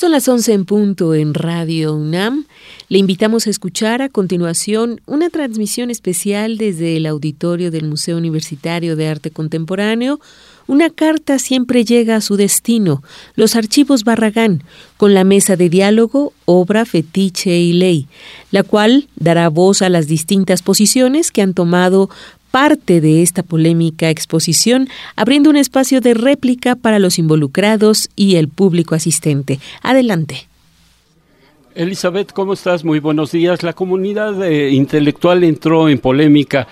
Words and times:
Son 0.00 0.12
las 0.12 0.26
11 0.26 0.54
en 0.54 0.64
punto 0.64 1.14
en 1.14 1.34
Radio 1.34 1.94
UNAM. 1.94 2.46
Le 2.88 2.96
invitamos 2.96 3.46
a 3.46 3.50
escuchar 3.50 4.00
a 4.00 4.08
continuación 4.08 5.02
una 5.04 5.28
transmisión 5.28 5.90
especial 5.90 6.56
desde 6.56 6.96
el 6.96 7.04
auditorio 7.04 7.70
del 7.70 7.86
Museo 7.86 8.16
Universitario 8.16 8.96
de 8.96 9.08
Arte 9.08 9.30
Contemporáneo. 9.30 10.18
Una 10.66 10.88
carta 10.88 11.38
siempre 11.38 11.84
llega 11.84 12.16
a 12.16 12.22
su 12.22 12.36
destino, 12.36 13.02
los 13.34 13.56
archivos 13.56 14.04
Barragán, 14.04 14.62
con 14.96 15.12
la 15.12 15.24
mesa 15.24 15.56
de 15.56 15.68
diálogo, 15.68 16.32
obra, 16.46 16.86
fetiche 16.86 17.58
y 17.58 17.74
ley, 17.74 18.06
la 18.52 18.62
cual 18.62 19.06
dará 19.16 19.50
voz 19.50 19.82
a 19.82 19.90
las 19.90 20.06
distintas 20.06 20.62
posiciones 20.62 21.30
que 21.30 21.42
han 21.42 21.52
tomado 21.52 22.08
parte 22.50 23.00
de 23.00 23.22
esta 23.22 23.42
polémica 23.42 24.10
exposición, 24.10 24.88
abriendo 25.16 25.50
un 25.50 25.56
espacio 25.56 26.00
de 26.00 26.14
réplica 26.14 26.76
para 26.76 26.98
los 26.98 27.18
involucrados 27.18 28.08
y 28.16 28.36
el 28.36 28.48
público 28.48 28.94
asistente. 28.94 29.60
Adelante. 29.82 30.48
Elizabeth, 31.74 32.32
¿cómo 32.32 32.54
estás? 32.54 32.84
Muy 32.84 32.98
buenos 32.98 33.32
días. 33.32 33.62
La 33.62 33.72
comunidad 33.72 34.42
eh, 34.44 34.70
intelectual 34.70 35.44
entró 35.44 35.88
en 35.88 35.98
polémica 35.98 36.66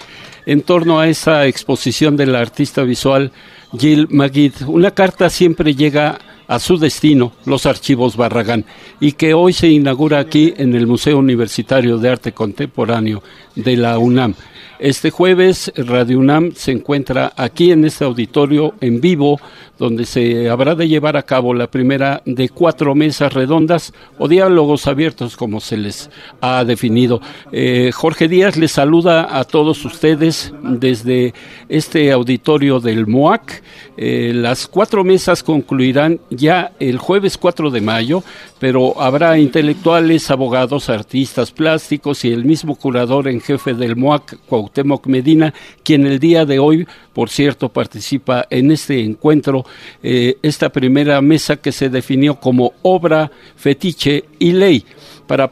en 0.44 0.62
torno 0.62 0.98
a 0.98 1.08
esa 1.08 1.46
exposición 1.46 2.16
de 2.16 2.26
la 2.26 2.40
artista 2.40 2.82
visual 2.82 3.30
Jill 3.78 4.08
Magid. 4.10 4.54
Una 4.66 4.90
carta 4.90 5.30
siempre 5.30 5.74
llega 5.74 6.18
a 6.48 6.58
su 6.58 6.78
destino, 6.78 7.32
los 7.44 7.66
archivos 7.66 8.16
Barragán, 8.16 8.64
y 8.98 9.12
que 9.12 9.34
hoy 9.34 9.52
se 9.52 9.68
inaugura 9.68 10.18
aquí 10.18 10.54
en 10.56 10.74
el 10.74 10.86
Museo 10.86 11.18
Universitario 11.18 11.98
de 11.98 12.08
Arte 12.08 12.32
Contemporáneo 12.32 13.22
de 13.54 13.76
la 13.76 13.98
UNAM. 13.98 14.34
Este 14.78 15.10
jueves 15.10 15.72
Radio 15.74 16.20
UNAM 16.20 16.52
se 16.54 16.70
encuentra 16.70 17.32
aquí 17.36 17.72
en 17.72 17.84
este 17.84 18.04
auditorio 18.04 18.74
en 18.80 19.00
vivo, 19.00 19.40
donde 19.78 20.04
se 20.04 20.50
habrá 20.50 20.74
de 20.74 20.88
llevar 20.88 21.16
a 21.16 21.22
cabo 21.22 21.54
la 21.54 21.70
primera 21.70 22.22
de 22.24 22.48
cuatro 22.48 22.94
mesas 22.94 23.32
redondas 23.32 23.92
o 24.18 24.28
diálogos 24.28 24.86
abiertos, 24.86 25.36
como 25.36 25.60
se 25.60 25.76
les 25.76 26.10
ha 26.40 26.64
definido. 26.64 27.20
Eh, 27.52 27.90
Jorge 27.94 28.28
Díaz 28.28 28.56
les 28.56 28.72
saluda 28.72 29.38
a 29.38 29.44
todos 29.44 29.84
ustedes 29.84 30.52
desde 30.62 31.32
este 31.68 32.12
auditorio 32.12 32.80
del 32.80 33.06
MOAC. 33.06 33.62
Eh, 33.96 34.32
las 34.34 34.66
cuatro 34.66 35.04
mesas 35.04 35.42
concluirán 35.42 36.20
ya 36.30 36.72
el 36.78 36.98
jueves 36.98 37.38
4 37.38 37.70
de 37.70 37.80
mayo, 37.80 38.22
pero 38.58 39.00
habrá 39.00 39.38
intelectuales, 39.38 40.30
abogados, 40.30 40.88
artistas 40.88 41.50
plásticos 41.52 42.24
y 42.24 42.32
el 42.32 42.44
mismo 42.44 42.76
curador 42.76 43.28
en 43.28 43.40
jefe 43.40 43.74
del 43.74 43.96
MOAC, 43.96 44.36
Cuauhtémoc 44.46 45.06
Medina, 45.06 45.54
quien 45.82 46.06
el 46.06 46.18
día 46.18 46.44
de 46.44 46.58
hoy, 46.58 46.86
por 47.18 47.30
cierto, 47.30 47.68
participa 47.68 48.46
en 48.48 48.70
este 48.70 49.00
encuentro, 49.00 49.66
eh, 50.04 50.36
esta 50.40 50.68
primera 50.68 51.20
mesa 51.20 51.56
que 51.56 51.72
se 51.72 51.88
definió 51.88 52.36
como 52.36 52.74
obra, 52.82 53.32
fetiche 53.56 54.26
y 54.38 54.52
ley 54.52 54.84
para 55.26 55.50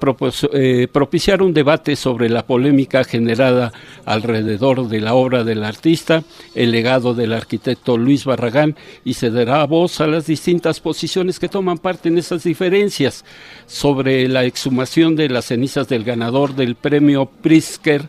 eh, 0.53 0.89
propiciar 0.91 1.43
un 1.43 1.53
debate 1.53 1.97
sobre 1.97 2.29
la 2.29 2.47
polémica 2.47 3.05
generada 3.05 3.73
alrededor 4.05 4.89
de 4.89 5.01
la 5.01 5.15
obra 5.15 5.45
del 5.45 5.65
artista, 5.65 6.23
el 6.55 6.71
legado 6.71 7.15
del 7.15 7.33
arquitecto 7.33 7.99
Luis 7.99 8.25
Barragán 8.25 8.75
y 9.05 9.15
se 9.15 9.31
dará 9.31 9.65
voz 9.67 10.01
a 10.01 10.07
las 10.07 10.27
distintas 10.27 10.81
posiciones 10.81 11.39
que 11.39 11.49
toman 11.49 11.79
parte 11.79 12.09
en 12.09 12.17
esas 12.17 12.45
diferencias 12.45 13.25
sobre 13.67 14.29
la 14.29 14.45
exhumación 14.45 15.15
de 15.15 15.29
las 15.29 15.47
cenizas 15.47 15.89
del 15.89 16.05
ganador 16.05 16.55
del 16.55 16.77
premio 16.77 17.27
Pritzker 17.27 18.09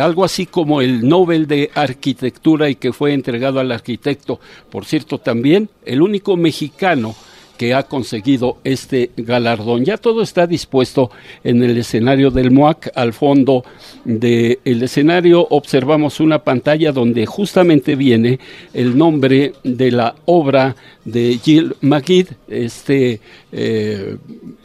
algo 0.00 0.24
así 0.24 0.46
como 0.46 0.80
el 0.80 1.08
Nobel 1.08 1.46
de 1.46 1.70
Arquitectura 1.74 2.68
y 2.68 2.76
que 2.76 2.92
fue 2.92 3.12
entregado 3.12 3.60
al 3.60 3.72
arquitecto, 3.72 4.40
por 4.70 4.84
cierto, 4.84 5.18
también 5.18 5.68
el 5.84 6.02
único 6.02 6.36
mexicano 6.36 7.14
que 7.56 7.74
ha 7.74 7.84
conseguido 7.84 8.58
este 8.64 9.10
galardón. 9.16 9.84
Ya 9.84 9.96
todo 9.96 10.22
está 10.22 10.46
dispuesto 10.46 11.10
en 11.42 11.62
el 11.62 11.76
escenario 11.78 12.30
del 12.30 12.50
MOAC. 12.50 12.90
Al 12.94 13.12
fondo 13.12 13.64
del 14.04 14.82
escenario 14.82 15.46
observamos 15.50 16.20
una 16.20 16.40
pantalla 16.40 16.92
donde 16.92 17.26
justamente 17.26 17.96
viene 17.96 18.38
el 18.74 18.96
nombre 18.96 19.54
de 19.64 19.90
la 19.90 20.14
obra 20.26 20.76
de 21.04 21.38
Jill 21.42 21.76
McGee, 21.80 22.26
este, 22.48 23.20
eh, 23.58 24.18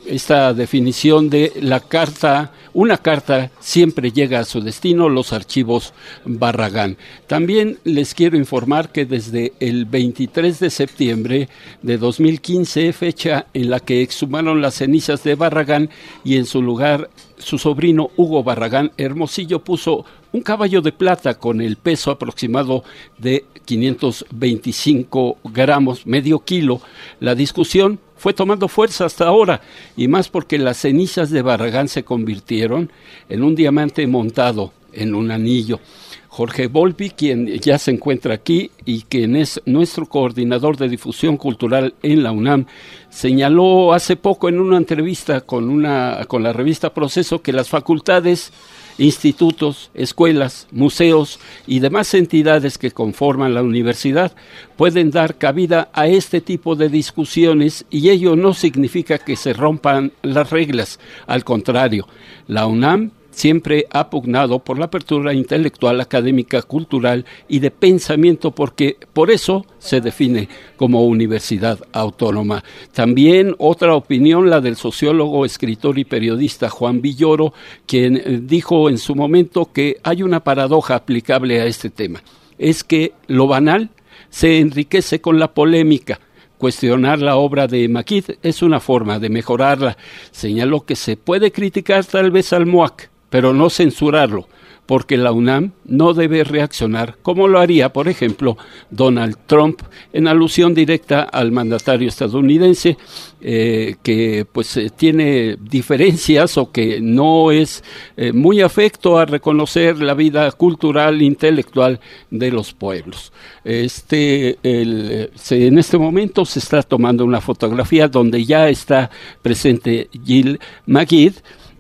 esta 0.05 0.53
definición 0.53 1.29
de 1.29 1.53
la 1.61 1.79
carta, 1.79 2.51
una 2.73 2.97
carta 2.97 3.49
siempre 3.61 4.11
llega 4.11 4.39
a 4.39 4.43
su 4.43 4.59
destino, 4.59 5.07
los 5.07 5.31
archivos 5.31 5.93
Barragán. 6.25 6.97
También 7.25 7.77
les 7.85 8.13
quiero 8.13 8.35
informar 8.35 8.91
que 8.91 9.05
desde 9.05 9.53
el 9.61 9.85
23 9.85 10.59
de 10.59 10.69
septiembre 10.69 11.47
de 11.81 11.97
2015, 11.97 12.91
fecha 12.91 13.45
en 13.53 13.69
la 13.69 13.79
que 13.79 14.01
exhumaron 14.01 14.61
las 14.61 14.75
cenizas 14.75 15.23
de 15.23 15.35
Barragán 15.35 15.89
y 16.25 16.35
en 16.35 16.45
su 16.45 16.61
lugar 16.61 17.09
su 17.37 17.57
sobrino 17.57 18.11
Hugo 18.17 18.43
Barragán 18.43 18.91
Hermosillo 18.97 19.63
puso 19.63 20.03
un 20.33 20.41
caballo 20.41 20.81
de 20.81 20.91
plata 20.91 21.39
con 21.39 21.61
el 21.61 21.77
peso 21.77 22.11
aproximado 22.11 22.83
de 23.17 23.45
525 23.63 25.37
gramos, 25.45 26.05
medio 26.05 26.39
kilo. 26.39 26.81
La 27.19 27.35
discusión 27.35 27.99
fue 28.21 28.33
tomando 28.35 28.67
fuerza 28.67 29.05
hasta 29.05 29.25
ahora, 29.25 29.61
y 29.97 30.07
más 30.07 30.29
porque 30.29 30.59
las 30.59 30.77
cenizas 30.77 31.31
de 31.31 31.41
Barragán 31.41 31.87
se 31.87 32.03
convirtieron 32.03 32.91
en 33.29 33.41
un 33.41 33.55
diamante 33.55 34.05
montado 34.05 34.73
en 34.93 35.15
un 35.15 35.31
anillo. 35.31 35.79
Jorge 36.27 36.67
Volpi, 36.67 37.09
quien 37.09 37.47
ya 37.47 37.79
se 37.79 37.89
encuentra 37.89 38.35
aquí 38.35 38.69
y 38.85 39.01
quien 39.09 39.35
es 39.35 39.59
nuestro 39.65 40.05
coordinador 40.05 40.77
de 40.77 40.87
difusión 40.87 41.35
cultural 41.35 41.95
en 42.03 42.21
la 42.21 42.31
UNAM, 42.31 42.67
señaló 43.09 43.91
hace 43.91 44.15
poco 44.17 44.49
en 44.49 44.59
una 44.59 44.77
entrevista 44.77 45.41
con, 45.41 45.67
una, 45.67 46.19
con 46.27 46.43
la 46.43 46.53
revista 46.53 46.93
Proceso 46.93 47.41
que 47.41 47.53
las 47.53 47.69
facultades 47.69 48.53
institutos, 49.01 49.89
escuelas, 49.93 50.67
museos 50.71 51.39
y 51.65 51.79
demás 51.79 52.13
entidades 52.13 52.77
que 52.77 52.91
conforman 52.91 53.53
la 53.53 53.63
universidad 53.63 54.33
pueden 54.75 55.09
dar 55.09 55.37
cabida 55.37 55.89
a 55.93 56.07
este 56.07 56.39
tipo 56.39 56.75
de 56.75 56.89
discusiones 56.89 57.85
y 57.89 58.09
ello 58.09 58.35
no 58.35 58.53
significa 58.53 59.17
que 59.17 59.35
se 59.35 59.53
rompan 59.53 60.11
las 60.21 60.51
reglas, 60.51 60.99
al 61.25 61.43
contrario, 61.43 62.07
la 62.47 62.67
UNAM 62.67 63.11
siempre 63.31 63.87
ha 63.91 64.09
pugnado 64.09 64.59
por 64.59 64.77
la 64.77 64.85
apertura 64.85 65.33
intelectual, 65.33 65.99
académica, 65.99 66.61
cultural 66.61 67.25
y 67.47 67.59
de 67.59 67.71
pensamiento, 67.71 68.51
porque 68.51 68.97
por 69.13 69.31
eso 69.31 69.65
se 69.79 70.01
define 70.01 70.47
como 70.77 71.05
universidad 71.05 71.79
autónoma. 71.91 72.63
También 72.93 73.55
otra 73.57 73.95
opinión, 73.95 74.49
la 74.49 74.61
del 74.61 74.75
sociólogo, 74.75 75.45
escritor 75.45 75.97
y 75.97 76.05
periodista 76.05 76.69
Juan 76.69 77.01
Villoro, 77.01 77.53
quien 77.85 78.17
eh, 78.17 78.39
dijo 78.41 78.89
en 78.89 78.97
su 78.97 79.15
momento 79.15 79.71
que 79.73 79.97
hay 80.03 80.23
una 80.23 80.43
paradoja 80.43 80.95
aplicable 80.95 81.61
a 81.61 81.65
este 81.65 81.89
tema. 81.89 82.21
Es 82.57 82.83
que 82.83 83.13
lo 83.27 83.47
banal 83.47 83.89
se 84.29 84.59
enriquece 84.59 85.19
con 85.19 85.39
la 85.39 85.53
polémica, 85.53 86.19
cuestionar 86.57 87.19
la 87.19 87.37
obra 87.37 87.67
de 87.67 87.87
Maquid 87.89 88.25
es 88.43 88.61
una 88.61 88.79
forma 88.79 89.17
de 89.17 89.29
mejorarla. 89.29 89.97
Señaló 90.29 90.85
que 90.85 90.95
se 90.95 91.17
puede 91.17 91.51
criticar 91.51 92.05
tal 92.05 92.29
vez 92.29 92.53
al 92.53 92.67
MOAC, 92.67 93.10
pero 93.31 93.53
no 93.53 93.71
censurarlo, 93.71 94.47
porque 94.85 95.15
la 95.15 95.31
UNAM 95.31 95.71
no 95.85 96.13
debe 96.13 96.43
reaccionar 96.43 97.15
como 97.21 97.47
lo 97.47 97.59
haría, 97.59 97.93
por 97.93 98.09
ejemplo, 98.09 98.57
Donald 98.89 99.37
Trump, 99.47 99.81
en 100.11 100.27
alusión 100.27 100.73
directa 100.73 101.21
al 101.21 101.53
mandatario 101.53 102.09
estadounidense, 102.09 102.97
eh, 103.39 103.95
que 104.03 104.45
pues 104.51 104.75
eh, 104.75 104.91
tiene 104.93 105.55
diferencias 105.61 106.57
o 106.57 106.73
que 106.73 106.99
no 106.99 107.51
es 107.51 107.85
eh, 108.17 108.33
muy 108.33 108.59
afecto 108.59 109.17
a 109.17 109.25
reconocer 109.25 109.97
la 110.01 110.13
vida 110.13 110.51
cultural, 110.51 111.21
intelectual 111.21 112.01
de 112.29 112.51
los 112.51 112.73
pueblos. 112.73 113.31
Este, 113.63 114.57
en 114.61 115.77
este 115.77 115.97
momento 115.97 116.43
se 116.43 116.59
está 116.59 116.83
tomando 116.83 117.23
una 117.23 117.39
fotografía 117.39 118.09
donde 118.09 118.43
ya 118.43 118.67
está 118.67 119.09
presente 119.41 120.09
Jill 120.25 120.59
Magid, 120.85 121.35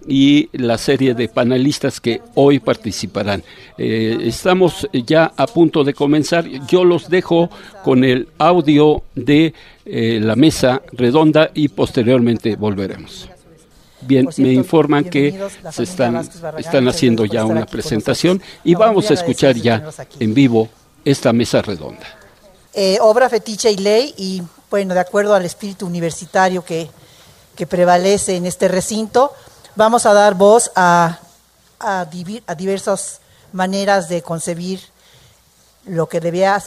y 0.07 0.49
la 0.53 0.77
serie 0.77 1.13
de 1.13 1.27
panelistas 1.27 1.99
que 1.99 2.21
hoy 2.35 2.59
participarán. 2.59 3.43
Eh, 3.77 4.17
estamos 4.23 4.87
ya 4.93 5.31
a 5.35 5.47
punto 5.47 5.83
de 5.83 5.93
comenzar. 5.93 6.45
Yo 6.67 6.83
los 6.83 7.09
dejo 7.09 7.49
con 7.83 8.03
el 8.03 8.27
audio 8.37 9.03
de 9.15 9.53
eh, 9.85 10.19
la 10.21 10.35
mesa 10.35 10.81
redonda 10.91 11.51
y 11.53 11.67
posteriormente 11.69 12.55
volveremos. 12.55 13.29
Bien, 14.01 14.27
me 14.37 14.51
informan 14.51 15.03
que 15.03 15.39
se 15.71 15.83
están, 15.83 16.27
están 16.57 16.87
haciendo 16.87 17.25
ya 17.25 17.45
una 17.45 17.65
presentación 17.67 18.41
y 18.63 18.73
vamos 18.73 19.11
a 19.11 19.13
escuchar 19.13 19.55
ya 19.55 19.89
en 20.19 20.33
vivo 20.33 20.69
esta 21.05 21.31
mesa 21.33 21.61
redonda. 21.61 22.05
Eh, 22.73 22.97
obra 23.01 23.29
fetiche 23.29 23.69
y 23.71 23.77
ley 23.77 24.13
y 24.17 24.41
bueno, 24.69 24.93
de 24.93 25.01
acuerdo 25.01 25.35
al 25.35 25.45
espíritu 25.45 25.85
universitario 25.85 26.63
que, 26.63 26.89
que 27.55 27.67
prevalece 27.67 28.37
en 28.37 28.45
este 28.45 28.69
recinto, 28.69 29.31
vamos 29.75 30.05
a 30.05 30.13
dar 30.13 30.35
voz 30.35 30.71
a, 30.75 31.19
a, 31.79 32.05
diversas 32.05 33.21
maneras 33.53 34.09
de 34.09 34.21
concebir 34.21 34.81
lo 35.85 36.07
que 36.07 36.19
debía 36.19 36.61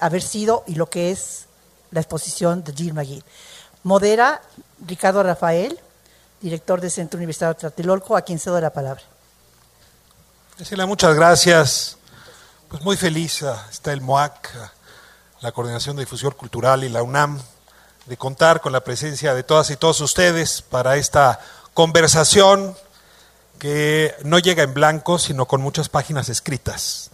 haber 0.00 0.22
sido 0.22 0.64
y 0.66 0.74
lo 0.74 0.88
que 0.88 1.10
es 1.10 1.46
la 1.90 2.00
exposición 2.00 2.62
de 2.62 2.72
Jill 2.72 2.94
McGee. 2.94 3.22
Modera 3.82 4.40
Ricardo 4.86 5.22
Rafael, 5.22 5.78
director 6.40 6.80
del 6.80 6.90
Centro 6.90 7.18
Universitario 7.18 7.56
Tlatelolco, 7.56 8.16
a 8.16 8.22
quien 8.22 8.38
cedo 8.38 8.60
la 8.60 8.70
palabra. 8.70 9.02
Graciela, 10.56 10.86
muchas 10.86 11.14
gracias. 11.14 11.96
Pues 12.68 12.82
muy 12.82 12.96
feliz 12.96 13.42
ah, 13.42 13.66
está 13.70 13.92
el 13.92 14.00
MOAC, 14.00 14.50
ah, 14.56 14.72
la 15.40 15.52
Coordinación 15.52 15.96
de 15.96 16.02
Difusión 16.02 16.32
Cultural 16.32 16.84
y 16.84 16.88
la 16.88 17.02
UNAM 17.02 17.40
de 18.06 18.16
contar 18.16 18.60
con 18.60 18.72
la 18.72 18.82
presencia 18.82 19.34
de 19.34 19.42
todas 19.42 19.70
y 19.70 19.76
todos 19.76 20.00
ustedes 20.00 20.62
para 20.62 20.96
esta 20.96 21.40
conversación 21.74 22.76
que 23.58 24.14
no 24.24 24.38
llega 24.38 24.62
en 24.62 24.74
blanco, 24.74 25.18
sino 25.18 25.46
con 25.46 25.60
muchas 25.60 25.88
páginas 25.88 26.28
escritas. 26.28 27.10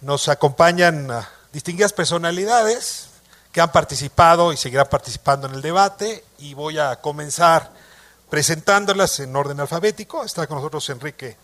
Nos 0.00 0.28
acompañan 0.28 1.10
ah, 1.10 1.28
distinguidas 1.52 1.92
personalidades 1.92 3.08
que 3.50 3.60
han 3.60 3.72
participado 3.72 4.52
y 4.52 4.56
seguirán 4.56 4.88
participando 4.88 5.48
en 5.48 5.54
el 5.54 5.62
debate 5.62 6.24
y 6.38 6.54
voy 6.54 6.78
a 6.78 7.00
comenzar 7.00 7.72
presentándolas 8.30 9.20
en 9.20 9.34
orden 9.34 9.60
alfabético. 9.60 10.24
Está 10.24 10.46
con 10.46 10.58
nosotros 10.58 10.88
Enrique 10.90 11.36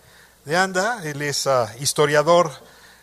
de 0.45 0.57
Anda, 0.57 1.01
él 1.05 1.21
es 1.23 1.47
ah, 1.47 1.73
historiador 1.81 2.51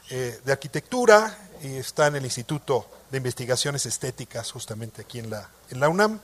eh, 0.09 0.39
de 0.43 0.51
arquitectura 0.51 1.37
y 1.61 1.75
está 1.75 2.07
en 2.07 2.15
el 2.15 2.25
Instituto 2.25 2.89
de 3.11 3.17
Investigaciones 3.17 3.85
Estéticas 3.85 4.51
justamente 4.51 5.01
aquí 5.01 5.19
en 5.19 5.29
la, 5.29 5.49
en 5.69 5.79
la 5.79 5.89
UNAM. 5.89 6.19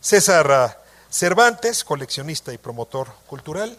César 0.00 0.50
ah, 0.52 0.78
Cervantes, 1.14 1.84
coleccionista 1.84 2.52
y 2.52 2.58
promotor 2.58 3.06
cultural. 3.28 3.78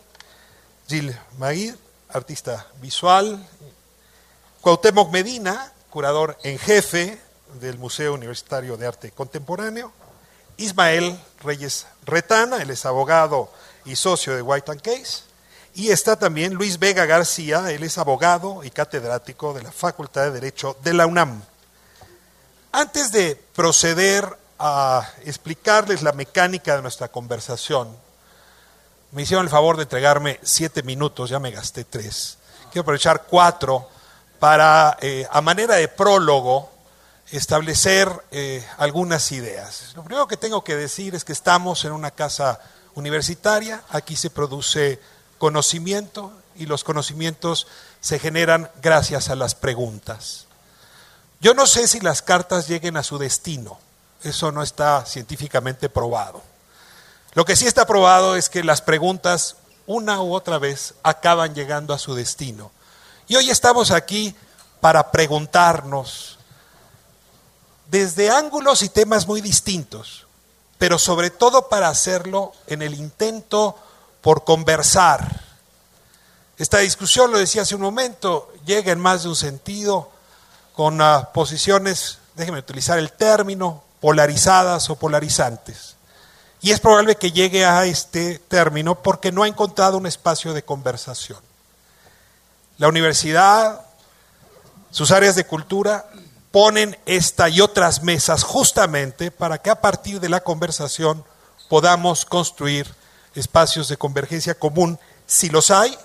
Gil 0.87 1.13
Maguid, 1.37 1.75
artista 2.07 2.65
visual. 2.81 3.45
Cuauhtémoc 4.61 5.11
Medina, 5.11 5.73
curador 5.89 6.37
en 6.43 6.57
jefe 6.57 7.19
del 7.59 7.77
Museo 7.77 8.13
Universitario 8.13 8.77
de 8.77 8.87
Arte 8.87 9.11
Contemporáneo. 9.11 9.91
Ismael 10.55 11.19
Reyes 11.41 11.87
Retana, 12.05 12.61
él 12.61 12.69
es 12.69 12.85
abogado 12.85 13.51
y 13.83 13.97
socio 13.97 14.33
de 14.33 14.41
White 14.41 14.71
and 14.71 14.81
Case. 14.81 15.23
Y 15.73 15.89
está 15.89 16.17
también 16.17 16.53
Luis 16.53 16.79
Vega 16.79 17.05
García, 17.05 17.69
él 17.69 17.83
es 17.83 17.97
abogado 17.97 18.63
y 18.63 18.69
catedrático 18.69 19.53
de 19.53 19.61
la 19.61 19.73
Facultad 19.73 20.23
de 20.23 20.31
Derecho 20.31 20.77
de 20.85 20.93
la 20.93 21.05
UNAM. 21.05 21.43
Antes 22.71 23.11
de 23.11 23.35
proceder 23.53 24.25
a 24.59 25.09
explicarles 25.23 26.01
la 26.01 26.11
mecánica 26.13 26.75
de 26.75 26.81
nuestra 26.81 27.07
conversación, 27.07 27.95
me 29.11 29.23
hicieron 29.23 29.45
el 29.45 29.49
favor 29.49 29.77
de 29.77 29.83
entregarme 29.83 30.39
siete 30.43 30.83
minutos, 30.83 31.29
ya 31.29 31.39
me 31.39 31.51
gasté 31.51 31.83
tres. 31.83 32.37
Quiero 32.71 32.81
aprovechar 32.81 33.23
cuatro 33.23 33.87
para, 34.39 34.97
eh, 35.01 35.27
a 35.31 35.41
manera 35.41 35.75
de 35.75 35.87
prólogo, 35.87 36.69
establecer 37.31 38.09
eh, 38.31 38.65
algunas 38.77 39.31
ideas. 39.31 39.93
Lo 39.95 40.03
primero 40.03 40.27
que 40.27 40.37
tengo 40.37 40.63
que 40.63 40.75
decir 40.75 41.15
es 41.15 41.23
que 41.23 41.33
estamos 41.33 41.85
en 41.85 41.91
una 41.91 42.11
casa 42.11 42.59
universitaria, 42.95 43.83
aquí 43.89 44.15
se 44.15 44.29
produce 44.29 44.99
conocimiento 45.37 46.31
y 46.55 46.65
los 46.65 46.83
conocimientos 46.83 47.67
se 47.99 48.19
generan 48.19 48.69
gracias 48.81 49.29
a 49.29 49.35
las 49.35 49.55
preguntas. 49.55 50.45
Yo 51.41 51.53
no 51.53 51.67
sé 51.67 51.87
si 51.87 51.99
las 51.99 52.21
cartas 52.21 52.67
lleguen 52.67 52.97
a 52.97 53.03
su 53.03 53.17
destino, 53.17 53.79
eso 54.25 54.51
no 54.51 54.63
está 54.63 55.05
científicamente 55.05 55.89
probado. 55.89 56.41
Lo 57.33 57.45
que 57.45 57.55
sí 57.55 57.67
está 57.67 57.85
probado 57.85 58.35
es 58.35 58.49
que 58.49 58.63
las 58.63 58.81
preguntas 58.81 59.55
una 59.87 60.21
u 60.21 60.33
otra 60.33 60.57
vez 60.57 60.95
acaban 61.03 61.53
llegando 61.53 61.93
a 61.93 61.99
su 61.99 62.15
destino. 62.15 62.71
Y 63.27 63.35
hoy 63.35 63.49
estamos 63.49 63.91
aquí 63.91 64.35
para 64.81 65.11
preguntarnos 65.11 66.39
desde 67.87 68.31
ángulos 68.31 68.81
y 68.81 68.89
temas 68.89 69.27
muy 69.27 69.41
distintos, 69.41 70.25
pero 70.77 70.97
sobre 70.97 71.29
todo 71.29 71.69
para 71.69 71.89
hacerlo 71.89 72.53
en 72.67 72.81
el 72.81 72.95
intento 72.95 73.77
por 74.21 74.43
conversar. 74.43 75.41
Esta 76.57 76.79
discusión, 76.79 77.31
lo 77.31 77.37
decía 77.37 77.61
hace 77.61 77.75
un 77.75 77.81
momento, 77.81 78.51
llega 78.65 78.91
en 78.91 78.99
más 78.99 79.23
de 79.23 79.29
un 79.29 79.35
sentido 79.35 80.09
con 80.73 80.99
uh, 80.99 81.25
posiciones, 81.33 82.19
déjenme 82.33 82.59
utilizar 82.59 82.97
el 82.97 83.11
término, 83.11 83.84
polarizadas 84.05 84.91
o 84.91 84.97
polarizantes. 84.97 85.95
Y 86.61 86.69
es 86.69 86.79
probable 86.79 87.15
que 87.15 87.31
llegue 87.31 87.65
a 87.65 87.85
este 87.85 88.37
término 88.37 89.01
porque 89.01 89.31
no 89.31 89.41
ha 89.41 89.47
encontrado 89.47 89.97
un 89.97 90.05
espacio 90.05 90.53
de 90.53 90.63
conversación. 90.63 91.39
La 92.77 92.87
universidad, 92.87 93.81
sus 94.91 95.09
áreas 95.09 95.35
de 95.35 95.47
cultura 95.47 96.05
ponen 96.51 96.95
esta 97.07 97.49
y 97.49 97.61
otras 97.61 98.03
mesas 98.03 98.43
justamente 98.43 99.31
para 99.31 99.57
que 99.57 99.71
a 99.71 99.81
partir 99.81 100.19
de 100.19 100.29
la 100.29 100.41
conversación 100.41 101.25
podamos 101.67 102.25
construir 102.25 102.85
espacios 103.33 103.87
de 103.87 103.97
convergencia 103.97 104.53
común, 104.53 104.99
si 105.25 105.49
los 105.49 105.71
hay, 105.71 105.97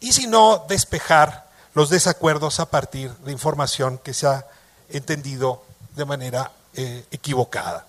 y 0.00 0.10
si 0.10 0.26
no, 0.26 0.64
despejar 0.68 1.46
los 1.72 1.88
desacuerdos 1.88 2.58
a 2.58 2.68
partir 2.68 3.12
de 3.18 3.30
información 3.30 3.96
que 3.98 4.12
se 4.12 4.26
ha 4.26 4.44
entendido 4.88 5.62
de 5.94 6.04
manera 6.04 6.50
eh, 6.80 7.04
equivocada. 7.10 7.84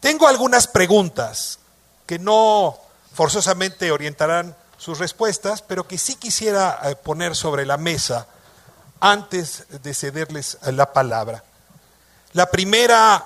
Tengo 0.00 0.28
algunas 0.28 0.66
preguntas 0.66 1.58
que 2.04 2.18
no 2.18 2.76
forzosamente 3.14 3.90
orientarán 3.90 4.54
sus 4.76 4.98
respuestas, 4.98 5.62
pero 5.62 5.88
que 5.88 5.96
sí 5.96 6.16
quisiera 6.16 6.78
eh, 6.84 6.94
poner 6.94 7.34
sobre 7.34 7.64
la 7.64 7.78
mesa 7.78 8.26
antes 9.00 9.64
de 9.82 9.94
cederles 9.94 10.58
la 10.66 10.92
palabra. 10.92 11.42
La 12.34 12.50
primera, 12.50 13.24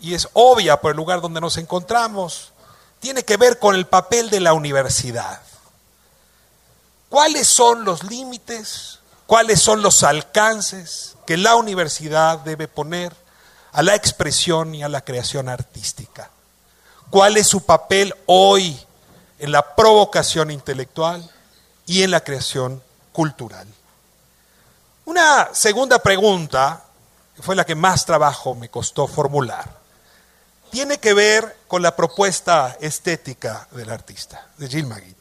y 0.00 0.14
es 0.14 0.28
obvia 0.32 0.80
por 0.80 0.90
el 0.90 0.96
lugar 0.96 1.20
donde 1.20 1.40
nos 1.40 1.56
encontramos, 1.56 2.50
tiene 2.98 3.24
que 3.24 3.36
ver 3.36 3.60
con 3.60 3.76
el 3.76 3.86
papel 3.86 4.30
de 4.30 4.40
la 4.40 4.52
universidad. 4.52 5.40
¿Cuáles 7.08 7.46
son 7.46 7.84
los 7.84 8.02
límites? 8.02 8.98
¿Cuáles 9.28 9.62
son 9.62 9.80
los 9.80 10.02
alcances 10.02 11.14
que 11.24 11.36
la 11.36 11.54
universidad 11.54 12.40
debe 12.40 12.66
poner 12.66 13.21
a 13.72 13.82
la 13.82 13.94
expresión 13.94 14.74
y 14.74 14.82
a 14.82 14.88
la 14.88 15.02
creación 15.02 15.48
artística? 15.48 16.30
¿Cuál 17.10 17.36
es 17.36 17.46
su 17.46 17.64
papel 17.64 18.14
hoy 18.26 18.78
en 19.38 19.52
la 19.52 19.74
provocación 19.74 20.50
intelectual 20.50 21.28
y 21.86 22.02
en 22.02 22.10
la 22.10 22.22
creación 22.22 22.82
cultural? 23.12 23.66
Una 25.04 25.50
segunda 25.52 25.98
pregunta, 25.98 26.84
que 27.34 27.42
fue 27.42 27.56
la 27.56 27.64
que 27.64 27.74
más 27.74 28.06
trabajo 28.06 28.54
me 28.54 28.68
costó 28.68 29.06
formular, 29.06 29.82
tiene 30.70 30.98
que 30.98 31.12
ver 31.12 31.58
con 31.68 31.82
la 31.82 31.94
propuesta 31.94 32.78
estética 32.80 33.68
del 33.72 33.90
artista, 33.90 34.48
de 34.56 34.68
Gilles 34.68 34.86
Magui. 34.86 35.14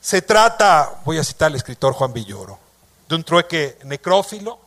Se 0.00 0.22
trata, 0.22 1.00
voy 1.04 1.18
a 1.18 1.24
citar 1.24 1.48
al 1.48 1.56
escritor 1.56 1.92
Juan 1.92 2.12
Villoro, 2.12 2.58
de 3.06 3.14
un 3.14 3.24
trueque 3.24 3.78
necrófilo 3.84 4.58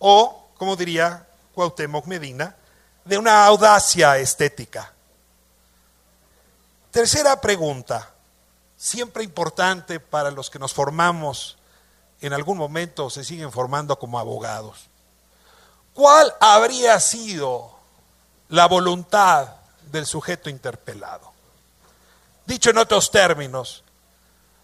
o, 0.00 0.50
como 0.58 0.76
diría 0.76 1.26
Cuauhtémoc 1.54 2.06
Medina, 2.06 2.56
de 3.04 3.18
una 3.18 3.46
audacia 3.46 4.18
estética. 4.18 4.92
Tercera 6.90 7.40
pregunta, 7.40 8.10
siempre 8.76 9.24
importante 9.24 10.00
para 10.00 10.30
los 10.30 10.50
que 10.50 10.58
nos 10.58 10.72
formamos 10.72 11.56
en 12.20 12.32
algún 12.32 12.56
momento 12.56 13.10
se 13.10 13.24
siguen 13.24 13.52
formando 13.52 13.98
como 13.98 14.18
abogados. 14.18 14.88
¿Cuál 15.92 16.34
habría 16.40 16.98
sido 16.98 17.76
la 18.48 18.66
voluntad 18.66 19.48
del 19.92 20.06
sujeto 20.06 20.48
interpelado? 20.48 21.32
Dicho 22.46 22.70
en 22.70 22.78
otros 22.78 23.10
términos, 23.10 23.84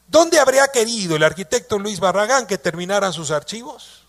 ¿dónde 0.06 0.40
habría 0.40 0.68
querido 0.68 1.16
el 1.16 1.22
arquitecto 1.22 1.78
Luis 1.78 2.00
Barragán 2.00 2.46
que 2.46 2.58
terminaran 2.58 3.12
sus 3.12 3.30
archivos? 3.30 4.04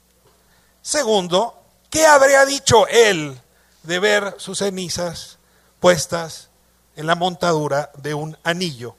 Segundo, 0.82 1.61
¿qué 1.92 2.08
habría 2.08 2.44
dicho 2.48 2.88
él 2.88 3.40
de 3.84 4.00
ver 4.00 4.34
sus 4.40 4.58
cenizas 4.58 5.38
puestas 5.80 6.50
en 6.96 7.06
la 7.06 7.14
montadura 7.14 7.92
de 7.98 8.16
un 8.16 8.36
anillo? 8.44 8.96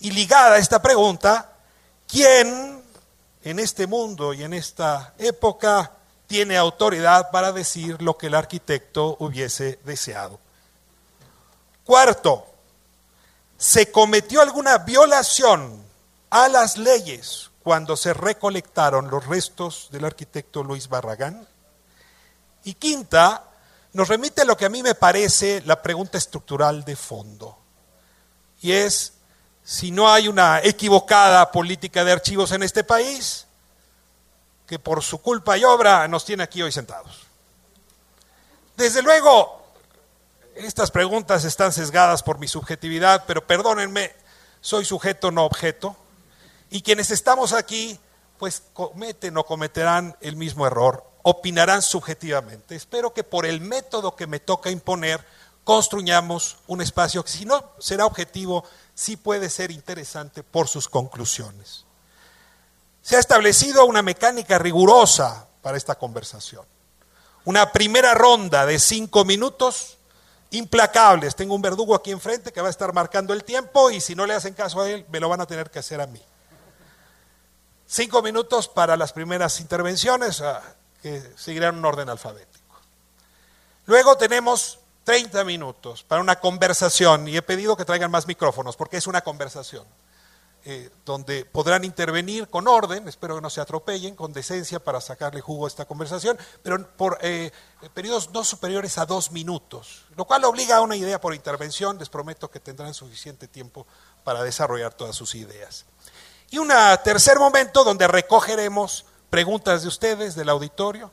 Y 0.00 0.10
ligada 0.10 0.56
a 0.56 0.58
esta 0.58 0.82
pregunta, 0.82 1.52
¿quién 2.06 2.80
en 3.42 3.58
este 3.58 3.86
mundo 3.86 4.34
y 4.34 4.42
en 4.42 4.52
esta 4.52 5.14
época 5.18 5.92
tiene 6.26 6.56
autoridad 6.56 7.30
para 7.30 7.52
decir 7.52 8.00
lo 8.02 8.16
que 8.16 8.28
el 8.28 8.34
arquitecto 8.34 9.16
hubiese 9.18 9.80
deseado. 9.84 10.38
Cuarto, 11.84 12.46
¿se 13.58 13.90
cometió 13.90 14.40
alguna 14.40 14.78
violación 14.78 15.82
a 16.30 16.48
las 16.48 16.76
leyes 16.76 17.50
cuando 17.62 17.96
se 17.96 18.14
recolectaron 18.14 19.10
los 19.10 19.26
restos 19.26 19.88
del 19.90 20.04
arquitecto 20.04 20.62
Luis 20.62 20.88
Barragán? 20.88 21.48
Y 22.64 22.74
quinta, 22.74 23.44
nos 23.92 24.08
remite 24.08 24.42
a 24.42 24.44
lo 24.44 24.56
que 24.56 24.66
a 24.66 24.68
mí 24.68 24.82
me 24.82 24.94
parece 24.94 25.62
la 25.66 25.82
pregunta 25.82 26.18
estructural 26.18 26.84
de 26.84 26.96
fondo, 26.96 27.58
y 28.60 28.72
es, 28.72 29.14
si 29.64 29.90
no 29.90 30.12
hay 30.12 30.28
una 30.28 30.60
equivocada 30.62 31.50
política 31.50 32.04
de 32.04 32.12
archivos 32.12 32.52
en 32.52 32.62
este 32.62 32.84
país, 32.84 33.46
que 34.66 34.78
por 34.78 35.02
su 35.02 35.18
culpa 35.18 35.58
y 35.58 35.64
obra 35.64 36.06
nos 36.06 36.24
tiene 36.24 36.42
aquí 36.42 36.62
hoy 36.62 36.70
sentados. 36.70 37.26
Desde 38.76 39.02
luego, 39.02 39.60
Estas 40.54 40.90
preguntas 40.90 41.44
están 41.44 41.72
sesgadas 41.72 42.22
por 42.22 42.38
mi 42.38 42.46
subjetividad, 42.46 43.24
pero 43.26 43.46
perdónenme, 43.46 44.12
soy 44.60 44.84
sujeto 44.84 45.30
no 45.30 45.44
objeto. 45.44 45.96
Y 46.70 46.82
quienes 46.82 47.10
estamos 47.10 47.54
aquí, 47.54 47.98
pues 48.38 48.62
cometen 48.74 49.38
o 49.38 49.44
cometerán 49.44 50.16
el 50.20 50.36
mismo 50.36 50.66
error, 50.66 51.09
opinarán 51.22 51.82
subjetivamente. 51.82 52.74
Espero 52.74 53.12
que 53.12 53.24
por 53.24 53.46
el 53.46 53.60
método 53.60 54.16
que 54.16 54.26
me 54.26 54.40
toca 54.40 54.70
imponer, 54.70 55.24
construyamos 55.64 56.58
un 56.66 56.80
espacio 56.80 57.24
que 57.24 57.30
si 57.30 57.44
no 57.44 57.72
será 57.78 58.06
objetivo, 58.06 58.64
sí 58.94 59.16
puede 59.16 59.50
ser 59.50 59.70
interesante 59.70 60.42
por 60.42 60.68
sus 60.68 60.88
conclusiones. 60.88 61.84
Se 63.02 63.16
ha 63.16 63.20
establecido 63.20 63.86
una 63.86 64.02
mecánica 64.02 64.58
rigurosa 64.58 65.46
para 65.62 65.76
esta 65.76 65.96
conversación. 65.96 66.64
Una 67.44 67.72
primera 67.72 68.14
ronda 68.14 68.66
de 68.66 68.78
cinco 68.78 69.24
minutos 69.24 69.98
implacables. 70.50 71.36
Tengo 71.36 71.54
un 71.54 71.62
verdugo 71.62 71.94
aquí 71.94 72.10
enfrente 72.10 72.52
que 72.52 72.60
va 72.60 72.68
a 72.68 72.70
estar 72.70 72.92
marcando 72.92 73.32
el 73.32 73.44
tiempo 73.44 73.90
y 73.90 74.00
si 74.00 74.14
no 74.14 74.26
le 74.26 74.34
hacen 74.34 74.54
caso 74.54 74.80
a 74.80 74.90
él, 74.90 75.06
me 75.10 75.20
lo 75.20 75.28
van 75.28 75.40
a 75.40 75.46
tener 75.46 75.70
que 75.70 75.78
hacer 75.78 76.00
a 76.00 76.06
mí. 76.06 76.20
Cinco 77.86 78.22
minutos 78.22 78.68
para 78.68 78.96
las 78.96 79.12
primeras 79.12 79.60
intervenciones, 79.60 80.40
ah, 80.40 80.62
que 81.02 81.22
seguirán 81.36 81.78
un 81.78 81.84
orden 81.84 82.08
alfabético. 82.08 82.76
Luego 83.86 84.16
tenemos 84.16 84.78
30 85.04 85.44
minutos 85.44 86.02
para 86.02 86.20
una 86.20 86.38
conversación 86.38 87.26
y 87.26 87.36
he 87.36 87.42
pedido 87.42 87.76
que 87.76 87.84
traigan 87.84 88.10
más 88.10 88.26
micrófonos 88.26 88.76
porque 88.76 88.98
es 88.98 89.06
una 89.06 89.22
conversación. 89.22 89.84
Eh, 90.62 90.90
donde 91.06 91.46
podrán 91.46 91.84
intervenir 91.84 92.46
con 92.48 92.68
orden, 92.68 93.08
espero 93.08 93.34
que 93.34 93.40
no 93.40 93.48
se 93.48 93.62
atropellen, 93.62 94.14
con 94.14 94.34
decencia 94.34 94.78
para 94.78 95.00
sacarle 95.00 95.40
jugo 95.40 95.64
a 95.64 95.68
esta 95.68 95.86
conversación, 95.86 96.38
pero 96.62 96.86
por 96.98 97.16
eh, 97.22 97.50
periodos 97.94 98.28
no 98.30 98.44
superiores 98.44 98.98
a 98.98 99.06
dos 99.06 99.32
minutos, 99.32 100.04
lo 100.16 100.26
cual 100.26 100.44
obliga 100.44 100.76
a 100.76 100.82
una 100.82 100.96
idea 100.96 101.18
por 101.18 101.34
intervención, 101.34 101.98
les 101.98 102.10
prometo 102.10 102.50
que 102.50 102.60
tendrán 102.60 102.92
suficiente 102.92 103.48
tiempo 103.48 103.86
para 104.22 104.42
desarrollar 104.42 104.92
todas 104.92 105.16
sus 105.16 105.34
ideas. 105.34 105.86
Y 106.50 106.58
un 106.58 106.70
tercer 107.04 107.38
momento 107.38 107.82
donde 107.82 108.06
recogeremos 108.06 109.06
preguntas 109.30 109.82
de 109.82 109.88
ustedes, 109.88 110.34
del 110.34 110.48
auditorio, 110.48 111.10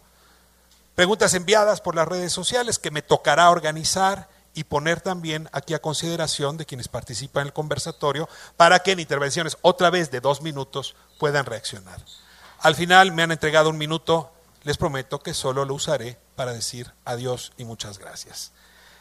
preguntas 0.96 1.34
enviadas 1.36 1.80
por 1.80 1.96
las 1.96 2.08
redes 2.08 2.34
sociales 2.34 2.80
que 2.80 2.92
me 2.92 3.04
tocará 3.04 3.50
organizar 3.52 4.28
y 4.56 4.64
poner 4.64 5.02
también 5.02 5.48
aquí 5.52 5.76
a 5.76 5.82
consideración 5.82 6.58
de 6.58 6.66
quienes 6.66 6.88
participan 6.88 7.42
en 7.42 7.48
el 7.48 7.54
conversatorio 7.54 8.28
para 8.58 8.80
que 8.80 8.94
en 8.94 9.00
intervenciones 9.00 9.56
otra 9.62 9.92
vez 9.92 10.10
de 10.10 10.20
dos 10.20 10.42
minutos 10.42 10.96
puedan 11.20 11.46
reaccionar. 11.46 12.04
Al 12.62 12.74
final 12.74 13.12
me 13.12 13.22
han 13.22 13.32
entregado 13.32 13.70
un 13.70 13.78
minuto, 13.78 14.32
les 14.64 14.78
prometo 14.78 15.20
que 15.20 15.36
solo 15.36 15.64
lo 15.64 15.76
usaré 15.76 16.18
para 16.36 16.54
decir 16.54 16.92
adiós 17.06 17.54
y 17.58 17.66
muchas 17.66 18.00
gracias. 18.00 18.52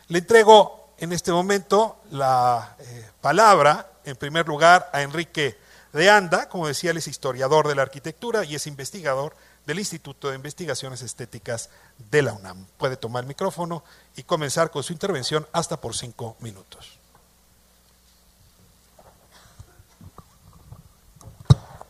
Le 0.08 0.18
entrego 0.18 0.90
en 0.98 1.14
este 1.14 1.32
momento 1.32 1.96
la 2.10 2.76
eh, 2.78 3.10
palabra, 3.22 3.90
en 4.04 4.16
primer 4.16 4.46
lugar, 4.46 4.90
a 4.92 5.00
Enrique 5.00 5.58
de 5.92 6.10
Anda, 6.10 6.48
como 6.48 6.68
decía, 6.68 6.90
él 6.90 6.96
es 6.98 7.08
historiador 7.08 7.68
de 7.68 7.74
la 7.74 7.82
arquitectura 7.82 8.44
y 8.44 8.54
es 8.54 8.66
investigador 8.66 9.34
del 9.66 9.78
Instituto 9.78 10.28
de 10.28 10.36
Investigaciones 10.36 11.02
Estéticas 11.02 11.70
de 12.10 12.22
la 12.22 12.32
UNAM. 12.32 12.66
Puede 12.78 12.96
tomar 12.96 13.24
el 13.24 13.28
micrófono 13.28 13.82
y 14.16 14.22
comenzar 14.22 14.70
con 14.70 14.82
su 14.82 14.92
intervención 14.92 15.46
hasta 15.52 15.80
por 15.80 15.96
cinco 15.96 16.36
minutos. 16.40 16.98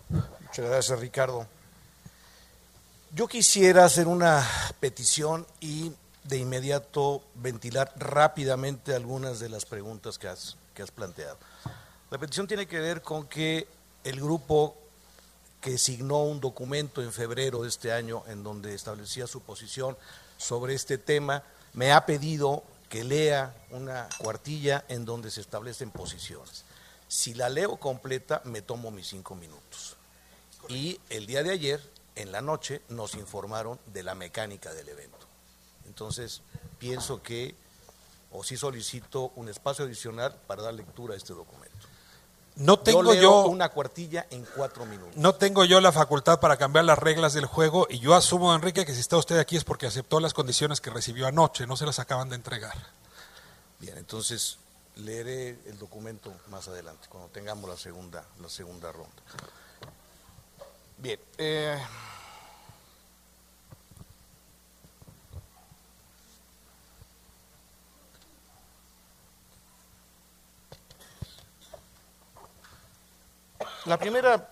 Muchas 0.08 0.70
gracias, 0.70 0.98
Ricardo. 1.00 1.46
Yo 3.12 3.28
quisiera 3.28 3.84
hacer 3.84 4.06
una 4.06 4.46
petición 4.80 5.46
y 5.60 5.92
de 6.24 6.38
inmediato 6.38 7.22
ventilar 7.34 7.92
rápidamente 7.96 8.94
algunas 8.94 9.38
de 9.38 9.48
las 9.48 9.64
preguntas 9.64 10.18
que 10.18 10.28
has, 10.28 10.56
que 10.74 10.82
has 10.82 10.90
planteado. 10.90 11.38
La 12.10 12.18
petición 12.18 12.46
tiene 12.46 12.66
que 12.66 12.80
ver 12.80 13.02
con 13.02 13.26
que 13.26 13.68
el 14.06 14.20
grupo 14.20 14.76
que 15.60 15.78
signó 15.78 16.22
un 16.22 16.40
documento 16.40 17.02
en 17.02 17.12
febrero 17.12 17.62
de 17.62 17.68
este 17.68 17.92
año 17.92 18.22
en 18.28 18.44
donde 18.44 18.72
establecía 18.72 19.26
su 19.26 19.40
posición 19.40 19.96
sobre 20.36 20.74
este 20.74 20.96
tema, 20.96 21.42
me 21.72 21.90
ha 21.92 22.06
pedido 22.06 22.62
que 22.88 23.02
lea 23.02 23.52
una 23.70 24.08
cuartilla 24.18 24.84
en 24.88 25.04
donde 25.04 25.32
se 25.32 25.40
establecen 25.40 25.90
posiciones. 25.90 26.64
Si 27.08 27.34
la 27.34 27.48
leo 27.48 27.78
completa, 27.78 28.42
me 28.44 28.62
tomo 28.62 28.92
mis 28.92 29.08
cinco 29.08 29.34
minutos. 29.34 29.96
Y 30.68 31.00
el 31.10 31.26
día 31.26 31.42
de 31.42 31.50
ayer, 31.50 31.82
en 32.14 32.30
la 32.30 32.40
noche, 32.40 32.82
nos 32.88 33.16
informaron 33.16 33.80
de 33.86 34.04
la 34.04 34.14
mecánica 34.14 34.72
del 34.72 34.88
evento. 34.88 35.26
Entonces, 35.86 36.42
pienso 36.78 37.24
que, 37.24 37.56
o 38.30 38.44
sí 38.44 38.56
solicito 38.56 39.32
un 39.34 39.48
espacio 39.48 39.84
adicional 39.84 40.32
para 40.46 40.62
dar 40.62 40.74
lectura 40.74 41.14
a 41.14 41.16
este 41.16 41.32
documento. 41.32 41.65
No 42.56 42.78
tengo 42.78 43.12
yo, 43.12 43.46
una 43.46 43.68
cuartilla 43.68 44.26
en 44.30 44.46
cuatro 44.56 44.86
minutos. 44.86 45.14
No 45.16 45.34
tengo 45.34 45.64
yo 45.66 45.80
la 45.80 45.92
facultad 45.92 46.40
para 46.40 46.56
cambiar 46.56 46.86
las 46.86 46.98
reglas 46.98 47.34
del 47.34 47.44
juego 47.44 47.86
y 47.90 47.98
yo 47.98 48.14
asumo, 48.14 48.54
Enrique, 48.54 48.86
que 48.86 48.94
si 48.94 49.00
está 49.00 49.18
usted 49.18 49.38
aquí 49.38 49.56
es 49.56 49.64
porque 49.64 49.86
aceptó 49.86 50.20
las 50.20 50.32
condiciones 50.32 50.80
que 50.80 50.88
recibió 50.88 51.26
anoche, 51.26 51.66
no 51.66 51.76
se 51.76 51.84
las 51.84 51.98
acaban 51.98 52.30
de 52.30 52.36
entregar. 52.36 52.74
Bien, 53.78 53.98
entonces 53.98 54.58
leeré 54.96 55.58
el 55.66 55.78
documento 55.78 56.32
más 56.48 56.66
adelante, 56.68 57.08
cuando 57.10 57.28
tengamos 57.28 57.68
la 57.68 57.76
segunda, 57.76 58.24
la 58.40 58.48
segunda 58.48 58.90
ronda. 58.90 59.22
Bien. 60.98 61.20
Eh, 61.36 61.78
La 73.86 73.98
primera, 73.98 74.48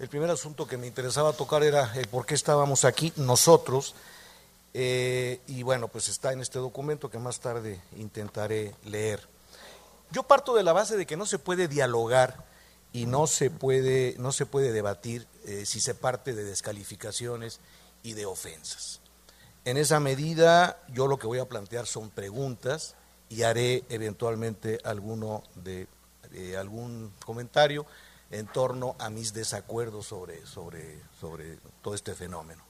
el 0.00 0.08
primer 0.08 0.28
asunto 0.30 0.66
que 0.66 0.76
me 0.76 0.88
interesaba 0.88 1.32
tocar 1.32 1.62
era 1.62 1.92
el 1.94 2.08
por 2.08 2.26
qué 2.26 2.34
estábamos 2.34 2.84
aquí 2.84 3.12
nosotros. 3.14 3.94
Eh, 4.74 5.40
y 5.46 5.62
bueno, 5.62 5.86
pues 5.86 6.08
está 6.08 6.32
en 6.32 6.40
este 6.40 6.58
documento 6.58 7.08
que 7.08 7.20
más 7.20 7.38
tarde 7.38 7.80
intentaré 7.96 8.74
leer. 8.84 9.20
Yo 10.10 10.24
parto 10.24 10.56
de 10.56 10.64
la 10.64 10.72
base 10.72 10.96
de 10.96 11.06
que 11.06 11.16
no 11.16 11.24
se 11.24 11.38
puede 11.38 11.68
dialogar 11.68 12.44
y 12.92 13.06
no 13.06 13.28
se 13.28 13.48
puede, 13.48 14.16
no 14.18 14.32
se 14.32 14.44
puede 14.44 14.72
debatir 14.72 15.28
eh, 15.44 15.64
si 15.64 15.78
se 15.78 15.94
parte 15.94 16.34
de 16.34 16.42
descalificaciones 16.42 17.60
y 18.02 18.14
de 18.14 18.26
ofensas. 18.26 19.00
En 19.64 19.76
esa 19.76 20.00
medida, 20.00 20.82
yo 20.88 21.06
lo 21.06 21.20
que 21.20 21.28
voy 21.28 21.38
a 21.38 21.48
plantear 21.48 21.86
son 21.86 22.10
preguntas 22.10 22.96
y 23.28 23.44
haré 23.44 23.84
eventualmente 23.88 24.80
alguno 24.82 25.44
de 25.54 25.86
eh, 26.32 26.56
algún 26.56 27.12
comentario 27.24 27.86
en 28.38 28.46
torno 28.46 28.96
a 28.98 29.08
mis 29.08 29.32
desacuerdos 29.32 30.06
sobre, 30.06 30.44
sobre, 30.46 31.00
sobre 31.18 31.58
todo 31.80 31.94
este 31.94 32.14
fenómeno. 32.14 32.62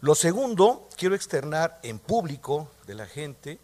Lo 0.00 0.14
segundo, 0.14 0.88
quiero 0.96 1.14
externar 1.14 1.78
en 1.82 1.98
público 1.98 2.70
de 2.86 2.94
la 2.94 3.06
gente, 3.06 3.58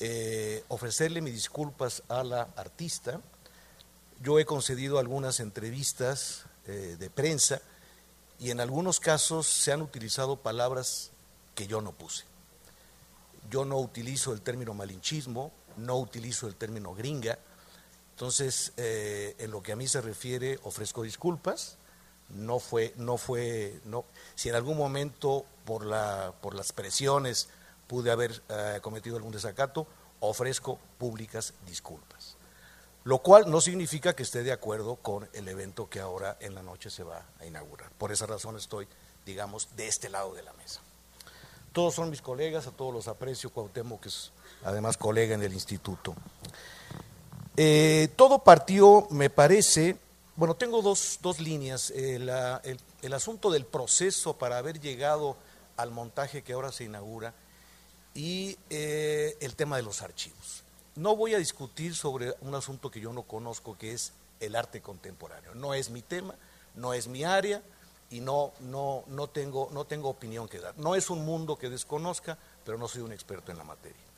eh, 0.00 0.64
ofrecerle 0.68 1.20
mis 1.20 1.34
disculpas 1.34 2.02
a 2.08 2.24
la 2.24 2.42
artista. 2.56 3.20
Yo 4.22 4.38
he 4.38 4.46
concedido 4.46 4.98
algunas 4.98 5.40
entrevistas 5.40 6.44
eh, 6.66 6.96
de 6.98 7.10
prensa 7.10 7.60
y 8.38 8.50
en 8.50 8.60
algunos 8.60 8.98
casos 8.98 9.46
se 9.46 9.72
han 9.72 9.82
utilizado 9.82 10.36
palabras 10.36 11.10
que 11.54 11.66
yo 11.66 11.82
no 11.82 11.92
puse. 11.92 12.24
Yo 13.50 13.66
no 13.66 13.78
utilizo 13.78 14.32
el 14.32 14.40
término 14.40 14.72
malinchismo, 14.72 15.52
no 15.76 15.98
utilizo 15.98 16.46
el 16.46 16.54
término 16.54 16.94
gringa, 16.94 17.38
entonces, 18.14 18.72
eh, 18.76 19.34
en 19.38 19.50
lo 19.50 19.62
que 19.62 19.72
a 19.72 19.76
mí 19.76 19.88
se 19.88 20.00
refiere, 20.00 20.58
ofrezco 20.62 21.02
disculpas. 21.02 21.76
No 22.28 22.58
fue, 22.58 22.94
no 22.96 23.16
fue, 23.16 23.80
no. 23.84 24.04
Si 24.34 24.48
en 24.48 24.54
algún 24.54 24.76
momento 24.76 25.44
por 25.64 25.84
la, 25.84 26.32
por 26.40 26.54
las 26.54 26.72
presiones 26.72 27.48
pude 27.86 28.10
haber 28.10 28.42
eh, 28.48 28.78
cometido 28.80 29.16
algún 29.16 29.32
desacato, 29.32 29.86
ofrezco 30.20 30.78
públicas 30.98 31.52
disculpas. 31.66 32.36
Lo 33.04 33.18
cual 33.18 33.50
no 33.50 33.60
significa 33.60 34.14
que 34.14 34.22
esté 34.22 34.44
de 34.44 34.52
acuerdo 34.52 34.96
con 34.96 35.28
el 35.32 35.48
evento 35.48 35.90
que 35.90 36.00
ahora 36.00 36.36
en 36.40 36.54
la 36.54 36.62
noche 36.62 36.90
se 36.90 37.02
va 37.02 37.26
a 37.40 37.46
inaugurar. 37.46 37.90
Por 37.98 38.12
esa 38.12 38.26
razón 38.26 38.56
estoy, 38.56 38.86
digamos, 39.26 39.68
de 39.76 39.88
este 39.88 40.08
lado 40.08 40.32
de 40.34 40.42
la 40.42 40.52
mesa. 40.52 40.80
Todos 41.72 41.94
son 41.94 42.10
mis 42.10 42.22
colegas, 42.22 42.66
a 42.66 42.70
todos 42.70 42.94
los 42.94 43.08
aprecio, 43.08 43.50
Cuauhtémoc, 43.50 44.02
que 44.02 44.08
es 44.08 44.30
además 44.62 44.96
colega 44.96 45.34
en 45.34 45.42
el 45.42 45.52
instituto. 45.52 46.14
Eh, 47.56 48.08
todo 48.16 48.38
partió, 48.38 49.06
me 49.10 49.28
parece, 49.28 49.98
bueno, 50.36 50.54
tengo 50.54 50.80
dos, 50.80 51.18
dos 51.20 51.40
líneas. 51.40 51.90
Eh, 51.94 52.16
el, 53.02 53.12
asunto 53.12 53.50
del 53.50 53.66
proceso 53.66 54.38
para 54.38 54.58
haber 54.58 54.80
llegado 54.80 55.36
al 55.76 55.90
montaje 55.90 56.42
que 56.42 56.54
ahora 56.54 56.72
se 56.72 56.84
inaugura 56.84 57.34
y 58.14 58.56
eh, 58.70 59.36
el 59.40 59.54
tema 59.54 59.76
de 59.76 59.82
los 59.82 60.00
archivos. 60.00 60.64
No 60.94 61.16
voy 61.16 61.34
a 61.34 61.38
discutir 61.38 61.94
sobre 61.94 62.34
un 62.40 62.54
asunto 62.54 62.90
que 62.90 63.00
yo 63.00 63.12
no 63.12 63.22
conozco, 63.22 63.76
que 63.76 63.92
es 63.92 64.12
el 64.40 64.56
arte 64.56 64.80
contemporáneo. 64.80 65.54
No 65.54 65.74
es 65.74 65.90
mi 65.90 66.02
tema, 66.02 66.34
no 66.74 66.94
es 66.94 67.08
mi 67.08 67.24
área 67.24 67.62
y 68.10 68.20
no, 68.20 68.52
no, 68.60 69.04
no, 69.08 69.28
tengo, 69.28 69.68
no 69.72 69.84
tengo 69.84 70.08
opinión 70.08 70.48
que 70.48 70.58
dar. 70.58 70.76
No 70.78 70.94
es 70.94 71.10
un 71.10 71.24
mundo 71.24 71.56
que 71.56 71.70
desconozca, 71.70 72.38
pero 72.64 72.78
no 72.78 72.88
soy 72.88 73.02
un 73.02 73.12
experto 73.12 73.52
en 73.52 73.58
la 73.58 73.64
materia. 73.64 74.11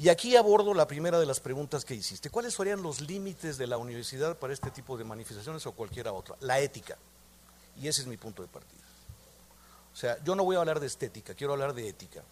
Y 0.00 0.08
aquí 0.08 0.34
abordo 0.34 0.72
la 0.72 0.86
primera 0.86 1.20
de 1.20 1.26
las 1.26 1.40
preguntas 1.40 1.84
que 1.84 1.94
hiciste. 1.94 2.30
¿Cuáles 2.30 2.54
serían 2.54 2.82
los 2.82 3.02
límites 3.02 3.58
de 3.58 3.66
la 3.66 3.76
universidad 3.76 4.34
para 4.38 4.54
este 4.54 4.70
tipo 4.70 4.96
de 4.96 5.04
manifestaciones 5.04 5.66
o 5.66 5.72
cualquiera 5.72 6.10
otra? 6.14 6.36
La 6.40 6.58
ética. 6.58 6.96
Y 7.78 7.86
ese 7.86 8.00
es 8.00 8.06
mi 8.06 8.16
punto 8.16 8.40
de 8.40 8.48
partida. 8.48 8.80
O 9.92 9.96
sea, 9.96 10.16
yo 10.24 10.34
no 10.34 10.44
voy 10.44 10.56
a 10.56 10.60
hablar 10.60 10.80
de 10.80 10.86
estética, 10.86 11.34
quiero 11.34 11.52
hablar 11.52 11.74
de 11.74 11.86
ética. 11.86 12.22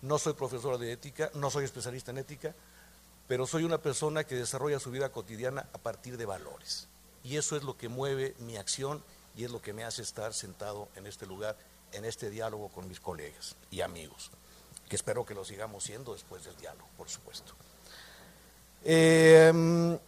No 0.00 0.18
soy 0.18 0.32
profesor 0.32 0.78
de 0.78 0.90
ética, 0.90 1.30
no 1.34 1.50
soy 1.50 1.66
especialista 1.66 2.12
en 2.12 2.16
ética, 2.16 2.54
pero 3.26 3.46
soy 3.46 3.64
una 3.64 3.76
persona 3.76 4.24
que 4.24 4.34
desarrolla 4.34 4.80
su 4.80 4.90
vida 4.90 5.12
cotidiana 5.12 5.68
a 5.74 5.78
partir 5.78 6.16
de 6.16 6.24
valores. 6.24 6.88
Y 7.24 7.36
eso 7.36 7.58
es 7.58 7.62
lo 7.62 7.76
que 7.76 7.90
mueve 7.90 8.36
mi 8.38 8.56
acción 8.56 9.04
y 9.36 9.44
es 9.44 9.50
lo 9.50 9.60
que 9.60 9.74
me 9.74 9.84
hace 9.84 10.00
estar 10.00 10.32
sentado 10.32 10.88
en 10.96 11.06
este 11.06 11.26
lugar, 11.26 11.58
en 11.92 12.06
este 12.06 12.30
diálogo 12.30 12.70
con 12.70 12.88
mis 12.88 13.00
colegas 13.00 13.54
y 13.70 13.82
amigos, 13.82 14.30
que 14.88 14.96
espero 14.96 15.24
que 15.24 15.34
lo 15.34 15.44
sigamos 15.44 15.84
siendo 15.84 16.12
después 16.12 16.44
del 16.44 16.56
diálogo, 16.56 16.88
por 16.96 17.08
supuesto. 17.08 17.52
Em, 18.84 19.98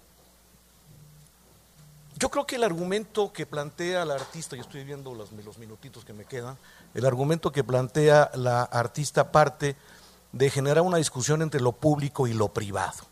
yo 2.17 2.31
creo 2.31 2.47
que 2.47 2.57
el 2.57 2.65
argumento 2.65 3.33
que 3.33 3.47
plantea 3.47 4.05
la 4.05 4.15
artista, 4.15 4.57
y 4.57 4.61
estoy 4.61 4.85
viendo 4.85 5.15
los, 5.15 5.33
los 5.33 5.59
minutitos 5.59 6.05
que 6.05 6.13
me 6.13 6.25
quedan, 6.25 6.59
el 6.95 7.07
argumento 7.07 7.53
que 7.53 7.65
plantea 7.65 8.31
la 8.35 8.63
artista 8.63 9.33
parte 9.33 9.77
de 10.33 10.51
generar 10.51 10.83
una 10.83 10.99
discusión 10.99 11.43
entre 11.43 11.61
lo 11.61 11.73
público 11.73 12.27
y 12.27 12.33
lo 12.33 12.49
privado. 12.49 13.07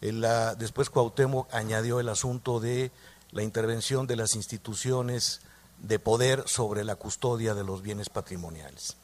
después 0.00 0.90
Cuauhtémoc 0.90 1.52
añadió 1.52 2.00
el 2.00 2.08
asunto 2.08 2.60
de 2.60 2.90
la 3.32 3.42
intervención 3.42 4.06
de 4.06 4.16
las 4.16 4.34
instituciones 4.34 5.40
de 5.78 5.98
poder 5.98 6.44
sobre 6.46 6.84
la 6.84 6.96
custodia 6.96 7.54
de 7.54 7.64
los 7.64 7.82
bienes 7.82 8.08
patrimoniales. 8.08 8.96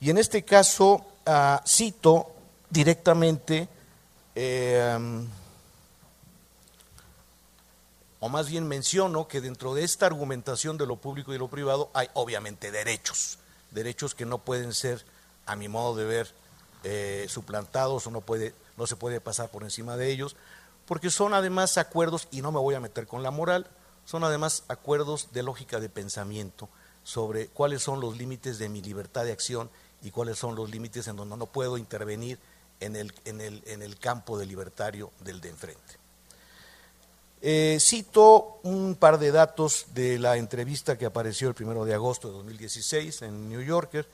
Y 0.00 0.10
en 0.10 0.18
este 0.18 0.44
caso 0.44 1.04
ah, 1.26 1.62
cito 1.66 2.32
directamente, 2.70 3.68
eh, 4.34 5.26
o 8.20 8.28
más 8.28 8.48
bien 8.48 8.66
menciono 8.66 9.28
que 9.28 9.40
dentro 9.40 9.74
de 9.74 9.82
esta 9.82 10.06
argumentación 10.06 10.78
de 10.78 10.86
lo 10.86 10.96
público 10.96 11.34
y 11.34 11.38
lo 11.38 11.48
privado 11.48 11.90
hay 11.94 12.08
obviamente 12.14 12.70
derechos, 12.70 13.38
derechos 13.70 14.14
que 14.14 14.26
no 14.26 14.38
pueden 14.38 14.72
ser, 14.72 15.04
a 15.46 15.56
mi 15.56 15.68
modo 15.68 15.96
de 15.96 16.04
ver, 16.04 16.34
eh, 16.84 17.26
suplantados 17.28 18.06
o 18.06 18.10
no, 18.10 18.20
puede, 18.20 18.54
no 18.76 18.86
se 18.86 18.96
puede 18.96 19.20
pasar 19.20 19.50
por 19.50 19.64
encima 19.64 19.96
de 19.96 20.10
ellos, 20.10 20.36
porque 20.86 21.10
son 21.10 21.34
además 21.34 21.76
acuerdos, 21.78 22.28
y 22.30 22.42
no 22.42 22.52
me 22.52 22.58
voy 22.58 22.74
a 22.74 22.80
meter 22.80 23.06
con 23.06 23.22
la 23.22 23.30
moral, 23.30 23.66
son 24.04 24.24
además 24.24 24.64
acuerdos 24.68 25.28
de 25.32 25.42
lógica 25.42 25.80
de 25.80 25.88
pensamiento 25.88 26.68
sobre 27.04 27.48
cuáles 27.48 27.82
son 27.82 28.00
los 28.00 28.16
límites 28.16 28.58
de 28.58 28.68
mi 28.68 28.82
libertad 28.82 29.24
de 29.24 29.32
acción 29.32 29.70
y 30.02 30.10
cuáles 30.10 30.38
son 30.38 30.54
los 30.54 30.70
límites 30.70 31.06
en 31.08 31.16
donde 31.16 31.36
no 31.36 31.46
puedo 31.46 31.78
intervenir 31.78 32.38
en 32.80 32.96
el, 32.96 33.12
en 33.24 33.40
el, 33.40 33.62
en 33.66 33.82
el 33.82 33.98
campo 33.98 34.38
de 34.38 34.46
libertario 34.46 35.12
del 35.20 35.40
de 35.40 35.48
enfrente. 35.50 35.98
Eh, 37.42 37.78
cito 37.80 38.60
un 38.64 38.96
par 38.96 39.18
de 39.18 39.32
datos 39.32 39.86
de 39.94 40.18
la 40.18 40.36
entrevista 40.36 40.98
que 40.98 41.06
apareció 41.06 41.48
el 41.48 41.54
primero 41.54 41.84
de 41.84 41.94
agosto 41.94 42.28
de 42.28 42.34
2016 42.34 43.22
en 43.22 43.48
New 43.48 43.62
Yorker, 43.62 44.06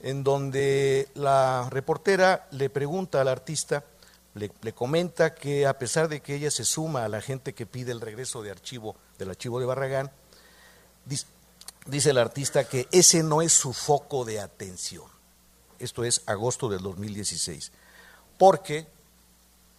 en 0.00 0.22
donde 0.22 1.08
la 1.14 1.68
reportera 1.70 2.46
le 2.52 2.70
pregunta 2.70 3.20
al 3.20 3.28
artista 3.28 3.84
le, 4.38 4.72
comenta 4.72 5.34
que 5.34 5.66
a 5.66 5.78
pesar 5.78 6.08
de 6.08 6.20
que 6.20 6.34
ella 6.34 6.50
se 6.50 6.64
suma 6.64 7.04
a 7.04 7.08
la 7.08 7.20
gente 7.20 7.54
que 7.54 7.66
pide 7.66 7.92
el 7.92 8.00
regreso 8.00 8.42
de 8.42 8.50
archivo, 8.50 8.96
del 9.18 9.30
archivo 9.30 9.58
de 9.60 9.66
Barragán, 9.66 10.10
dice, 11.04 12.10
el 12.10 12.18
artista 12.18 12.68
que 12.68 12.86
ese 12.92 13.22
no 13.22 13.42
es 13.42 13.52
su 13.52 13.72
foco 13.72 14.24
de 14.24 14.40
atención. 14.40 15.17
Esto 15.78 16.04
es 16.04 16.22
agosto 16.26 16.68
del 16.68 16.82
2016. 16.82 17.72
Porque 18.36 18.86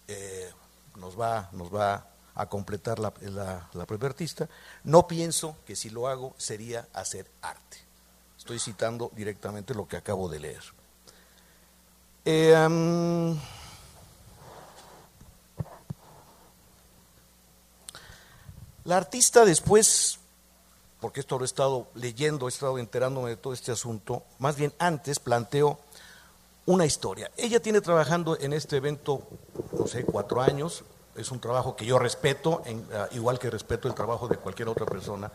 eh, 0.08 0.50
nos, 0.96 1.18
va, 1.18 1.48
nos 1.52 1.74
va 1.74 2.06
a 2.34 2.46
completar 2.46 2.98
la, 2.98 3.12
la, 3.20 3.86
artista, 4.00 4.48
no 4.84 5.06
pienso 5.06 5.56
que 5.66 5.76
si 5.76 5.90
lo 5.90 6.08
hago 6.08 6.34
sería 6.38 6.88
hacer 6.92 7.26
arte. 7.42 7.78
Estoy 8.38 8.58
citando 8.58 9.10
directamente 9.14 9.74
lo 9.74 9.86
que 9.86 9.96
acabo 9.96 10.28
de 10.28 10.40
leer. 10.40 10.62
Eh, 12.24 13.36
La 18.84 18.96
artista 18.96 19.44
después, 19.44 20.18
porque 21.00 21.20
esto 21.20 21.38
lo 21.38 21.44
he 21.44 21.46
estado 21.46 21.86
leyendo, 21.94 22.46
he 22.46 22.48
estado 22.48 22.78
enterándome 22.78 23.30
de 23.30 23.36
todo 23.36 23.52
este 23.52 23.70
asunto, 23.70 24.24
más 24.38 24.56
bien 24.56 24.72
antes 24.78 25.20
planteó 25.20 25.78
una 26.66 26.86
historia. 26.86 27.30
Ella 27.36 27.60
tiene 27.60 27.80
trabajando 27.80 28.38
en 28.38 28.52
este 28.52 28.76
evento, 28.76 29.22
no 29.72 29.86
sé, 29.86 30.04
cuatro 30.04 30.40
años, 30.40 30.84
es 31.16 31.30
un 31.30 31.40
trabajo 31.40 31.76
que 31.76 31.84
yo 31.84 31.98
respeto, 31.98 32.62
ah, 32.94 33.08
igual 33.12 33.38
que 33.38 33.50
respeto 33.50 33.88
el 33.88 33.94
trabajo 33.94 34.28
de 34.28 34.36
cualquier 34.36 34.68
otra 34.68 34.86
persona, 34.86 35.32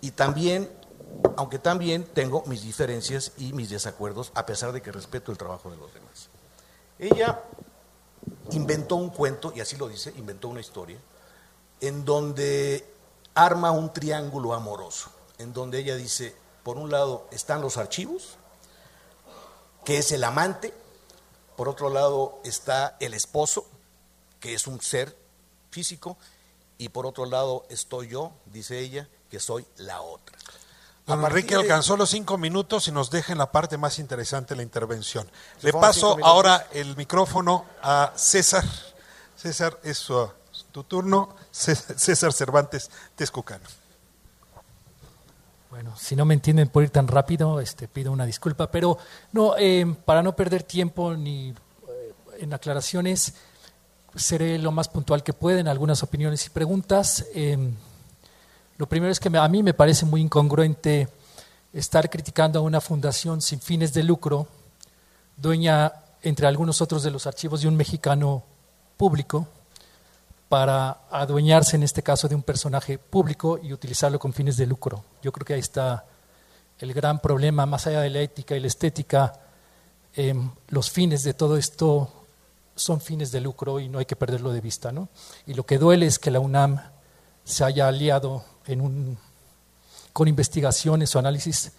y 0.00 0.12
también, 0.12 0.70
aunque 1.36 1.58
también 1.58 2.04
tengo 2.04 2.44
mis 2.46 2.62
diferencias 2.62 3.32
y 3.36 3.52
mis 3.52 3.70
desacuerdos, 3.70 4.32
a 4.34 4.46
pesar 4.46 4.72
de 4.72 4.80
que 4.80 4.92
respeto 4.92 5.32
el 5.32 5.38
trabajo 5.38 5.70
de 5.70 5.76
los 5.76 5.92
demás. 5.92 6.28
Ella 6.98 7.42
inventó 8.52 8.96
un 8.96 9.10
cuento, 9.10 9.52
y 9.54 9.60
así 9.60 9.76
lo 9.76 9.88
dice, 9.88 10.12
inventó 10.16 10.48
una 10.48 10.60
historia, 10.60 10.98
en 11.80 12.04
donde 12.04 12.86
arma 13.34 13.70
un 13.70 13.92
triángulo 13.92 14.54
amoroso, 14.54 15.10
en 15.38 15.52
donde 15.52 15.78
ella 15.78 15.96
dice, 15.96 16.34
por 16.62 16.76
un 16.76 16.90
lado 16.90 17.26
están 17.30 17.60
los 17.62 17.76
archivos, 17.76 18.36
que 19.84 19.98
es 19.98 20.12
el 20.12 20.24
amante, 20.24 20.74
por 21.56 21.68
otro 21.68 21.90
lado 21.90 22.40
está 22.44 22.96
el 23.00 23.14
esposo, 23.14 23.66
que 24.38 24.54
es 24.54 24.66
un 24.66 24.80
ser 24.80 25.16
físico, 25.70 26.16
y 26.78 26.88
por 26.88 27.06
otro 27.06 27.26
lado 27.26 27.66
estoy 27.68 28.08
yo, 28.08 28.32
dice 28.46 28.78
ella, 28.78 29.08
que 29.30 29.38
soy 29.40 29.66
la 29.76 30.00
otra. 30.00 30.36
Don 31.06 31.24
Enrique 31.24 31.54
alcanzó 31.54 31.96
los 31.96 32.10
cinco 32.10 32.38
minutos 32.38 32.86
y 32.88 32.92
nos 32.92 33.10
deja 33.10 33.32
en 33.32 33.38
la 33.38 33.50
parte 33.50 33.76
más 33.76 33.98
interesante 33.98 34.54
de 34.54 34.56
la 34.58 34.62
intervención. 34.62 35.30
Le 35.62 35.72
paso 35.72 36.16
ahora 36.22 36.68
el 36.72 36.96
micrófono 36.96 37.66
a 37.82 38.12
César. 38.16 38.64
César, 39.36 39.78
es 39.82 39.98
su 39.98 40.30
tu 40.70 40.84
turno, 40.84 41.34
César 41.50 42.32
Cervantes 42.32 42.90
Texcocano. 43.16 43.64
Bueno, 45.70 45.94
si 45.96 46.16
no 46.16 46.24
me 46.24 46.34
entienden 46.34 46.68
por 46.68 46.82
ir 46.82 46.90
tan 46.90 47.06
rápido, 47.06 47.60
este, 47.60 47.86
pido 47.86 48.10
una 48.10 48.26
disculpa, 48.26 48.68
pero 48.72 48.98
no, 49.30 49.54
eh, 49.56 49.86
para 50.04 50.20
no 50.20 50.34
perder 50.34 50.64
tiempo 50.64 51.14
ni 51.14 51.50
eh, 51.50 51.54
en 52.40 52.52
aclaraciones, 52.52 53.34
seré 54.16 54.58
lo 54.58 54.72
más 54.72 54.88
puntual 54.88 55.22
que 55.22 55.32
pueda 55.32 55.60
en 55.60 55.68
algunas 55.68 56.02
opiniones 56.02 56.44
y 56.44 56.50
preguntas. 56.50 57.24
Em, 57.34 57.72
lo 58.78 58.88
primero 58.88 59.12
es 59.12 59.20
que 59.20 59.28
a 59.28 59.46
mí 59.46 59.62
me 59.62 59.72
parece 59.72 60.04
muy 60.06 60.20
incongruente 60.20 61.08
estar 61.72 62.10
criticando 62.10 62.58
a 62.58 62.62
una 62.62 62.80
fundación 62.80 63.40
sin 63.40 63.60
fines 63.60 63.94
de 63.94 64.02
lucro, 64.02 64.48
dueña, 65.36 65.92
entre 66.22 66.48
algunos 66.48 66.80
otros, 66.80 67.04
de 67.04 67.12
los 67.12 67.28
archivos 67.28 67.60
de 67.60 67.68
un 67.68 67.76
mexicano 67.76 68.42
público, 68.96 69.46
para 70.50 71.02
adueñarse 71.12 71.76
en 71.76 71.84
este 71.84 72.02
caso 72.02 72.26
de 72.26 72.34
un 72.34 72.42
personaje 72.42 72.98
público 72.98 73.60
y 73.62 73.72
utilizarlo 73.72 74.18
con 74.18 74.32
fines 74.32 74.56
de 74.56 74.66
lucro. 74.66 75.04
Yo 75.22 75.30
creo 75.30 75.44
que 75.44 75.54
ahí 75.54 75.60
está 75.60 76.04
el 76.80 76.92
gran 76.92 77.20
problema, 77.20 77.66
más 77.66 77.86
allá 77.86 78.00
de 78.00 78.10
la 78.10 78.18
ética 78.18 78.56
y 78.56 78.60
la 78.60 78.66
estética, 78.66 79.32
em, 80.16 80.50
los 80.70 80.90
fines 80.90 81.22
de 81.22 81.34
todo 81.34 81.56
esto 81.56 82.12
son 82.74 83.00
fines 83.00 83.30
de 83.30 83.40
lucro 83.40 83.78
y 83.78 83.88
no 83.88 84.00
hay 84.00 84.06
que 84.06 84.16
perderlo 84.16 84.50
de 84.50 84.60
vista. 84.60 84.90
¿no? 84.90 85.08
Y 85.46 85.54
lo 85.54 85.64
que 85.64 85.78
duele 85.78 86.06
es 86.06 86.18
que 86.18 86.32
la 86.32 86.40
UNAM 86.40 86.80
se 87.44 87.62
haya 87.62 87.86
aliado 87.86 88.44
con 90.12 90.26
investigaciones 90.26 91.14
o 91.14 91.20
análisis 91.20 91.70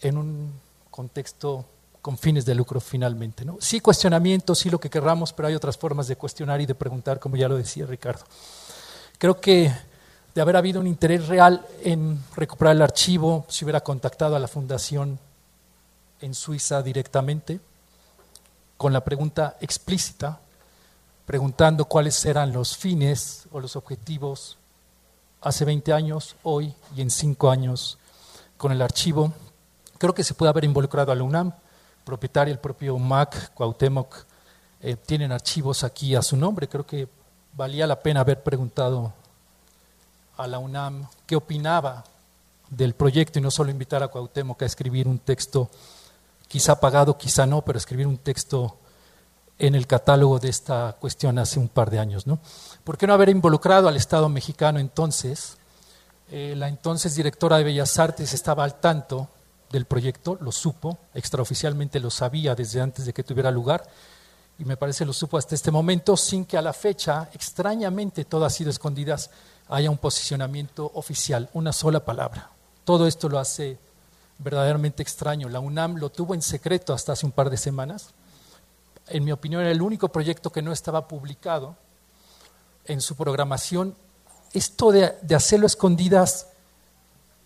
en 0.00 0.16
un 0.16 0.52
contexto 0.90 1.66
con 2.06 2.16
fines 2.16 2.44
de 2.44 2.54
lucro 2.54 2.80
finalmente. 2.80 3.44
¿no? 3.44 3.56
Sí 3.58 3.80
cuestionamiento, 3.80 4.54
sí 4.54 4.70
lo 4.70 4.78
que 4.78 4.88
querramos, 4.88 5.32
pero 5.32 5.48
hay 5.48 5.56
otras 5.56 5.76
formas 5.76 6.06
de 6.06 6.14
cuestionar 6.14 6.60
y 6.60 6.66
de 6.66 6.76
preguntar, 6.76 7.18
como 7.18 7.34
ya 7.34 7.48
lo 7.48 7.56
decía 7.56 7.84
Ricardo. 7.84 8.24
Creo 9.18 9.40
que 9.40 9.72
de 10.32 10.40
haber 10.40 10.54
habido 10.54 10.78
un 10.78 10.86
interés 10.86 11.26
real 11.26 11.66
en 11.82 12.22
recuperar 12.36 12.76
el 12.76 12.82
archivo, 12.82 13.44
se 13.48 13.64
hubiera 13.64 13.80
contactado 13.80 14.36
a 14.36 14.38
la 14.38 14.46
fundación 14.46 15.18
en 16.20 16.32
Suiza 16.32 16.80
directamente, 16.80 17.58
con 18.76 18.92
la 18.92 19.02
pregunta 19.02 19.56
explícita, 19.60 20.38
preguntando 21.26 21.86
cuáles 21.86 22.24
eran 22.24 22.52
los 22.52 22.76
fines 22.76 23.48
o 23.50 23.58
los 23.58 23.74
objetivos 23.74 24.58
hace 25.40 25.64
20 25.64 25.92
años, 25.92 26.36
hoy 26.44 26.72
y 26.96 27.02
en 27.02 27.10
5 27.10 27.50
años 27.50 27.98
con 28.56 28.70
el 28.70 28.80
archivo. 28.80 29.32
Creo 29.98 30.14
que 30.14 30.22
se 30.22 30.34
puede 30.34 30.50
haber 30.50 30.62
involucrado 30.62 31.10
a 31.10 31.16
la 31.16 31.24
UNAM, 31.24 31.52
propietario, 32.06 32.54
el 32.54 32.60
propio 32.60 32.96
Mac, 32.98 33.52
Cuauhtémoc, 33.52 34.14
eh, 34.80 34.94
tienen 34.94 35.32
archivos 35.32 35.82
aquí 35.82 36.14
a 36.14 36.22
su 36.22 36.36
nombre. 36.36 36.68
Creo 36.68 36.86
que 36.86 37.08
valía 37.52 37.84
la 37.84 38.00
pena 38.00 38.20
haber 38.20 38.44
preguntado 38.44 39.12
a 40.36 40.46
la 40.46 40.60
UNAM 40.60 41.08
qué 41.26 41.34
opinaba 41.34 42.04
del 42.70 42.94
proyecto 42.94 43.40
y 43.40 43.42
no 43.42 43.50
solo 43.50 43.72
invitar 43.72 44.04
a 44.04 44.08
Cuauhtémoc 44.08 44.62
a 44.62 44.66
escribir 44.66 45.08
un 45.08 45.18
texto, 45.18 45.68
quizá 46.46 46.78
pagado, 46.78 47.18
quizá 47.18 47.44
no, 47.44 47.62
pero 47.62 47.76
escribir 47.76 48.06
un 48.06 48.18
texto 48.18 48.76
en 49.58 49.74
el 49.74 49.88
catálogo 49.88 50.38
de 50.38 50.48
esta 50.48 50.94
cuestión 51.00 51.40
hace 51.40 51.58
un 51.58 51.68
par 51.68 51.90
de 51.90 51.98
años. 51.98 52.28
¿no? 52.28 52.38
¿Por 52.84 52.96
qué 52.96 53.08
no 53.08 53.14
haber 53.14 53.30
involucrado 53.30 53.88
al 53.88 53.96
Estado 53.96 54.28
mexicano 54.28 54.78
entonces? 54.78 55.56
Eh, 56.30 56.54
la 56.56 56.68
entonces 56.68 57.16
directora 57.16 57.58
de 57.58 57.64
Bellas 57.64 57.98
Artes 57.98 58.32
estaba 58.32 58.62
al 58.62 58.78
tanto 58.78 59.28
del 59.70 59.84
proyecto, 59.84 60.38
lo 60.40 60.52
supo, 60.52 60.98
extraoficialmente 61.14 62.00
lo 62.00 62.10
sabía 62.10 62.54
desde 62.54 62.80
antes 62.80 63.06
de 63.06 63.12
que 63.12 63.24
tuviera 63.24 63.50
lugar, 63.50 63.86
y 64.58 64.64
me 64.64 64.76
parece 64.76 65.04
lo 65.04 65.12
supo 65.12 65.36
hasta 65.36 65.54
este 65.54 65.70
momento, 65.70 66.16
sin 66.16 66.46
que 66.46 66.56
a 66.56 66.62
la 66.62 66.72
fecha, 66.72 67.28
extrañamente, 67.34 68.24
todo 68.24 68.44
ha 68.44 68.50
sido 68.50 68.70
escondidas, 68.70 69.30
haya 69.68 69.90
un 69.90 69.98
posicionamiento 69.98 70.90
oficial, 70.94 71.50
una 71.52 71.72
sola 71.72 72.04
palabra. 72.04 72.50
Todo 72.84 73.06
esto 73.06 73.28
lo 73.28 73.38
hace 73.38 73.78
verdaderamente 74.38 75.02
extraño. 75.02 75.48
La 75.48 75.60
UNAM 75.60 75.96
lo 75.96 76.10
tuvo 76.10 76.34
en 76.34 76.40
secreto 76.40 76.94
hasta 76.94 77.12
hace 77.12 77.26
un 77.26 77.32
par 77.32 77.50
de 77.50 77.56
semanas. 77.56 78.14
En 79.08 79.24
mi 79.24 79.32
opinión, 79.32 79.60
era 79.60 79.70
el 79.70 79.82
único 79.82 80.08
proyecto 80.08 80.50
que 80.50 80.62
no 80.62 80.72
estaba 80.72 81.06
publicado 81.06 81.76
en 82.86 83.00
su 83.00 83.14
programación. 83.14 83.94
Esto 84.52 84.90
de, 84.90 85.16
de 85.20 85.34
hacerlo 85.34 85.66
escondidas 85.66 86.48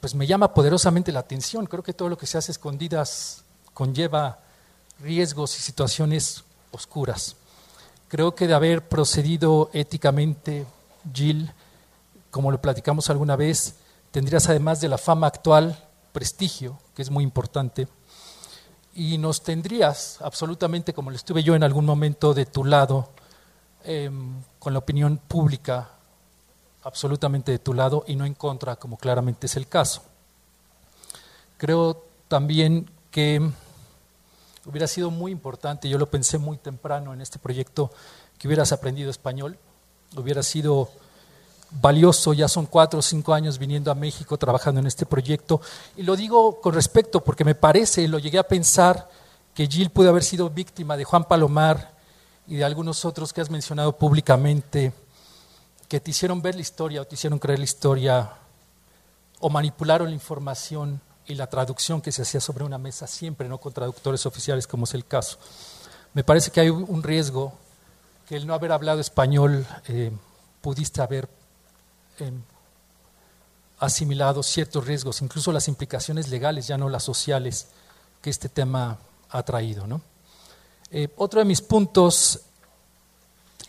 pues 0.01 0.15
me 0.15 0.27
llama 0.27 0.55
poderosamente 0.55 1.13
la 1.13 1.21
atención. 1.21 1.67
Creo 1.67 1.83
que 1.83 1.93
todo 1.93 2.09
lo 2.09 2.19
que 2.19 2.27
se 2.27 2.39
hace 2.39 2.53
escondidas 2.53 3.45
conlleva 3.75 4.39
riesgos 5.01 5.57
y 5.59 5.61
situaciones 5.61 6.45
oscuras. 6.73 7.37
Creo 8.09 8.35
que 8.35 8.47
de 8.47 8.55
haber 8.55 8.89
procedido 8.89 9.71
éticamente, 9.73 10.67
Jill, 11.13 11.53
como 12.31 12.51
lo 12.51 12.61
platicamos 12.61 13.11
alguna 13.11 13.37
vez, 13.37 13.77
tendrías 14.11 14.49
además 14.49 14.81
de 14.81 14.89
la 14.89 14.99
fama 14.99 15.27
actual, 15.27 15.87
prestigio, 16.13 16.79
que 16.95 17.03
es 17.03 17.11
muy 17.11 17.23
importante, 17.23 17.87
y 18.95 19.19
nos 19.19 19.43
tendrías 19.43 20.19
absolutamente, 20.23 20.93
como 20.93 21.11
lo 21.11 21.17
estuve 21.17 21.43
yo 21.43 21.55
en 21.55 21.63
algún 21.63 21.85
momento, 21.85 22.35
de 22.35 22.47
tu 22.47 22.65
lado, 22.65 23.11
em, 23.85 24.43
con 24.59 24.73
la 24.73 24.81
opinión 24.81 25.19
pública 25.19 25.91
absolutamente 26.83 27.53
de 27.53 27.59
tu 27.59 27.75
lado 27.75 28.05
y 28.07 28.17
no 28.17 28.25
en 28.25 28.35
contra, 28.35 28.77
como 28.77 28.97
claramente 28.97 29.47
es 29.47 29.57
el 29.57 29.67
caso. 29.67 30.03
Creo 31.57 32.05
también 32.29 32.91
que 33.11 33.51
hubiera 34.65 34.87
sido 34.87 35.11
muy 35.11 35.33
importante, 35.33 35.89
yo 35.89 35.99
lo 35.99 36.11
pensé 36.11 36.39
muy 36.39 36.57
temprano 36.57 37.13
en 37.13 37.21
este 37.21 37.39
proyecto, 37.39 37.91
que 38.39 38.49
hubieras 38.49 38.73
aprendido 38.73 39.11
español, 39.11 39.59
hubiera 40.17 40.43
sido 40.43 40.91
valioso, 41.71 42.33
ya 42.33 42.49
son 42.49 42.67
cuatro 42.67 42.99
o 42.99 43.03
cinco 43.03 43.33
años 43.33 43.59
viniendo 43.59 43.91
a 43.91 43.95
México 43.95 44.37
trabajando 44.39 44.81
en 44.81 44.87
este 44.87 45.07
proyecto, 45.07 45.61
y 45.97 46.03
lo 46.03 46.17
digo 46.17 46.61
con 46.61 46.75
respecto 46.75 47.23
porque 47.23 47.45
me 47.45 47.55
parece, 47.55 48.09
lo 48.09 48.19
llegué 48.19 48.39
a 48.39 48.49
pensar, 48.49 49.09
que 49.55 49.67
Jill 49.67 49.91
pudo 49.91 50.09
haber 50.09 50.23
sido 50.23 50.49
víctima 50.49 50.97
de 50.97 51.05
Juan 51.05 51.25
Palomar 51.25 51.93
y 52.47 52.57
de 52.57 52.65
algunos 52.65 53.05
otros 53.05 53.33
que 53.33 53.41
has 53.41 53.51
mencionado 53.51 53.97
públicamente, 53.97 54.93
que 55.91 55.99
te 55.99 56.13
hicieron 56.13 56.41
ver 56.41 56.55
la 56.55 56.61
historia 56.61 57.03
o 57.03 57.05
te 57.05 57.17
hicieron 57.17 57.41
creer 57.41 57.59
la 57.59 57.65
historia 57.65 58.31
o 59.41 59.51
manipularon 59.51 60.07
la 60.07 60.15
información 60.15 61.01
y 61.27 61.35
la 61.35 61.49
traducción 61.49 62.01
que 62.01 62.13
se 62.13 62.23
hacía 62.23 62.41
sobre 62.41 62.63
una 62.63 62.79
mesa 62.79 63.09
siempre, 63.09 63.49
no 63.49 63.59
con 63.59 63.73
traductores 63.73 64.25
oficiales 64.25 64.69
como 64.69 64.85
es 64.85 64.95
el 64.95 65.05
caso. 65.05 65.37
Me 66.15 66.23
parece 66.23 66.53
que 66.53 66.61
hay 66.61 66.71
un 66.71 67.03
riesgo 67.03 67.55
que 68.29 68.37
el 68.37 68.47
no 68.47 68.55
haber 68.55 68.71
hablado 68.71 69.01
español 69.01 69.67
eh, 69.89 70.13
pudiste 70.61 71.03
haber 71.03 71.29
em, 72.21 72.41
asimilado 73.81 74.45
ciertos 74.45 74.87
riesgos, 74.87 75.21
incluso 75.23 75.51
las 75.51 75.67
implicaciones 75.67 76.29
legales, 76.29 76.69
ya 76.69 76.79
no 76.79 76.89
las 76.89 77.03
sociales, 77.03 77.67
que 78.23 78.31
este 78.31 78.49
tema 78.49 78.97
ha 79.29 79.43
traído. 79.43 79.89
Eh, 80.93 81.09
otro 81.17 81.41
de 81.41 81.47
mis 81.47 81.61
puntos 81.61 82.43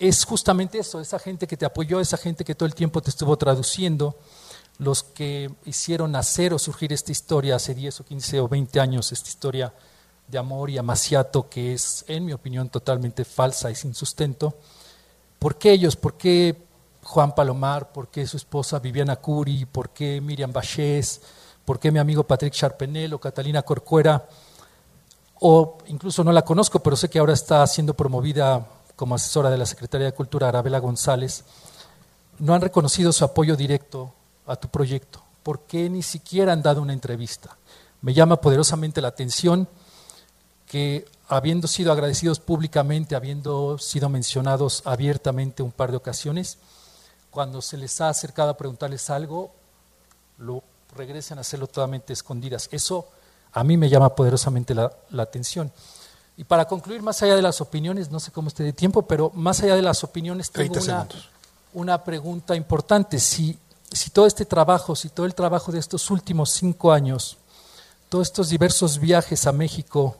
es 0.01 0.25
justamente 0.25 0.79
eso, 0.79 0.99
esa 0.99 1.19
gente 1.19 1.45
que 1.45 1.55
te 1.55 1.63
apoyó, 1.63 1.99
esa 1.99 2.17
gente 2.17 2.43
que 2.43 2.55
todo 2.55 2.65
el 2.65 2.73
tiempo 2.73 3.03
te 3.03 3.11
estuvo 3.11 3.37
traduciendo, 3.37 4.17
los 4.79 5.03
que 5.03 5.51
hicieron 5.65 6.13
nacer 6.13 6.55
o 6.55 6.59
surgir 6.59 6.91
esta 6.91 7.11
historia 7.11 7.57
hace 7.57 7.75
10 7.75 7.99
o 7.99 8.03
15 8.05 8.39
o 8.39 8.47
20 8.47 8.79
años, 8.79 9.11
esta 9.11 9.29
historia 9.29 9.71
de 10.27 10.37
amor 10.39 10.71
y 10.71 10.79
amaciato 10.79 11.47
que 11.47 11.73
es, 11.73 12.03
en 12.07 12.25
mi 12.25 12.33
opinión, 12.33 12.69
totalmente 12.69 13.23
falsa 13.25 13.69
y 13.69 13.75
sin 13.75 13.93
sustento. 13.93 14.55
¿Por 15.37 15.57
qué 15.57 15.73
ellos? 15.73 15.95
¿Por 15.95 16.15
qué 16.15 16.55
Juan 17.03 17.35
Palomar? 17.35 17.91
¿Por 17.91 18.07
qué 18.07 18.25
su 18.25 18.37
esposa 18.37 18.79
Viviana 18.79 19.17
Curi? 19.17 19.65
¿Por 19.65 19.91
qué 19.91 20.19
Miriam 20.19 20.51
Bachés? 20.51 21.21
¿Por 21.63 21.79
qué 21.79 21.91
mi 21.91 21.99
amigo 21.99 22.23
Patrick 22.23 22.53
Charpenel 22.53 23.13
o 23.13 23.19
Catalina 23.19 23.61
Corcuera? 23.61 24.27
O 25.41 25.77
incluso 25.85 26.23
no 26.23 26.31
la 26.31 26.43
conozco, 26.43 26.79
pero 26.79 26.95
sé 26.95 27.07
que 27.07 27.19
ahora 27.19 27.33
está 27.33 27.67
siendo 27.67 27.93
promovida 27.93 28.65
como 29.01 29.15
asesora 29.15 29.49
de 29.49 29.57
la 29.57 29.65
Secretaría 29.65 30.05
de 30.05 30.13
Cultura, 30.13 30.47
Arabela 30.47 30.77
González, 30.77 31.43
no 32.37 32.53
han 32.53 32.61
reconocido 32.61 33.11
su 33.11 33.25
apoyo 33.25 33.55
directo 33.55 34.13
a 34.45 34.55
tu 34.55 34.67
proyecto? 34.67 35.23
¿Por 35.41 35.61
qué 35.61 35.89
ni 35.89 36.03
siquiera 36.03 36.53
han 36.53 36.61
dado 36.61 36.83
una 36.83 36.93
entrevista? 36.93 37.57
Me 38.01 38.13
llama 38.13 38.39
poderosamente 38.39 39.01
la 39.01 39.07
atención 39.07 39.67
que 40.67 41.05
habiendo 41.27 41.67
sido 41.67 41.91
agradecidos 41.91 42.39
públicamente, 42.39 43.15
habiendo 43.15 43.79
sido 43.79 44.07
mencionados 44.07 44.83
abiertamente 44.85 45.63
un 45.63 45.71
par 45.71 45.89
de 45.89 45.97
ocasiones, 45.97 46.59
cuando 47.31 47.63
se 47.63 47.77
les 47.77 47.99
ha 48.01 48.09
acercado 48.09 48.51
a 48.51 48.57
preguntarles 48.57 49.09
algo, 49.09 49.51
lo 50.37 50.61
regresen 50.95 51.39
a 51.39 51.41
hacerlo 51.41 51.65
totalmente 51.65 52.13
escondidas. 52.13 52.69
Eso 52.71 53.07
a 53.51 53.63
mí 53.63 53.77
me 53.77 53.89
llama 53.89 54.13
poderosamente 54.13 54.75
la 54.75 54.91
atención. 55.17 55.71
Y 56.41 56.43
para 56.43 56.65
concluir, 56.65 57.03
más 57.03 57.21
allá 57.21 57.35
de 57.35 57.41
las 57.43 57.61
opiniones, 57.61 58.09
no 58.09 58.19
sé 58.19 58.31
cómo 58.31 58.47
esté 58.47 58.63
de 58.63 58.73
tiempo, 58.73 59.03
pero 59.03 59.29
más 59.35 59.61
allá 59.61 59.75
de 59.75 59.83
las 59.83 60.03
opiniones, 60.03 60.49
tengo 60.49 60.73
una, 60.73 61.07
una, 61.73 62.03
pregunta 62.03 62.55
importante. 62.55 63.19
Si, 63.19 63.55
si 63.91 64.09
todo 64.09 64.25
este 64.25 64.45
trabajo, 64.45 64.95
si 64.95 65.09
todo 65.09 65.27
el 65.27 65.35
trabajo 65.35 65.71
de 65.71 65.77
estos 65.77 66.09
últimos 66.09 66.49
cinco 66.49 66.91
años, 66.91 67.37
todos 68.09 68.27
estos 68.27 68.49
diversos 68.49 68.97
viajes 68.97 69.45
a 69.45 69.51
México, 69.51 70.17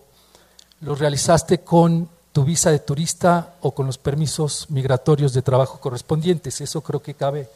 los 0.81 0.99
realizaste 0.99 1.61
con 1.61 2.07
tu 2.31 2.43
visa 2.43 2.69
de 2.69 2.77
turista 2.77 3.55
o 3.61 3.71
con 3.71 3.87
los 3.87 3.97
permisos 3.97 4.67
migratorios 4.69 5.33
de 5.33 5.41
trabajo 5.41 5.79
correspondientes. 5.79 6.61
Eso 6.61 6.81
creo 6.81 7.01
que 7.01 7.15
cabe 7.15 7.49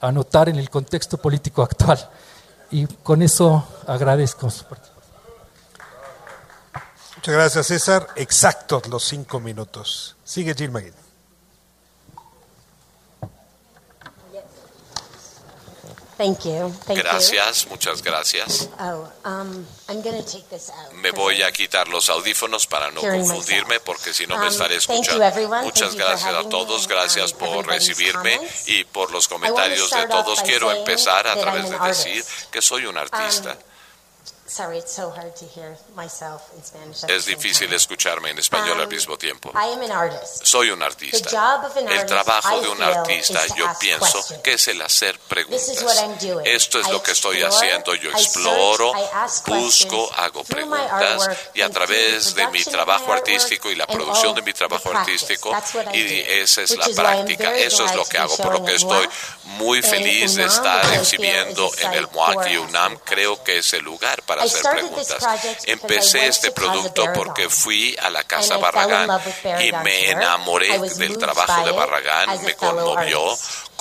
anotar 0.00 0.48
en 0.48 0.56
el 0.56 0.70
contexto 0.70 1.18
político 1.18 1.62
actual. 1.62 2.10
Y 2.68 2.84
con 2.84 3.22
eso 3.22 3.64
agradezco 3.86 4.50
su 4.50 4.64
participación. 4.64 4.91
Muchas 7.22 7.34
gracias, 7.36 7.66
César. 7.68 8.08
Exactos 8.16 8.88
los 8.88 9.04
cinco 9.04 9.38
minutos. 9.38 10.16
Sigue 10.24 10.56
Jill 10.56 10.72
McGinn. 10.72 10.92
gracias, 16.88 17.68
muchas 17.68 18.02
gracias. 18.02 18.68
Oh, 18.80 19.08
um, 19.24 19.64
me 21.00 21.12
voy 21.12 21.42
a 21.42 21.52
quitar 21.52 21.86
los 21.86 22.10
audífonos 22.10 22.66
para 22.66 22.90
no 22.90 23.00
confundirme 23.00 23.78
porque 23.78 24.12
si 24.12 24.26
no 24.26 24.36
me 24.36 24.46
um, 24.46 24.48
estaré 24.48 24.76
escuchando. 24.78 25.24
Muchas 25.62 25.94
gracias 25.94 26.34
a 26.34 26.48
todos, 26.48 26.88
gracias 26.88 27.32
um, 27.34 27.38
por 27.38 27.66
recibirme 27.68 28.40
y 28.66 28.82
por 28.82 29.12
los 29.12 29.28
comentarios 29.28 29.90
de 29.90 30.08
todos. 30.08 30.42
Quiero 30.42 30.72
empezar 30.72 31.28
a 31.28 31.36
través 31.36 31.70
de 31.70 31.78
decir 31.78 32.24
que 32.50 32.60
soy 32.60 32.86
un 32.86 32.98
artista. 32.98 33.56
Es 37.08 37.24
difícil 37.24 37.72
escucharme 37.72 38.30
en 38.30 38.38
español 38.38 38.78
al 38.78 38.86
um, 38.86 38.92
mismo 38.92 39.16
tiempo. 39.16 39.50
Soy 40.42 40.70
un 40.70 40.82
artista. 40.82 41.62
El 41.88 42.06
trabajo 42.06 42.60
de 42.60 42.68
un 42.68 42.82
artista, 42.82 43.40
yo 43.56 43.66
pienso, 43.80 44.42
que 44.42 44.54
es 44.54 44.68
el 44.68 44.82
hacer 44.82 45.18
preguntas. 45.20 45.68
Esto 46.44 46.80
es 46.80 46.88
lo 46.88 47.02
que 47.02 47.12
estoy 47.12 47.42
haciendo. 47.42 47.94
Yo 47.94 48.10
exploro, 48.10 48.92
busco, 49.46 50.12
hago 50.16 50.44
preguntas 50.44 51.30
y 51.54 51.62
a 51.62 51.70
través 51.70 52.34
de 52.34 52.46
mi 52.48 52.62
trabajo 52.62 53.12
artístico 53.12 53.70
y 53.70 53.74
la 53.74 53.86
producción 53.86 54.34
de 54.34 54.42
mi 54.42 54.52
trabajo 54.52 54.90
artístico, 54.94 55.50
y 55.94 56.20
esa 56.20 56.62
es 56.62 56.76
la 56.76 56.88
práctica. 56.94 57.56
Eso 57.56 57.84
es 57.86 57.94
lo 57.94 58.04
que 58.04 58.18
hago, 58.18 58.36
por 58.36 58.52
lo 58.52 58.64
que 58.64 58.74
estoy 58.74 59.08
muy 59.44 59.82
feliz 59.82 60.34
de 60.34 60.44
estar 60.44 60.92
exhibiendo 60.94 61.70
en 61.78 61.94
el 61.94 62.08
MOAC 62.08 62.50
y 62.50 62.56
UNAM. 62.58 62.98
Creo 63.04 63.42
que 63.42 63.58
es 63.58 63.72
el 63.72 63.84
lugar 63.84 64.22
para 64.22 64.41
hacer 64.42 64.72
preguntas. 64.72 65.24
Empecé 65.64 66.26
este 66.26 66.50
producto 66.50 67.04
porque 67.14 67.48
fui 67.48 67.96
a 68.00 68.10
la 68.10 68.24
casa 68.24 68.56
Barragán 68.58 69.08
y 69.60 69.72
me 69.84 70.10
enamoré 70.10 70.78
del 70.96 71.18
trabajo 71.18 71.64
de 71.64 71.72
Barragán, 71.72 72.42
me 72.42 72.54
conmovió 72.54 73.20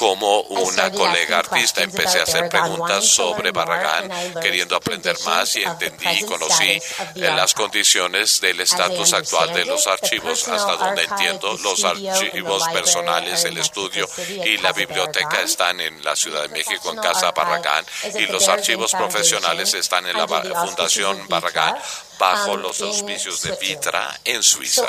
como 0.02 0.42
una 0.42 0.90
colega 0.90 1.38
artista. 1.38 1.84
Empecé 1.84 2.22
a 2.22 2.24
hacer 2.24 2.50
preguntas 2.50 3.06
sobre 3.06 3.52
Barragán, 3.52 4.34
queriendo 4.42 4.76
aprender 4.76 5.16
más 5.28 5.56
y 5.58 5.62
entendí 5.62 6.10
y 6.10 6.26
conocí 6.26 6.82
las 7.14 7.54
condiciones 7.54 8.42
del 8.42 8.60
estatus 8.62 9.14
actual 9.14 9.54
de 9.54 9.64
los 9.66 9.86
archivos, 9.86 10.48
hasta 10.48 10.76
donde 10.76 11.04
entiendo 11.04 11.56
los 11.62 11.84
archivos 11.84 12.68
personales, 12.70 13.46
el 13.46 13.60
estudio 13.60 14.10
y 14.44 14.58
la 14.58 14.74
biblioteca 14.74 15.44
están 15.44 15.80
en 15.80 16.04
la 16.04 16.16
Ciudad 16.16 16.42
de 16.42 16.50
México, 16.50 16.92
en 16.92 16.98
Casa 16.98 17.32
Barragán, 17.32 17.86
y 18.16 18.26
los 18.26 18.48
archivos 18.48 18.94
profesionales 18.94 19.72
están 19.76 20.08
en 20.08 20.18
la 20.18 20.28
Fundación 20.28 21.28
Barragán 21.30 21.76
bajo 22.22 22.52
um, 22.52 22.62
los 22.62 22.80
auspicios 22.82 23.42
de 23.42 23.52
Vitra 23.56 24.20
en 24.24 24.44
Suiza. 24.44 24.86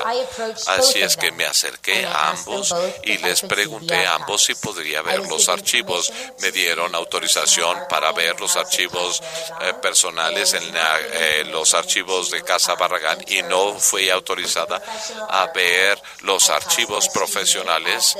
Así 0.67 1.01
es 1.01 1.17
que 1.17 1.33
me 1.33 1.47
acerqué 1.47 2.05
a 2.05 2.29
ambos 2.29 2.75
y 3.05 3.17
les 3.17 3.41
pregunté 3.41 4.07
a 4.07 4.17
ambos 4.17 4.45
si 4.45 4.55
podría 4.55 5.01
ver 5.01 5.27
los 5.27 5.49
archivos. 5.49 6.13
Me 6.41 6.53
dieron 6.53 6.95
autorización 6.95 7.79
para 7.89 8.13
ver 8.13 8.39
los 8.39 8.55
archivos 8.57 9.23
eh, 9.63 9.73
personales 9.81 10.53
en 10.53 10.63
eh, 10.75 11.45
los 11.51 11.73
archivos 11.73 12.31
de 12.31 12.43
Casa 12.43 12.75
Barragán 12.75 13.25
y 13.27 13.41
no 13.45 13.79
fui 13.79 14.11
autorizada 14.11 14.83
a 15.31 15.47
ver 15.55 15.99
los 16.21 16.51
archivos 16.51 17.09
profesionales 17.09 18.15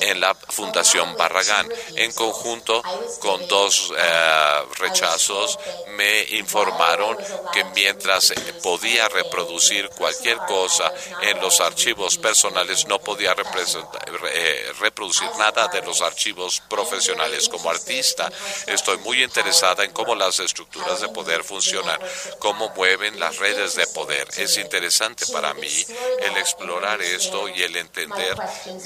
en 0.00 0.20
la 0.20 0.34
Fundación 0.34 1.16
Barragán. 1.16 1.68
En 1.96 2.12
conjunto 2.12 2.82
con 3.20 3.46
dos 3.48 3.92
eh, 3.96 4.62
rechazos, 4.78 5.58
me 5.96 6.22
informaron 6.36 7.16
que 7.52 7.64
mientras 7.74 8.32
podía 8.62 9.08
reproducir 9.08 9.88
cualquier 9.90 10.38
cosa 10.38 10.92
en 11.22 11.40
los 11.40 11.60
archivos 11.60 12.18
personales, 12.18 12.86
no 12.86 12.98
podía 13.00 13.34
eh, 13.34 14.72
reproducir 14.80 15.28
nada 15.38 15.68
de 15.68 15.82
los 15.82 16.00
archivos 16.00 16.62
profesionales. 16.68 17.48
Como 17.48 17.70
artista, 17.70 18.30
estoy 18.66 18.98
muy 18.98 19.22
interesada 19.22 19.84
en 19.84 19.92
cómo 19.92 20.14
las 20.14 20.38
estructuras 20.40 21.00
de 21.00 21.08
poder 21.08 21.44
funcionan, 21.44 21.98
cómo 22.38 22.70
mueven 22.70 23.18
las 23.18 23.36
redes 23.38 23.74
de 23.74 23.86
poder. 23.88 24.28
Es 24.36 24.56
interesante 24.56 25.26
para 25.32 25.54
mí 25.54 25.86
el 26.20 26.36
explorar 26.36 27.00
esto 27.02 27.48
y 27.48 27.62
el 27.62 27.76
entender 27.76 28.36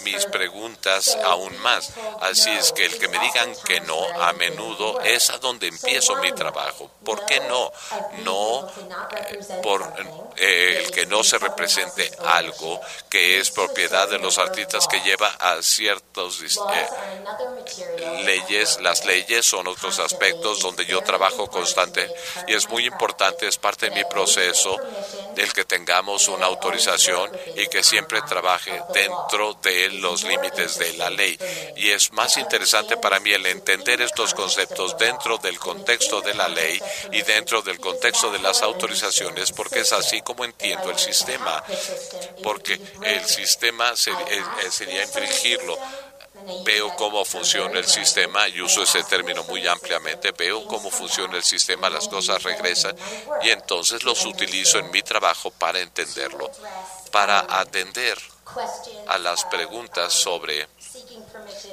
mis 0.05 0.25
preguntas 0.27 0.54
aún 1.25 1.57
más. 1.59 1.91
Así 2.21 2.51
es 2.51 2.73
que 2.73 2.85
el 2.85 2.99
que 2.99 3.09
me 3.09 3.19
digan 3.19 3.53
que 3.67 3.81
no 3.81 4.23
a 4.23 4.33
menudo 4.33 5.01
es 5.01 5.31
a 5.31 5.39
donde 5.39 5.69
empiezo 5.69 6.17
mi 6.17 6.33
trabajo. 6.33 6.91
¿Por 7.05 7.25
qué 7.27 7.41
no? 7.41 7.73
No 8.23 8.69
eh, 8.69 9.61
por 9.63 9.83
eh, 10.37 10.83
el 10.85 10.91
que 10.91 11.07
no 11.07 11.23
se 11.25 11.39
represente 11.39 12.11
algo 12.25 12.81
que 13.09 13.41
es 13.41 13.51
propiedad 13.51 14.09
de 14.09 14.19
los 14.19 14.39
artistas 14.39 14.87
que 14.87 15.01
lleva 15.01 15.29
a 15.29 15.63
ciertos 15.63 16.41
eh, 16.43 16.89
leyes. 18.25 18.81
Las 18.81 19.05
leyes 19.05 19.45
son 19.45 19.67
otros 19.67 19.99
aspectos 19.99 20.61
donde 20.61 20.87
yo 20.87 21.01
trabajo 21.03 21.49
constante 21.49 22.09
y 22.47 22.55
es 22.55 22.69
muy 22.69 22.87
importante, 22.87 23.49
es 23.49 23.59
parte 23.59 23.91
de 23.91 23.97
mi 23.97 24.05
proceso 24.05 24.77
el 25.37 25.53
que 25.53 25.65
tengamos 25.65 26.29
una 26.29 26.47
autorización 26.47 27.31
y 27.57 27.67
que 27.67 27.83
siempre 27.83 28.23
trabaje 28.23 28.81
dentro 28.93 29.55
de 29.55 29.91
los 29.91 30.23
límites 30.25 30.44
de 30.51 30.93
la 30.95 31.11
ley. 31.11 31.39
Y 31.77 31.91
es 31.91 32.13
más 32.13 32.37
interesante 32.37 32.97
para 32.97 33.21
mí 33.21 33.33
el 33.33 33.47
entender 33.47 34.01
estos 34.01 34.35
conceptos 34.35 34.97
dentro 34.99 35.39
del 35.39 35.59
contexto 35.59 36.21
de 36.21 36.35
la 36.35 36.49
ley 36.49 36.81
y 37.13 37.23
dentro 37.23 37.63
del 37.63 37.81
contexto 37.81 38.31
de 38.31 38.39
las 38.39 38.63
autorizaciones, 38.63 39.53
porque 39.53 39.81
es 39.81 39.93
así 39.93 40.21
como 40.23 40.45
entiendo 40.45 40.91
el 40.91 40.99
sistema, 40.99 41.63
porque 42.43 42.81
el 43.03 43.25
sistema 43.25 43.93
eh, 43.93 44.71
sería 44.71 45.03
infringirlo 45.03 45.79
veo 46.65 46.95
cómo 46.97 47.25
funciona 47.25 47.79
el 47.79 47.87
sistema 47.87 48.49
y 48.49 48.61
uso 48.61 48.83
ese 48.83 49.03
término 49.05 49.45
muy 49.45 49.67
ampliamente, 49.67 50.33
veo 50.33 50.67
cómo 50.67 50.91
funciona 50.91 51.37
el 51.37 51.45
sistema, 51.45 51.89
las 51.89 52.09
cosas 52.09 52.43
regresan 52.43 52.95
y 53.43 53.51
entonces 53.51 54.05
los 54.05 54.25
utilizo 54.27 54.79
en 54.79 54.91
mi 54.91 55.03
trabajo 55.03 55.51
para 55.51 55.81
entenderlo, 55.81 56.51
para 57.11 57.47
atender 57.49 58.19
a 59.09 59.19
las 59.19 59.45
preguntas 59.45 60.13
sobre 60.13 60.69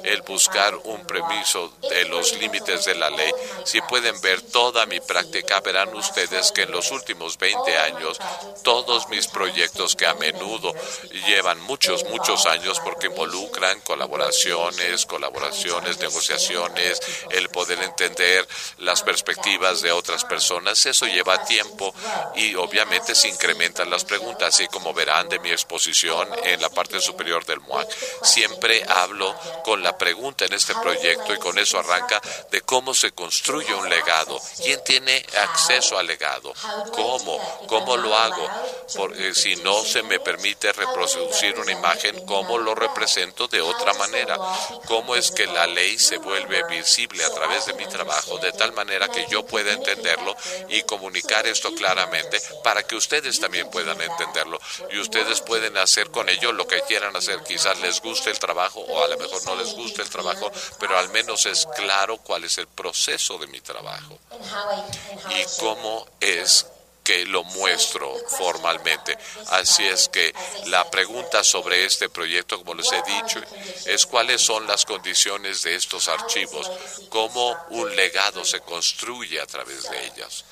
el 0.04 0.22
buscar 0.22 0.74
un 0.84 1.04
permiso 1.06 1.72
de 1.88 2.04
los 2.06 2.38
límites 2.38 2.84
de 2.84 2.94
la 2.94 3.10
ley. 3.10 3.32
Si 3.64 3.80
pueden 3.82 4.20
ver 4.20 4.40
toda 4.42 4.86
mi 4.86 5.00
práctica, 5.00 5.60
verán 5.60 5.94
ustedes 5.94 6.52
que 6.52 6.62
en 6.62 6.72
los 6.72 6.90
últimos 6.90 7.38
20 7.38 7.78
años, 7.78 8.18
todos 8.62 9.08
mis 9.08 9.26
proyectos 9.28 9.96
que 9.96 10.06
a 10.06 10.14
menudo 10.14 10.72
llevan 11.26 11.60
muchos, 11.60 12.04
muchos 12.04 12.46
años 12.46 12.80
porque 12.80 13.06
involucran 13.08 13.80
colaboraciones, 13.80 15.06
colaboraciones, 15.06 15.98
negociaciones, 15.98 17.00
el 17.30 17.48
poder 17.48 17.82
entender 17.82 18.46
las 18.78 19.02
perspectivas 19.02 19.82
de 19.82 19.92
otras 19.92 20.24
personas, 20.24 20.84
eso 20.86 21.06
lleva 21.06 21.44
tiempo 21.44 21.94
y 22.34 22.54
obviamente 22.54 23.14
se 23.14 23.28
incrementan 23.28 23.90
las 23.90 24.04
preguntas, 24.04 24.54
así 24.54 24.66
como 24.68 24.92
verán 24.92 25.28
de 25.28 25.38
mi 25.40 25.50
exposición 25.50 26.28
en 26.44 26.60
la 26.60 26.70
parte 26.70 27.00
superior 27.00 27.44
del 27.44 27.60
MOAC. 27.60 27.88
Siempre 28.22 28.82
hablo 28.88 29.34
con 29.62 29.82
la 29.82 29.96
pregunta 29.96 30.44
en 30.44 30.52
este 30.52 30.74
proyecto 30.74 31.34
y 31.34 31.38
con 31.38 31.58
eso 31.58 31.78
arranca 31.78 32.20
de 32.50 32.60
cómo 32.62 32.94
se 32.94 33.12
construye 33.12 33.74
un 33.74 33.88
legado. 33.88 34.40
¿Quién 34.62 34.82
tiene 34.84 35.24
acceso 35.42 35.98
al 35.98 36.06
legado? 36.06 36.52
¿Cómo? 36.92 37.66
¿Cómo 37.68 37.96
lo 37.96 38.16
hago? 38.16 38.48
Porque 38.96 39.34
si 39.34 39.56
no 39.56 39.82
se 39.82 40.02
me 40.02 40.20
permite 40.20 40.72
reproducir 40.72 41.58
una 41.58 41.72
imagen, 41.72 42.24
¿cómo 42.26 42.58
lo 42.58 42.74
represento 42.74 43.48
de 43.48 43.60
otra 43.60 43.94
manera? 43.94 44.38
¿Cómo 44.86 45.16
es 45.16 45.30
que 45.30 45.46
la 45.46 45.66
ley 45.66 45.98
se 45.98 46.18
vuelve 46.18 46.62
visible 46.68 47.24
a 47.24 47.30
través 47.32 47.66
de 47.66 47.74
mi 47.74 47.86
trabajo 47.86 48.38
de 48.38 48.52
tal 48.52 48.72
manera 48.72 49.08
que 49.08 49.26
yo 49.28 49.44
pueda 49.46 49.72
entenderlo 49.72 50.34
y 50.68 50.82
comunicar 50.82 51.46
esto 51.46 51.74
claramente 51.74 52.40
para 52.62 52.82
que 52.82 52.96
ustedes 52.96 53.40
también 53.40 53.70
puedan 53.70 54.00
entenderlo 54.00 54.58
y 54.90 54.98
ustedes 54.98 55.40
pueden 55.40 55.76
hacer 55.76 56.10
con 56.10 56.28
ello 56.28 56.52
lo 56.52 56.66
que 56.66 56.80
quieran 56.82 57.14
hacer. 57.16 57.42
Quizás 57.42 57.80
les 57.80 58.00
guste 58.00 58.30
el 58.30 58.38
trabajo 58.38 58.80
o 58.80 59.04
a 59.04 59.08
lo 59.08 59.18
mejor 59.18 59.44
no 59.44 59.51
les 59.56 59.74
guste 59.74 60.02
el 60.02 60.10
trabajo, 60.10 60.50
pero 60.78 60.98
al 60.98 61.08
menos 61.10 61.46
es 61.46 61.66
claro 61.76 62.18
cuál 62.18 62.44
es 62.44 62.58
el 62.58 62.66
proceso 62.66 63.38
de 63.38 63.46
mi 63.46 63.60
trabajo 63.60 64.18
y 65.30 65.60
cómo 65.60 66.06
es 66.20 66.66
que 67.02 67.24
lo 67.26 67.42
muestro 67.44 68.14
formalmente. 68.28 69.16
Así 69.48 69.84
es 69.84 70.08
que 70.08 70.32
la 70.66 70.88
pregunta 70.90 71.42
sobre 71.42 71.84
este 71.84 72.08
proyecto, 72.08 72.58
como 72.58 72.74
les 72.74 72.90
he 72.92 73.02
dicho, 73.02 73.40
es 73.86 74.06
cuáles 74.06 74.40
son 74.40 74.66
las 74.66 74.84
condiciones 74.84 75.62
de 75.62 75.74
estos 75.74 76.08
archivos, 76.08 76.70
cómo 77.08 77.56
un 77.70 77.94
legado 77.96 78.44
se 78.44 78.60
construye 78.60 79.40
a 79.40 79.46
través 79.46 79.88
de 79.90 80.06
ellas. 80.06 80.44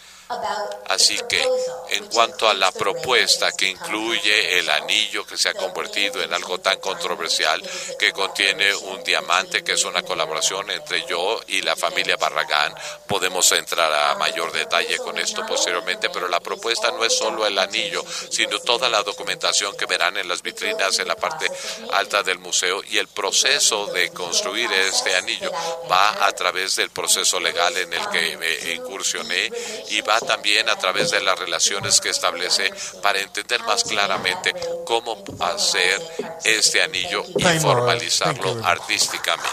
Así 0.88 1.18
que, 1.28 1.44
en 1.90 2.06
cuanto 2.06 2.48
a 2.48 2.54
la 2.54 2.70
propuesta 2.70 3.50
que 3.52 3.66
incluye 3.66 4.58
el 4.58 4.70
anillo 4.70 5.26
que 5.26 5.36
se 5.36 5.48
ha 5.48 5.54
convertido 5.54 6.22
en 6.22 6.32
algo 6.32 6.58
tan 6.60 6.78
controversial, 6.78 7.60
que 7.98 8.12
contiene 8.12 8.74
un 8.74 9.02
diamante 9.02 9.64
que 9.64 9.72
es 9.72 9.84
una 9.84 10.02
colaboración 10.02 10.70
entre 10.70 11.04
yo 11.06 11.40
y 11.48 11.62
la 11.62 11.74
familia 11.74 12.16
Barragán, 12.16 12.74
podemos 13.08 13.50
entrar 13.52 13.92
a 13.92 14.14
mayor 14.16 14.52
detalle 14.52 14.98
con 14.98 15.18
esto 15.18 15.44
posteriormente, 15.46 16.10
pero 16.10 16.28
la 16.28 16.40
propuesta 16.40 16.92
no 16.92 17.04
es 17.04 17.16
solo 17.16 17.44
el 17.46 17.58
anillo, 17.58 18.04
sino 18.30 18.60
toda 18.60 18.88
la 18.88 19.02
documentación 19.02 19.76
que 19.76 19.86
verán 19.86 20.16
en 20.16 20.28
las 20.28 20.42
vitrinas 20.42 20.98
en 20.98 21.08
la 21.08 21.16
parte 21.16 21.50
alta 21.92 22.22
del 22.22 22.38
museo 22.38 22.82
y 22.88 22.98
el 22.98 23.08
proceso 23.08 23.86
de 23.86 24.10
construir 24.10 24.70
este 24.72 25.16
anillo 25.16 25.50
va 25.90 26.24
a 26.24 26.32
través 26.32 26.76
del 26.76 26.90
proceso 26.90 27.40
legal 27.40 27.76
en 27.76 27.92
el 27.92 28.08
que 28.10 28.36
me 28.36 28.74
incursioné 28.74 29.50
y 29.88 30.00
va 30.02 30.19
también 30.26 30.68
a 30.68 30.76
través 30.76 31.10
de 31.10 31.20
las 31.20 31.38
relaciones 31.38 32.00
que 32.00 32.10
establece 32.10 32.72
para 33.02 33.20
entender 33.20 33.62
más 33.64 33.84
claramente 33.84 34.54
cómo 34.86 35.22
hacer 35.40 36.00
este 36.44 36.82
anillo 36.82 37.22
y 37.36 37.58
formalizarlo 37.58 38.64
artísticamente. 38.64 39.50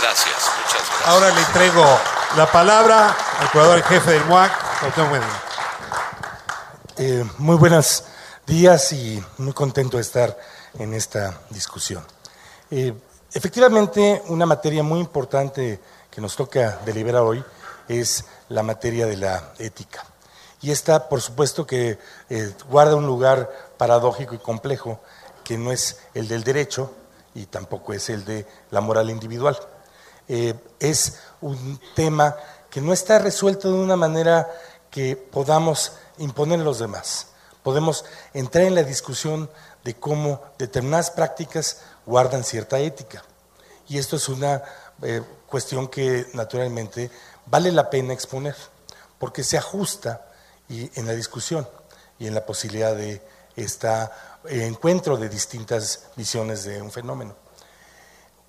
Gracias, 0.00 0.50
muchas 0.58 0.88
gracias. 0.88 1.06
Ahora 1.06 1.30
le 1.30 1.40
entrego 1.40 1.84
la 2.36 2.50
palabra 2.50 3.16
al 3.38 3.50
curador 3.50 3.82
jefe 3.82 4.12
del 4.12 4.24
MUAC, 4.24 4.52
eh, 6.96 7.24
muy 7.38 7.56
buenos 7.56 8.04
días 8.46 8.92
y 8.92 9.22
muy 9.38 9.52
contento 9.52 9.96
de 9.96 10.02
estar 10.02 10.38
en 10.78 10.94
esta 10.94 11.40
discusión. 11.50 12.04
Eh, 12.70 12.92
efectivamente, 13.32 14.22
una 14.28 14.46
materia 14.46 14.82
muy 14.82 15.00
importante 15.00 15.80
que 16.10 16.20
nos 16.20 16.36
toca 16.36 16.78
deliberar 16.84 17.22
hoy 17.22 17.42
es 17.88 18.24
la 18.50 18.62
materia 18.62 19.06
de 19.06 19.16
la 19.16 19.54
ética. 19.58 20.04
Y 20.60 20.70
esta, 20.70 21.08
por 21.08 21.22
supuesto, 21.22 21.66
que 21.66 21.98
eh, 22.28 22.52
guarda 22.68 22.96
un 22.96 23.06
lugar 23.06 23.50
paradójico 23.78 24.34
y 24.34 24.38
complejo, 24.38 25.00
que 25.42 25.56
no 25.56 25.72
es 25.72 25.98
el 26.12 26.28
del 26.28 26.44
derecho 26.44 26.92
y 27.34 27.46
tampoco 27.46 27.94
es 27.94 28.10
el 28.10 28.24
de 28.26 28.46
la 28.70 28.82
moral 28.82 29.08
individual. 29.08 29.58
Eh, 30.28 30.54
es 30.78 31.20
un 31.40 31.80
tema 31.94 32.36
que 32.68 32.80
no 32.80 32.92
está 32.92 33.18
resuelto 33.18 33.72
de 33.72 33.78
una 33.78 33.96
manera 33.96 34.48
que 34.90 35.16
podamos 35.16 35.92
imponer 36.18 36.60
a 36.60 36.64
los 36.64 36.78
demás. 36.78 37.28
Podemos 37.62 38.04
entrar 38.34 38.64
en 38.64 38.74
la 38.74 38.82
discusión 38.82 39.48
de 39.84 39.94
cómo 39.94 40.42
determinadas 40.58 41.10
prácticas 41.10 41.82
guardan 42.04 42.44
cierta 42.44 42.78
ética. 42.78 43.22
Y 43.88 43.98
esto 43.98 44.16
es 44.16 44.28
una 44.28 44.62
eh, 45.02 45.22
cuestión 45.46 45.88
que 45.88 46.26
naturalmente 46.34 47.10
vale 47.50 47.72
la 47.72 47.90
pena 47.90 48.12
exponer, 48.12 48.54
porque 49.18 49.42
se 49.42 49.58
ajusta 49.58 50.26
y, 50.68 50.98
en 50.98 51.06
la 51.06 51.12
discusión 51.12 51.68
y 52.18 52.26
en 52.26 52.34
la 52.34 52.46
posibilidad 52.46 52.94
de 52.94 53.20
este 53.56 53.88
encuentro 54.48 55.16
de 55.16 55.28
distintas 55.28 56.06
visiones 56.16 56.64
de 56.64 56.80
un 56.80 56.90
fenómeno. 56.90 57.34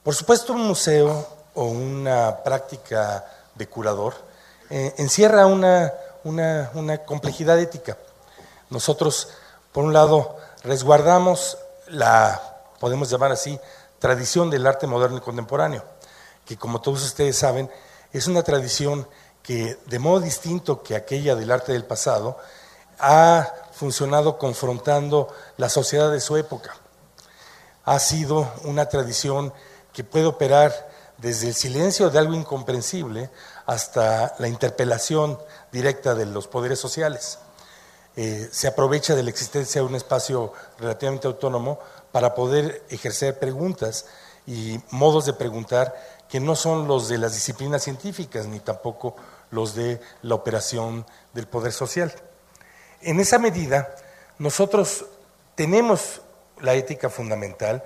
Por 0.03 0.15
supuesto, 0.15 0.53
un 0.53 0.67
museo 0.67 1.27
o 1.55 1.65
una 1.65 2.43
práctica 2.43 3.25
de 3.55 3.67
curador 3.67 4.13
eh, 4.69 4.93
encierra 4.97 5.45
una, 5.47 5.91
una, 6.23 6.71
una 6.75 6.99
complejidad 6.99 7.59
ética. 7.59 7.97
Nosotros, 8.69 9.29
por 9.71 9.83
un 9.83 9.93
lado, 9.93 10.37
resguardamos 10.63 11.57
la, 11.87 12.41
podemos 12.79 13.09
llamar 13.09 13.31
así, 13.31 13.59
tradición 13.99 14.49
del 14.49 14.65
arte 14.65 14.87
moderno 14.87 15.17
y 15.17 15.21
contemporáneo, 15.21 15.83
que 16.45 16.57
como 16.57 16.81
todos 16.81 17.03
ustedes 17.03 17.37
saben, 17.37 17.69
es 18.13 18.27
una 18.27 18.43
tradición 18.43 19.07
que, 19.43 19.77
de 19.87 19.99
modo 19.99 20.19
distinto 20.19 20.83
que 20.83 20.95
aquella 20.95 21.35
del 21.35 21.51
arte 21.51 21.73
del 21.73 21.85
pasado, 21.85 22.37
ha 22.99 23.51
funcionado 23.71 24.37
confrontando 24.37 25.27
la 25.57 25.69
sociedad 25.69 26.11
de 26.11 26.19
su 26.21 26.37
época. 26.37 26.75
Ha 27.83 27.99
sido 27.99 28.51
una 28.63 28.87
tradición 28.87 29.53
que 29.91 30.03
puede 30.03 30.25
operar 30.25 30.89
desde 31.17 31.47
el 31.47 31.55
silencio 31.55 32.09
de 32.09 32.19
algo 32.19 32.33
incomprensible 32.33 33.29
hasta 33.65 34.35
la 34.39 34.47
interpelación 34.47 35.39
directa 35.71 36.15
de 36.15 36.25
los 36.25 36.47
poderes 36.47 36.79
sociales. 36.79 37.39
Eh, 38.15 38.49
se 38.51 38.67
aprovecha 38.67 39.15
de 39.15 39.23
la 39.23 39.29
existencia 39.29 39.81
de 39.81 39.87
un 39.87 39.95
espacio 39.95 40.51
relativamente 40.77 41.27
autónomo 41.27 41.79
para 42.11 42.35
poder 42.35 42.83
ejercer 42.89 43.39
preguntas 43.39 44.05
y 44.45 44.79
modos 44.89 45.25
de 45.25 45.33
preguntar 45.33 45.95
que 46.31 46.39
no 46.39 46.55
son 46.55 46.87
los 46.87 47.09
de 47.09 47.17
las 47.17 47.33
disciplinas 47.33 47.83
científicas 47.83 48.47
ni 48.47 48.61
tampoco 48.61 49.17
los 49.51 49.75
de 49.75 49.99
la 50.21 50.35
operación 50.35 51.05
del 51.33 51.45
poder 51.45 51.73
social. 51.73 52.13
En 53.01 53.19
esa 53.19 53.37
medida, 53.37 53.93
nosotros 54.39 55.05
tenemos 55.55 56.21
la 56.61 56.73
ética 56.73 57.09
fundamental 57.09 57.83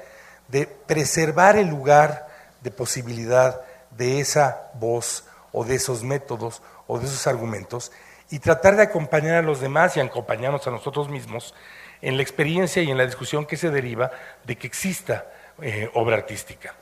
de 0.48 0.68
preservar 0.68 1.58
el 1.58 1.70
lugar 1.70 2.28
de 2.62 2.70
posibilidad 2.70 3.62
de 3.98 4.20
esa 4.20 4.70
voz 4.76 5.24
o 5.52 5.64
de 5.64 5.76
esos 5.76 6.04
métodos 6.04 6.62
o 6.86 7.00
de 7.00 7.08
esos 7.08 7.26
argumentos 7.26 7.92
y 8.30 8.38
tratar 8.38 8.76
de 8.76 8.84
acompañar 8.84 9.38
a 9.38 9.42
los 9.42 9.60
demás 9.60 9.98
y 9.98 10.02
acompañarnos 10.02 10.68
a 10.68 10.72
nosotros 10.72 11.10
mismos 11.10 11.56
en 12.00 12.16
la 12.16 12.22
experiencia 12.22 12.84
y 12.84 12.92
en 12.92 12.98
la 12.98 13.08
discusión 13.08 13.48
que 13.48 13.58
se 13.58 13.72
deriva 13.72 14.12
de 14.44 14.56
que 14.56 14.68
exista 14.68 15.26
eh, 15.62 15.90
obra 15.96 16.18
artística. 16.18 16.76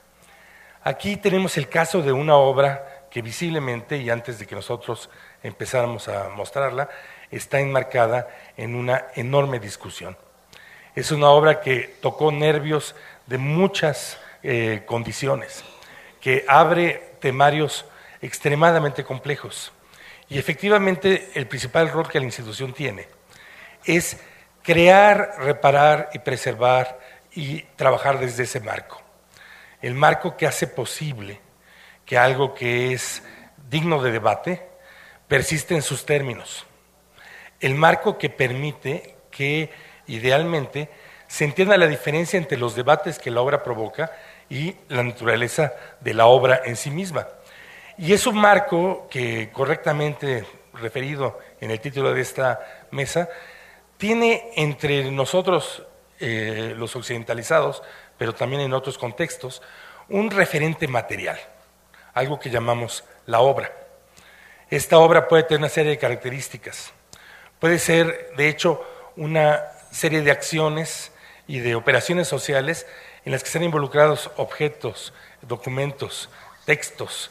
Aquí 0.86 1.16
tenemos 1.16 1.56
el 1.56 1.70
caso 1.70 2.02
de 2.02 2.12
una 2.12 2.36
obra 2.36 3.06
que 3.10 3.22
visiblemente, 3.22 3.96
y 3.96 4.10
antes 4.10 4.38
de 4.38 4.46
que 4.46 4.54
nosotros 4.54 5.08
empezáramos 5.42 6.08
a 6.08 6.28
mostrarla, 6.28 6.90
está 7.30 7.58
enmarcada 7.58 8.28
en 8.54 8.74
una 8.74 9.06
enorme 9.14 9.58
discusión. 9.60 10.14
Es 10.94 11.10
una 11.10 11.30
obra 11.30 11.62
que 11.62 11.96
tocó 12.02 12.30
nervios 12.30 12.94
de 13.24 13.38
muchas 13.38 14.18
eh, 14.42 14.82
condiciones, 14.84 15.64
que 16.20 16.44
abre 16.46 17.14
temarios 17.18 17.86
extremadamente 18.20 19.04
complejos. 19.04 19.72
Y 20.28 20.38
efectivamente 20.38 21.30
el 21.32 21.46
principal 21.46 21.88
rol 21.88 22.10
que 22.10 22.20
la 22.20 22.26
institución 22.26 22.74
tiene 22.74 23.08
es 23.86 24.18
crear, 24.62 25.36
reparar 25.38 26.10
y 26.12 26.18
preservar 26.18 27.00
y 27.32 27.62
trabajar 27.76 28.18
desde 28.18 28.42
ese 28.42 28.60
marco. 28.60 29.03
El 29.84 29.92
marco 29.92 30.34
que 30.34 30.46
hace 30.46 30.66
posible 30.66 31.42
que 32.06 32.16
algo 32.16 32.54
que 32.54 32.94
es 32.94 33.22
digno 33.68 34.02
de 34.02 34.12
debate 34.12 34.66
persiste 35.28 35.74
en 35.74 35.82
sus 35.82 36.06
términos. 36.06 36.64
El 37.60 37.74
marco 37.74 38.16
que 38.16 38.30
permite 38.30 39.16
que 39.30 39.68
idealmente 40.06 40.88
se 41.26 41.44
entienda 41.44 41.76
la 41.76 41.86
diferencia 41.86 42.38
entre 42.38 42.56
los 42.56 42.74
debates 42.74 43.18
que 43.18 43.30
la 43.30 43.42
obra 43.42 43.62
provoca 43.62 44.10
y 44.48 44.74
la 44.88 45.02
naturaleza 45.02 45.74
de 46.00 46.14
la 46.14 46.28
obra 46.28 46.62
en 46.64 46.76
sí 46.76 46.90
misma. 46.90 47.28
Y 47.98 48.14
es 48.14 48.26
un 48.26 48.36
marco 48.36 49.06
que 49.10 49.50
correctamente 49.52 50.46
referido 50.72 51.40
en 51.60 51.70
el 51.70 51.78
título 51.80 52.14
de 52.14 52.22
esta 52.22 52.86
mesa, 52.90 53.28
tiene 53.98 54.50
entre 54.56 55.10
nosotros, 55.10 55.82
eh, 56.20 56.72
los 56.74 56.96
occidentalizados, 56.96 57.82
pero 58.18 58.34
también 58.34 58.62
en 58.62 58.72
otros 58.72 58.98
contextos, 58.98 59.62
un 60.08 60.30
referente 60.30 60.88
material, 60.88 61.38
algo 62.12 62.38
que 62.38 62.50
llamamos 62.50 63.04
la 63.26 63.40
obra. 63.40 63.72
Esta 64.70 64.98
obra 64.98 65.28
puede 65.28 65.44
tener 65.44 65.58
una 65.58 65.68
serie 65.68 65.92
de 65.92 65.98
características. 65.98 66.92
Puede 67.58 67.78
ser, 67.78 68.32
de 68.36 68.48
hecho, 68.48 68.84
una 69.16 69.62
serie 69.90 70.22
de 70.22 70.30
acciones 70.30 71.12
y 71.46 71.60
de 71.60 71.74
operaciones 71.74 72.28
sociales 72.28 72.86
en 73.24 73.32
las 73.32 73.42
que 73.42 73.48
están 73.48 73.62
involucrados 73.62 74.30
objetos, 74.36 75.12
documentos, 75.42 76.28
textos. 76.64 77.30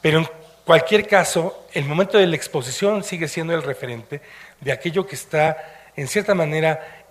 Pero 0.00 0.18
en 0.18 0.28
cualquier 0.64 1.06
caso, 1.06 1.66
el 1.72 1.84
momento 1.84 2.18
de 2.18 2.26
la 2.26 2.36
exposición 2.36 3.02
sigue 3.02 3.28
siendo 3.28 3.54
el 3.54 3.62
referente 3.62 4.20
de 4.60 4.72
aquello 4.72 5.06
que 5.06 5.14
está, 5.14 5.90
en 5.96 6.08
cierta 6.08 6.34
manera, 6.34 7.04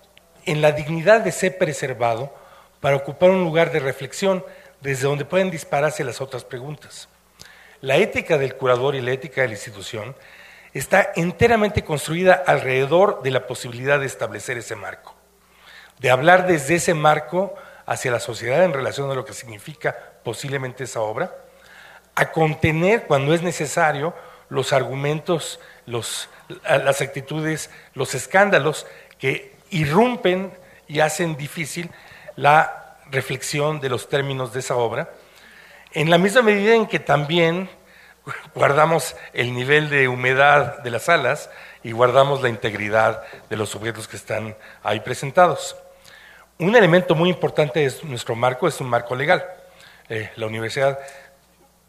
en 0.46 0.62
la 0.62 0.72
dignidad 0.72 1.20
de 1.20 1.32
ser 1.32 1.58
preservado 1.58 2.34
para 2.80 2.96
ocupar 2.96 3.30
un 3.30 3.42
lugar 3.42 3.72
de 3.72 3.80
reflexión 3.80 4.44
desde 4.80 5.08
donde 5.08 5.24
pueden 5.24 5.50
dispararse 5.50 6.04
las 6.04 6.20
otras 6.20 6.44
preguntas. 6.44 7.08
La 7.80 7.96
ética 7.96 8.38
del 8.38 8.54
curador 8.56 8.94
y 8.94 9.00
la 9.00 9.12
ética 9.12 9.42
de 9.42 9.48
la 9.48 9.54
institución 9.54 10.16
está 10.74 11.12
enteramente 11.16 11.84
construida 11.84 12.34
alrededor 12.34 13.22
de 13.22 13.30
la 13.30 13.46
posibilidad 13.46 13.98
de 13.98 14.06
establecer 14.06 14.58
ese 14.58 14.76
marco, 14.76 15.14
de 15.98 16.10
hablar 16.10 16.46
desde 16.46 16.76
ese 16.76 16.94
marco 16.94 17.54
hacia 17.86 18.10
la 18.10 18.20
sociedad 18.20 18.64
en 18.64 18.72
relación 18.72 19.10
a 19.10 19.14
lo 19.14 19.24
que 19.24 19.32
significa 19.32 19.96
posiblemente 20.22 20.84
esa 20.84 21.00
obra, 21.00 21.34
a 22.14 22.32
contener 22.32 23.04
cuando 23.04 23.32
es 23.32 23.42
necesario 23.42 24.14
los 24.48 24.72
argumentos, 24.72 25.60
las 25.86 27.00
actitudes, 27.00 27.70
los 27.94 28.14
escándalos 28.14 28.86
que 29.18 29.56
irrumpen 29.70 30.52
y 30.86 31.00
hacen 31.00 31.36
difícil 31.36 31.90
la 32.38 32.96
reflexión 33.10 33.80
de 33.80 33.88
los 33.88 34.08
términos 34.08 34.52
de 34.52 34.60
esa 34.60 34.76
obra, 34.76 35.10
en 35.92 36.08
la 36.08 36.18
misma 36.18 36.42
medida 36.42 36.74
en 36.74 36.86
que 36.86 37.00
también 37.00 37.68
guardamos 38.54 39.16
el 39.32 39.52
nivel 39.52 39.90
de 39.90 40.06
humedad 40.06 40.78
de 40.78 40.90
las 40.90 41.04
salas 41.04 41.50
y 41.82 41.90
guardamos 41.90 42.40
la 42.40 42.48
integridad 42.48 43.22
de 43.50 43.56
los 43.56 43.74
objetos 43.74 44.06
que 44.06 44.16
están 44.16 44.56
ahí 44.84 45.00
presentados. 45.00 45.76
Un 46.58 46.76
elemento 46.76 47.16
muy 47.16 47.28
importante 47.28 47.80
de 47.80 47.92
nuestro 48.04 48.36
marco 48.36 48.68
es 48.68 48.80
un 48.80 48.88
marco 48.88 49.16
legal. 49.16 49.44
Eh, 50.08 50.30
la 50.36 50.46
universidad 50.46 50.96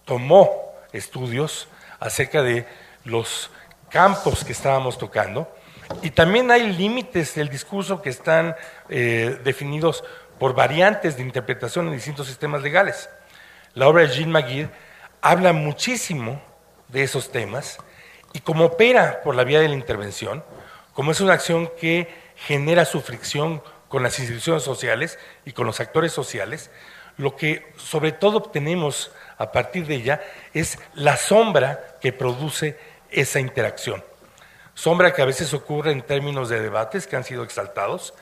tomó 0.03 0.73
estudios 0.91 1.67
acerca 1.99 2.41
de 2.41 2.65
los 3.03 3.51
campos 3.89 4.43
que 4.43 4.53
estábamos 4.53 4.97
tocando 4.97 5.47
y 6.01 6.11
también 6.11 6.49
hay 6.51 6.71
límites 6.71 7.35
del 7.35 7.49
discurso 7.49 8.01
que 8.01 8.09
están 8.09 8.55
eh, 8.89 9.39
definidos 9.43 10.03
por 10.39 10.55
variantes 10.55 11.17
de 11.17 11.23
interpretación 11.23 11.87
en 11.87 11.93
distintos 11.93 12.27
sistemas 12.27 12.61
legales. 12.61 13.09
La 13.73 13.87
obra 13.87 14.03
de 14.03 14.09
Jean 14.09 14.31
Magid 14.31 14.67
habla 15.21 15.53
muchísimo 15.53 16.41
de 16.87 17.03
esos 17.03 17.31
temas 17.31 17.77
y 18.33 18.39
como 18.39 18.65
opera 18.65 19.21
por 19.21 19.35
la 19.35 19.43
vía 19.43 19.59
de 19.59 19.67
la 19.67 19.75
intervención, 19.75 20.43
como 20.93 21.11
es 21.11 21.21
una 21.21 21.33
acción 21.33 21.69
que 21.79 22.07
genera 22.35 22.85
su 22.85 23.01
fricción 23.01 23.61
con 23.89 24.03
las 24.03 24.17
instituciones 24.19 24.63
sociales 24.63 25.19
y 25.45 25.51
con 25.51 25.65
los 25.65 25.79
actores 25.79 26.11
sociales, 26.11 26.71
lo 27.17 27.35
que 27.35 27.73
sobre 27.77 28.11
todo 28.11 28.37
obtenemos 28.37 29.11
a 29.37 29.51
partir 29.51 29.85
de 29.85 29.95
ella 29.95 30.21
es 30.53 30.79
la 30.93 31.17
sombra 31.17 31.97
que 31.99 32.13
produce 32.13 32.77
esa 33.11 33.39
interacción. 33.39 34.03
Sombra 34.73 35.13
que 35.13 35.21
a 35.21 35.25
veces 35.25 35.53
ocurre 35.53 35.91
en 35.91 36.03
términos 36.03 36.47
de 36.47 36.61
debates 36.61 37.07
que 37.07 37.17
han 37.17 37.25
sido 37.25 37.43
exaltados, 37.43 38.13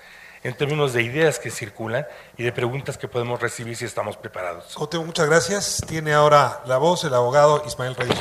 en 0.43 0.55
términos 0.55 0.93
de 0.93 1.03
ideas 1.03 1.39
que 1.39 1.51
circulan 1.51 2.05
y 2.37 2.43
de 2.43 2.51
preguntas 2.51 2.97
que 2.97 3.07
podemos 3.07 3.41
recibir 3.41 3.75
si 3.75 3.85
estamos 3.85 4.17
preparados. 4.17 4.73
Cote, 4.73 4.97
muchas 4.99 5.27
gracias. 5.27 5.83
Tiene 5.87 6.13
ahora 6.13 6.61
la 6.65 6.77
voz 6.77 7.03
el 7.03 7.13
abogado 7.13 7.63
Ismael 7.65 7.95
Reyes 7.95 8.17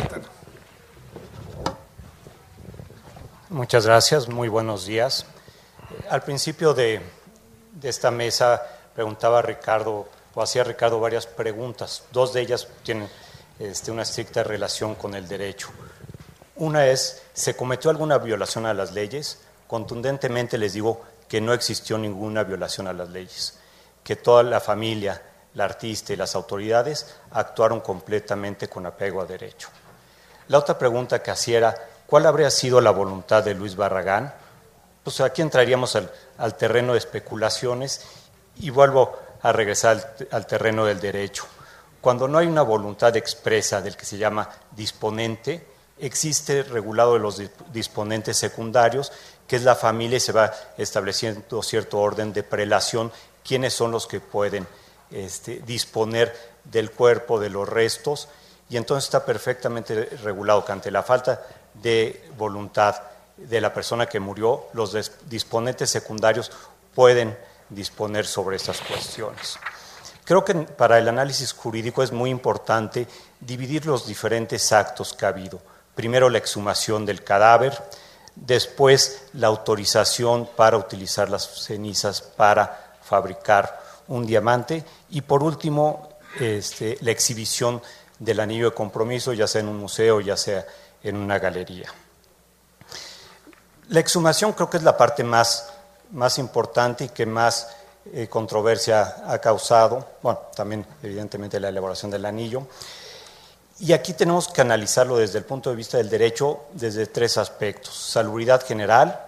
Muchas 3.48 3.86
gracias, 3.86 4.28
muy 4.28 4.48
buenos 4.48 4.86
días. 4.86 5.26
Al 6.10 6.22
principio 6.22 6.74
de, 6.74 7.00
de 7.72 7.88
esta 7.88 8.10
mesa 8.10 8.62
preguntaba 8.94 9.40
Ricardo 9.40 10.08
o 10.34 10.42
hacía 10.42 10.64
Ricardo 10.64 11.00
varias 11.00 11.26
preguntas. 11.26 12.04
Dos 12.12 12.32
de 12.32 12.42
ellas 12.42 12.68
tienen 12.82 13.08
este, 13.58 13.90
una 13.90 14.02
estricta 14.02 14.42
relación 14.42 14.94
con 14.94 15.14
el 15.14 15.26
derecho. 15.26 15.68
Una 16.56 16.86
es, 16.86 17.22
¿se 17.32 17.56
cometió 17.56 17.90
alguna 17.90 18.18
violación 18.18 18.66
a 18.66 18.74
las 18.74 18.92
leyes? 18.92 19.40
Contundentemente 19.66 20.58
les 20.58 20.74
digo 20.74 21.02
que 21.28 21.40
no 21.40 21.52
existió 21.52 21.98
ninguna 21.98 22.44
violación 22.44 22.86
a 22.86 22.92
las 22.92 23.08
leyes, 23.08 23.58
que 24.04 24.16
toda 24.16 24.42
la 24.42 24.60
familia, 24.60 25.22
la 25.54 25.64
artista 25.64 26.12
y 26.12 26.16
las 26.16 26.34
autoridades 26.34 27.16
actuaron 27.30 27.80
completamente 27.80 28.68
con 28.68 28.86
apego 28.86 29.20
a 29.20 29.26
derecho. 29.26 29.68
La 30.48 30.58
otra 30.58 30.78
pregunta 30.78 31.22
que 31.22 31.30
hacía 31.30 31.58
era, 31.58 31.74
¿cuál 32.06 32.26
habría 32.26 32.50
sido 32.50 32.80
la 32.80 32.90
voluntad 32.90 33.42
de 33.42 33.54
Luis 33.54 33.74
Barragán? 33.74 34.32
Pues 35.02 35.20
aquí 35.20 35.42
entraríamos 35.42 35.96
al, 35.96 36.12
al 36.38 36.56
terreno 36.56 36.92
de 36.92 36.98
especulaciones 36.98 38.06
y 38.58 38.70
vuelvo 38.70 39.16
a 39.42 39.52
regresar 39.52 40.16
al, 40.30 40.46
terreno 40.46 40.84
del 40.84 41.00
derecho. 41.00 41.46
Cuando 42.00 42.28
no 42.28 42.38
hay 42.38 42.46
una 42.46 42.62
voluntad 42.62 43.16
expresa 43.16 43.80
del 43.80 43.96
que 43.96 44.04
se 44.04 44.18
llama 44.18 44.48
disponente, 44.72 45.66
existe 45.98 46.62
regulado 46.62 47.14
de 47.14 47.20
los 47.20 47.40
disponentes 47.72 48.36
secundarios, 48.36 49.12
que 49.46 49.56
es 49.56 49.62
la 49.62 49.74
familia 49.74 50.16
y 50.16 50.20
se 50.20 50.32
va 50.32 50.52
estableciendo 50.76 51.62
cierto 51.62 51.98
orden 51.98 52.32
de 52.32 52.42
prelación, 52.42 53.12
quiénes 53.44 53.74
son 53.74 53.90
los 53.90 54.06
que 54.06 54.20
pueden 54.20 54.66
este, 55.10 55.60
disponer 55.60 56.34
del 56.64 56.90
cuerpo, 56.90 57.38
de 57.38 57.50
los 57.50 57.68
restos, 57.68 58.28
y 58.68 58.76
entonces 58.76 59.04
está 59.04 59.24
perfectamente 59.24 60.06
regulado 60.22 60.64
que 60.64 60.72
ante 60.72 60.90
la 60.90 61.02
falta 61.02 61.46
de 61.74 62.28
voluntad 62.36 62.96
de 63.36 63.60
la 63.60 63.72
persona 63.72 64.06
que 64.06 64.18
murió, 64.18 64.66
los 64.72 64.96
disponentes 65.28 65.90
secundarios 65.90 66.50
pueden 66.94 67.36
disponer 67.68 68.26
sobre 68.26 68.56
estas 68.56 68.80
cuestiones. 68.80 69.58
Creo 70.24 70.44
que 70.44 70.54
para 70.54 70.98
el 70.98 71.08
análisis 71.08 71.52
jurídico 71.52 72.02
es 72.02 72.10
muy 72.10 72.30
importante 72.30 73.06
dividir 73.38 73.86
los 73.86 74.06
diferentes 74.06 74.72
actos 74.72 75.12
que 75.12 75.24
ha 75.24 75.28
habido. 75.28 75.60
Primero 75.94 76.28
la 76.28 76.38
exhumación 76.38 77.06
del 77.06 77.22
cadáver, 77.22 77.80
después 78.36 79.24
la 79.32 79.48
autorización 79.48 80.48
para 80.54 80.76
utilizar 80.76 81.28
las 81.28 81.64
cenizas 81.64 82.20
para 82.20 82.94
fabricar 83.02 83.82
un 84.08 84.24
diamante 84.26 84.84
y 85.10 85.22
por 85.22 85.42
último 85.42 86.08
este, 86.38 86.98
la 87.00 87.10
exhibición 87.10 87.82
del 88.18 88.40
anillo 88.40 88.70
de 88.70 88.74
compromiso, 88.74 89.32
ya 89.32 89.46
sea 89.46 89.62
en 89.62 89.68
un 89.68 89.78
museo, 89.78 90.20
ya 90.20 90.36
sea 90.36 90.66
en 91.02 91.16
una 91.16 91.38
galería. 91.38 91.92
La 93.88 94.00
exhumación 94.00 94.52
creo 94.52 94.68
que 94.68 94.78
es 94.78 94.82
la 94.82 94.96
parte 94.96 95.22
más, 95.22 95.72
más 96.12 96.38
importante 96.38 97.04
y 97.04 97.08
que 97.08 97.26
más 97.26 97.68
eh, 98.12 98.28
controversia 98.28 99.22
ha 99.26 99.38
causado, 99.38 100.16
bueno, 100.22 100.40
también 100.54 100.86
evidentemente 101.02 101.60
la 101.60 101.68
elaboración 101.68 102.10
del 102.10 102.24
anillo. 102.24 102.66
Y 103.78 103.92
aquí 103.92 104.14
tenemos 104.14 104.48
que 104.48 104.62
analizarlo 104.62 105.18
desde 105.18 105.38
el 105.38 105.44
punto 105.44 105.68
de 105.68 105.76
vista 105.76 105.98
del 105.98 106.08
derecho 106.08 106.64
desde 106.72 107.06
tres 107.06 107.36
aspectos. 107.36 107.94
Salubridad 107.94 108.64
general, 108.64 109.20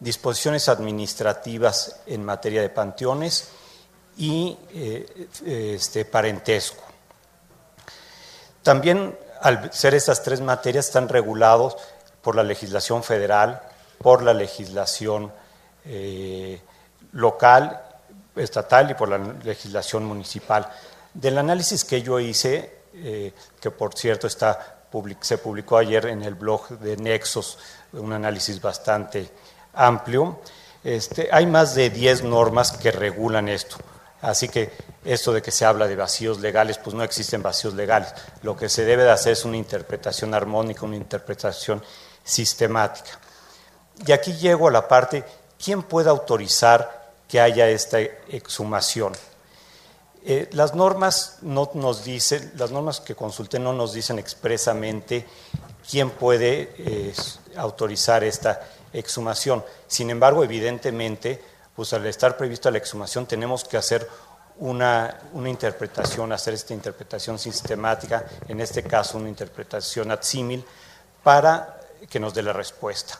disposiciones 0.00 0.68
administrativas 0.68 2.00
en 2.06 2.24
materia 2.24 2.60
de 2.60 2.70
panteones 2.70 3.50
y 4.16 4.58
eh, 4.74 5.28
este, 5.46 6.04
parentesco. 6.04 6.82
También, 8.64 9.16
al 9.40 9.72
ser 9.72 9.94
estas 9.94 10.24
tres 10.24 10.40
materias, 10.40 10.86
están 10.86 11.08
regulados 11.08 11.76
por 12.20 12.34
la 12.34 12.42
legislación 12.42 13.04
federal, 13.04 13.62
por 13.98 14.24
la 14.24 14.34
legislación 14.34 15.32
eh, 15.84 16.60
local, 17.12 17.80
estatal 18.34 18.90
y 18.90 18.94
por 18.94 19.08
la 19.08 19.18
legislación 19.18 20.04
municipal. 20.04 20.68
Del 21.14 21.38
análisis 21.38 21.84
que 21.84 22.02
yo 22.02 22.18
hice, 22.18 22.77
eh, 23.04 23.32
que 23.60 23.70
por 23.70 23.94
cierto 23.94 24.26
está, 24.26 24.82
se 25.20 25.38
publicó 25.38 25.76
ayer 25.78 26.06
en 26.06 26.22
el 26.22 26.34
blog 26.34 26.68
de 26.78 26.96
Nexos, 26.96 27.58
un 27.92 28.12
análisis 28.12 28.60
bastante 28.60 29.30
amplio, 29.74 30.40
este, 30.84 31.28
hay 31.32 31.46
más 31.46 31.74
de 31.74 31.90
10 31.90 32.24
normas 32.24 32.72
que 32.72 32.90
regulan 32.90 33.48
esto. 33.48 33.76
Así 34.20 34.48
que 34.48 34.72
esto 35.04 35.32
de 35.32 35.42
que 35.42 35.50
se 35.50 35.64
habla 35.64 35.86
de 35.86 35.96
vacíos 35.96 36.40
legales, 36.40 36.78
pues 36.78 36.94
no 36.94 37.04
existen 37.04 37.42
vacíos 37.42 37.74
legales. 37.74 38.12
Lo 38.42 38.56
que 38.56 38.68
se 38.68 38.84
debe 38.84 39.04
de 39.04 39.10
hacer 39.10 39.32
es 39.32 39.44
una 39.44 39.56
interpretación 39.56 40.34
armónica, 40.34 40.84
una 40.84 40.96
interpretación 40.96 41.82
sistemática. 42.24 43.18
Y 44.06 44.12
aquí 44.12 44.32
llego 44.34 44.68
a 44.68 44.72
la 44.72 44.88
parte, 44.88 45.24
¿quién 45.62 45.82
puede 45.82 46.08
autorizar 46.08 47.12
que 47.28 47.40
haya 47.40 47.68
esta 47.68 48.00
exhumación? 48.00 49.12
Eh, 50.24 50.48
las 50.52 50.74
normas 50.74 51.38
no 51.42 51.70
nos 51.74 52.04
dicen, 52.04 52.52
las 52.56 52.70
normas 52.70 53.00
que 53.00 53.14
consulté 53.14 53.58
no 53.58 53.72
nos 53.72 53.92
dicen 53.92 54.18
expresamente 54.18 55.26
quién 55.88 56.10
puede 56.10 56.74
eh, 56.78 57.14
autorizar 57.56 58.24
esta 58.24 58.60
exhumación. 58.92 59.64
Sin 59.86 60.10
embargo, 60.10 60.42
evidentemente, 60.44 61.42
pues 61.74 61.92
al 61.92 62.06
estar 62.06 62.36
prevista 62.36 62.70
la 62.70 62.78
exhumación 62.78 63.26
tenemos 63.26 63.64
que 63.64 63.76
hacer 63.76 64.08
una, 64.58 65.20
una, 65.32 65.48
interpretación, 65.48 66.32
hacer 66.32 66.54
esta 66.54 66.74
interpretación 66.74 67.38
sistemática, 67.38 68.26
en 68.48 68.60
este 68.60 68.82
caso 68.82 69.18
una 69.18 69.28
interpretación 69.28 70.10
ad 70.10 70.22
símil, 70.22 70.64
para 71.22 71.80
que 72.10 72.18
nos 72.18 72.34
dé 72.34 72.42
la 72.42 72.52
respuesta. 72.52 73.18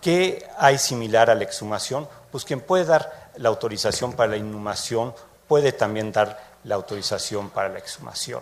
¿Qué 0.00 0.48
hay 0.58 0.78
similar 0.78 1.30
a 1.30 1.34
la 1.34 1.44
exhumación? 1.44 2.08
Pues 2.30 2.44
quien 2.44 2.60
puede 2.60 2.86
dar 2.86 3.30
la 3.36 3.50
autorización 3.50 4.14
para 4.14 4.30
la 4.30 4.36
inhumación 4.36 5.14
puede 5.52 5.72
también 5.72 6.10
dar 6.10 6.54
la 6.64 6.76
autorización 6.76 7.50
para 7.50 7.68
la 7.68 7.78
exhumación. 7.78 8.40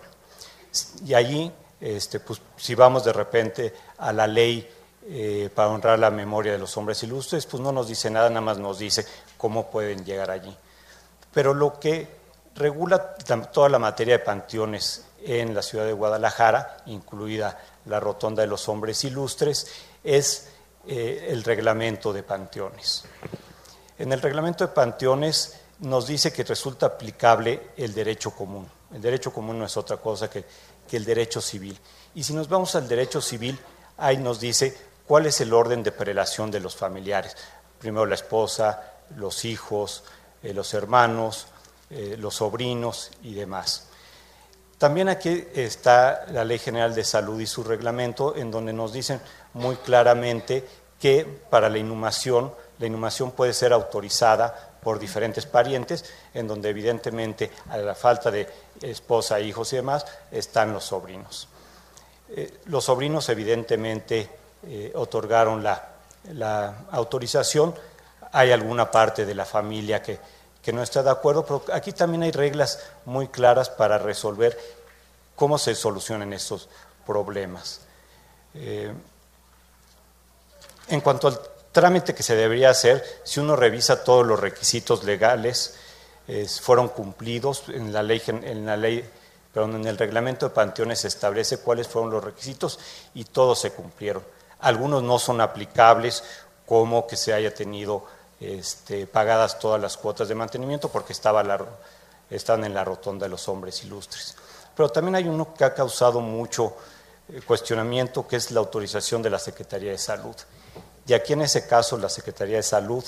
Y 1.05 1.13
allí, 1.13 1.51
este, 1.81 2.21
pues, 2.21 2.41
si 2.55 2.73
vamos 2.73 3.03
de 3.03 3.11
repente 3.11 3.73
a 3.97 4.13
la 4.13 4.27
ley 4.27 4.65
eh, 5.09 5.49
para 5.53 5.67
honrar 5.67 5.99
la 5.99 6.09
memoria 6.09 6.53
de 6.53 6.57
los 6.57 6.77
hombres 6.77 7.03
ilustres, 7.03 7.45
pues 7.47 7.61
no 7.61 7.73
nos 7.73 7.89
dice 7.89 8.09
nada, 8.09 8.29
nada 8.29 8.39
más 8.39 8.59
nos 8.59 8.79
dice 8.79 9.05
cómo 9.37 9.69
pueden 9.69 10.05
llegar 10.05 10.31
allí. 10.31 10.55
Pero 11.33 11.53
lo 11.53 11.77
que 11.81 12.07
regula 12.55 13.13
toda 13.51 13.67
la 13.67 13.77
materia 13.77 14.17
de 14.17 14.23
panteones 14.23 15.03
en 15.21 15.53
la 15.53 15.63
ciudad 15.63 15.85
de 15.85 15.91
Guadalajara, 15.91 16.77
incluida 16.85 17.59
la 17.87 17.99
rotonda 17.99 18.41
de 18.41 18.47
los 18.47 18.69
hombres 18.69 19.03
ilustres, 19.03 19.67
es 20.01 20.47
eh, 20.87 21.27
el 21.27 21.43
reglamento 21.43 22.13
de 22.13 22.23
panteones. 22.23 23.03
En 23.99 24.13
el 24.13 24.21
reglamento 24.21 24.65
de 24.65 24.73
panteones 24.73 25.57
nos 25.81 26.07
dice 26.07 26.31
que 26.31 26.43
resulta 26.43 26.85
aplicable 26.85 27.71
el 27.75 27.93
derecho 27.93 28.31
común. 28.31 28.69
El 28.93 29.01
derecho 29.01 29.33
común 29.33 29.59
no 29.59 29.65
es 29.65 29.77
otra 29.77 29.97
cosa 29.97 30.29
que, 30.29 30.45
el 30.91 31.05
derecho 31.05 31.39
civil. 31.39 31.79
Y 32.15 32.23
si 32.23 32.33
nos 32.33 32.49
vamos 32.49 32.75
al 32.75 32.85
derecho 32.85 33.21
civil, 33.21 33.57
ahí 33.97 34.17
nos 34.17 34.41
dice 34.41 34.77
cuál 35.07 35.25
es 35.25 35.39
el 35.39 35.53
orden 35.53 35.83
de 35.83 35.93
prelación 35.93 36.51
de 36.51 36.59
los 36.59 36.75
familiares. 36.75 37.37
Primero 37.79 38.05
la 38.05 38.15
esposa, 38.15 38.91
los 39.15 39.45
hijos, 39.45 40.03
eh, 40.43 40.53
los 40.53 40.73
hermanos, 40.73 41.47
eh, 41.89 42.17
los 42.19 42.35
sobrinos 42.35 43.11
y 43.23 43.33
demás. 43.33 43.87
También 44.77 45.07
aquí 45.07 45.47
está 45.53 46.25
la 46.31 46.43
Ley 46.43 46.59
General 46.59 46.93
de 46.93 47.05
Salud 47.05 47.39
y 47.39 47.47
su 47.47 47.63
reglamento, 47.63 48.35
en 48.35 48.51
donde 48.51 48.73
nos 48.73 48.91
dicen 48.91 49.21
muy 49.53 49.77
claramente 49.77 50.67
que 50.99 51.23
para 51.49 51.69
la 51.69 51.77
inhumación, 51.77 52.53
la 52.79 52.87
inhumación 52.87 53.31
puede 53.31 53.53
ser 53.53 53.71
autorizada 53.71 54.70
por 54.83 54.99
diferentes 54.99 55.45
parientes, 55.45 56.05
en 56.33 56.47
donde 56.47 56.69
evidentemente 56.69 57.51
a 57.69 57.77
la 57.77 57.95
falta 57.95 58.31
de 58.31 58.47
esposa, 58.81 59.39
hijos 59.39 59.71
y 59.73 59.77
demás, 59.77 60.05
están 60.31 60.73
los 60.73 60.85
sobrinos. 60.85 61.47
Eh, 62.29 62.59
los 62.65 62.85
sobrinos 62.85 63.27
evidentemente 63.29 64.29
eh, 64.63 64.91
otorgaron 64.95 65.63
la, 65.63 65.87
autorización. 66.91 67.75
Hay 68.31 68.51
alguna 68.51 68.89
parte 68.89 69.25
de 69.25 69.35
la 69.35 69.45
familia 69.45 70.01
que, 70.01 70.19
no 70.71 70.83
está 70.83 71.03
de 71.03 71.09
acuerdo, 71.09 71.45
pero 71.45 71.75
aquí 71.75 71.91
también 71.91 72.23
hay 72.23 72.31
reglas 72.31 72.79
muy 73.05 73.27
claras 73.27 73.69
para 73.69 73.97
resolver 73.97 74.57
cómo 75.35 75.57
se 75.57 75.75
solucionan 75.75 76.31
estos 76.33 76.69
problemas. 77.05 77.81
Eh, 78.53 78.93
en 80.87 81.01
cuanto 81.01 81.27
al 81.27 81.39
trámite 81.71 82.13
que 82.13 82.23
se 82.23 82.35
debería 82.35 82.69
hacer, 82.69 83.03
si 83.23 83.39
uno 83.39 83.55
revisa 83.55 84.03
todos 84.03 84.25
los 84.25 84.39
requisitos 84.39 85.03
legales, 85.03 85.75
fueron 86.61 86.87
cumplidos 86.89 87.63
en 87.67 87.91
la 87.91 88.03
ley, 88.03 88.21
en 88.25 88.65
la 88.65 88.77
ley 88.77 89.03
pero 89.53 89.65
en 89.65 89.85
el 89.85 89.97
reglamento 89.97 90.47
de 90.47 90.55
panteones 90.55 90.99
se 90.99 91.07
establece 91.07 91.59
cuáles 91.59 91.87
fueron 91.87 92.11
los 92.11 92.23
requisitos 92.23 92.79
y 93.13 93.25
todos 93.25 93.59
se 93.59 93.71
cumplieron. 93.71 94.23
Algunos 94.59 95.03
no 95.03 95.19
son 95.19 95.41
aplicables, 95.41 96.23
como 96.65 97.05
que 97.05 97.17
se 97.17 97.33
haya 97.33 97.53
tenido 97.53 98.05
este, 98.39 99.07
pagadas 99.07 99.59
todas 99.59 99.81
las 99.81 99.97
cuotas 99.97 100.27
de 100.27 100.35
mantenimiento 100.35 100.89
porque 100.89 101.13
estaba 101.13 101.43
están 102.29 102.63
en 102.63 102.73
la 102.73 102.85
rotonda 102.85 103.25
de 103.25 103.29
los 103.29 103.47
hombres 103.49 103.83
ilustres. 103.83 104.35
Pero 104.75 104.89
también 104.89 105.15
hay 105.15 105.27
uno 105.27 105.53
que 105.53 105.65
ha 105.65 105.73
causado 105.73 106.21
mucho 106.21 106.77
eh, 107.27 107.41
cuestionamiento, 107.45 108.25
que 108.25 108.37
es 108.37 108.51
la 108.51 108.61
autorización 108.61 109.21
de 109.21 109.29
la 109.29 109.37
Secretaría 109.37 109.91
de 109.91 109.97
Salud. 109.97 110.35
Y 111.11 111.13
aquí 111.13 111.33
en 111.33 111.41
ese 111.41 111.67
caso 111.67 111.97
la 111.97 112.07
Secretaría 112.07 112.55
de 112.55 112.63
Salud... 112.63 113.03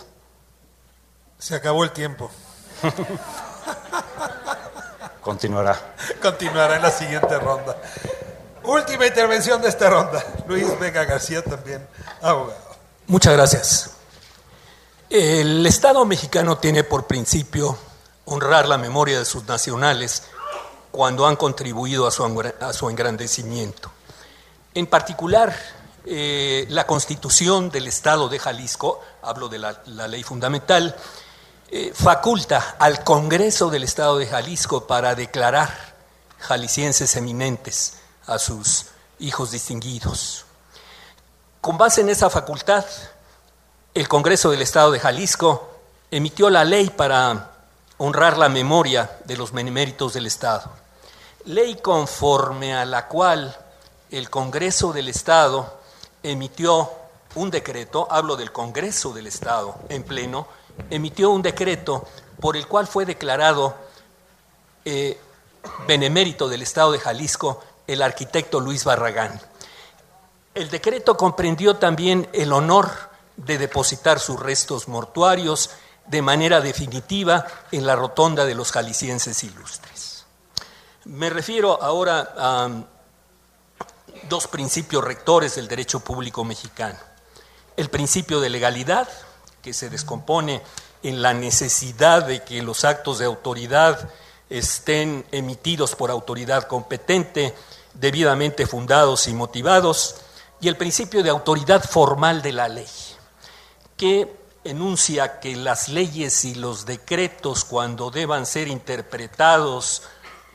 Se 1.40 1.56
acabó 1.56 1.86
el 1.86 1.92
tiempo. 1.92 2.30
Continuará. 5.22 5.96
Continuará 6.22 6.76
en 6.76 6.82
la 6.82 6.92
siguiente 6.92 7.40
ronda. 7.40 7.78
Última 8.64 9.08
intervención 9.08 9.62
de 9.62 9.70
esta 9.70 9.90
ronda. 9.90 10.22
Luis 10.48 10.78
Vega 10.82 11.06
García 11.06 11.42
también, 11.46 11.88
abogado. 12.22 12.76
Muchas 13.08 13.36
gracias. 13.36 13.92
El 15.10 15.66
Estado 15.66 16.04
mexicano 16.04 16.58
tiene 16.58 16.84
por 16.84 17.08
principio 17.08 17.78
honrar 18.26 18.68
la 18.68 18.78
memoria 18.78 19.20
de 19.20 19.24
sus 19.24 19.46
nacionales 19.46 20.24
cuando 20.92 21.26
han 21.26 21.38
contribuido 21.38 22.06
a 22.06 22.12
su, 22.12 22.90
engrandecimiento. 22.90 23.90
En 24.74 24.88
particular, 24.88 25.56
eh, 26.06 26.66
la 26.70 26.86
constitución 26.86 27.70
del 27.70 27.88
Estado 27.88 28.28
de 28.28 28.38
Jalisco, 28.38 29.00
hablo 29.22 29.48
de 29.48 29.60
la, 29.60 30.08
ley 30.08 30.22
fundamental, 30.22 30.96
eh, 31.70 31.94
faculta 31.96 32.76
al 32.78 33.06
Congreso 33.06 33.70
del 33.70 33.86
Estado 33.86 34.18
de 34.18 34.28
Jalisco 34.28 34.86
para 34.86 35.16
declarar 35.16 35.94
jaliscienses 36.40 37.16
eminentes 37.16 38.00
a 38.28 38.38
sus 38.38 38.88
hijos 39.20 39.52
distinguidos. 39.52 40.46
Con 41.62 41.78
base 41.78 42.02
en 42.02 42.10
esa 42.10 42.30
facultad, 42.30 42.84
el 43.94 44.10
Congreso 44.10 44.52
del 44.52 44.62
Estado 44.62 44.92
de 44.92 45.00
Jalisco 45.00 45.70
emitió 46.12 46.50
la 46.50 46.66
ley 46.66 46.90
para 46.90 47.52
honrar 47.98 48.38
la 48.38 48.50
memoria 48.50 49.20
de 49.24 49.38
los 49.38 49.54
beneméritos 49.54 50.14
del 50.14 50.26
Estado. 50.26 50.70
Ley 51.46 51.76
conforme 51.76 52.76
a 52.76 52.84
la 52.84 53.08
cual 53.08 53.58
el 54.12 54.30
Congreso 54.30 54.92
del 54.92 55.08
Estado 55.08 55.83
emitió 56.24 56.90
un 57.36 57.52
decreto, 57.52 58.08
hablo 58.10 58.36
del 58.36 58.52
Congreso 58.52 59.14
del 59.14 59.28
Estado 59.28 59.76
en 59.90 60.04
pleno, 60.04 60.48
emitió 60.90 61.30
un 61.30 61.42
decreto 61.42 62.08
por 62.40 62.58
el 62.58 62.68
cual 62.68 62.88
fue 62.88 63.06
declarado 63.06 63.76
eh, 64.86 65.20
benemérito 65.88 66.48
del 66.48 66.62
Estado 66.62 66.92
de 66.92 67.00
Jalisco 67.00 67.64
el 67.88 68.02
arquitecto 68.02 68.60
Luis 68.60 68.84
Barragán. 68.84 69.40
El 70.54 70.70
decreto 70.70 71.18
comprendió 71.18 71.76
también 71.78 72.30
el 72.34 72.54
honor 72.54 72.90
de 73.38 73.58
depositar 73.58 74.20
sus 74.20 74.40
restos 74.40 74.88
mortuarios 74.88 75.72
de 76.06 76.22
manera 76.22 76.62
definitiva 76.62 77.46
en 77.72 77.86
la 77.86 77.96
rotonda 77.96 78.46
de 78.46 78.56
los 78.56 78.72
jaliscienses 78.72 79.44
ilustres. 79.44 80.26
Me 81.06 81.30
refiero 81.30 81.82
ahora 81.82 82.34
a 82.38 82.70
dos 84.30 84.48
principios 84.48 85.04
rectores 85.04 85.56
del 85.56 85.68
derecho 85.68 86.00
público 86.00 86.44
mexicano. 86.44 87.00
El 87.76 87.90
principio 87.90 88.40
de 88.40 88.50
legalidad, 88.50 89.08
que 89.62 89.74
se 89.74 89.90
descompone 89.90 90.62
en 91.02 91.22
la 91.22 91.34
necesidad 91.34 92.26
de 92.26 92.44
que 92.44 92.62
los 92.62 92.86
actos 92.86 93.20
de 93.20 93.26
autoridad 93.26 94.10
estén 94.50 95.26
emitidos 95.32 95.96
por 95.96 96.12
autoridad 96.12 96.68
competente, 96.68 97.56
debidamente 97.94 98.68
fundados 98.68 99.28
y 99.28 99.34
motivados, 99.34 100.16
y 100.62 100.68
el 100.68 100.78
principio 100.78 101.24
de 101.24 101.30
autoridad 101.30 101.84
formal 101.84 102.42
de 102.42 102.54
la 102.54 102.68
ley, 102.68 102.88
que 103.98 104.34
enuncia 104.64 105.40
que 105.40 105.56
las 105.56 105.90
leyes 105.90 106.46
y 106.46 106.56
los 106.56 106.86
decretos, 106.86 107.66
cuando 107.66 108.12
deban 108.12 108.46
ser 108.46 108.68
interpretados, 108.68 110.04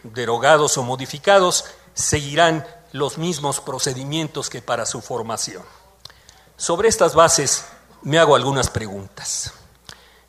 derogados 0.03 0.79
o 0.79 0.83
modificados, 0.83 1.67
seguirán 1.93 2.67
los 2.93 3.19
mismos 3.19 3.61
procedimientos 3.61 4.51
que 4.51 4.63
para 4.63 4.87
su 4.87 5.01
formación. 5.01 5.63
Sobre 6.57 6.89
estas 6.89 7.15
bases 7.15 7.65
me 8.03 8.19
hago 8.19 8.35
algunas 8.35 8.71
preguntas. 8.71 9.53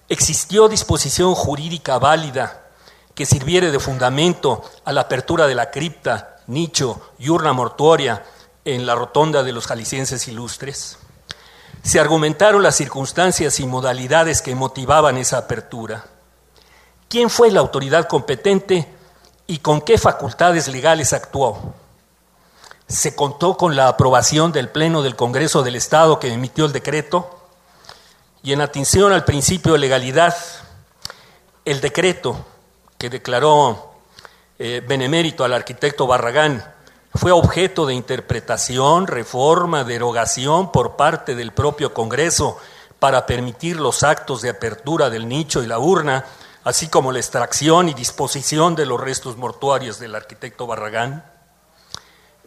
¿Existió 0.07 0.67
disposición 0.67 1.35
jurídica 1.35 1.99
válida 1.99 2.67
que 3.15 3.25
sirviere 3.25 3.71
de 3.71 3.79
fundamento 3.79 4.63
a 4.85 4.91
la 4.91 5.01
apertura 5.01 5.47
de 5.47 5.55
la 5.55 5.71
cripta, 5.71 6.37
nicho 6.47 7.01
y 7.19 7.29
urna 7.29 7.53
mortuoria 7.53 8.25
en 8.65 8.85
la 8.85 8.95
rotonda 8.95 9.43
de 9.43 9.51
los 9.51 9.67
jaliscienses 9.67 10.27
ilustres? 10.27 10.97
Se 11.83 11.99
argumentaron 11.99 12.61
las 12.61 12.75
circunstancias 12.75 13.59
y 13.59 13.65
modalidades 13.65 14.41
que 14.41 14.55
motivaban 14.55 15.17
esa 15.17 15.37
apertura. 15.37 16.05
¿Quién 17.07 17.29
fue 17.29 17.51
la 17.51 17.59
autoridad 17.59 18.07
competente 18.07 18.87
y 19.47 19.59
con 19.59 19.81
qué 19.81 19.97
facultades 19.97 20.67
legales 20.67 21.13
actuó? 21.13 21.73
Se 22.89 23.15
contó 23.15 23.55
con 23.55 23.75
la 23.75 23.87
aprobación 23.87 24.51
del 24.51 24.69
Pleno 24.69 25.03
del 25.03 25.15
Congreso 25.15 25.61
del 25.61 25.75
Estado 25.75 26.19
que 26.19 26.33
emitió 26.33 26.65
el 26.65 26.73
decreto. 26.73 27.39
Y 28.41 28.51
en 28.51 28.61
atención 28.61 29.13
al 29.13 29.25
principio 29.25 29.73
de 29.73 29.79
legalidad, 29.79 30.35
el 31.65 31.81
decreto 31.81 32.45
que 32.97 33.11
declaró 33.11 33.91
eh, 34.57 34.83
benemérito 34.85 35.43
al 35.43 35.53
arquitecto 35.53 36.07
Barragán 36.07 36.65
fue 37.13 37.31
objeto 37.31 37.85
de 37.85 37.93
interpretación, 37.93 39.05
reforma, 39.05 39.83
derogación 39.83 40.71
por 40.71 40.95
parte 40.95 41.35
del 41.35 41.51
propio 41.51 41.93
Congreso 41.93 42.57
para 42.97 43.27
permitir 43.27 43.79
los 43.79 44.01
actos 44.01 44.41
de 44.41 44.49
apertura 44.49 45.11
del 45.11 45.27
nicho 45.27 45.61
y 45.61 45.67
la 45.67 45.77
urna, 45.77 46.25
así 46.63 46.87
como 46.87 47.11
la 47.11 47.19
extracción 47.19 47.87
y 47.87 47.93
disposición 47.93 48.75
de 48.75 48.87
los 48.87 48.99
restos 48.99 49.37
mortuarios 49.37 49.99
del 49.99 50.15
arquitecto 50.15 50.65
Barragán 50.65 51.38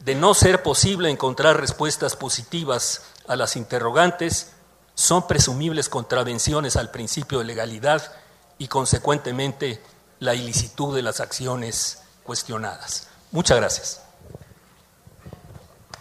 de 0.05 0.15
no 0.15 0.35
ser 0.35 0.63
posible 0.63 1.11
encontrar 1.11 1.61
respuestas 1.61 2.17
positivas 2.17 3.03
a 3.29 3.37
las 3.37 3.57
interrogantes, 3.57 4.53
son 4.95 5.27
presumibles 5.27 5.89
contravenciones 5.89 6.77
al 6.77 6.91
principio 6.91 7.39
de 7.39 7.45
legalidad 7.45 8.13
y 8.59 8.69
consecuentemente 8.69 9.83
la 10.19 10.35
ilicitud 10.35 10.95
de 10.95 11.03
las 11.03 11.21
acciones 11.21 12.03
cuestionadas. 12.25 13.09
Muchas 13.31 13.57
gracias. 13.59 14.03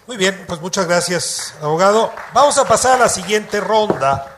Muy 0.08 0.18
bien, 0.18 0.46
pues 0.48 0.60
muchas 0.60 0.88
gracias, 0.88 1.54
abogado. 1.62 2.12
Vamos 2.34 2.58
a 2.58 2.66
pasar 2.66 2.94
a 2.94 3.04
la 3.04 3.10
siguiente 3.10 3.62
ronda. 3.62 4.38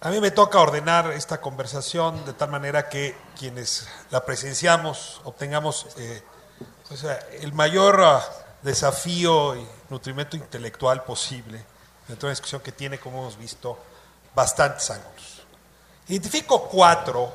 A 0.00 0.10
mí 0.10 0.20
me 0.20 0.30
toca 0.30 0.58
ordenar 0.58 1.12
esta 1.12 1.40
conversación 1.40 2.24
de 2.24 2.32
tal 2.32 2.50
manera 2.50 2.88
que 2.88 3.16
quienes 3.38 3.88
la 4.10 4.24
presenciamos 4.24 5.20
obtengamos 5.24 5.86
eh, 5.98 6.22
sea, 6.96 7.18
el 7.40 7.52
mayor 7.52 8.02
ah, 8.02 8.24
desafío 8.62 9.56
y 9.56 9.66
nutrimento 9.88 10.36
intelectual 10.36 11.04
posible 11.04 11.64
dentro 12.08 12.26
de 12.26 12.30
una 12.30 12.32
discusión 12.32 12.60
que 12.60 12.72
tiene, 12.72 12.98
como 12.98 13.20
hemos 13.20 13.38
visto, 13.38 13.78
bastantes 14.34 14.90
ángulos. 14.90 15.42
Identifico 16.08 16.68
cuatro, 16.68 17.32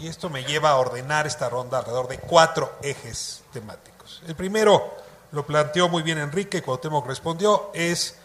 y 0.00 0.08
esto 0.08 0.28
me 0.28 0.44
lleva 0.44 0.70
a 0.70 0.76
ordenar 0.76 1.26
esta 1.26 1.48
ronda 1.48 1.78
alrededor 1.78 2.08
de 2.08 2.18
cuatro 2.18 2.78
ejes 2.82 3.42
temáticos. 3.52 4.22
El 4.26 4.34
primero 4.34 4.96
lo 5.32 5.46
planteó 5.46 5.88
muy 5.88 6.02
bien 6.02 6.18
Enrique, 6.18 6.62
cuando 6.62 6.80
Temo 6.80 7.04
respondió, 7.06 7.70
es 7.74 8.16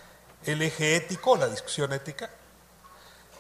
el 0.46 0.62
eje 0.62 0.96
ético, 0.96 1.38
la 1.38 1.48
discusión 1.48 1.94
ética. 1.94 2.30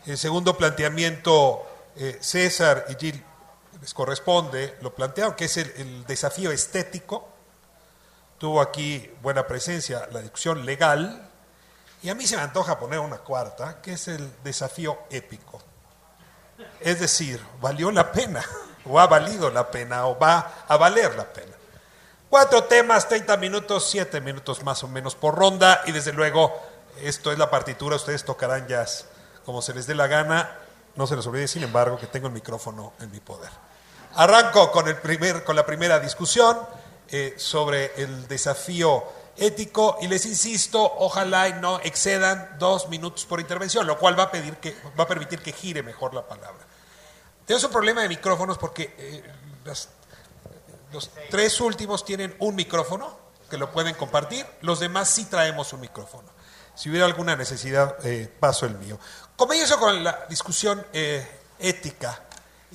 El 0.05 0.17
segundo 0.17 0.57
planteamiento, 0.57 1.65
eh, 1.95 2.17
César 2.21 2.85
y 2.89 2.95
Gil 2.95 3.23
les 3.83 3.93
corresponde, 3.93 4.77
lo 4.79 4.95
plantearon, 4.95 5.35
que 5.35 5.45
es 5.45 5.57
el, 5.57 6.05
desafío 6.05 6.53
estético. 6.53 7.27
Tuvo 8.37 8.61
aquí 8.61 9.11
buena 9.21 9.45
presencia 9.45 10.07
la 10.13 10.21
discusión 10.21 10.65
legal. 10.65 11.29
Y 12.01 12.09
a 12.09 12.15
mí 12.15 12.25
se 12.25 12.37
me 12.37 12.43
antoja 12.43 12.79
poner 12.79 12.99
una 12.99 13.17
cuarta, 13.17 13.81
que 13.81 13.93
es 13.93 14.07
el 14.07 14.31
desafío 14.41 14.99
épico. 15.09 15.61
Es 16.79 17.01
decir, 17.01 17.43
valió 17.59 17.91
la 17.91 18.09
pena, 18.09 18.41
o 18.85 18.97
ha 18.97 19.07
valido 19.07 19.49
la 19.49 19.69
pena, 19.69 20.07
o 20.07 20.17
va 20.17 20.63
a 20.65 20.77
valer 20.77 21.15
la 21.15 21.25
pena. 21.25 21.51
Cuatro 22.29 22.63
temas, 22.63 23.09
30 23.09 23.35
minutos, 23.35 23.89
7 23.91 24.21
minutos 24.21 24.63
más 24.63 24.81
o 24.83 24.87
menos 24.87 25.13
por 25.13 25.35
ronda, 25.35 25.81
y 25.85 25.91
desde 25.91 26.13
luego, 26.13 26.57
esto 27.01 27.33
es 27.33 27.37
la 27.37 27.51
partitura, 27.51 27.97
ustedes 27.97 28.23
tocarán 28.23 28.65
jazz 28.65 29.07
como 29.45 29.61
se 29.61 29.73
les 29.73 29.87
dé 29.87 29.93
la 29.93 30.07
gana. 30.07 30.57
No 30.95 31.05
se 31.05 31.17
les 31.17 31.27
olvide, 31.27 31.49
sin 31.49 31.63
embargo, 31.63 31.97
que 31.97 32.07
tengo 32.07 32.27
el 32.27 32.33
micrófono 32.33 32.93
en 33.01 33.11
mi 33.11 33.19
poder. 33.19 33.49
Arranco 34.15 34.71
con, 34.71 34.87
el 34.87 34.97
primer, 34.97 35.43
con 35.43 35.55
la 35.55 35.65
primera 35.65 35.99
discusión 35.99 36.59
eh, 37.09 37.33
sobre 37.37 37.93
el 37.95 38.27
desafío 38.27 39.03
ético 39.35 39.97
y 40.01 40.07
les 40.07 40.27
insisto, 40.27 40.83
ojalá 40.99 41.49
no 41.49 41.79
excedan 41.79 42.57
dos 42.59 42.89
minutos 42.89 43.25
por 43.25 43.39
intervención, 43.39 43.87
lo 43.87 43.97
cual 43.97 44.17
va 44.17 44.23
a, 44.23 44.31
pedir 44.31 44.57
que, 44.57 44.75
va 44.99 45.05
a 45.05 45.07
permitir 45.07 45.41
que 45.41 45.51
gire 45.51 45.81
mejor 45.81 46.13
la 46.13 46.27
palabra. 46.27 46.63
Tenemos 47.45 47.63
un 47.63 47.71
problema 47.71 48.03
de 48.03 48.09
micrófonos 48.09 48.59
porque 48.59 48.93
eh, 48.99 49.23
los 50.91 51.09
tres 51.31 51.59
últimos 51.59 52.05
tienen 52.05 52.35
un 52.37 52.53
micrófono 52.53 53.17
que 53.49 53.57
lo 53.57 53.71
pueden 53.71 53.95
compartir, 53.95 54.45
los 54.61 54.79
demás 54.79 55.09
sí 55.09 55.25
traemos 55.25 55.73
un 55.73 55.81
micrófono. 55.81 56.29
Si 56.75 56.89
hubiera 56.89 57.07
alguna 57.07 57.35
necesidad, 57.35 57.97
eh, 58.05 58.31
paso 58.39 58.67
el 58.67 58.77
mío. 58.77 58.99
Comienzo 59.35 59.79
con 59.79 60.03
la 60.03 60.25
discusión 60.29 60.85
ética 61.59 62.23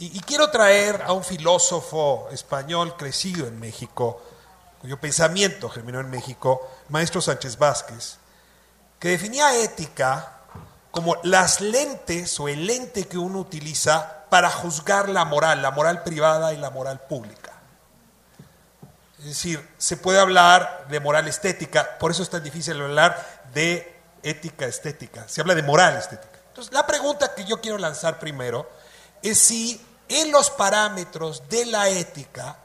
y, 0.01 0.21
quiero 0.21 0.51
traer 0.51 1.03
a 1.03 1.13
un 1.13 1.25
filósofo 1.25 2.29
español 2.31 2.97
crecido 2.97 3.49
en 3.49 3.59
México, 3.59 4.23
cuyo 4.81 5.01
pensamiento 5.01 5.69
germinó 5.69 5.99
en 5.99 6.09
México, 6.09 6.71
maestro 6.89 7.21
Sánchez 7.21 7.59
Vázquez, 7.59 8.19
que 9.01 9.09
definía 9.09 9.57
ética 9.61 10.39
como 10.93 11.17
las 11.25 11.61
lentes 11.61 12.39
o 12.39 12.49
el 12.49 12.67
lente 12.67 13.09
que 13.09 13.19
uno 13.19 13.41
utiliza 13.41 14.25
para 14.31 14.51
juzgar 14.51 15.09
la 15.09 15.25
moral, 15.25 15.63
la 15.63 15.73
moral 15.73 16.03
privada 16.03 16.53
y 16.53 16.59
la 16.59 16.71
moral 16.71 17.01
pública. 17.01 17.53
Es 19.19 19.25
decir, 19.25 19.69
se 19.79 19.97
puede 19.97 20.21
hablar 20.21 20.87
de 20.89 21.01
moral 21.01 21.27
estética, 21.27 21.99
por 21.99 22.13
eso 22.13 22.23
es 22.23 22.31
tan 22.31 22.43
difícil 22.43 22.81
hablar 22.81 23.43
de 23.53 24.01
ética 24.23 24.67
estética, 24.67 25.27
se 25.29 25.41
habla 25.41 25.57
de 25.57 25.63
moral 25.63 25.97
estética. 25.97 26.39
Entonces, 26.49 26.73
la 26.73 26.87
pregunta 26.87 27.35
que 27.35 27.45
yo 27.45 27.61
quiero 27.61 27.79
lanzar 27.79 28.21
primero 28.21 28.69
es 29.23 29.39
si 29.39 29.85
en 30.09 30.33
los 30.33 30.51
parámetros 30.51 31.49
de 31.49 31.67
la 31.67 31.89
ética 31.89 32.59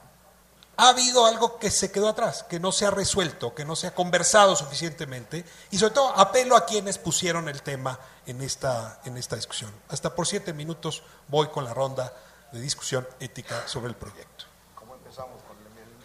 ha 0.75 0.89
habido 0.89 1.25
algo 1.25 1.59
que 1.59 1.69
se 1.69 1.91
quedó 1.91 2.09
atrás, 2.09 2.43
que 2.49 2.59
no 2.59 2.71
se 2.71 2.85
ha 2.85 2.91
resuelto, 2.91 3.53
que 3.53 3.65
no 3.65 3.75
se 3.75 3.87
ha 3.87 3.93
conversado 3.93 4.55
suficientemente, 4.55 5.45
y 5.69 5.77
sobre 5.77 5.93
todo 5.93 6.17
apelo 6.17 6.55
a 6.55 6.65
quienes 6.65 6.97
pusieron 6.97 7.47
el 7.47 7.61
tema 7.61 7.99
en 8.25 8.41
esta, 8.41 8.99
en 9.05 9.17
esta 9.17 9.35
discusión. 9.35 9.71
Hasta 9.89 10.15
por 10.15 10.25
siete 10.25 10.53
minutos 10.53 11.03
voy 11.27 11.47
con 11.47 11.63
la 11.63 11.73
ronda 11.73 12.13
de 12.51 12.59
discusión 12.59 13.07
ética 13.19 13.67
sobre 13.67 13.89
el 13.89 13.95
proyecto. 13.95 14.45
¿Cómo 14.75 14.95
empezamos 14.95 15.41
con 15.43 15.57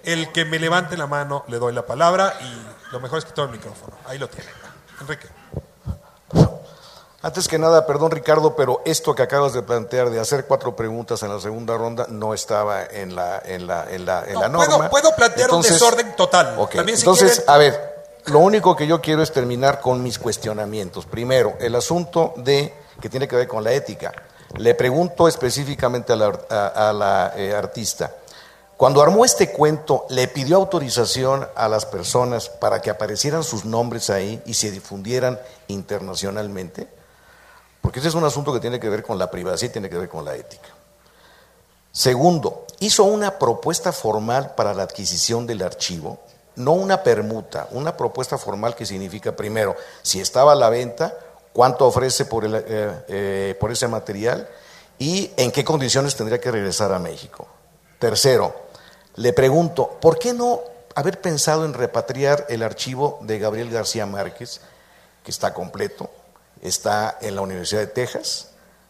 El 0.02 0.32
que 0.32 0.44
me 0.44 0.58
levante 0.58 0.96
la 0.96 1.06
mano 1.06 1.44
le 1.48 1.58
doy 1.58 1.72
la 1.72 1.86
palabra 1.86 2.38
y 2.40 2.92
lo 2.92 3.00
mejor 3.00 3.18
es 3.18 3.24
que 3.24 3.32
todo 3.32 3.46
el 3.46 3.52
micrófono. 3.52 3.96
Ahí 4.06 4.18
lo 4.18 4.28
tiene. 4.28 4.50
Enrique. 5.00 5.37
Antes 7.20 7.48
que 7.48 7.58
nada, 7.58 7.84
perdón 7.84 8.12
Ricardo, 8.12 8.54
pero 8.54 8.80
esto 8.84 9.12
que 9.12 9.22
acabas 9.22 9.52
de 9.52 9.62
plantear 9.62 10.10
de 10.10 10.20
hacer 10.20 10.46
cuatro 10.46 10.76
preguntas 10.76 11.20
en 11.24 11.34
la 11.34 11.40
segunda 11.40 11.76
ronda 11.76 12.06
no 12.08 12.32
estaba 12.32 12.84
en 12.84 13.16
la, 13.16 13.42
en 13.44 13.66
la, 13.66 13.90
en 13.90 14.06
la, 14.06 14.24
en 14.24 14.34
la 14.38 14.48
norma. 14.48 14.88
Puedo, 14.88 15.14
plantear 15.16 15.50
un 15.50 15.62
desorden 15.62 16.14
total. 16.14 16.56
Entonces, 16.74 17.42
a 17.48 17.58
ver, 17.58 18.06
lo 18.26 18.38
único 18.38 18.76
que 18.76 18.86
yo 18.86 19.00
quiero 19.00 19.22
es 19.22 19.32
terminar 19.32 19.80
con 19.80 20.00
mis 20.00 20.18
cuestionamientos. 20.18 21.06
Primero, 21.06 21.56
el 21.58 21.74
asunto 21.74 22.34
de 22.36 22.72
que 23.00 23.08
tiene 23.08 23.28
que 23.28 23.36
ver 23.36 23.48
con 23.48 23.64
la 23.64 23.72
ética. 23.72 24.12
Le 24.56 24.74
pregunto 24.74 25.28
específicamente 25.28 26.12
a 26.12 26.16
la, 26.92 27.32
eh, 27.36 27.54
artista, 27.54 28.12
cuando 28.76 29.02
armó 29.02 29.24
este 29.24 29.50
cuento, 29.50 30.06
¿le 30.08 30.28
pidió 30.28 30.56
autorización 30.56 31.46
a 31.56 31.68
las 31.68 31.84
personas 31.84 32.48
para 32.48 32.80
que 32.80 32.90
aparecieran 32.90 33.42
sus 33.42 33.64
nombres 33.64 34.08
ahí 34.08 34.40
y 34.46 34.54
se 34.54 34.70
difundieran 34.70 35.38
internacionalmente? 35.66 36.97
Porque 37.88 38.00
ese 38.00 38.08
es 38.08 38.14
un 38.14 38.24
asunto 38.24 38.52
que 38.52 38.60
tiene 38.60 38.78
que 38.78 38.90
ver 38.90 39.02
con 39.02 39.18
la 39.18 39.30
privacidad 39.30 39.70
y 39.70 39.72
tiene 39.72 39.88
que 39.88 39.96
ver 39.96 40.10
con 40.10 40.22
la 40.22 40.36
ética. 40.36 40.68
Segundo, 41.90 42.66
hizo 42.80 43.04
una 43.04 43.38
propuesta 43.38 43.92
formal 43.92 44.54
para 44.54 44.74
la 44.74 44.82
adquisición 44.82 45.46
del 45.46 45.62
archivo, 45.62 46.20
no 46.56 46.72
una 46.72 47.02
permuta, 47.02 47.66
una 47.70 47.96
propuesta 47.96 48.36
formal 48.36 48.74
que 48.74 48.84
significa, 48.84 49.34
primero, 49.34 49.74
si 50.02 50.20
estaba 50.20 50.52
a 50.52 50.54
la 50.54 50.68
venta, 50.68 51.16
cuánto 51.54 51.86
ofrece 51.86 52.26
por, 52.26 52.44
el, 52.44 52.56
eh, 52.56 52.62
eh, 53.08 53.56
por 53.58 53.72
ese 53.72 53.88
material 53.88 54.46
y 54.98 55.30
en 55.38 55.50
qué 55.50 55.64
condiciones 55.64 56.14
tendría 56.14 56.42
que 56.42 56.50
regresar 56.50 56.92
a 56.92 56.98
México. 56.98 57.48
Tercero, 57.98 58.54
le 59.14 59.32
pregunto, 59.32 59.96
¿por 59.98 60.18
qué 60.18 60.34
no 60.34 60.60
haber 60.94 61.22
pensado 61.22 61.64
en 61.64 61.72
repatriar 61.72 62.44
el 62.50 62.62
archivo 62.62 63.18
de 63.22 63.38
Gabriel 63.38 63.70
García 63.70 64.04
Márquez, 64.04 64.60
que 65.24 65.30
está 65.30 65.54
completo, 65.54 66.10
está 66.62 67.18
en 67.20 67.34
la 67.34 67.42
Universidad 67.42 67.80
de 67.80 67.86
Texas, 67.88 68.48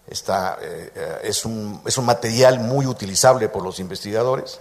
está, 0.09 0.59
eh, 0.61 1.21
es, 1.25 1.45
un, 1.45 1.81
es, 1.85 1.99
un, 1.99 2.07
material 2.07 2.61
muy 2.61 2.87
utilizable 2.87 3.49
por 3.49 3.63
los 3.63 3.79
investigadores 3.79 4.61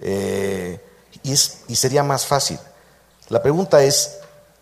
eh, 0.00 0.80
y, 1.22 1.32
es, 1.32 1.60
y 1.68 1.76
sería 1.76 2.02
más 2.02 2.26
fácil. 2.26 2.58
La 3.28 3.42
pregunta 3.42 3.82
es, 3.82 4.18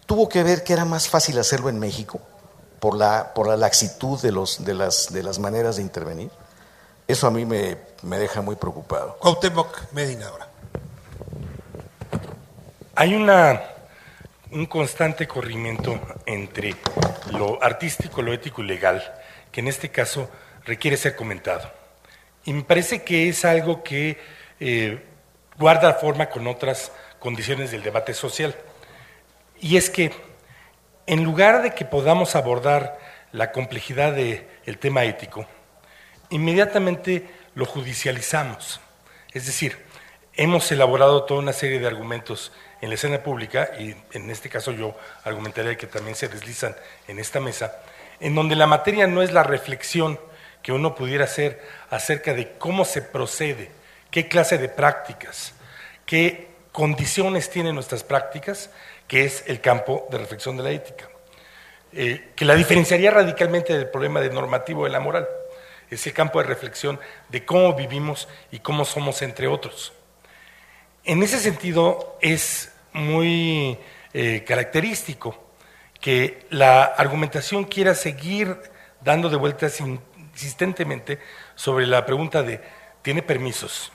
¿tuvo 0.06 0.28
que 0.28 0.42
ver 0.42 0.62
que 0.62 0.72
era 0.72 0.84
más 0.84 1.08
fácil 1.08 1.38
hacerlo 1.38 1.68
en 1.68 1.78
México 1.78 2.20
por 2.78 2.96
la, 2.96 3.34
por 3.34 3.48
la 3.48 3.56
laxitud 3.56 4.20
de, 4.20 4.32
los, 4.32 4.64
de, 4.64 4.74
las, 4.74 5.12
de 5.12 5.22
las 5.22 5.38
maneras 5.38 5.76
de 5.76 5.82
intervenir? 5.82 6.30
Eso 7.08 7.26
a 7.26 7.30
mí 7.30 7.44
me, 7.44 7.76
me 8.02 8.18
deja 8.18 8.40
muy 8.40 8.54
preocupado. 8.54 9.16
Cuauhtémoc 9.18 9.92
Medina 9.92 10.28
ahora. 10.28 10.48
Hay 12.94 13.14
una 13.14 13.62
un 14.52 14.66
constante 14.66 15.28
corrimiento 15.28 16.00
entre 16.26 16.74
lo 17.32 17.62
artístico, 17.62 18.22
lo 18.22 18.32
ético 18.32 18.62
y 18.62 18.66
legal, 18.66 19.02
que 19.52 19.60
en 19.60 19.68
este 19.68 19.90
caso 19.90 20.30
requiere 20.64 20.96
ser 20.96 21.14
comentado. 21.14 21.70
Y 22.44 22.52
me 22.52 22.62
parece 22.62 23.02
que 23.02 23.28
es 23.28 23.44
algo 23.44 23.82
que 23.84 24.18
eh, 24.58 25.04
guarda 25.58 25.94
forma 25.94 26.28
con 26.30 26.46
otras 26.46 26.92
condiciones 27.18 27.70
del 27.70 27.82
debate 27.82 28.14
social. 28.14 28.54
Y 29.60 29.76
es 29.76 29.90
que 29.90 30.10
en 31.06 31.22
lugar 31.22 31.62
de 31.62 31.74
que 31.74 31.84
podamos 31.84 32.34
abordar 32.34 32.98
la 33.32 33.52
complejidad 33.52 34.14
del 34.14 34.78
tema 34.78 35.04
ético, 35.04 35.46
inmediatamente 36.30 37.28
lo 37.54 37.66
judicializamos. 37.66 38.80
Es 39.32 39.46
decir, 39.46 39.78
hemos 40.34 40.70
elaborado 40.72 41.24
toda 41.24 41.40
una 41.40 41.52
serie 41.52 41.78
de 41.78 41.86
argumentos 41.86 42.52
en 42.80 42.88
la 42.88 42.94
escena 42.94 43.22
pública, 43.22 43.70
y 43.78 43.94
en 44.12 44.30
este 44.30 44.48
caso 44.48 44.72
yo 44.72 44.96
argumentaría 45.24 45.76
que 45.76 45.86
también 45.86 46.16
se 46.16 46.28
deslizan 46.28 46.74
en 47.08 47.18
esta 47.18 47.40
mesa, 47.40 47.76
en 48.20 48.34
donde 48.34 48.56
la 48.56 48.66
materia 48.66 49.06
no 49.06 49.22
es 49.22 49.32
la 49.32 49.42
reflexión 49.42 50.18
que 50.62 50.72
uno 50.72 50.94
pudiera 50.94 51.24
hacer 51.24 51.60
acerca 51.90 52.34
de 52.34 52.52
cómo 52.58 52.84
se 52.84 53.02
procede, 53.02 53.70
qué 54.10 54.28
clase 54.28 54.58
de 54.58 54.68
prácticas, 54.68 55.54
qué 56.06 56.48
condiciones 56.72 57.50
tienen 57.50 57.74
nuestras 57.74 58.04
prácticas, 58.04 58.70
que 59.08 59.24
es 59.24 59.44
el 59.46 59.60
campo 59.60 60.06
de 60.10 60.18
reflexión 60.18 60.56
de 60.56 60.62
la 60.62 60.70
ética, 60.70 61.08
eh, 61.92 62.30
que 62.36 62.44
la 62.44 62.54
diferenciaría 62.54 63.10
radicalmente 63.10 63.76
del 63.76 63.88
problema 63.88 64.20
de 64.20 64.30
normativo 64.30 64.84
de 64.84 64.90
la 64.90 65.00
moral, 65.00 65.28
ese 65.90 66.12
campo 66.12 66.40
de 66.40 66.46
reflexión 66.46 67.00
de 67.28 67.44
cómo 67.44 67.74
vivimos 67.74 68.28
y 68.52 68.60
cómo 68.60 68.84
somos 68.84 69.22
entre 69.22 69.48
otros. 69.48 69.92
En 71.04 71.22
ese 71.22 71.38
sentido 71.38 72.18
es 72.20 72.72
muy 72.92 73.78
eh, 74.12 74.44
característico 74.46 75.34
que 75.98 76.46
la 76.50 76.84
argumentación 76.84 77.64
quiera 77.64 77.94
seguir 77.94 78.56
dando 79.00 79.30
de 79.30 79.36
vueltas 79.36 79.80
insistentemente 79.80 81.18
sobre 81.54 81.86
la 81.86 82.04
pregunta 82.04 82.42
de, 82.42 82.60
¿tiene 83.00 83.22
permisos? 83.22 83.92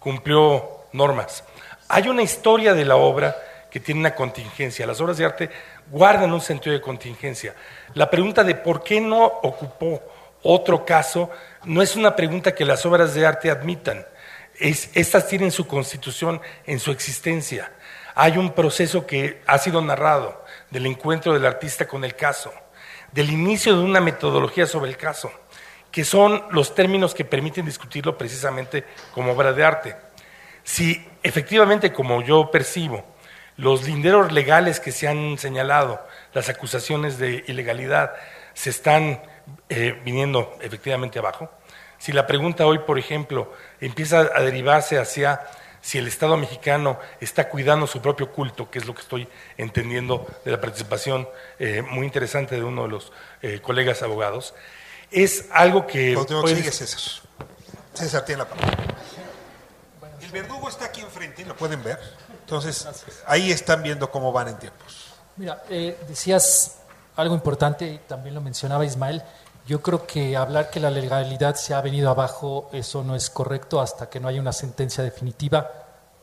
¿Cumplió 0.00 0.86
normas? 0.92 1.44
Hay 1.88 2.08
una 2.08 2.22
historia 2.22 2.74
de 2.74 2.84
la 2.84 2.96
obra 2.96 3.36
que 3.70 3.78
tiene 3.78 4.00
una 4.00 4.14
contingencia. 4.14 4.86
Las 4.86 5.00
obras 5.00 5.18
de 5.18 5.24
arte 5.24 5.50
guardan 5.88 6.32
un 6.32 6.40
sentido 6.40 6.74
de 6.74 6.80
contingencia. 6.80 7.54
La 7.94 8.10
pregunta 8.10 8.42
de 8.42 8.56
por 8.56 8.82
qué 8.82 9.00
no 9.00 9.24
ocupó 9.24 10.02
otro 10.42 10.84
caso 10.84 11.30
no 11.64 11.80
es 11.80 11.94
una 11.94 12.16
pregunta 12.16 12.54
que 12.54 12.64
las 12.64 12.84
obras 12.84 13.14
de 13.14 13.24
arte 13.24 13.50
admitan 13.50 14.04
estas 14.58 15.26
tienen 15.28 15.50
su 15.50 15.66
constitución 15.66 16.40
en 16.66 16.78
su 16.80 16.90
existencia. 16.90 17.72
Hay 18.14 18.38
un 18.38 18.52
proceso 18.52 19.06
que 19.06 19.42
ha 19.46 19.58
sido 19.58 19.80
narrado 19.80 20.44
del 20.70 20.86
encuentro 20.86 21.32
del 21.32 21.46
artista 21.46 21.86
con 21.86 22.04
el 22.04 22.14
caso, 22.14 22.52
del 23.12 23.30
inicio 23.30 23.76
de 23.76 23.82
una 23.82 24.00
metodología 24.00 24.66
sobre 24.66 24.90
el 24.90 24.96
caso, 24.96 25.32
que 25.90 26.04
son 26.04 26.44
los 26.50 26.74
términos 26.74 27.14
que 27.14 27.24
permiten 27.24 27.66
discutirlo 27.66 28.16
precisamente 28.16 28.84
como 29.12 29.32
obra 29.32 29.52
de 29.52 29.64
arte. 29.64 29.96
Si 30.62 31.06
efectivamente, 31.22 31.92
como 31.92 32.22
yo 32.22 32.50
percibo, 32.50 33.04
los 33.56 33.84
linderos 33.84 34.32
legales 34.32 34.80
que 34.80 34.92
se 34.92 35.06
han 35.06 35.38
señalado, 35.38 36.04
las 36.32 36.48
acusaciones 36.48 37.18
de 37.18 37.44
ilegalidad, 37.46 38.14
se 38.54 38.70
están 38.70 39.22
eh, 39.68 40.00
viniendo 40.04 40.56
efectivamente 40.60 41.18
abajo, 41.18 41.50
si 42.04 42.12
la 42.12 42.26
pregunta 42.26 42.66
hoy, 42.66 42.80
por 42.80 42.98
ejemplo, 42.98 43.50
empieza 43.80 44.28
a 44.34 44.42
derivarse 44.42 44.98
hacia 44.98 45.40
si 45.80 45.96
el 45.96 46.06
Estado 46.06 46.36
mexicano 46.36 46.98
está 47.18 47.48
cuidando 47.48 47.86
su 47.86 48.02
propio 48.02 48.30
culto, 48.30 48.70
que 48.70 48.78
es 48.78 48.84
lo 48.84 48.94
que 48.94 49.00
estoy 49.00 49.26
entendiendo 49.56 50.26
de 50.44 50.50
la 50.50 50.60
participación 50.60 51.26
eh, 51.58 51.80
muy 51.80 52.04
interesante 52.04 52.56
de 52.56 52.62
uno 52.62 52.82
de 52.82 52.88
los 52.90 53.10
eh, 53.40 53.60
colegas 53.62 54.02
abogados, 54.02 54.52
es 55.10 55.46
algo 55.50 55.86
que... 55.86 56.14
Puede... 56.42 56.70
César. 56.70 57.22
César 57.94 58.22
tiene 58.26 58.42
la 58.42 58.50
palabra. 58.50 58.76
El 60.20 60.30
verdugo 60.30 60.68
está 60.68 60.84
aquí 60.84 61.00
enfrente, 61.00 61.42
lo 61.46 61.56
pueden 61.56 61.82
ver. 61.82 61.98
Entonces, 62.40 62.86
ahí 63.26 63.50
están 63.50 63.82
viendo 63.82 64.10
cómo 64.10 64.30
van 64.30 64.48
en 64.48 64.58
tiempos. 64.58 65.14
Mira, 65.36 65.64
eh, 65.70 65.98
decías 66.06 66.80
algo 67.16 67.34
importante, 67.34 67.86
y 67.86 67.98
también 68.06 68.34
lo 68.34 68.42
mencionaba 68.42 68.84
Ismael, 68.84 69.22
yo 69.66 69.80
creo 69.80 70.06
que 70.06 70.36
hablar 70.36 70.68
que 70.68 70.78
la 70.78 70.90
legalidad 70.90 71.54
se 71.54 71.72
ha 71.72 71.80
venido 71.80 72.10
abajo, 72.10 72.68
eso 72.72 73.02
no 73.02 73.16
es 73.16 73.30
correcto 73.30 73.80
hasta 73.80 74.10
que 74.10 74.20
no 74.20 74.28
haya 74.28 74.40
una 74.40 74.52
sentencia 74.52 75.02
definitiva. 75.02 75.70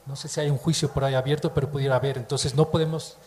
No 0.06 0.16
sé 0.16 0.28
si 0.28 0.40
hay 0.40 0.50
un 0.50 0.58
juicio 0.58 0.92
por 0.92 1.04
ahí 1.04 1.16
abierto, 1.16 1.52
pero 1.54 1.70
pudiera 1.70 1.96
haber. 1.96 2.18
Entonces 2.18 2.54
no 2.54 2.70
podemos 2.70 3.18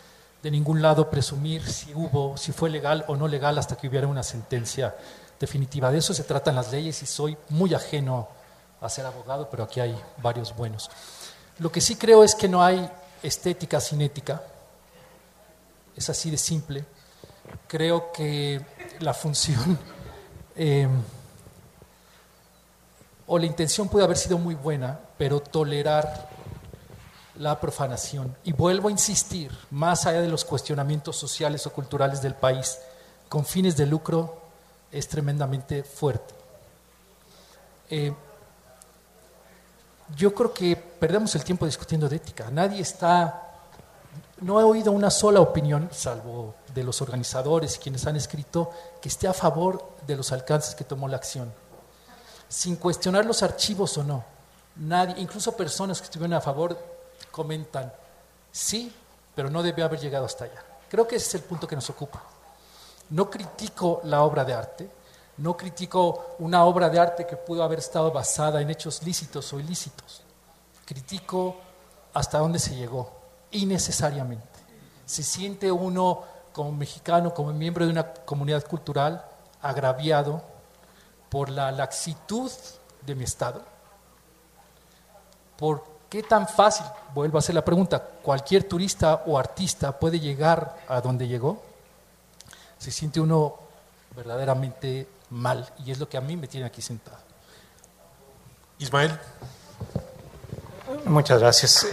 de 0.41 0.51
ningún 0.53 0.83
lado 0.83 1.11
presumir 1.11 1.67
si 1.67 1.93
hubo, 1.95 2.37
si 2.37 2.53
fue 2.53 2.71
legal 2.71 3.05
o 3.09 3.17
no 3.17 3.27
legal 3.27 3.59
hasta 3.59 3.77
que 3.77 3.89
hubiera 3.89 4.07
una 4.07 4.23
sentencia 4.23 4.95
definitiva. 5.41 5.91
De 5.91 5.99
eso 5.99 6.15
se 6.15 6.23
tratan 6.23 6.55
las 6.55 6.71
leyes 6.71 7.03
y 7.03 7.07
soy 7.07 7.37
muy 7.49 7.75
ajeno 7.75 8.29
a 8.81 8.89
ser 8.89 9.07
abogado, 9.07 9.49
pero 9.51 9.65
aquí 9.65 9.81
hay 9.81 9.99
varios 10.19 10.55
buenos. 10.55 10.91
Lo 11.59 11.73
que 11.73 11.81
sí 11.81 11.97
creo 11.97 12.23
es 12.23 12.35
que 12.35 12.49
no 12.49 12.63
hay 12.63 12.89
estética 13.23 13.81
sin 13.81 14.01
ética. 14.01 14.43
Es 15.97 16.09
así 16.09 16.31
de 16.31 16.37
simple. 16.37 16.85
Creo 17.67 18.13
que 18.13 18.65
la 19.01 19.15
función 19.15 19.79
eh, 20.57 20.89
o 23.27 23.39
la 23.39 23.47
intención 23.47 23.89
puede 23.89 24.05
haber 24.05 24.17
sido 24.17 24.39
muy 24.39 24.55
buena, 24.55 24.99
pero 25.17 25.41
tolerar 25.41 26.29
la 27.37 27.59
profanación. 27.61 28.37
Y 28.45 28.53
vuelvo 28.53 28.89
a 28.89 28.91
insistir, 28.91 29.51
más 29.71 30.07
allá 30.07 30.21
de 30.21 30.29
los 30.29 30.45
cuestionamientos 30.45 31.17
sociales 31.17 31.67
o 31.67 31.73
culturales 31.73 32.23
del 32.23 32.35
país, 32.35 32.79
con 33.29 33.45
fines 33.45 33.77
de 33.77 33.87
lucro 33.87 34.43
es 34.93 35.09
tremendamente 35.09 35.83
fuerte. 35.83 36.35
Eh, 37.91 38.13
yo 40.17 40.35
creo 40.35 40.53
que 40.53 40.77
perdemos 40.77 41.35
el 41.35 41.45
tiempo 41.45 41.67
discutiendo 41.67 42.09
de 42.09 42.17
ética. 42.17 42.51
Nadie 42.51 42.81
está, 42.81 43.44
no 44.41 44.61
he 44.61 44.65
oído 44.65 44.93
una 44.93 45.11
sola 45.11 45.41
opinión, 45.41 45.89
salvo 45.93 46.55
de 46.75 46.83
los 46.85 47.01
organizadores, 47.01 47.79
quienes 47.79 48.07
han 48.07 48.17
escrito, 48.17 48.71
que 49.01 49.09
esté 49.09 49.29
a 49.29 49.33
favor 49.33 49.85
de 50.07 50.17
los 50.17 50.33
alcances 50.33 50.75
que 50.75 50.85
tomó 50.85 51.09
la 51.09 51.17
acción, 51.17 51.53
sin 52.49 52.77
cuestionar 52.77 53.25
los 53.25 53.43
archivos 53.43 53.97
o 53.99 54.05
no. 54.05 54.25
Nadie, 54.77 55.15
incluso 55.19 55.57
personas 55.57 56.01
que 56.01 56.07
estuvieron 56.07 56.35
a 56.35 56.41
favor 56.41 56.77
comentan, 57.31 57.93
sí, 58.51 58.93
pero 59.35 59.51
no 59.51 59.63
debe 59.63 59.83
haber 59.83 60.01
llegado 60.01 60.27
hasta 60.27 60.45
allá. 60.45 60.65
Creo 60.89 61.07
que 61.07 61.17
ese 61.17 61.29
es 61.29 61.35
el 61.37 61.43
punto 61.43 61.67
que 61.67 61.77
nos 61.77 61.89
ocupa. 61.91 62.23
No 63.11 63.31
critico 63.31 64.01
la 64.05 64.23
obra 64.23 64.45
de 64.45 64.55
arte, 64.55 64.91
no 65.37 65.57
critico 65.57 66.37
una 66.41 66.65
obra 66.65 66.89
de 66.89 66.99
arte 66.99 67.27
que 67.27 67.37
pudo 67.37 67.63
haber 67.63 67.79
estado 67.79 68.11
basada 68.11 68.61
en 68.61 68.71
hechos 68.71 69.03
lícitos 69.03 69.53
o 69.53 69.61
ilícitos. 69.61 70.23
Critico 70.85 71.57
hasta 72.13 72.39
dónde 72.39 72.59
se 72.59 72.75
llegó, 72.75 73.24
innecesariamente. 73.55 74.45
Se 75.07 75.23
siente 75.23 75.73
uno 75.73 76.23
como 76.53 76.73
mexicano, 76.73 77.33
como 77.33 77.53
miembro 77.53 77.85
de 77.85 77.91
una 77.91 78.13
comunidad 78.13 78.65
cultural, 78.65 79.25
agraviado 79.61 80.43
por 81.29 81.49
la 81.49 81.73
laxitud 81.73 82.51
de 83.05 83.15
mi 83.15 83.25
Estado. 83.25 83.63
¿Por 85.57 85.85
qué 86.09 86.23
tan 86.23 86.47
fácil, 86.47 86.87
vuelvo 87.15 87.39
a 87.39 87.41
hacer 87.41 87.55
la 87.55 87.65
pregunta, 87.65 88.01
cualquier 88.01 88.65
turista 88.65 89.25
o 89.27 89.39
artista 89.39 89.99
puede 89.99 90.21
llegar 90.21 90.77
a 90.87 91.01
donde 91.01 91.27
llegó? 91.27 91.63
Se 92.79 92.91
siente 92.91 93.21
uno 93.21 93.57
verdaderamente 94.15 95.09
mal 95.31 95.69
y 95.85 95.91
es 95.91 95.99
lo 95.99 96.09
que 96.09 96.17
a 96.17 96.21
mí 96.21 96.37
me 96.37 96.47
tiene 96.47 96.67
aquí 96.67 96.83
sentado. 96.83 97.19
Ismael. 98.79 99.19
Muchas 101.07 101.41
gracias. 101.41 101.87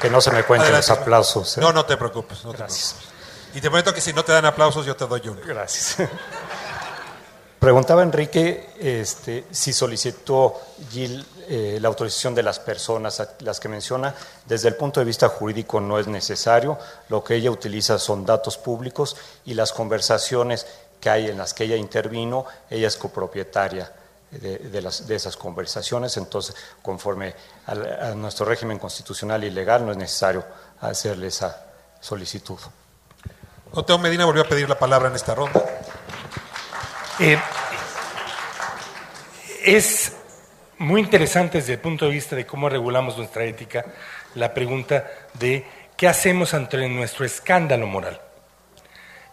Que 0.00 0.08
no 0.08 0.20
se 0.20 0.30
me 0.30 0.44
cuenten 0.44 0.72
los 0.72 0.90
aplausos. 0.90 1.58
¿eh? 1.58 1.60
No, 1.60 1.72
no 1.72 1.84
te 1.84 1.96
preocupes. 1.96 2.40
gracias. 2.44 2.96
Y 3.54 3.60
te 3.60 3.68
prometo 3.68 3.92
que 3.92 4.00
si 4.00 4.12
no 4.12 4.24
te 4.24 4.32
dan 4.32 4.46
aplausos, 4.46 4.86
yo 4.86 4.96
te 4.96 5.06
doy 5.06 5.20
uno. 5.28 5.40
Gracias. 5.44 6.08
Preguntaba 7.58 8.02
Enrique 8.02 8.70
este, 8.80 9.44
si 9.50 9.74
solicitó 9.74 10.58
Gil 10.90 11.26
eh, 11.46 11.78
la 11.78 11.88
autorización 11.88 12.34
de 12.34 12.42
las 12.42 12.58
personas, 12.58 13.22
las 13.40 13.60
que 13.60 13.68
menciona. 13.68 14.14
Desde 14.46 14.68
el 14.68 14.76
punto 14.76 15.00
de 15.00 15.04
vista 15.04 15.28
jurídico 15.28 15.78
no 15.80 15.98
es 15.98 16.06
necesario. 16.06 16.78
Lo 17.10 17.22
que 17.22 17.34
ella 17.34 17.50
utiliza 17.50 17.98
son 17.98 18.24
datos 18.24 18.56
públicos 18.56 19.16
y 19.44 19.52
las 19.52 19.72
conversaciones 19.72 20.66
que 20.98 21.10
hay 21.10 21.28
en 21.28 21.36
las 21.36 21.52
que 21.52 21.64
ella 21.64 21.76
intervino, 21.76 22.46
ella 22.70 22.88
es 22.88 22.96
copropietaria 22.96 23.92
de, 24.30 24.82
las, 24.82 25.06
de 25.06 25.16
esas 25.16 25.36
conversaciones. 25.36 26.16
Entonces, 26.16 26.54
conforme 26.82 27.34
a, 27.66 28.14
nuestro 28.14 28.46
régimen 28.46 28.78
constitucional 28.78 29.42
y 29.44 29.50
legal, 29.50 29.84
no 29.84 29.92
es 29.92 29.98
necesario 29.98 30.44
hacerle 30.80 31.28
esa 31.28 31.66
solicitud. 32.00 32.58
Oteo 33.72 33.98
Medina 33.98 34.24
volvió 34.24 34.42
a 34.42 34.48
pedir 34.48 34.68
la 34.68 34.78
palabra 34.78 35.08
en 35.08 35.16
esta 35.16 35.34
ronda. 35.34 35.62
Eh, 37.18 37.38
es 39.64 40.12
muy 40.78 41.02
interesante 41.02 41.58
desde 41.58 41.74
el 41.74 41.78
punto 41.78 42.06
de 42.06 42.12
vista 42.12 42.34
de 42.34 42.46
cómo 42.46 42.68
regulamos 42.68 43.18
nuestra 43.18 43.44
ética 43.44 43.84
la 44.34 44.54
pregunta 44.54 45.06
de 45.34 45.66
qué 45.96 46.08
hacemos 46.08 46.54
ante 46.54 46.88
nuestro 46.88 47.26
escándalo 47.26 47.86
moral, 47.86 48.20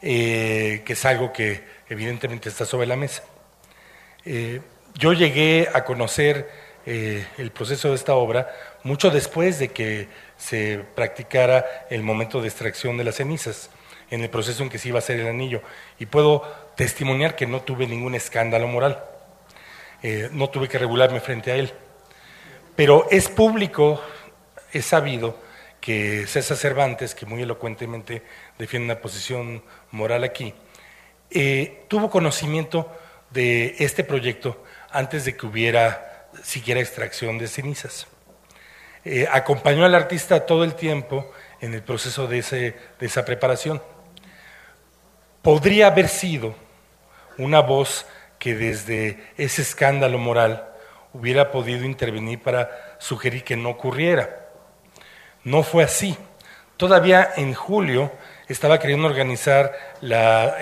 eh, 0.01 0.83
que 0.85 0.93
es 0.93 1.05
algo 1.05 1.31
que 1.31 1.63
evidentemente 1.87 2.49
está 2.49 2.65
sobre 2.65 2.87
la 2.87 2.97
mesa. 2.97 3.23
Eh, 4.25 4.59
yo 4.97 5.13
llegué 5.13 5.69
a 5.73 5.83
conocer 5.85 6.67
el 6.85 7.51
proceso 7.51 7.89
de 7.89 7.95
esta 7.95 8.15
obra 8.15 8.49
mucho 8.83 9.09
después 9.09 9.59
de 9.59 9.67
que 9.69 10.07
se 10.37 10.85
practicara 10.95 11.85
el 11.89 12.01
momento 12.01 12.41
de 12.41 12.47
extracción 12.47 12.97
de 12.97 13.03
las 13.03 13.15
cenizas 13.15 13.69
en 14.09 14.21
el 14.21 14.29
proceso 14.29 14.63
en 14.63 14.69
que 14.69 14.77
se 14.77 14.89
iba 14.89 14.97
a 14.97 14.99
hacer 14.99 15.19
el 15.19 15.27
anillo. 15.27 15.61
Y 15.99 16.05
puedo 16.05 16.43
testimoniar 16.75 17.35
que 17.35 17.45
no 17.45 17.61
tuve 17.61 17.87
ningún 17.87 18.15
escándalo 18.15 18.67
moral. 18.67 19.03
Eh, 20.03 20.29
no 20.31 20.49
tuve 20.49 20.69
que 20.69 20.77
regularme 20.77 21.19
frente 21.19 21.51
a 21.51 21.55
él. 21.55 21.73
Pero 22.75 23.07
es 23.09 23.27
público, 23.29 24.01
es 24.71 24.85
sabido 24.85 25.37
que 25.81 26.27
César 26.27 26.57
Cervantes, 26.57 27.15
que 27.15 27.25
muy 27.25 27.41
elocuentemente 27.41 28.21
defiende 28.57 28.93
una 28.93 29.01
posición 29.01 29.63
moral 29.91 30.23
aquí, 30.23 30.53
eh, 31.29 31.83
tuvo 31.87 32.09
conocimiento 32.09 32.91
de 33.31 33.75
este 33.79 34.03
proyecto 34.03 34.63
antes 34.91 35.25
de 35.25 35.35
que 35.35 35.45
hubiera 35.45 36.29
siquiera 36.43 36.79
extracción 36.79 37.38
de 37.38 37.47
cenizas. 37.47 38.07
Eh, 39.03 39.27
acompañó 39.31 39.85
al 39.85 39.95
artista 39.95 40.45
todo 40.45 40.63
el 40.63 40.75
tiempo 40.75 41.31
en 41.61 41.73
el 41.73 41.81
proceso 41.81 42.27
de, 42.27 42.75
esa 42.99 43.25
preparación 43.25 43.81
podría 45.41 45.88
haber 45.88 46.09
sido 46.09 46.55
una 47.38 47.61
voz 47.61 48.05
que 48.38 48.53
desde 48.53 49.31
ese 49.38 49.61
escándalo 49.61 50.17
moral 50.17 50.67
hubiera 51.13 51.51
podido 51.51 51.85
intervenir 51.85 52.41
para 52.41 52.97
sugerir 52.99 53.45
que 53.45 53.55
no 53.55 53.69
ocurriera. 53.69 54.49
No 55.45 55.63
fue 55.63 55.85
así. 55.85 56.17
Todavía 56.75 57.31
en 57.38 57.53
julio 57.53 58.11
estaba 58.49 58.77
queriendo 58.77 59.07
organizar 59.07 59.71
la, 60.01 60.57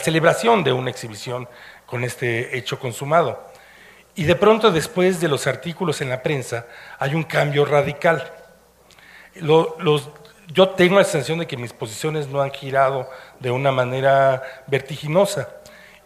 celebración 0.00 0.62
de 0.62 0.72
una 0.72 0.90
exhibición 0.90 1.48
con 1.84 2.04
este 2.04 2.56
hecho 2.56 2.78
consumado. 2.78 3.51
Y 4.14 4.24
de 4.24 4.36
pronto, 4.36 4.70
después 4.70 5.20
de 5.20 5.28
los 5.28 5.46
artículos 5.46 6.00
en 6.02 6.10
la 6.10 6.22
prensa, 6.22 6.66
hay 6.98 7.14
un 7.14 7.22
cambio 7.24 7.64
radical. 7.64 8.30
yo 9.34 10.68
tengo 10.70 10.98
la 10.98 11.04
sensación 11.04 11.38
de 11.38 11.46
que 11.46 11.56
mis 11.56 11.72
posiciones 11.72 12.28
no 12.28 12.42
han 12.42 12.50
girado 12.50 13.08
de 13.40 13.50
una 13.50 13.72
manera 13.72 14.42
vertiginosa. 14.66 15.48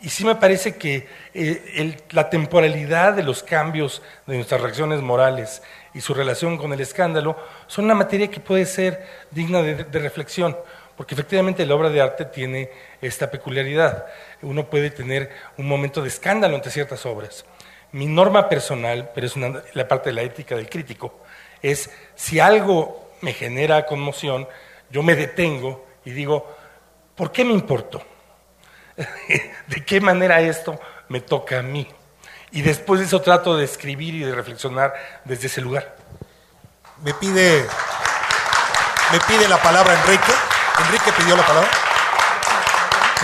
Y 0.00 0.10
sí 0.10 0.24
me 0.24 0.36
parece 0.36 0.76
que 0.76 1.08
eh, 1.34 1.96
la 2.10 2.30
temporalidad 2.30 3.14
de 3.14 3.24
los 3.24 3.42
cambios 3.42 4.02
de 4.26 4.36
nuestras 4.36 4.60
reacciones 4.60 5.00
morales 5.00 5.62
y 5.94 6.00
su 6.00 6.14
relación 6.14 6.58
con 6.58 6.72
el 6.72 6.80
escándalo 6.80 7.36
son 7.66 7.86
una 7.86 7.94
materia 7.94 8.30
que 8.30 8.38
puede 8.38 8.66
ser 8.66 9.04
digna 9.30 9.62
de, 9.62 9.84
de 9.84 9.98
reflexión, 9.98 10.56
porque 10.96 11.14
efectivamente 11.14 11.64
la 11.66 11.74
obra 11.74 11.88
de 11.88 12.02
arte 12.02 12.26
tiene 12.26 12.70
esta 13.00 13.30
peculiaridad. 13.30 14.06
Uno 14.42 14.68
puede 14.68 14.90
tener 14.90 15.30
un 15.56 15.66
momento 15.66 16.02
de 16.02 16.08
escándalo 16.08 16.54
ante 16.54 16.70
ciertas 16.70 17.04
obras. 17.06 17.44
Mi 17.96 18.04
norma 18.04 18.46
personal, 18.46 19.10
pero 19.14 19.26
es 19.26 19.34
la 19.72 19.88
parte 19.88 20.10
de 20.10 20.14
la 20.16 20.20
ética 20.20 20.54
del 20.54 20.68
crítico, 20.68 21.20
es 21.62 21.88
si 22.14 22.38
algo 22.38 23.12
me 23.22 23.32
genera 23.32 23.86
conmoción, 23.86 24.46
yo 24.90 25.02
me 25.02 25.14
detengo 25.14 25.86
y 26.04 26.10
digo, 26.10 26.54
¿por 27.14 27.32
qué 27.32 27.42
me 27.42 27.54
importó? 27.54 28.02
¿De 29.68 29.82
qué 29.86 30.02
manera 30.02 30.42
esto 30.42 30.78
me 31.08 31.22
toca 31.22 31.60
a 31.60 31.62
mí? 31.62 31.88
Y 32.50 32.60
después 32.60 33.00
de 33.00 33.06
eso 33.06 33.22
trato 33.22 33.56
de 33.56 33.64
escribir 33.64 34.14
y 34.14 34.24
de 34.24 34.34
reflexionar 34.34 34.92
desde 35.24 35.46
ese 35.46 35.62
lugar. 35.62 35.96
Me 37.02 37.14
pide, 37.14 37.66
me 39.10 39.20
pide 39.20 39.48
la 39.48 39.56
palabra 39.62 39.94
Enrique. 39.94 40.32
Enrique 40.86 41.12
pidió 41.16 41.34
la 41.34 41.46
palabra. 41.46 41.70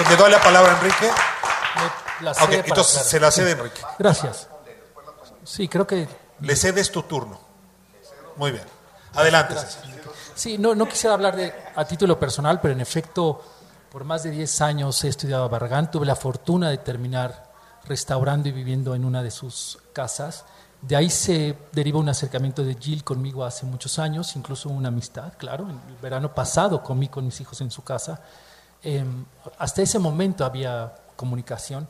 ¿Le 0.09 0.17
doy 0.17 0.31
la 0.31 0.41
palabra 0.41 0.73
a 0.73 0.77
Enrique? 0.77 1.11
entonces 2.65 3.03
se 3.03 3.21
la 3.21 3.31
cede 3.31 3.51
Enrique. 3.51 3.83
Gracias. 3.99 4.49
Sí, 5.45 5.69
creo 5.69 5.87
que... 5.87 6.09
Le 6.41 6.57
cedes 6.57 6.91
tu 6.91 7.03
turno. 7.03 7.39
Muy 8.37 8.53
bien. 8.53 8.65
Adelante. 9.15 9.55
Sí, 10.35 10.59
no, 10.59 10.75
no 10.75 10.89
quisiera 10.89 11.15
hablar 11.15 11.37
de, 11.37 11.53
a 11.75 11.85
título 11.85 12.19
personal, 12.19 12.61
pero 12.61 12.75
en 12.75 12.81
efecto, 12.81 13.43
por 13.91 14.05
más 14.05 14.23
de 14.23 14.31
10 14.31 14.61
años 14.63 15.05
he 15.05 15.09
estudiado 15.09 15.45
a 15.45 15.49
Barragán, 15.49 15.91
tuve 15.91 16.07
la 16.07 16.17
fortuna 16.17 16.71
de 16.71 16.79
terminar 16.79 17.53
restaurando 17.85 18.49
y 18.49 18.53
viviendo 18.53 18.95
en 18.95 19.05
una 19.05 19.23
de 19.23 19.31
sus 19.31 19.79
casas. 19.93 20.45
De 20.81 20.97
ahí 20.97 21.11
se 21.11 21.57
deriva 21.73 21.99
un 21.99 22.09
acercamiento 22.09 22.65
de 22.65 22.75
Jill 22.75 23.05
conmigo 23.05 23.45
hace 23.45 23.67
muchos 23.67 23.99
años, 23.99 24.35
incluso 24.35 24.69
una 24.69 24.89
amistad, 24.89 25.33
claro. 25.37 25.69
En 25.69 25.81
el 25.89 25.97
verano 26.01 26.35
pasado 26.35 26.83
comí 26.83 27.09
con 27.09 27.25
mis 27.25 27.41
hijos 27.41 27.61
en 27.61 27.71
su 27.71 27.85
casa. 27.85 28.21
Em, 28.83 29.25
hasta 29.59 29.83
ese 29.83 29.99
momento 29.99 30.45
había 30.45 30.93
comunicación. 31.15 31.87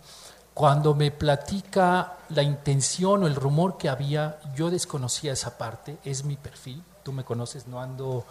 Cuando 0.55 0.95
me 0.95 1.11
platica 1.11 2.19
la 2.29 2.43
intención 2.43 3.23
o 3.23 3.27
el 3.27 3.35
rumor 3.35 3.79
que 3.79 3.89
había, 3.89 4.39
yo 4.55 4.71
desconocía 4.71 5.33
esa 5.33 5.57
parte, 5.57 5.99
es 6.05 6.25
mi 6.25 6.37
perfil 6.37 6.83
tú 7.03 7.13
me 7.13 7.25
conoces, 7.25 7.67
no 7.67 7.81
ando 7.81 8.25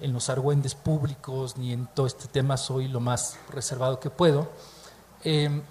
en 0.00 0.12
los 0.12 0.28
argüendes 0.30 0.74
públicos 0.74 1.56
ni 1.56 1.72
en 1.72 1.86
todo 1.86 2.06
este 2.06 2.26
tema, 2.28 2.56
soy 2.56 2.88
lo 2.88 3.00
más 3.00 3.36
reservado 3.50 4.00
que 4.00 4.10
puedo. 4.10 4.48
Em, 5.22 5.62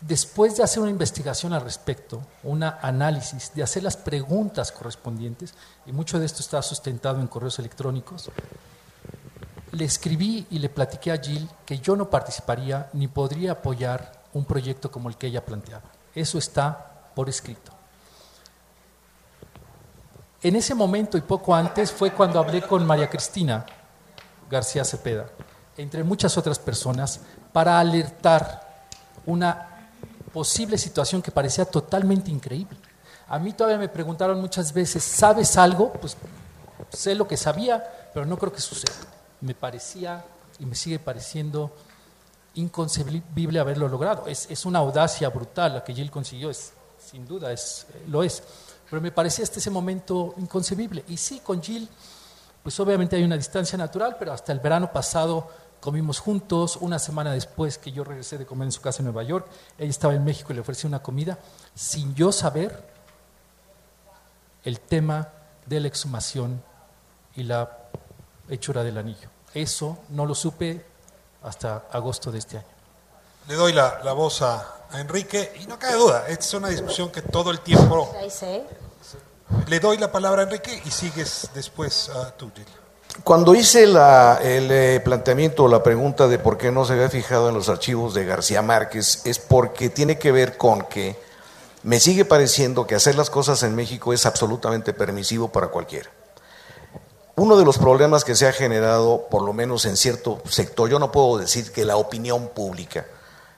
después 0.00 0.56
de 0.56 0.62
hacer 0.62 0.80
una 0.82 0.90
investigación 0.90 1.52
al 1.52 1.62
respecto, 1.62 2.22
un 2.42 2.62
análisis, 2.62 3.52
de 3.54 3.62
hacer 3.62 3.82
las 3.82 3.96
preguntas 3.96 4.72
correspondientes, 4.72 5.54
y 5.86 5.92
mucho 5.92 6.18
de 6.18 6.26
esto 6.26 6.40
está 6.40 6.60
sustentado 6.62 7.20
en 7.20 7.26
correos 7.26 7.58
electrónicos, 7.58 8.30
le 9.72 9.84
escribí 9.84 10.46
y 10.50 10.58
le 10.58 10.68
platiqué 10.68 11.12
a 11.12 11.18
Jill 11.18 11.48
que 11.64 11.78
yo 11.78 11.94
no 11.96 12.10
participaría 12.10 12.90
ni 12.92 13.06
podría 13.06 13.52
apoyar 13.52 14.19
un 14.32 14.44
proyecto 14.44 14.90
como 14.90 15.08
el 15.08 15.16
que 15.16 15.26
ella 15.26 15.44
planteaba. 15.44 15.84
Eso 16.14 16.38
está 16.38 17.12
por 17.14 17.28
escrito. 17.28 17.72
En 20.42 20.56
ese 20.56 20.74
momento 20.74 21.18
y 21.18 21.20
poco 21.20 21.54
antes 21.54 21.92
fue 21.92 22.12
cuando 22.12 22.38
hablé 22.38 22.62
con 22.62 22.86
María 22.86 23.10
Cristina 23.10 23.66
García 24.50 24.84
Cepeda, 24.84 25.26
entre 25.76 26.02
muchas 26.02 26.36
otras 26.38 26.58
personas, 26.58 27.20
para 27.52 27.78
alertar 27.78 28.86
una 29.26 29.90
posible 30.32 30.78
situación 30.78 31.20
que 31.20 31.30
parecía 31.30 31.64
totalmente 31.64 32.30
increíble. 32.30 32.78
A 33.28 33.38
mí 33.38 33.52
todavía 33.52 33.78
me 33.78 33.88
preguntaron 33.88 34.40
muchas 34.40 34.72
veces, 34.72 35.04
¿sabes 35.04 35.56
algo? 35.56 35.92
Pues 35.92 36.16
sé 36.90 37.14
lo 37.14 37.28
que 37.28 37.36
sabía, 37.36 38.10
pero 38.12 38.26
no 38.26 38.38
creo 38.38 38.52
que 38.52 38.60
suceda. 38.60 38.96
Me 39.40 39.54
parecía 39.54 40.24
y 40.58 40.66
me 40.66 40.74
sigue 40.74 40.98
pareciendo 40.98 41.70
inconcebible 42.54 43.60
haberlo 43.60 43.88
logrado. 43.88 44.26
Es, 44.26 44.50
es 44.50 44.64
una 44.64 44.80
audacia 44.80 45.28
brutal 45.28 45.74
la 45.74 45.84
que 45.84 45.94
Jill 45.94 46.10
consiguió, 46.10 46.50
es, 46.50 46.72
sin 46.98 47.26
duda 47.26 47.52
es, 47.52 47.86
lo 48.08 48.22
es. 48.22 48.42
Pero 48.88 49.00
me 49.00 49.12
parecía 49.12 49.44
hasta 49.44 49.58
ese 49.58 49.70
momento 49.70 50.34
inconcebible. 50.38 51.04
Y 51.08 51.16
sí, 51.16 51.40
con 51.40 51.62
Jill, 51.62 51.88
pues 52.62 52.78
obviamente 52.80 53.16
hay 53.16 53.22
una 53.22 53.36
distancia 53.36 53.78
natural, 53.78 54.16
pero 54.18 54.32
hasta 54.32 54.52
el 54.52 54.60
verano 54.60 54.92
pasado 54.92 55.48
comimos 55.80 56.18
juntos. 56.18 56.76
Una 56.80 56.98
semana 56.98 57.32
después 57.32 57.78
que 57.78 57.92
yo 57.92 58.02
regresé 58.04 58.36
de 58.36 58.46
comer 58.46 58.66
en 58.66 58.72
su 58.72 58.80
casa 58.80 58.98
en 58.98 59.04
Nueva 59.04 59.22
York, 59.22 59.46
ella 59.78 59.90
estaba 59.90 60.14
en 60.14 60.24
México 60.24 60.52
y 60.52 60.54
le 60.54 60.60
ofrecí 60.60 60.86
una 60.86 61.02
comida 61.02 61.38
sin 61.74 62.14
yo 62.14 62.32
saber 62.32 62.90
el 64.64 64.80
tema 64.80 65.28
de 65.66 65.80
la 65.80 65.88
exhumación 65.88 66.62
y 67.36 67.44
la 67.44 67.78
hechura 68.48 68.82
del 68.82 68.98
anillo. 68.98 69.28
Eso 69.54 69.98
no 70.10 70.26
lo 70.26 70.34
supe 70.34 70.84
hasta 71.42 71.84
agosto 71.92 72.30
de 72.30 72.38
este 72.38 72.58
año. 72.58 72.66
Le 73.48 73.54
doy 73.54 73.72
la, 73.72 74.00
la 74.04 74.12
voz 74.12 74.42
a, 74.42 74.86
a, 74.90 75.00
Enrique 75.00 75.52
y 75.60 75.66
no 75.66 75.78
cabe 75.78 75.94
duda, 75.94 76.24
esta 76.28 76.44
es 76.44 76.54
una 76.54 76.68
discusión 76.68 77.10
que 77.10 77.22
todo 77.22 77.50
el 77.50 77.60
tiempo... 77.60 78.14
Le 79.66 79.80
doy 79.80 79.98
la 79.98 80.12
palabra 80.12 80.42
a 80.42 80.44
Enrique 80.44 80.80
y 80.84 80.90
sigues 80.90 81.50
después 81.54 82.08
a 82.08 82.30
tú, 82.36 82.52
Cuando 83.24 83.54
hice 83.54 83.86
la, 83.86 84.38
el 84.42 84.70
eh, 84.70 85.00
planteamiento 85.00 85.64
o 85.64 85.68
la 85.68 85.82
pregunta 85.82 86.28
de 86.28 86.38
por 86.38 86.56
qué 86.56 86.70
no 86.70 86.84
se 86.84 86.92
había 86.92 87.08
fijado 87.08 87.48
en 87.48 87.54
los 87.54 87.68
archivos 87.68 88.14
de 88.14 88.24
García 88.24 88.62
Márquez, 88.62 89.22
es 89.24 89.40
porque 89.40 89.88
tiene 89.88 90.18
que 90.18 90.30
ver 90.30 90.56
con 90.56 90.82
que 90.82 91.18
me 91.82 91.98
sigue 91.98 92.24
pareciendo 92.24 92.86
que 92.86 92.94
hacer 92.94 93.16
las 93.16 93.30
cosas 93.30 93.62
en 93.64 93.74
México 93.74 94.12
es 94.12 94.24
absolutamente 94.26 94.92
permisivo 94.92 95.48
para 95.48 95.68
cualquiera. 95.68 96.10
Uno 97.36 97.56
de 97.56 97.64
los 97.64 97.78
problemas 97.78 98.24
que 98.24 98.34
se 98.34 98.46
ha 98.46 98.52
generado, 98.52 99.26
por 99.30 99.42
lo 99.42 99.52
menos 99.52 99.84
en 99.84 99.96
cierto 99.96 100.42
sector, 100.48 100.88
yo 100.88 100.98
no 100.98 101.10
puedo 101.10 101.38
decir 101.38 101.72
que 101.72 101.84
la 101.84 101.96
opinión 101.96 102.48
pública, 102.48 103.06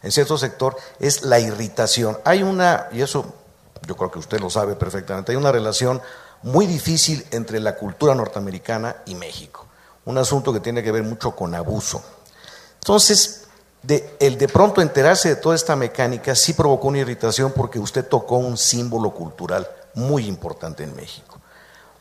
en 0.02 0.12
cierto 0.12 0.38
sector, 0.38 0.76
es 1.00 1.22
la 1.22 1.40
irritación. 1.40 2.18
Hay 2.24 2.42
una, 2.42 2.88
y 2.92 3.02
eso 3.02 3.24
yo 3.86 3.96
creo 3.96 4.10
que 4.10 4.18
usted 4.18 4.40
lo 4.40 4.50
sabe 4.50 4.76
perfectamente, 4.76 5.32
hay 5.32 5.36
una 5.36 5.52
relación 5.52 6.00
muy 6.42 6.66
difícil 6.66 7.26
entre 7.30 7.60
la 7.60 7.76
cultura 7.76 8.14
norteamericana 8.14 8.96
y 9.06 9.14
México. 9.14 9.66
Un 10.04 10.18
asunto 10.18 10.52
que 10.52 10.60
tiene 10.60 10.82
que 10.82 10.92
ver 10.92 11.02
mucho 11.02 11.34
con 11.34 11.54
abuso. 11.54 12.02
Entonces, 12.74 13.46
el 14.20 14.38
de 14.38 14.48
pronto 14.48 14.80
enterarse 14.80 15.28
de 15.28 15.36
toda 15.36 15.54
esta 15.54 15.76
mecánica 15.76 16.34
sí 16.34 16.52
provocó 16.52 16.88
una 16.88 16.98
irritación 16.98 17.52
porque 17.52 17.78
usted 17.78 18.06
tocó 18.06 18.36
un 18.36 18.56
símbolo 18.56 19.10
cultural 19.12 19.68
muy 19.94 20.26
importante 20.26 20.84
en 20.84 20.94
México. 20.94 21.40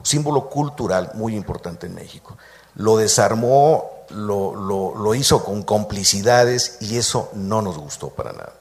Símbolo 0.03 0.49
cultural 0.49 1.11
muy 1.13 1.35
importante 1.35 1.87
en 1.87 1.95
México. 1.95 2.37
Lo 2.75 2.97
desarmó, 2.97 4.05
lo, 4.09 4.55
lo, 4.55 4.95
lo 4.95 5.15
hizo 5.15 5.43
con 5.43 5.63
complicidades 5.63 6.77
y 6.81 6.97
eso 6.97 7.29
no 7.33 7.61
nos 7.61 7.77
gustó 7.77 8.09
para 8.09 8.31
nada. 8.31 8.53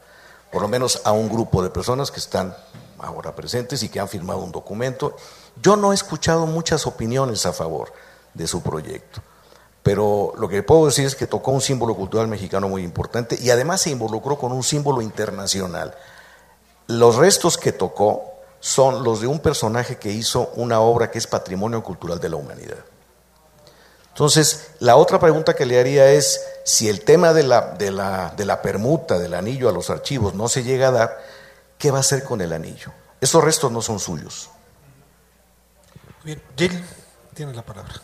Por 0.50 0.62
lo 0.62 0.68
menos 0.68 1.02
a 1.04 1.12
un 1.12 1.28
grupo 1.28 1.62
de 1.62 1.70
personas 1.70 2.10
que 2.10 2.20
están 2.20 2.54
ahora 2.98 3.34
presentes 3.34 3.82
y 3.82 3.88
que 3.88 4.00
han 4.00 4.08
firmado 4.08 4.40
un 4.40 4.52
documento. 4.52 5.16
Yo 5.62 5.76
no 5.76 5.92
he 5.92 5.94
escuchado 5.94 6.46
muchas 6.46 6.86
opiniones 6.86 7.46
a 7.46 7.52
favor 7.52 7.92
de 8.34 8.46
su 8.46 8.62
proyecto. 8.62 9.22
Pero 9.82 10.34
lo 10.36 10.48
que 10.48 10.62
puedo 10.62 10.86
decir 10.86 11.06
es 11.06 11.14
que 11.14 11.26
tocó 11.26 11.52
un 11.52 11.60
símbolo 11.60 11.94
cultural 11.94 12.28
mexicano 12.28 12.68
muy 12.68 12.82
importante 12.82 13.38
y 13.40 13.50
además 13.50 13.80
se 13.80 13.90
involucró 13.90 14.36
con 14.36 14.52
un 14.52 14.62
símbolo 14.62 15.00
internacional. 15.00 15.94
Los 16.86 17.16
restos 17.16 17.56
que 17.56 17.72
tocó 17.72 18.29
son 18.60 19.02
los 19.02 19.20
de 19.20 19.26
un 19.26 19.40
personaje 19.40 19.96
que 19.96 20.12
hizo 20.12 20.52
una 20.54 20.80
obra 20.80 21.10
que 21.10 21.18
es 21.18 21.26
patrimonio 21.26 21.82
cultural 21.82 22.20
de 22.20 22.28
la 22.28 22.36
humanidad. 22.36 22.78
Entonces, 24.08 24.72
la 24.80 24.96
otra 24.96 25.18
pregunta 25.18 25.54
que 25.54 25.64
le 25.64 25.80
haría 25.80 26.10
es, 26.10 26.44
si 26.64 26.88
el 26.88 27.02
tema 27.02 27.32
de 27.32 27.42
la, 27.42 27.72
de 27.72 27.90
la, 27.90 28.34
de 28.36 28.44
la 28.44 28.60
permuta 28.60 29.18
del 29.18 29.34
anillo 29.34 29.68
a 29.68 29.72
los 29.72 29.88
archivos 29.88 30.34
no 30.34 30.48
se 30.48 30.62
llega 30.62 30.88
a 30.88 30.92
dar, 30.92 31.18
¿qué 31.78 31.90
va 31.90 31.98
a 31.98 32.00
hacer 32.00 32.22
con 32.22 32.40
el 32.42 32.52
anillo? 32.52 32.92
Esos 33.20 33.42
restos 33.42 33.72
no 33.72 33.80
son 33.80 33.98
suyos. 33.98 34.50
Bien, 36.22 36.42
Jill, 36.56 36.84
tiene 37.34 37.54
la 37.54 37.62
palabra. 37.62 37.94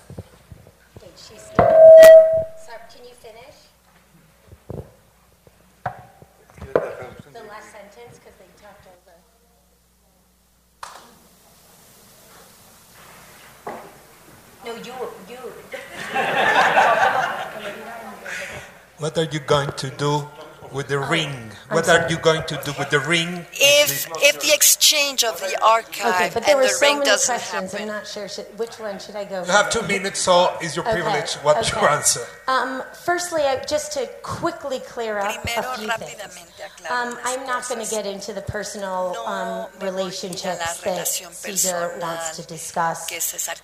What 18.99 19.17
are 19.17 19.25
you 19.25 19.41
going 19.41 19.71
to 19.73 19.89
do 19.91 20.29
with 20.77 20.89
the 20.89 20.99
ring? 20.99 21.33
what 21.71 21.89
are 21.89 22.09
you 22.09 22.19
going 22.19 22.43
to 22.45 22.61
do 22.65 22.73
with 22.79 22.91
the 22.91 23.01
ring? 23.01 23.45
If 23.53 24.07
if 24.29 24.41
the 24.41 24.53
exchange 24.53 25.25
of 25.25 25.41
the 25.41 25.59
archive 25.65 26.15
okay, 26.15 26.31
but 26.33 26.45
there 26.45 26.57
and 26.57 26.65
the 26.65 26.69
so 26.69 26.87
ring 26.87 27.01
doesn't 27.01 27.35
questions, 27.35 27.73
happen, 27.73 27.89
I'm 27.89 27.95
not 27.97 28.07
sure 28.07 28.29
should, 28.29 28.47
which 28.59 28.79
one 28.79 28.99
should 28.99 29.17
I 29.17 29.25
go. 29.25 29.43
You 29.43 29.51
have 29.51 29.71
two 29.71 29.83
minutes, 29.83 30.21
so 30.21 30.57
is 30.63 30.77
your 30.77 30.85
privilege. 30.85 31.37
Okay. 31.37 31.45
What 31.45 31.57
okay. 31.59 31.81
your 31.81 31.91
answer? 31.91 32.21
Um, 32.47 32.83
firstly, 33.05 33.43
I, 33.43 33.65
just 33.65 33.93
to 33.93 34.07
quickly 34.23 34.79
clear 34.81 35.19
up 35.19 35.43
Primero, 35.43 35.73
a 35.73 35.79
few 35.79 35.91
things. 36.07 36.53
Um, 36.91 37.19
I'm 37.25 37.47
not 37.47 37.67
going 37.69 37.85
to 37.85 37.91
get 37.91 38.07
into 38.07 38.33
the 38.33 38.43
personal 38.43 39.17
um, 39.27 39.67
relationships 39.81 40.81
that 40.83 41.09
Cesar 41.09 41.99
wants 42.01 42.37
to 42.37 42.47
discuss. 42.47 43.11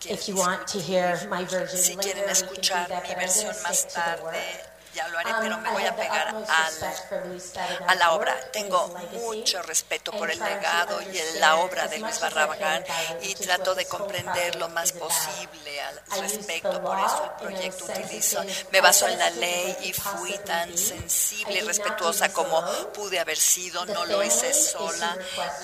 If 0.08 0.28
you 0.28 0.36
want 0.36 0.66
to 0.68 0.78
hear 0.78 1.20
my 1.30 1.44
version 1.44 1.98
later, 1.98 2.08
you 2.08 2.24
can 2.24 2.62
do 2.62 2.68
that. 2.70 2.88
But 2.88 3.10
I'm 3.10 3.16
going 3.16 3.28
to 3.28 3.32
stick 3.32 3.90
to 3.90 4.18
the 4.18 4.24
work. 4.24 4.72
Ya 4.95 5.09
lo 5.09 5.18
haré, 5.18 5.30
pero 5.40 5.59
me 5.59 5.70
voy 5.70 5.84
a 5.84 5.97
pegar 5.97 6.28
al, 6.28 7.88
a 7.88 7.95
la 7.95 8.12
obra. 8.12 8.34
Tengo 8.53 8.88
mucho 9.12 9.62
respeto 9.62 10.12
por 10.12 10.30
el 10.30 10.38
legado 10.38 11.01
y 11.03 11.38
la 11.38 11.57
obra 11.57 11.88
de 11.88 11.99
Luis 11.99 12.20
Barragán 12.20 12.84
y 13.22 13.34
trato 13.34 13.74
de 13.74 13.86
comprender 13.86 14.57
lo 14.57 14.68
más 14.68 14.93
posible 14.93 15.80
al 16.11 16.20
respecto. 16.20 16.82
Por 16.82 16.99
eso 16.99 17.24
el 17.24 17.47
proyecto 17.47 17.84
utilizo, 17.84 18.43
me 18.70 18.80
baso 18.80 19.09
en 19.09 19.18
la 19.18 19.30
ley 19.30 19.76
y 19.82 19.93
fui 19.93 20.36
tan 20.38 20.76
sensible 20.76 21.59
y 21.59 21.61
respetuosa 21.61 22.32
como 22.32 22.62
pude 22.93 23.18
haber 23.18 23.38
sido. 23.38 23.84
No 23.86 24.05
lo 24.07 24.22
hice 24.22 24.53
sola. 24.53 25.16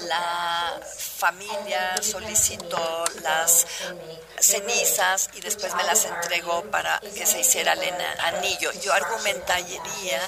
La 0.06 0.80
familia 0.96 1.96
solicitó 2.02 3.04
las 3.22 3.66
cenizas 4.40 5.30
y 5.34 5.40
después 5.40 5.74
me 5.74 5.84
las 5.84 6.04
entregó 6.04 6.62
para 6.70 7.00
que 7.00 7.26
se 7.26 7.40
hiciera 7.40 7.72
el 7.72 7.94
anillo. 8.20 8.70
Yo 8.82 8.92
argumentaría 8.92 10.20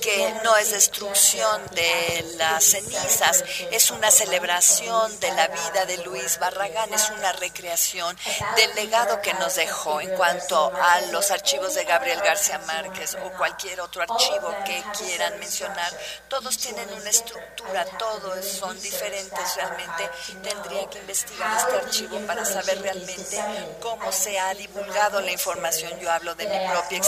que 0.00 0.34
no 0.44 0.56
es 0.56 0.70
destrucción 0.70 1.62
de 1.72 2.34
las 2.36 2.64
cenizas, 2.64 3.44
es 3.70 3.90
una 3.90 4.10
celebración 4.10 5.18
de 5.20 5.32
la 5.32 5.48
vida 5.48 5.86
de 5.86 5.98
Luis 5.98 6.38
Barragán, 6.38 6.92
es 6.92 7.10
una 7.10 7.32
recreación 7.32 8.16
del 8.56 8.74
legado 8.74 9.20
que 9.20 9.34
nos 9.34 9.56
dejó 9.56 10.00
en 10.00 10.10
cuanto 10.16 10.72
a 10.74 11.00
los 11.12 11.30
archivos 11.30 11.74
de 11.74 11.84
Gabriel 11.84 12.20
García 12.20 12.58
Márquez 12.60 13.16
o 13.24 13.30
cualquier 13.32 13.80
otro 13.80 14.02
archivo 14.02 14.54
que 14.64 14.82
quieran 14.98 15.38
mencionar. 15.38 15.92
Todos 16.28 16.58
tienen 16.58 16.92
una 16.92 17.10
estructura, 17.10 17.84
todos 17.98 18.44
son 18.44 18.80
diferentes 18.80 19.56
realmente. 19.56 20.10
Tendría 20.42 20.88
que 20.90 20.98
investigar 20.98 21.56
este 21.58 21.76
archivo 21.76 22.18
para 22.26 22.44
saber 22.44 22.80
realmente 22.82 23.42
cómo 23.80 24.12
se 24.12 24.38
ha 24.38 24.54
divulgado 24.54 25.20
la 25.20 25.30
información. 25.30 25.98
Yo 26.00 26.10
hablo 26.10 26.34
de 26.34 26.46
mi 26.46 26.68
propia 26.68 26.98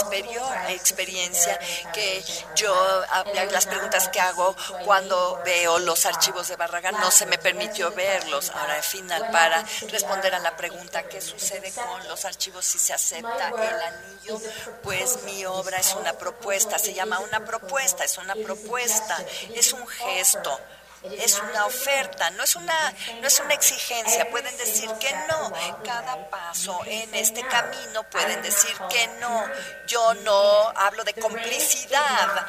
experiencia, 0.69 1.59
que 1.93 2.23
yo, 2.55 2.73
ah, 3.09 3.23
las 3.51 3.65
preguntas 3.65 4.07
que 4.09 4.19
hago 4.19 4.55
cuando 4.85 5.41
veo 5.45 5.79
los 5.79 6.05
archivos 6.05 6.47
de 6.47 6.55
Barragán, 6.55 6.95
no 6.99 7.11
se 7.11 7.25
me 7.25 7.37
permitió 7.37 7.91
verlos. 7.91 8.49
Ahora, 8.51 8.75
al 8.75 8.83
final, 8.83 9.29
para 9.31 9.63
responder 9.89 10.33
a 10.35 10.39
la 10.39 10.55
pregunta, 10.55 11.03
¿qué 11.03 11.21
sucede 11.21 11.71
con 11.71 12.07
los 12.07 12.25
archivos 12.25 12.65
si 12.65 12.79
se 12.79 12.93
acepta 12.93 13.49
el 13.49 13.81
anillo? 13.81 14.41
Pues 14.83 15.23
mi 15.23 15.45
obra 15.45 15.77
es 15.77 15.93
una 15.95 16.13
propuesta, 16.13 16.77
se 16.79 16.93
llama 16.93 17.19
una 17.19 17.43
propuesta, 17.45 18.03
es 18.03 18.17
una 18.17 18.35
propuesta, 18.35 19.17
es 19.53 19.73
un 19.73 19.85
gesto 19.87 20.59
es 21.03 21.39
una 21.39 21.65
oferta, 21.65 22.29
no 22.31 22.43
es 22.43 22.55
una, 22.55 22.93
no 23.21 23.27
es 23.27 23.39
una 23.39 23.53
exigencia. 23.53 24.29
Pueden 24.29 24.55
decir 24.57 24.89
que 24.99 25.11
no. 25.29 25.51
Cada 25.83 26.29
paso 26.29 26.81
en 26.85 27.13
este 27.15 27.41
camino 27.47 28.03
pueden 28.09 28.41
decir 28.41 28.75
que 28.89 29.07
no. 29.19 29.45
Yo 29.87 30.13
no 30.15 30.69
hablo 30.75 31.03
de 31.03 31.13
complicidad. 31.13 32.45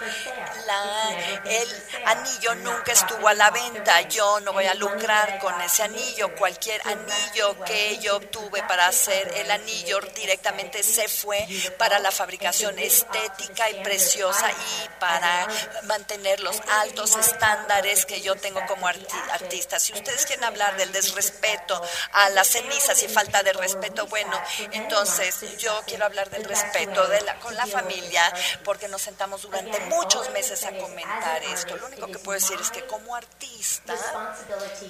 El 1.44 1.68
anillo 2.07 2.55
nunca 2.57 2.92
estuvo 2.92 3.28
a 3.28 3.34
la 3.34 3.51
venta. 3.51 4.01
Yo 4.03 4.40
no 4.40 4.53
voy 4.53 4.66
a 4.66 4.74
lucrar 4.74 5.38
con 5.38 5.61
ese 5.61 5.84
anillo. 5.84 6.34
Cualquier 6.34 6.80
anillo 6.86 7.64
que 7.64 7.98
yo 7.98 8.16
obtuve 8.16 8.62
para 8.64 8.88
hacer 8.88 9.32
el 9.36 9.51
anillo 9.51 10.01
directamente 10.14 10.82
se 10.82 11.09
fue 11.09 11.46
para 11.78 11.98
la 11.98 12.11
fabricación 12.11 12.78
estética 12.78 13.70
y 13.70 13.82
preciosa 13.82 14.51
y 14.51 14.88
para 14.98 15.46
mantener 15.84 16.40
los 16.40 16.61
altos 16.68 17.16
estándares 17.16 18.07
que 18.07 18.20
yo 18.20 18.34
tengo 18.41 18.61
como 18.66 18.86
artista. 18.86 19.78
Si 19.78 19.93
ustedes 19.93 20.26
quieren 20.26 20.45
hablar 20.45 20.76
del 20.76 20.93
desrespeto 20.93 21.80
a 22.12 22.28
las 22.30 22.49
cenizas 22.49 23.03
y 23.03 23.09
falta 23.09 23.43
de 23.43 23.53
respeto, 23.53 24.07
bueno, 24.07 24.41
entonces 24.72 25.57
yo 25.59 25.82
quiero 25.86 26.07
hablar 26.07 26.30
del 26.30 26.45
respeto 26.45 27.07
de 27.09 27.20
la, 27.22 27.36
con 27.36 27.55
la 27.55 27.66
familia, 27.66 28.22
porque 28.64 28.88
nos 28.88 29.03
sentamos 29.03 29.43
durante 29.43 29.78
muchos 29.80 30.30
meses 30.30 30.64
a 30.64 30.72
comentar 30.72 31.43
esto. 31.45 31.76
Lo 31.76 31.86
único 31.86 32.07
que 32.07 32.18
puedo 32.18 32.38
decir 32.38 32.59
es 32.61 32.70
que 32.70 32.86
como 32.86 33.14
artista, 33.14 33.95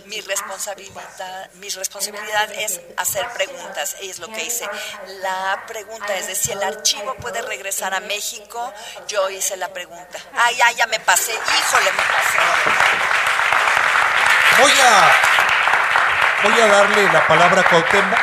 mi 0.06 0.20
responsabilidad, 0.20 1.50
mi 1.54 1.68
responsabilidad 1.68 2.52
es 2.52 2.80
hacer 2.96 3.28
preguntas, 3.32 3.96
y 4.00 4.10
es 4.10 4.18
lo 4.18 4.28
que 4.28 4.44
hice. 4.44 4.68
La 5.20 5.64
pregunta 5.66 6.16
es 6.16 6.26
de 6.26 6.34
si 6.34 6.52
el 6.52 6.62
archivo 6.62 7.14
puede 7.16 7.42
regresar 7.42 7.94
a 7.94 8.00
México, 8.00 8.72
yo 9.08 9.28
hice 9.30 9.56
la 9.56 9.72
pregunta. 9.72 10.18
Ay, 10.34 10.56
ya, 10.56 10.70
ya 10.72 10.86
me 10.86 11.00
pasé, 11.00 11.32
híjole, 11.32 11.92
me 11.92 12.02
pasé. 12.02 13.39
Voy 14.60 14.72
a, 14.72 16.42
voy 16.42 16.60
a 16.60 16.66
darle 16.66 17.10
la 17.10 17.26
palabra 17.26 17.62
a 17.62 17.64
Cuauhtémoc. 17.64 18.18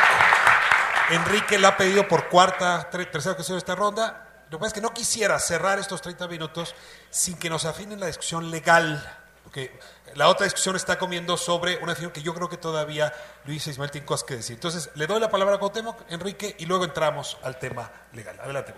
Enrique 1.10 1.58
la 1.58 1.68
ha 1.68 1.76
pedido 1.76 2.06
por 2.06 2.28
cuarta, 2.28 2.88
tercera 2.90 3.32
ocasión 3.32 3.56
de 3.56 3.58
esta 3.58 3.74
ronda. 3.74 4.44
Lo 4.48 4.58
que 4.58 4.60
pasa 4.60 4.68
es 4.68 4.72
que 4.74 4.80
no 4.80 4.94
quisiera 4.94 5.36
cerrar 5.40 5.80
estos 5.80 6.00
30 6.00 6.28
minutos 6.28 6.76
sin 7.10 7.36
que 7.38 7.50
nos 7.50 7.64
afinen 7.64 7.98
la 7.98 8.06
discusión 8.06 8.52
legal. 8.52 9.04
Porque 9.42 9.80
la 10.14 10.28
otra 10.28 10.44
discusión 10.44 10.76
está 10.76 10.96
comiendo 10.96 11.36
sobre 11.36 11.76
una 11.78 11.88
discusión 11.88 12.12
que 12.12 12.22
yo 12.22 12.32
creo 12.34 12.48
que 12.48 12.56
todavía 12.56 13.12
Luis 13.44 13.66
Ismael 13.66 13.90
tiene 13.90 14.06
cosas 14.06 14.24
que 14.24 14.36
decir. 14.36 14.54
Entonces, 14.54 14.90
le 14.94 15.08
doy 15.08 15.18
la 15.18 15.30
palabra 15.30 15.56
a 15.56 15.58
Cuauhtémoc, 15.58 16.02
Enrique, 16.08 16.54
y 16.60 16.66
luego 16.66 16.84
entramos 16.84 17.36
al 17.42 17.58
tema 17.58 17.90
legal. 18.12 18.38
Adelante, 18.40 18.74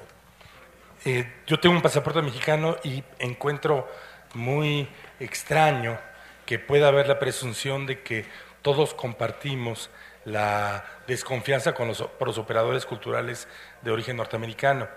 eh, 1.04 1.42
yo 1.46 1.60
tengo 1.60 1.76
un 1.76 1.82
pasaporte 1.82 2.22
mexicano 2.22 2.76
y 2.82 3.04
encuentro 3.18 3.86
muy 4.32 4.88
extraño 5.18 5.98
que 6.50 6.58
pueda 6.58 6.88
haber 6.88 7.06
la 7.06 7.20
presunción 7.20 7.86
de 7.86 8.02
que 8.02 8.24
todos 8.60 8.92
compartimos 8.92 9.88
la 10.24 10.84
desconfianza 11.06 11.74
con 11.74 11.86
los, 11.86 12.02
por 12.02 12.26
los 12.26 12.38
operadores 12.38 12.86
culturales 12.86 13.46
de 13.82 13.92
origen 13.92 14.16
norteamericano. 14.16 14.88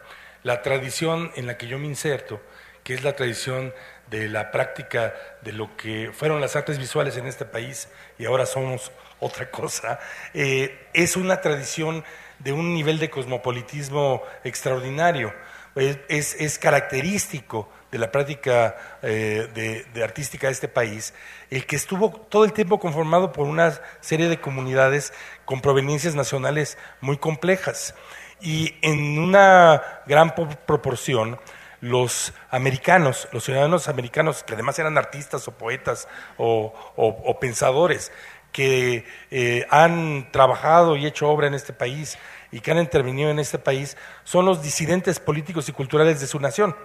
La 0.41 0.63
tradición 0.63 1.31
en 1.35 1.45
la 1.45 1.55
que 1.55 1.67
yo 1.67 1.77
me 1.77 1.85
inserto, 1.85 2.41
que 2.83 2.95
es 2.95 3.03
la 3.03 3.15
tradición 3.15 3.71
de 4.09 4.29
la 4.29 4.49
práctica 4.49 5.13
de 5.43 5.53
lo 5.53 5.77
que 5.77 6.09
fueron 6.11 6.41
las 6.41 6.55
artes 6.55 6.79
visuales 6.79 7.17
en 7.17 7.27
este 7.27 7.45
país 7.45 7.87
y 8.17 8.25
ahora 8.25 8.47
somos 8.47 8.91
otra 9.19 9.51
cosa, 9.51 9.99
eh, 10.33 10.87
es 10.95 11.15
una 11.15 11.39
tradición 11.39 12.03
de 12.39 12.51
un 12.51 12.73
nivel 12.73 12.97
de 12.97 13.11
cosmopolitismo 13.11 14.23
extraordinario. 14.43 15.31
Es, 15.75 16.35
es, 16.39 16.57
característico 16.57 17.69
de 17.93 17.99
la 17.99 18.11
práctica 18.11 18.75
eh, 19.03 19.85
de, 19.93 20.03
artística 20.03 20.47
de 20.47 20.53
este 20.53 20.67
país, 20.67 21.13
el 21.51 21.67
que 21.67 21.75
estuvo 21.75 22.09
todo 22.09 22.43
el 22.43 22.51
tiempo 22.51 22.79
conformado 22.79 23.31
por 23.31 23.45
una 23.45 23.79
serie 24.01 24.29
de 24.29 24.41
comunidades 24.41 25.13
con 25.45 25.61
proveniencias 25.61 26.15
nacionales 26.15 26.79
muy 27.01 27.17
complejas. 27.17 27.93
Y 28.41 28.73
en 28.81 29.19
una 29.19 30.01
gran 30.07 30.33
proporción, 30.33 31.39
los 31.81 32.33
americanos, 32.49 33.27
los 33.31 33.43
ciudadanos 33.43 33.87
americanos, 33.87 34.41
que 34.41 34.55
además 34.55 34.79
eran 34.79 34.97
artistas 34.97 35.47
o 35.47 35.51
poetas 35.51 36.07
o, 36.37 37.37
pensadores, 37.39 38.11
que 38.51 39.05
eh, 39.29 39.67
han 39.69 40.31
trabajado 40.31 40.95
y 40.95 41.05
hecho 41.05 41.29
obra 41.29 41.45
en 41.45 41.53
este 41.53 41.73
país 41.73 42.17
y 42.51 42.59
que 42.59 42.71
han 42.71 42.79
intervenido 42.79 43.29
en 43.29 43.37
este 43.37 43.59
país, 43.59 43.97
son 44.23 44.45
los 44.45 44.63
disidentes 44.63 45.19
políticos 45.19 45.69
y 45.69 45.73
culturales 45.73 46.19
de 46.19 46.25
su 46.25 46.39
nación 46.39 46.75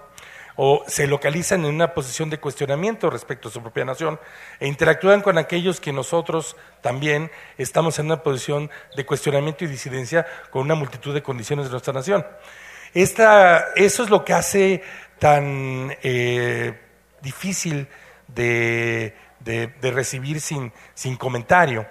o 0.61 0.83
se 0.89 1.07
localizan 1.07 1.65
en 1.65 1.73
una 1.73 1.95
posición 1.95 2.31
de 2.31 2.41
cuestionamiento 2.41 3.09
respecto 3.11 3.47
a 3.47 3.53
su 3.53 3.63
propia 3.63 3.85
nación 3.85 4.19
e 4.59 4.67
interactúan 4.67 5.23
con 5.23 5.39
aquellos 5.39 5.81
que 5.81 5.93
nosotros 5.93 6.57
también 6.81 7.31
estamos 7.59 8.01
en 8.01 8.07
una 8.07 8.25
posición 8.25 8.69
de 8.97 9.07
cuestionamiento 9.07 9.65
y 9.65 9.69
disidencia 9.69 10.27
con 10.51 10.63
una 10.63 10.75
multitud 10.75 11.15
de 11.15 11.23
condiciones 11.23 11.67
de 11.67 11.71
nuestra 11.71 11.93
nación. 11.93 12.27
Esta, 12.93 13.69
eso 13.77 14.03
es 14.03 14.11
lo 14.11 14.25
que 14.25 14.33
hace 14.33 14.83
tan 15.21 15.97
eh, 16.03 16.77
difícil 17.23 17.87
de, 18.27 19.15
recibir 19.81 20.41
sin, 20.41 20.73
sin 20.93 21.15
comentario 21.15 21.87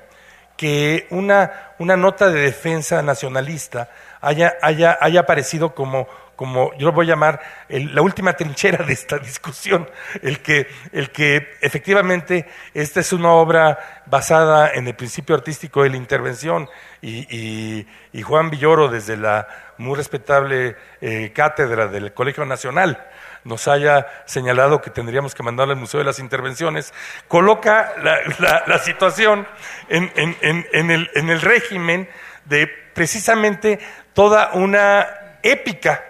que 0.57 1.07
una, 1.11 1.73
una 1.79 1.95
nota 1.95 2.29
de 2.29 2.41
defensa 2.41 3.01
nacionalista 3.01 3.91
haya, 4.19 4.57
haya, 4.61 4.97
haya 4.99 5.21
aparecido 5.21 5.73
como 5.73 6.07
como 6.37 6.71
yo 6.77 6.85
lo 6.85 6.93
voy 6.93 7.07
a 7.07 7.09
llamar 7.09 7.41
la 7.67 8.01
última 8.01 8.33
trinchera 8.33 8.85
de 8.85 8.93
esta 8.93 9.17
discusión, 9.31 9.89
el 10.21 10.39
que, 10.39 10.67
el 10.93 11.09
que 11.09 11.57
efectivamente 11.59 12.45
esta 12.73 13.01
es 13.01 13.11
una 13.11 13.31
obra 13.31 14.03
basada 14.05 14.71
en 14.71 14.87
el 14.87 14.93
principio 14.93 15.35
artístico 15.35 15.83
de 15.83 15.89
la 15.89 15.97
intervención. 15.97 16.69
Y, 17.01 17.85
Juan 18.23 18.49
Villoro 18.49 18.89
desde 18.89 19.15
la 19.15 19.47
muy 19.77 19.95
respetable 19.95 20.75
eh, 21.01 21.31
cátedra 21.33 21.87
del 21.87 22.13
Colegio 22.13 22.45
Nacional 22.45 23.07
nos 23.43 23.67
haya 23.67 24.07
señalado 24.25 24.81
que 24.81 24.89
tendríamos 24.89 25.33
que 25.33 25.43
mandarle 25.43 25.73
al 25.73 25.79
Museo 25.79 25.99
de 25.99 26.05
las 26.05 26.19
Intervenciones, 26.19 26.93
coloca 27.29 27.93
la, 28.03 28.79
situación 28.79 29.47
en, 29.87 30.11
en, 30.15 30.91
el, 30.91 31.09
en 31.13 31.29
el 31.29 31.39
régimen 31.39 32.09
de 32.45 32.67
precisamente 32.67 33.79
toda 34.13 34.51
una 34.53 35.07
épica 35.43 36.03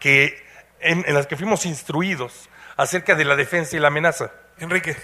que, 0.00 0.42
en, 0.80 1.04
las 1.14 1.26
que 1.26 1.36
fuimos 1.36 1.66
instruidos 1.66 2.48
acerca 2.76 3.14
de 3.14 3.24
la 3.24 3.36
defensa 3.36 3.76
y 3.76 3.78
la 3.78 3.88
amenaza. 3.88 4.32
Enrique. 4.58 4.96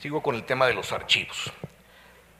Sigo 0.00 0.22
con 0.22 0.34
el 0.34 0.44
tema 0.44 0.66
de 0.66 0.74
los 0.74 0.92
archivos. 0.92 1.52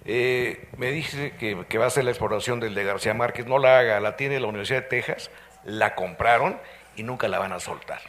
Eh, 0.04 0.68
me 0.76 0.90
dice 0.90 1.34
que, 1.38 1.78
va 1.78 1.84
a 1.84 1.88
hacer 1.88 2.04
la 2.04 2.10
exploración 2.10 2.60
del 2.60 2.74
de 2.74 2.84
García 2.84 3.14
Márquez. 3.14 3.46
No 3.46 3.58
la 3.58 3.78
haga, 3.78 3.98
la 4.00 4.16
tiene 4.16 4.38
la 4.38 4.48
Universidad 4.48 4.82
de 4.82 4.88
Texas, 4.88 5.30
la 5.64 5.94
compraron 5.94 6.60
y 6.96 7.02
nunca 7.02 7.28
la 7.28 7.38
van 7.38 7.52
a 7.52 7.60
soltar. 7.60 8.00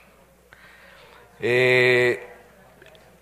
Eh, 1.39 2.27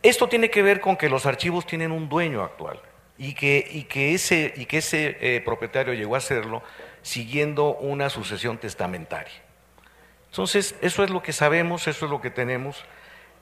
esto 0.01 0.27
tiene 0.27 0.49
que 0.49 0.61
ver 0.61 0.79
con 0.79 0.95
que 0.95 1.09
los 1.09 1.25
archivos 1.25 1.65
tienen 1.65 1.91
un 1.91 2.07
dueño 2.07 2.43
actual 2.43 2.81
y 3.17 3.33
que, 3.33 3.67
y 3.71 3.83
que 3.83 4.13
ese, 4.13 4.53
y 4.55 4.65
que 4.65 4.79
ese 4.79 5.17
eh, 5.21 5.41
propietario 5.41 5.93
llegó 5.93 6.15
a 6.15 6.19
hacerlo 6.19 6.61
siguiendo 7.01 7.75
una 7.75 8.09
sucesión 8.09 8.57
testamentaria. 8.57 9.33
Entonces, 10.29 10.75
eso 10.81 11.03
es 11.03 11.09
lo 11.09 11.23
que 11.23 11.31
sabemos, 11.31 11.87
eso 11.87 12.05
es 12.05 12.11
lo 12.11 12.19
que 12.19 12.29
tenemos. 12.29 12.83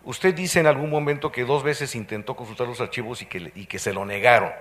Usted 0.04 0.36
dice 0.36 0.60
en 0.60 0.68
algún 0.68 0.90
momento 0.90 1.32
que 1.32 1.44
dos 1.44 1.64
veces 1.64 1.96
intentó 1.96 2.36
consultar 2.36 2.68
los 2.68 2.82
archivos 2.82 3.22
y 3.22 3.26
que, 3.26 3.52
y 3.56 3.66
que 3.66 3.80
se 3.80 3.94
lo 3.94 4.06
negaron. 4.06 4.52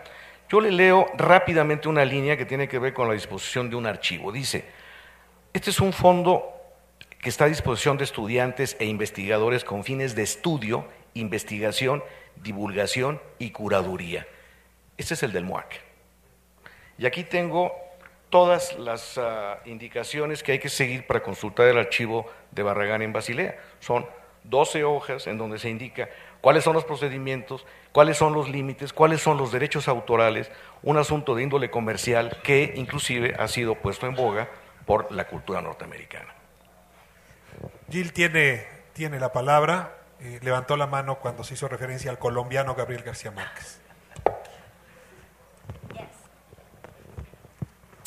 Yo 0.49 0.61
le 0.61 0.71
leo 0.71 1.07
rápidamente 1.17 1.89
una 1.89 2.05
línea 2.05 2.37
que 2.37 2.45
tiene 2.45 2.69
que 2.69 2.79
ver 2.79 2.95
con 2.95 3.09
la 3.09 3.15
disposición 3.15 3.69
de 3.69 3.77
un 3.77 3.87
archivo. 3.87 4.33
Dice, 4.33 4.65
este 5.53 5.71
es 5.71 5.81
un 5.81 5.93
fondo 5.93 6.53
que 7.21 7.29
está 7.29 7.45
a 7.45 7.49
disposición 7.49 7.99
de 7.99 8.05
estudiantes 8.05 8.77
e 8.79 8.87
investigadores 8.87 9.65
con 9.65 9.85
fines 9.85 10.15
de 10.15 10.23
estudio, 10.23 10.87
investigación, 11.15 12.03
divulgación 12.37 13.21
y 13.39 13.51
curaduría. 13.51 14.27
Este 15.03 15.15
es 15.15 15.25
el 15.25 15.33
del 15.33 15.45
MUAC. 15.45 15.81
Y 16.97 17.07
aquí 17.07 17.25
tengo 17.25 17.73
todas 18.31 18.79
las 18.79 19.19
ah, 19.19 19.59
indicaciones 19.65 20.45
que 20.45 20.53
hay 20.53 20.61
que 20.61 20.69
seguir 20.69 21.09
para 21.09 21.25
consultar 21.25 21.67
el 21.67 21.77
archivo 21.77 22.31
de 22.53 22.63
Barragán 22.63 23.03
en 23.03 23.13
Basilea. 23.13 23.59
Son 23.81 24.07
12 24.45 24.85
hojas 24.85 25.27
en 25.27 25.39
donde 25.39 25.59
se 25.59 25.69
indica 25.71 26.09
cuáles 26.41 26.63
son 26.63 26.75
los 26.75 26.85
procedimientos, 26.85 27.67
cuáles 27.91 28.17
son 28.17 28.33
los 28.33 28.49
límites, 28.49 28.93
cuáles 28.93 29.21
son 29.21 29.39
los 29.39 29.51
derechos 29.51 29.89
autorales, 29.89 30.53
un 30.85 30.97
asunto 30.99 31.35
de 31.35 31.43
índole 31.43 31.69
comercial 31.69 32.39
que 32.45 32.73
inclusive 32.77 33.35
ha 33.41 33.49
sido 33.49 33.75
puesto 33.75 34.07
en 34.07 34.15
boga 34.15 34.51
por 34.87 35.11
la 35.11 35.27
cultura 35.27 35.61
norteamericana. 35.61 36.33
Gil 37.91 38.13
tiene, 38.13 38.69
tiene 38.93 39.19
la 39.19 39.33
palabra, 39.33 39.97
eh, 40.21 40.39
levantó 40.43 40.77
la 40.77 40.87
mano 40.87 41.19
cuando 41.19 41.43
se 41.43 41.55
hizo 41.55 41.67
referencia 41.67 42.09
al 42.13 42.21
colombiano 42.21 42.77
Gabriel 42.77 43.03
García 43.03 43.33
Márquez. 43.33 43.82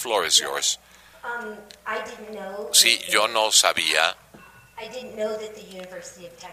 Floor 0.06 0.24
is 0.26 0.40
yours. 0.40 0.78
Um, 1.24 1.58
I 1.88 1.98
didn't 2.06 2.36
know. 2.36 2.70
sí, 2.72 3.00
yo 3.10 3.28
no 3.28 3.52
sabía 3.52 4.16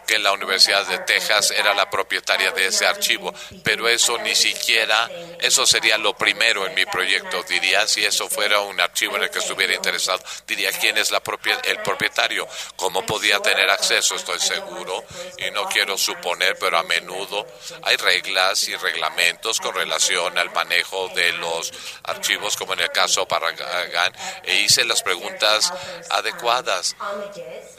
que 0.06 0.18
la 0.20 0.32
Universidad 0.32 0.86
de 0.86 0.98
Texas 1.00 1.50
era 1.50 1.74
la 1.74 1.90
propietaria 1.90 2.52
de 2.52 2.66
ese 2.66 2.86
archivo, 2.86 3.34
pero 3.64 3.88
eso 3.88 4.16
ni 4.18 4.34
siquiera, 4.36 5.10
eso 5.40 5.66
sería 5.66 5.98
lo 5.98 6.16
primero 6.16 6.64
en 6.66 6.74
mi 6.74 6.86
proyecto. 6.86 7.42
Diría, 7.42 7.86
si 7.88 8.04
eso 8.04 8.28
fuera 8.28 8.60
un 8.60 8.80
archivo 8.80 9.16
en 9.16 9.24
el 9.24 9.30
que 9.30 9.40
estuviera 9.40 9.74
interesado, 9.74 10.22
diría 10.46 10.70
quién 10.70 10.98
es 10.98 11.10
la 11.10 11.20
el 11.64 11.78
propietario, 11.78 12.46
cómo 12.76 13.04
podía 13.04 13.40
tener 13.40 13.68
acceso, 13.70 14.14
estoy 14.14 14.38
seguro, 14.38 15.04
y 15.38 15.50
no 15.50 15.64
quiero 15.68 15.98
suponer, 15.98 16.56
pero 16.60 16.78
a 16.78 16.84
menudo 16.84 17.44
hay 17.82 17.96
reglas 17.96 18.68
y 18.68 18.76
reglamentos 18.76 19.60
con 19.60 19.74
relación 19.74 20.38
al 20.38 20.52
manejo 20.52 21.08
de 21.08 21.32
los 21.32 21.72
archivos, 22.04 22.56
como 22.56 22.74
en 22.74 22.80
el 22.80 22.90
caso 22.90 23.26
Paragán, 23.26 24.12
e 24.44 24.60
hice 24.60 24.84
las 24.84 25.02
preguntas 25.02 25.72
adecuadas. 26.10 26.94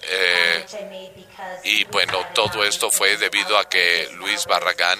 Eh, 0.04 0.33
Y 1.64 1.86
bueno, 1.86 2.20
todo 2.34 2.64
esto 2.66 2.92
fue 2.92 3.16
debido 3.18 3.58
a 3.58 3.68
que 3.70 4.10
Luis 4.18 4.46
Barragán 4.46 5.00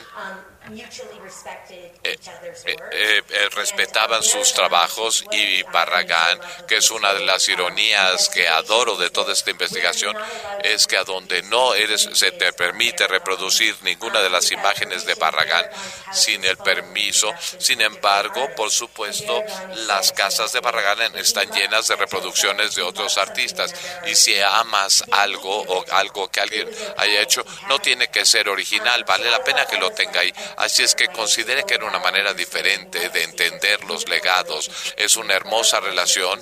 eh, 0.72 2.18
eh, 2.66 3.24
eh, 3.30 3.50
respetaban 3.54 4.24
sus 4.24 4.54
trabajos 4.54 5.26
y 5.32 5.62
Barragán, 5.64 6.40
que 6.68 6.78
es 6.78 6.90
una 6.90 7.14
de 7.14 7.26
las 7.26 7.48
ironías 7.50 8.30
que 8.30 8.48
adoro 8.48 8.96
de 8.96 9.10
toda 9.10 9.34
esta 9.34 9.52
investigación, 9.52 10.16
es 10.64 10.88
que 10.88 10.98
a 10.98 11.04
donde 11.04 11.42
no 11.44 11.74
eres, 11.74 12.10
se 12.14 12.32
te 12.32 12.54
permite 12.54 13.08
reproducir 13.08 13.76
ninguna 13.82 14.22
de 14.22 14.30
las 14.30 14.52
imágenes 14.52 15.06
de 15.06 15.16
Barragán 15.16 15.66
sin 16.14 16.44
el 16.46 16.58
permiso. 16.58 17.34
Sin 17.60 17.82
embargo, 17.82 18.50
por 18.56 18.72
supuesto, 18.72 19.44
las 19.88 20.14
casas 20.14 20.54
de 20.54 20.62
Barragán 20.62 21.16
están 21.18 21.52
llenas 21.52 21.88
de 21.90 21.98
reproducciones 21.98 22.76
de 22.76 22.84
otros 22.84 23.18
artistas. 23.18 23.74
Y 24.06 24.16
si 24.16 24.40
amas 24.40 25.04
algo 25.12 25.62
o 25.62 25.86
algo 25.92 26.30
que 26.30 26.40
alguien 26.40 26.70
haya 26.98 27.22
hecho, 27.22 27.46
no 27.68 27.80
tiene 27.80 28.08
que 28.08 28.26
ser 28.26 28.48
original, 28.48 29.04
vale 29.04 29.30
la 29.30 29.44
pena 29.44 29.66
que 29.66 29.78
lo 29.78 29.92
tenga 29.92 30.22
ahí. 30.22 30.34
Así 30.58 30.84
es 30.84 30.96
que 30.96 31.08
considere 31.08 31.64
que 31.64 31.76
era 31.76 31.86
una 31.86 32.00
manera 32.00 32.34
diferente 32.34 33.10
de 33.10 33.24
entender 33.24 33.84
los 33.86 34.08
legados. 34.08 34.70
Es 34.98 35.16
una 35.16 35.34
hermosa 35.34 35.80
relación 35.80 36.42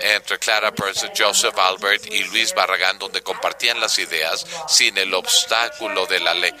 entre 0.00 0.38
Clara 0.38 0.72
Percy, 0.72 1.08
Joseph 1.16 1.58
Albert 1.58 2.06
y 2.06 2.24
Luis 2.24 2.54
Barragán, 2.54 2.98
donde 2.98 3.22
compartían 3.22 3.80
las 3.80 3.98
ideas 3.98 4.46
sin 4.68 4.96
el 4.98 5.14
obstáculo 5.14 6.06
de 6.06 6.20
la 6.20 6.34
ley 6.34 6.54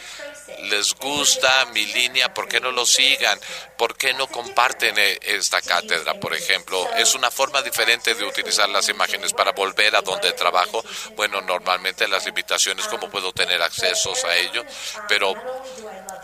les 0.62 0.94
gusta 0.94 1.66
mi 1.66 1.86
línea, 1.86 2.32
¿por 2.32 2.48
qué 2.48 2.60
no 2.60 2.70
lo 2.70 2.86
sigan? 2.86 3.38
¿Por 3.76 3.96
qué 3.96 4.12
no 4.14 4.28
comparten 4.28 4.96
eh, 4.98 5.18
esta 5.22 5.60
cátedra, 5.60 6.14
por 6.14 6.34
ejemplo? 6.34 6.88
Es 6.96 7.14
una 7.14 7.30
forma 7.30 7.62
diferente 7.62 8.14
de 8.14 8.24
utilizar 8.24 8.68
las 8.68 8.88
imágenes 8.88 9.32
para 9.32 9.52
volver 9.52 9.96
a 9.96 10.02
donde 10.02 10.32
trabajo. 10.32 10.84
Bueno, 11.16 11.40
normalmente 11.40 12.06
las 12.06 12.24
limitaciones, 12.26 12.86
¿cómo 12.86 13.10
puedo 13.10 13.32
tener 13.32 13.60
accesos 13.62 14.24
a 14.24 14.36
ello? 14.36 14.64
Pero 15.08 15.34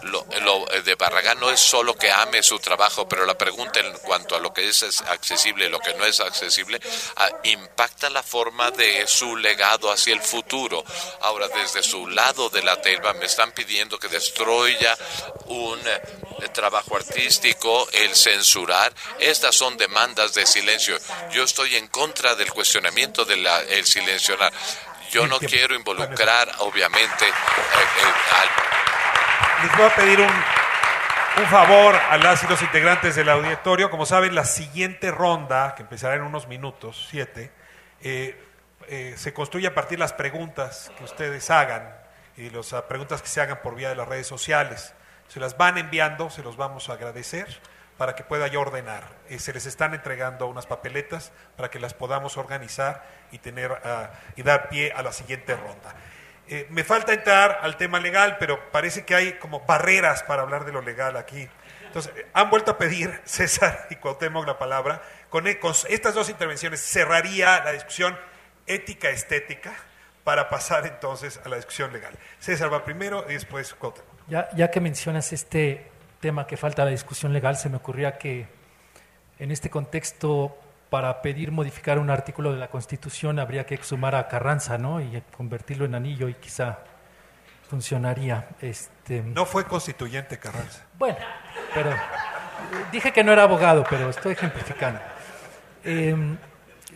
lo, 0.03 0.27
eh, 0.73 0.83
de 0.83 0.95
Barragán 0.95 1.41
no 1.41 1.51
es 1.51 1.61
solo 1.61 1.97
que 1.97 2.11
ame 2.11 2.43
su 2.43 2.59
trabajo, 2.59 3.09
pero 3.09 3.27
la 3.27 3.37
pregunta 3.37 3.81
en 3.81 3.93
cuanto 3.99 4.37
a 4.37 4.39
lo 4.39 4.53
que 4.53 4.69
es 4.69 4.83
accesible 5.09 5.67
y 5.67 5.69
lo 5.69 5.81
que 5.81 5.95
no 5.95 6.05
es 6.05 6.21
accesible 6.21 6.81
ah, 7.17 7.29
impacta 7.45 8.11
la 8.11 8.23
forma 8.23 8.71
de 8.71 9.07
su 9.07 9.37
legado 9.37 9.91
hacia 9.91 10.15
el 10.15 10.23
futuro. 10.23 10.85
Ahora, 11.21 11.49
desde 11.49 11.83
su 11.83 12.07
lado 12.09 12.49
de 12.51 12.63
la 12.63 12.81
telva 12.81 13.13
me 13.15 13.27
están 13.27 13.53
pidiendo 13.53 13.99
que 13.99 14.09
destruya 14.09 14.97
un 15.47 15.79
eh, 15.87 16.49
trabajo 16.53 16.97
artístico, 16.97 17.89
el 17.93 18.15
censurar. 18.15 18.93
Estas 19.19 19.55
son 19.55 19.77
demandas 19.77 20.35
de 20.35 20.47
silencio. 20.47 20.97
Yo 21.33 21.45
estoy 21.45 21.77
en 21.77 21.89
contra 21.89 22.35
del 22.35 22.53
cuestionamiento 22.53 23.25
del 23.25 23.47
el 23.47 23.85
silenciar. 23.87 24.53
Yo 25.11 25.27
no 25.27 25.39
quiero 25.39 25.75
involucrar, 25.75 26.55
obviamente, 26.59 27.27
eh, 27.27 27.33
al 27.33 28.98
les 29.63 29.77
voy 29.77 29.87
a 29.87 29.95
pedir 29.95 30.21
un, 30.21 30.29
favor 31.47 31.95
a 31.95 32.19
las 32.19 32.43
y 32.43 32.49
los 32.49 32.61
integrantes 32.63 33.15
del 33.15 33.29
auditorio. 33.29 33.91
Como 33.91 34.07
saben, 34.07 34.35
la 34.35 34.45
siguiente 34.45 35.11
ronda, 35.11 35.75
que 35.77 35.83
empezará 35.83 36.17
en 36.17 36.23
unos 36.23 36.49
minutos, 36.49 37.07
siete, 37.11 37.53
eh, 38.03 38.41
eh, 38.89 39.15
se 39.17 39.33
construye 39.33 39.67
a 39.67 39.75
partir 39.75 39.99
de 39.99 40.01
las 40.01 40.13
preguntas 40.13 40.91
que 40.97 41.05
ustedes 41.05 41.51
hagan 41.51 41.95
y 42.37 42.51
las 42.51 42.73
preguntas 42.89 43.23
que 43.23 43.29
se 43.29 43.41
hagan 43.41 43.61
por 43.63 43.75
vía 43.75 43.89
de 43.89 43.95
las 43.95 44.09
redes 44.09 44.27
sociales. 44.27 44.95
Se 45.29 45.41
las 45.41 45.57
van 45.57 45.79
enviando, 45.79 46.31
se 46.31 46.43
los 46.43 46.57
vamos 46.57 46.89
a 46.89 46.95
agradecer 46.95 47.61
para 47.99 48.15
que 48.15 48.23
pueda 48.23 48.47
yo 48.47 48.61
ordenar. 48.61 49.05
Eh, 49.29 49.39
se 49.39 49.53
les 49.53 49.67
están 49.67 49.93
entregando 49.93 50.47
unas 50.47 50.67
papeletas 50.67 51.33
para 51.57 51.69
que 51.69 51.81
las 51.81 51.95
podamos 51.95 52.37
organizar 52.37 53.05
y, 53.33 53.39
tener, 53.39 53.73
ah, 53.85 54.11
y 54.37 54.43
dar 54.43 54.69
pie 54.69 54.93
a 54.93 55.03
la 55.03 55.13
siguiente 55.13 55.55
ronda. 55.57 55.95
Eh, 56.51 56.67
me 56.71 56.83
falta 56.83 57.13
entrar 57.13 57.59
al 57.63 57.77
tema 57.77 58.01
legal, 58.01 58.37
pero 58.39 58.71
parece 58.71 59.05
que 59.05 59.15
hay 59.15 59.33
como 59.35 59.61
barreras 59.61 60.23
para 60.23 60.43
hablar 60.43 60.65
de 60.65 60.73
lo 60.73 60.81
legal 60.81 61.17
aquí. 61.17 61.47
Entonces, 61.87 62.13
eh, 62.17 62.27
han 62.33 62.49
vuelto 62.49 62.71
a 62.71 62.79
pedir 62.79 63.21
César 63.25 63.87
y 63.91 63.97
Cuauhtémoc 63.97 64.47
la 64.47 64.59
palabra. 64.59 65.03
Con, 65.29 65.47
e, 65.47 65.59
con 65.59 65.75
estas 65.89 66.15
dos 66.15 66.31
intervenciones 66.31 66.81
cerraría 66.81 67.63
la 67.63 67.73
discusión 67.73 68.17
ética-estética 68.67 69.75
para 70.25 70.49
pasar 70.49 70.87
entonces 70.87 71.39
a 71.45 71.49
la 71.51 71.57
discusión 71.57 71.93
legal. 71.93 72.15
César 72.39 72.73
va 72.73 72.83
primero 72.83 73.27
y 73.29 73.35
después 73.35 73.75
Cuauhtémoc. 73.75 74.09
Ya, 74.29 74.49
ya 74.55 74.71
que 74.71 74.81
mencionas 74.81 75.33
este 75.35 75.91
tema 76.21 76.47
que 76.47 76.57
falta 76.57 76.85
la 76.85 76.91
discusión 76.91 77.33
legal, 77.33 77.57
se 77.57 77.69
me 77.69 77.77
ocurría 77.77 78.17
que 78.17 78.47
en 79.39 79.51
este 79.51 79.69
contexto 79.69 80.59
para 80.91 81.21
pedir 81.21 81.53
modificar 81.53 81.99
un 81.99 82.11
artículo 82.11 82.53
de 82.53 82.59
la 82.59 82.69
Constitución 82.69 83.39
habría 83.39 83.67
que 83.67 83.75
exhumar 83.75 84.15
a 84.15 84.29
Carranza, 84.29 84.79
¿no? 84.79 85.01
Y 85.01 85.23
convertirlo 85.37 85.85
en 85.85 85.95
anillo 85.95 86.29
y 86.29 86.35
quizá 86.35 86.79
funcionaría. 87.69 88.49
Este... 88.61 89.23
No 89.23 89.45
fue 89.45 89.65
constituyente 89.65 90.39
Carranza. 90.39 90.85
Bueno, 90.99 91.19
pero 91.75 91.91
dije 92.91 93.13
que 93.13 93.23
no 93.23 93.33
era 93.33 93.43
abogado, 93.43 93.85
pero 93.89 94.09
estoy 94.09 94.33
ejemplificando. 94.33 95.01
Em, 95.85 96.39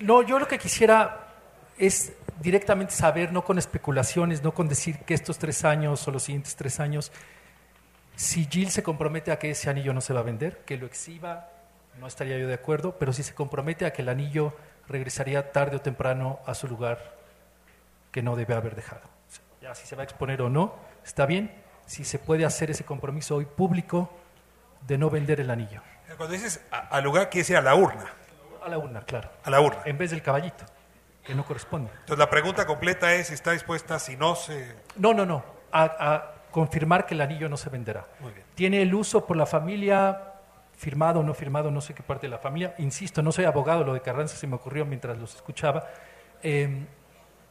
no, 0.01 0.23
yo 0.23 0.39
lo 0.39 0.49
que 0.49 0.59
quisiera 0.59 1.29
es 1.77 2.15
directamente 2.41 2.93
saber, 2.95 3.33
no 3.33 3.45
con 3.45 3.59
especulaciones, 3.59 4.43
no 4.43 4.53
con 4.53 4.69
decir 4.69 4.99
que 5.01 5.15
estos 5.15 5.39
tres 5.39 5.65
años 5.65 6.07
o 6.09 6.11
los 6.11 6.23
siguientes 6.23 6.57
tres 6.57 6.81
años, 6.81 7.13
si 8.17 8.47
Jill 8.51 8.71
se 8.71 8.83
compromete 8.83 9.31
a 9.31 9.39
que 9.39 9.51
ese 9.51 9.69
anillo 9.69 9.93
no 9.93 10.01
se 10.01 10.15
va 10.15 10.21
a 10.21 10.25
vender, 10.25 10.63
que 10.65 10.77
lo 10.77 10.87
exhiba 10.87 11.51
no 11.99 12.07
estaría 12.07 12.39
yo 12.39 12.49
de 12.49 12.55
acuerdo, 12.55 12.97
pero 12.99 13.13
si 13.13 13.23
se 13.23 13.35
compromete 13.35 13.87
a 13.87 13.93
que 13.93 14.03
el 14.03 14.09
anillo 14.09 14.55
regresaría 14.89 15.53
tarde 15.53 15.77
o 15.77 15.81
temprano 15.81 16.41
a 16.47 16.55
su 16.55 16.69
lugar 16.69 17.17
que 18.11 18.23
no 18.23 18.37
debe 18.37 18.55
haber 18.55 18.75
dejado. 18.75 19.03
Ya 19.61 19.75
si 19.75 19.87
se 19.87 19.97
va 19.97 20.03
a 20.03 20.05
exponer 20.05 20.43
o 20.43 20.49
no, 20.49 20.75
está 21.05 21.27
bien. 21.27 21.53
Si 21.87 22.05
se 22.05 22.19
puede 22.19 22.45
hacer 22.45 22.71
ese 22.71 22.85
compromiso 22.85 23.37
hoy 23.37 23.45
público 23.45 24.11
de 24.87 24.99
no 24.99 25.11
vender 25.11 25.41
el 25.41 25.51
anillo. 25.51 25.81
Cuando 26.17 26.35
dices 26.35 26.61
al 26.71 27.05
lugar, 27.05 27.31
quiere 27.31 27.43
decir 27.43 27.57
a 27.57 27.63
la 27.63 27.75
urna. 27.75 28.07
A 28.65 28.69
la 28.69 28.79
urna, 28.79 29.01
claro. 29.03 29.31
A 29.45 29.51
la 29.51 29.61
urna. 29.61 29.83
En 29.85 29.99
vez 29.99 30.11
del 30.11 30.23
caballito, 30.23 30.65
que 31.25 31.35
no 31.35 31.45
corresponde. 31.45 31.91
Entonces 31.93 32.19
la 32.19 32.31
pregunta 32.31 32.67
completa 32.67 33.15
es 33.15 33.29
si 33.29 33.35
está 33.35 33.53
dispuesta, 33.53 33.99
si 33.99 34.17
no 34.17 34.35
se... 34.35 34.75
No, 34.97 35.15
no, 35.15 35.25
no. 35.25 35.45
A, 35.73 35.85
a 35.85 36.35
confirmar 36.51 37.07
que 37.07 37.15
el 37.15 37.21
anillo 37.21 37.49
no 37.49 37.57
se 37.57 37.71
venderá. 37.71 38.07
Muy 38.21 38.33
bien. 38.33 38.45
Tiene 38.55 38.83
el 38.83 38.95
uso 38.95 39.27
por 39.27 39.37
la 39.37 39.47
familia 39.47 40.32
firmado 40.83 41.21
o 41.21 41.23
no 41.23 41.33
firmado, 41.33 41.71
no 41.71 41.81
sé 41.81 41.95
qué 41.95 42.03
parte 42.03 42.27
de 42.27 42.31
la 42.33 42.39
familia. 42.39 42.75
Insisto, 42.79 43.23
no 43.23 43.31
soy 43.31 43.45
abogado, 43.45 43.85
lo 43.85 43.95
de 43.95 44.01
Carranza 44.01 44.37
se 44.37 44.49
me 44.49 44.57
ocurrió 44.57 44.85
mientras 44.85 45.17
los 45.17 45.33
escuchaba. 45.37 45.89
Em, 46.43 46.87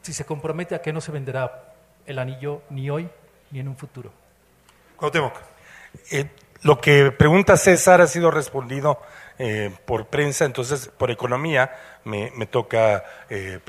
si 0.02 0.12
se 0.12 0.26
compromete 0.26 0.76
a 0.76 0.82
que 0.82 0.92
no 0.92 1.00
se 1.00 1.14
venderá 1.14 1.74
el 2.06 2.20
anillo 2.20 2.64
ni 2.70 2.90
hoy 2.90 3.10
ni 3.52 3.62
en 3.62 3.70
un 3.70 3.78
futuro. 3.78 4.12
Cuauhtémoc. 4.98 5.34
Eh, 6.12 6.30
lo 6.64 6.82
que 6.82 7.12
pregunta 7.12 7.56
César 7.56 8.02
ha 8.02 8.08
sido 8.08 8.32
respondido 8.32 9.00
eh, 9.40 9.74
por 9.86 10.08
prensa, 10.08 10.44
entonces 10.44 10.90
por 10.90 11.10
economía 11.10 11.72
me, 12.04 12.32
me 12.36 12.48
toca 12.48 13.06
eh, 13.30 13.60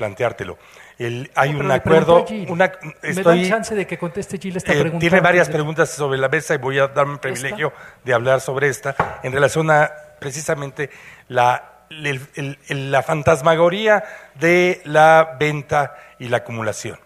planteártelo 0.97 1.29
hay 1.35 1.55
un 1.55 1.71
acuerdo. 1.71 2.25
Una, 2.47 2.71
estoy, 3.01 3.37
¿Me 3.37 3.43
da 3.43 3.49
chance 3.49 3.75
de 3.75 3.87
que 3.87 3.97
conteste 3.97 4.37
Gil 4.37 4.57
esta 4.57 4.73
eh, 4.73 4.81
pregunta? 4.81 4.99
Tiene 4.99 5.19
varias 5.19 5.49
preguntas 5.49 5.89
sobre 5.89 6.17
la 6.17 6.29
mesa 6.29 6.53
y 6.53 6.57
voy 6.57 6.79
a 6.79 6.87
darme 6.87 7.13
el 7.13 7.19
privilegio 7.19 7.73
de 8.03 8.13
hablar 8.13 8.41
sobre 8.41 8.67
esta 8.67 9.19
en 9.23 9.31
relación 9.31 9.69
a 9.71 9.91
precisamente 10.19 10.89
la, 11.27 11.85
la 11.89 13.03
fantasmagoría 13.03 14.03
de 14.35 14.81
la 14.85 15.35
venta 15.39 15.95
y 16.19 16.29
la 16.29 16.37
acumulación. 16.37 16.99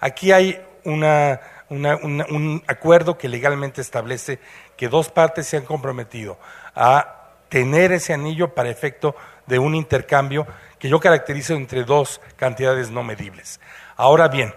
Aquí 0.00 0.32
hay 0.32 0.60
una, 0.84 1.40
un 1.68 2.62
acuerdo 2.66 3.16
que 3.16 3.28
legalmente 3.28 3.80
establece 3.80 4.38
que 4.76 4.88
dos 4.88 5.10
partes 5.10 5.46
se 5.46 5.56
han 5.56 5.64
comprometido 5.64 6.38
a 6.74 7.30
tener 7.48 7.92
ese 7.92 8.12
anillo 8.12 8.54
para 8.54 8.68
efecto 8.68 9.14
de 9.46 9.58
un 9.58 9.74
intercambio 9.74 10.46
que 10.84 10.90
yo 10.90 11.00
caracterizo 11.00 11.54
entre 11.54 11.84
dos 11.84 12.20
cantidades 12.36 12.90
no 12.90 13.02
medibles. 13.02 13.58
Ahora 13.96 14.28
bien, 14.28 14.54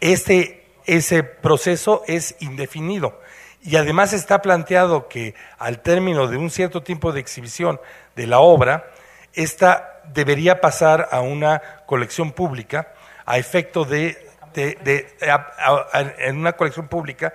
ese, 0.00 0.64
ese 0.86 1.22
proceso 1.22 2.02
es 2.06 2.36
indefinido 2.40 3.20
y 3.62 3.76
además 3.76 4.14
está 4.14 4.40
planteado 4.40 5.08
que 5.08 5.34
al 5.58 5.80
término 5.80 6.26
de 6.26 6.38
un 6.38 6.48
cierto 6.48 6.82
tiempo 6.82 7.12
de 7.12 7.20
exhibición 7.20 7.78
de 8.16 8.26
la 8.26 8.38
obra, 8.38 8.88
esta 9.34 10.00
debería 10.14 10.62
pasar 10.62 11.10
a 11.12 11.20
una 11.20 11.60
colección 11.84 12.32
pública 12.32 12.94
a 13.26 13.36
efecto 13.36 13.84
de, 13.84 14.16
en 14.54 16.38
una 16.38 16.54
colección 16.54 16.88
pública 16.88 17.34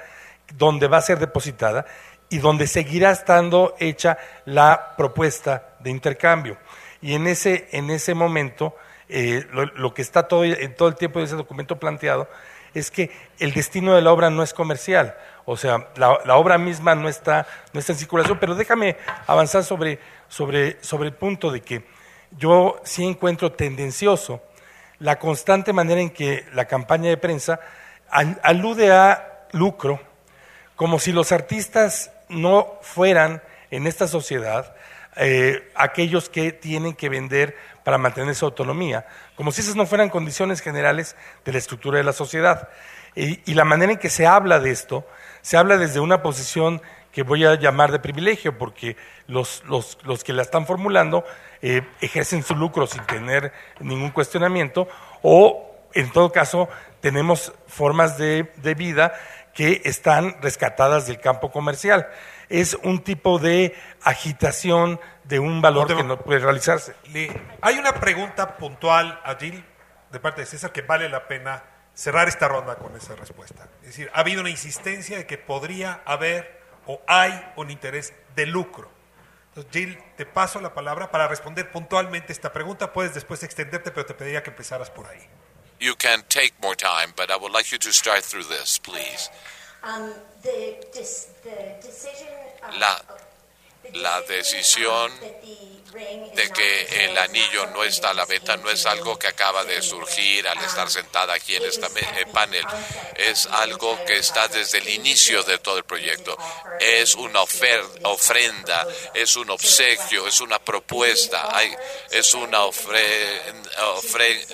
donde 0.55 0.87
va 0.87 0.97
a 0.97 1.01
ser 1.01 1.19
depositada 1.19 1.85
y 2.29 2.39
donde 2.39 2.65
seguirá 2.65 3.11
estando 3.11 3.75
hecha 3.77 4.17
la 4.45 4.95
propuesta 4.97 5.75
de 5.81 5.91
intercambio. 5.91 6.57
Y 7.03 7.15
en 7.15 7.27
ese, 7.27 7.67
en 7.73 7.89
ese 7.89 8.13
momento, 8.13 8.73
eh, 9.09 9.45
lo, 9.51 9.93
que 9.93 10.01
está 10.01 10.29
todo, 10.29 10.45
en 10.45 10.73
todo 10.73 10.87
el 10.87 10.95
tiempo 10.95 11.19
de 11.19 11.25
ese 11.25 11.35
documento 11.35 11.77
planteado 11.77 12.29
es 12.73 12.89
que 12.89 13.11
el 13.39 13.53
destino 13.53 13.93
de 13.93 14.01
la 14.01 14.13
obra 14.13 14.29
no 14.29 14.41
es 14.41 14.53
comercial. 14.53 15.13
O 15.43 15.57
sea, 15.57 15.89
la, 15.97 16.37
obra 16.37 16.57
misma 16.57 16.95
no 16.95 17.09
está, 17.09 17.45
no 17.73 17.81
está 17.81 17.91
en 17.91 17.99
circulación, 17.99 18.39
pero 18.39 18.55
déjame 18.55 18.95
avanzar 19.27 19.65
sobre, 19.65 19.99
sobre, 20.29 20.81
sobre 20.81 21.09
el 21.09 21.13
punto 21.13 21.51
de 21.51 21.59
que 21.59 21.85
yo 22.31 22.79
sí 22.85 23.05
encuentro 23.05 23.51
tendencioso 23.51 24.41
la 24.99 25.19
constante 25.19 25.73
manera 25.73 25.99
en 25.99 26.09
que 26.09 26.45
la 26.53 26.65
campaña 26.65 27.09
de 27.09 27.17
prensa 27.17 27.59
alude 28.09 28.93
a 28.93 29.47
lucro, 29.51 29.99
como 30.77 30.99
si 30.99 31.11
los 31.11 31.33
artistas 31.33 32.13
no 32.29 32.79
fueran 32.81 33.43
en 33.71 33.87
esta 33.87 34.07
sociedad 34.07 34.73
eh, 35.15 35.71
aquellos 35.75 36.29
que 36.29 36.51
tienen 36.51 36.93
que 36.93 37.09
vender 37.09 37.55
para 37.83 37.97
mantener 37.97 38.33
su 38.35 38.45
autonomía, 38.45 39.05
como 39.35 39.51
si 39.51 39.61
esas 39.61 39.75
no 39.75 39.85
fueran 39.85 40.09
condiciones 40.09 40.61
generales 40.61 41.15
de 41.45 41.51
la 41.51 41.57
estructura 41.57 41.97
de 41.97 42.03
la 42.03 42.13
sociedad. 42.13 42.69
Y, 43.15 43.53
la 43.53 43.63
manera 43.63 43.91
en 43.91 43.99
que 43.99 44.09
se 44.09 44.25
habla 44.25 44.59
de 44.59 44.71
esto, 44.71 45.05
se 45.41 45.57
habla 45.57 45.77
desde 45.77 45.99
una 45.99 46.23
posición 46.23 46.81
que 47.11 47.21
voy 47.21 47.45
a 47.45 47.53
llamar 47.55 47.91
de 47.91 47.99
privilegio, 47.99 48.57
porque 48.57 48.97
los, 49.27 49.61
que 50.23 50.33
la 50.33 50.41
están 50.41 50.65
formulando 50.65 51.23
eh, 51.61 51.83
ejercen 52.01 52.41
su 52.41 52.55
lucro 52.55 52.87
sin 52.87 53.05
tener 53.05 53.53
ningún 53.79 54.09
cuestionamiento, 54.09 54.87
o 55.21 55.69
en 55.93 56.11
todo 56.11 56.31
caso 56.31 56.69
tenemos 57.01 57.53
formas 57.67 58.17
de 58.17 58.75
vida 58.75 59.13
que 59.53 59.81
están 59.85 60.41
rescatadas 60.41 61.05
del 61.05 61.19
campo 61.19 61.51
comercial 61.51 62.07
es 62.53 62.77
un 62.83 63.03
tipo 63.03 63.39
de 63.39 63.75
agitación 64.03 64.99
de 65.23 65.39
un 65.39 65.59
valor 65.59 65.87
que 65.87 66.03
no 66.03 66.19
puede 66.19 66.39
realizarse. 66.39 66.93
hay 67.61 67.79
una 67.79 67.95
pregunta 67.95 68.57
puntual 68.57 69.19
a 69.25 69.35
Jill 69.35 69.65
de 70.11 70.19
parte 70.19 70.41
de 70.41 70.45
César 70.45 70.71
que 70.71 70.83
vale 70.83 71.09
la 71.09 71.27
pena 71.27 71.63
cerrar 71.95 72.27
esta 72.27 72.47
ronda 72.47 72.75
con 72.75 72.95
esa 72.95 73.15
respuesta. 73.15 73.67
Es 73.81 73.87
decir, 73.87 74.11
ha 74.13 74.19
habido 74.19 74.41
una 74.41 74.51
insistencia 74.51 75.17
de 75.17 75.25
que 75.25 75.39
podría 75.39 76.03
haber 76.05 76.61
o 76.85 77.01
hay 77.07 77.43
un 77.55 77.71
interés 77.71 78.13
de 78.35 78.45
lucro. 78.45 78.91
Entonces, 79.47 79.71
Jill, 79.73 79.97
te 80.15 80.27
paso 80.27 80.61
la 80.61 80.75
palabra 80.75 81.09
para 81.09 81.27
responder 81.27 81.71
puntualmente 81.71 82.33
esta 82.33 82.53
pregunta. 82.53 82.93
Puedes 82.93 83.15
después 83.15 83.41
extenderte, 83.41 83.89
pero 83.89 84.05
te 84.05 84.13
pediría 84.13 84.43
que 84.43 84.51
empezaras 84.51 84.91
por 84.91 85.07
ahí. 85.07 85.27
You 85.79 85.95
can 85.95 86.21
take 86.27 86.53
more 86.61 86.75
time, 86.75 87.13
but 87.17 87.31
I 87.31 87.35
would 87.35 87.51
like 87.51 87.71
you 87.71 87.79
to 87.79 87.91
start 87.91 88.23
through 88.23 88.47
this, 88.47 88.79
please. 88.79 89.31
Um, 89.83 90.13
la, 92.79 93.03
la 93.93 94.21
decisión 94.21 95.11
de 95.93 96.49
que 96.51 97.05
el 97.05 97.17
anillo 97.17 97.67
no 97.67 97.83
está 97.83 98.09
a 98.09 98.13
la 98.13 98.25
venta 98.25 98.57
no 98.57 98.69
es 98.69 98.85
algo 98.85 99.17
que 99.17 99.27
acaba 99.27 99.63
de 99.63 99.81
surgir 99.81 100.47
al 100.47 100.57
estar 100.59 100.89
sentada 100.89 101.33
aquí 101.33 101.55
en 101.55 101.65
este 101.65 101.87
panel, 102.31 102.65
es 103.15 103.45
algo 103.47 104.03
que 104.05 104.17
está 104.17 104.47
desde 104.47 104.79
el 104.79 104.89
inicio 104.89 105.43
de 105.43 105.57
todo 105.59 105.77
el 105.77 105.83
proyecto. 105.83 106.37
Es 106.79 107.13
una 107.15 107.41
ofrenda, 107.41 108.87
es 109.13 109.35
un 109.35 109.49
obsequio, 109.49 110.27
es 110.27 110.41
una 110.41 110.59
propuesta, 110.59 111.49
es 112.11 112.33
un 112.33 112.53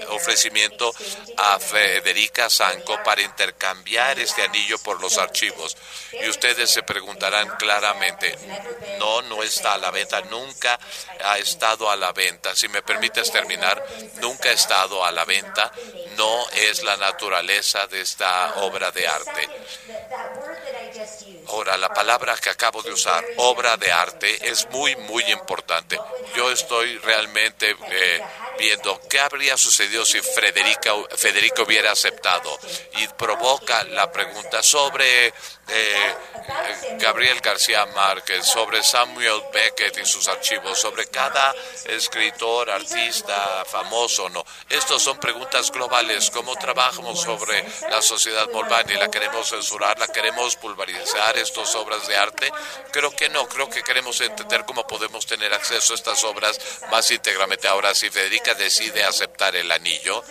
ofrecimiento 0.09 0.93
a 1.37 1.59
Federica 1.59 2.49
Sanco 2.49 3.01
para 3.03 3.21
intercambiar 3.21 4.19
este 4.19 4.43
anillo 4.43 4.77
por 4.79 5.01
los 5.01 5.17
archivos. 5.17 5.77
Y 6.21 6.27
ustedes 6.27 6.69
se 6.69 6.83
preguntarán 6.83 7.47
claramente, 7.57 8.35
no, 8.97 9.21
no 9.23 9.43
está 9.43 9.73
a 9.73 9.77
la 9.77 9.91
venta, 9.91 10.21
nunca 10.21 10.79
ha 11.31 11.37
estado 11.37 11.89
a 11.89 11.95
la 11.95 12.11
venta. 12.11 12.55
Si 12.55 12.67
me 12.67 12.81
permites 12.81 13.31
terminar, 13.31 13.83
nunca 14.21 14.49
ha 14.49 14.53
estado 14.53 15.03
a 15.03 15.11
la 15.11 15.25
venta. 15.25 15.71
No 16.17 16.49
es 16.51 16.83
la 16.83 16.97
naturaleza 16.97 17.87
de 17.87 18.01
esta 18.01 18.55
obra 18.57 18.91
de 18.91 19.07
arte. 19.07 19.49
Ahora, 21.47 21.77
la 21.77 21.89
palabra 21.89 22.35
que 22.37 22.49
acabo 22.49 22.81
de 22.81 22.91
usar, 22.91 23.25
obra 23.37 23.77
de 23.77 23.91
arte, 23.91 24.49
es 24.49 24.69
muy, 24.69 24.95
muy 24.95 25.23
importante. 25.31 25.99
Yo 26.35 26.51
estoy 26.51 26.97
realmente 26.99 27.75
eh, 27.91 28.21
viendo 28.59 28.99
qué 29.09 29.19
habría 29.19 29.57
sucedido 29.57 30.05
si 30.05 30.19
Federica, 30.21 30.93
Federico 31.15 31.63
hubiera 31.63 31.91
aceptado 31.91 32.59
y 32.97 33.07
provoca 33.17 33.83
la 33.85 34.11
pregunta 34.11 34.61
sobre 34.61 35.33
eh, 35.71 36.15
Gabriel 36.97 37.39
García 37.41 37.85
Márquez, 37.87 38.45
sobre 38.45 38.83
Samuel 38.83 39.41
Beckett 39.53 39.97
y 39.99 40.05
sus 40.05 40.27
archivos, 40.27 40.79
sobre 40.79 41.07
cada 41.07 41.53
escritor, 41.85 42.69
artista, 42.69 43.63
famoso, 43.65 44.29
¿no? 44.29 44.43
Estas 44.67 45.01
son 45.01 45.19
preguntas 45.19 45.71
globales. 45.71 46.31
¿Cómo 46.31 46.55
trabajamos 46.55 47.21
sobre 47.21 47.63
la 47.89 48.01
sociedad 48.01 48.47
y 48.87 48.93
¿La 48.93 49.11
queremos 49.11 49.49
censurar? 49.49 49.99
¿La 49.99 50.07
queremos 50.07 50.55
pulverizar? 50.55 51.37
¿Estas 51.37 51.73
obras 51.75 52.07
de 52.07 52.17
arte? 52.17 52.51
Creo 52.91 53.11
que 53.11 53.29
no. 53.29 53.47
Creo 53.47 53.69
que 53.69 53.83
queremos 53.83 54.19
entender 54.21 54.65
cómo 54.65 54.85
podemos 54.87 55.25
tener 55.25 55.53
acceso 55.53 55.93
a 55.93 55.95
estas 55.95 56.23
obras 56.23 56.59
más 56.89 57.09
íntegramente. 57.11 57.67
Ahora, 57.67 57.93
si 57.93 58.09
Federica 58.09 58.48
decide 58.55 59.03
aceptar 59.03 59.55
el 59.55 59.71
anillo, 59.71 60.23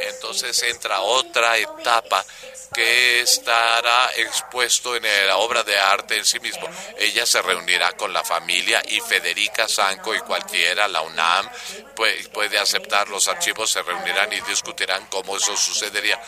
entonces 0.00 0.62
entra 0.62 1.00
otra 1.00 1.56
etapa 1.58 2.24
que 2.72 3.20
estará 3.20 4.10
expuesto 4.16 4.96
en 4.96 5.02
la 5.26 5.36
obra 5.36 5.62
de 5.62 5.78
arte 5.78 6.16
en 6.16 6.24
sí 6.24 6.40
mismo. 6.40 6.68
Ella 6.96 7.26
se 7.26 7.42
reunirá 7.42 7.92
con 7.92 8.12
la 8.12 8.24
familia 8.24 8.82
y 8.88 9.00
Federica 9.00 9.68
Sanco 9.68 10.14
y 10.14 10.20
cualquiera, 10.20 10.88
la 10.88 11.02
UNAM, 11.02 11.48
puede, 11.94 12.58
aceptar 12.58 13.08
los 13.08 13.28
archivos, 13.28 13.70
se 13.70 13.82
reunirán 13.82 14.32
y 14.32 14.40
discutirán 14.42 15.06
cómo 15.06 15.36
eso 15.36 15.56
sucedería 15.56 16.20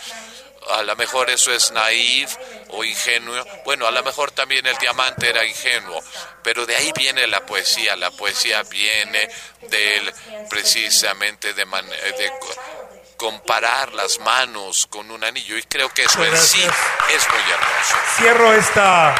a 0.70 0.82
lo 0.82 0.96
mejor 0.96 1.30
eso 1.30 1.52
es 1.52 1.72
naif 1.72 2.36
o 2.70 2.84
ingenuo. 2.84 3.44
Bueno, 3.64 3.86
a 3.86 3.90
lo 3.90 4.02
mejor 4.02 4.30
también 4.30 4.66
el 4.66 4.76
diamante 4.78 5.28
era 5.28 5.44
ingenuo, 5.44 6.02
pero 6.42 6.66
de 6.66 6.76
ahí 6.76 6.92
viene 6.96 7.26
la 7.26 7.44
poesía. 7.44 7.96
La 7.96 8.10
poesía 8.10 8.62
viene 8.64 9.28
del 9.68 10.12
precisamente 10.48 11.52
de, 11.54 11.64
de 11.64 12.32
comparar 13.16 13.92
las 13.92 14.18
manos 14.20 14.86
con 14.86 15.10
un 15.10 15.22
anillo 15.24 15.56
y 15.56 15.62
creo 15.62 15.88
que 15.90 16.02
eso 16.02 16.24
en 16.24 16.36
sí 16.36 16.62
es 16.62 17.28
muy 17.28 17.52
hermoso. 17.52 17.96
Cierro 18.16 18.52
esta, 18.52 19.14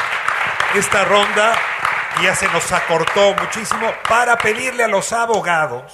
esta 0.74 1.04
ronda, 1.04 1.58
ya 2.22 2.34
se 2.34 2.48
nos 2.48 2.70
acortó 2.72 3.34
muchísimo, 3.34 3.92
para 4.08 4.36
pedirle 4.38 4.84
a 4.84 4.88
los 4.88 5.12
abogados 5.12 5.92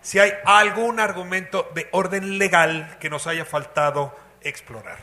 si 0.00 0.18
hay 0.18 0.32
algún 0.44 1.00
argumento 1.00 1.68
de 1.74 1.88
orden 1.92 2.38
legal 2.38 2.96
que 3.00 3.10
nos 3.10 3.26
haya 3.26 3.44
faltado 3.44 4.25
explorar. 4.48 4.98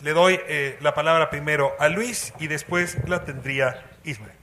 Le 0.00 0.12
doy 0.12 0.40
eh, 0.46 0.76
la 0.80 0.94
palabra 0.94 1.28
primero 1.28 1.74
a 1.80 1.88
Luis 1.88 2.32
y 2.38 2.46
después 2.46 2.96
la 3.08 3.24
tendría 3.24 3.84
Ismael. 4.04 4.36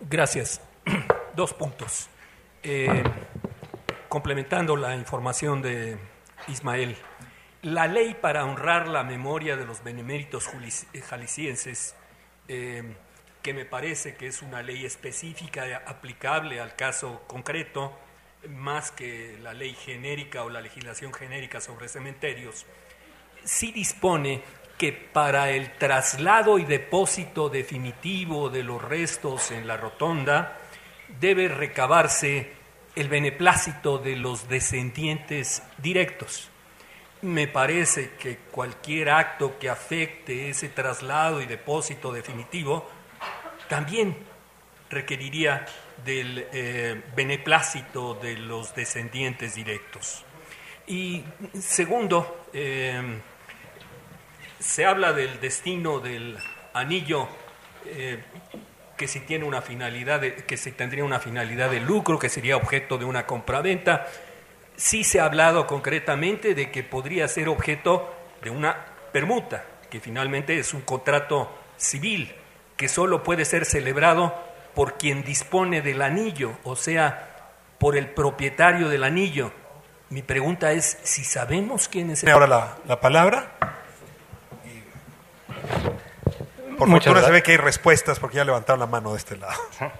Gracias. 0.00 0.60
Dos 1.34 1.54
puntos. 1.54 2.08
Eh, 2.62 3.02
complementando 4.10 4.76
la 4.76 4.94
información 4.94 5.62
de 5.62 5.96
Ismael, 6.48 6.96
la 7.62 7.86
ley 7.86 8.14
para 8.14 8.44
honrar 8.44 8.86
la 8.86 9.02
memoria 9.02 9.56
de 9.56 9.64
los 9.64 9.82
beneméritos 9.82 10.48
eh, 10.92 11.00
jaliscienses, 11.00 11.94
que 12.46 13.54
me 13.54 13.64
parece 13.64 14.14
que 14.14 14.28
es 14.28 14.42
una 14.42 14.62
ley 14.62 14.84
específica 14.84 15.82
aplicable 15.86 16.60
al 16.60 16.76
caso 16.76 17.24
concreto, 17.26 17.96
más 18.48 18.90
que 18.90 19.38
la 19.42 19.52
ley 19.52 19.74
genérica 19.74 20.44
o 20.44 20.50
la 20.50 20.60
legislación 20.60 21.12
genérica 21.12 21.60
sobre 21.60 21.88
cementerios, 21.88 22.66
sí 23.46 23.72
dispone 23.72 24.42
que 24.76 24.92
para 24.92 25.50
el 25.50 25.72
traslado 25.78 26.58
y 26.58 26.64
depósito 26.64 27.48
definitivo 27.48 28.50
de 28.50 28.62
los 28.62 28.82
restos 28.82 29.50
en 29.50 29.66
la 29.66 29.76
rotonda 29.76 30.58
debe 31.20 31.48
recabarse 31.48 32.52
el 32.94 33.08
beneplácito 33.08 33.98
de 33.98 34.16
los 34.16 34.48
descendientes 34.48 35.62
directos. 35.78 36.50
Me 37.22 37.48
parece 37.48 38.10
que 38.18 38.36
cualquier 38.50 39.10
acto 39.10 39.58
que 39.58 39.70
afecte 39.70 40.50
ese 40.50 40.68
traslado 40.68 41.40
y 41.40 41.46
depósito 41.46 42.12
definitivo 42.12 42.88
también 43.68 44.16
requeriría 44.90 45.64
del 46.04 46.46
eh, 46.52 47.02
beneplácito 47.14 48.14
de 48.14 48.36
los 48.36 48.74
descendientes 48.74 49.54
directos. 49.54 50.24
Y 50.86 51.24
segundo, 51.58 52.46
eh, 52.52 53.20
se 54.66 54.84
habla 54.84 55.12
del 55.12 55.40
destino 55.40 56.00
del 56.00 56.36
anillo 56.74 57.28
eh, 57.86 58.22
que 58.96 59.06
si 59.06 59.20
tiene 59.20 59.44
una 59.44 59.62
finalidad, 59.62 60.20
que 60.20 60.56
si 60.56 60.72
tendría 60.72 61.04
una 61.04 61.20
finalidad 61.20 61.70
de 61.70 61.80
lucro, 61.80 62.18
que 62.18 62.28
sería 62.28 62.56
objeto 62.56 62.98
de 62.98 63.04
una 63.04 63.26
compraventa. 63.26 64.06
Sí 64.76 65.04
se 65.04 65.20
ha 65.20 65.26
hablado 65.26 65.66
concretamente 65.66 66.54
de 66.54 66.70
que 66.70 66.82
podría 66.82 67.28
ser 67.28 67.48
objeto 67.48 68.12
de 68.42 68.50
una 68.50 68.84
permuta, 69.12 69.64
que 69.88 70.00
finalmente 70.00 70.58
es 70.58 70.74
un 70.74 70.80
contrato 70.80 71.50
civil, 71.76 72.34
que 72.76 72.88
solo 72.88 73.22
puede 73.22 73.44
ser 73.44 73.66
celebrado 73.66 74.34
por 74.74 74.98
quien 74.98 75.22
dispone 75.22 75.80
del 75.80 76.02
anillo, 76.02 76.58
o 76.64 76.74
sea, 76.74 77.52
por 77.78 77.96
el 77.96 78.08
propietario 78.08 78.88
del 78.88 79.04
anillo. 79.04 79.52
Mi 80.10 80.22
pregunta 80.22 80.72
es 80.72 80.98
si 81.02 81.24
sabemos 81.24 81.88
quién 81.88 82.10
es 82.10 82.22
el... 82.22 82.30
Ahora 82.30 82.46
la, 82.46 82.78
la 82.86 83.00
palabra. 83.00 83.85
Por 86.78 86.88
Muchas 86.88 87.06
fortuna 87.06 87.26
se 87.26 87.32
ve 87.32 87.42
que 87.42 87.52
hay 87.52 87.56
respuestas 87.56 88.18
porque 88.18 88.36
ya 88.36 88.44
levantaron 88.44 88.80
la 88.80 88.86
mano 88.86 89.12
de 89.12 89.18
este 89.18 89.36
lado. 89.36 89.54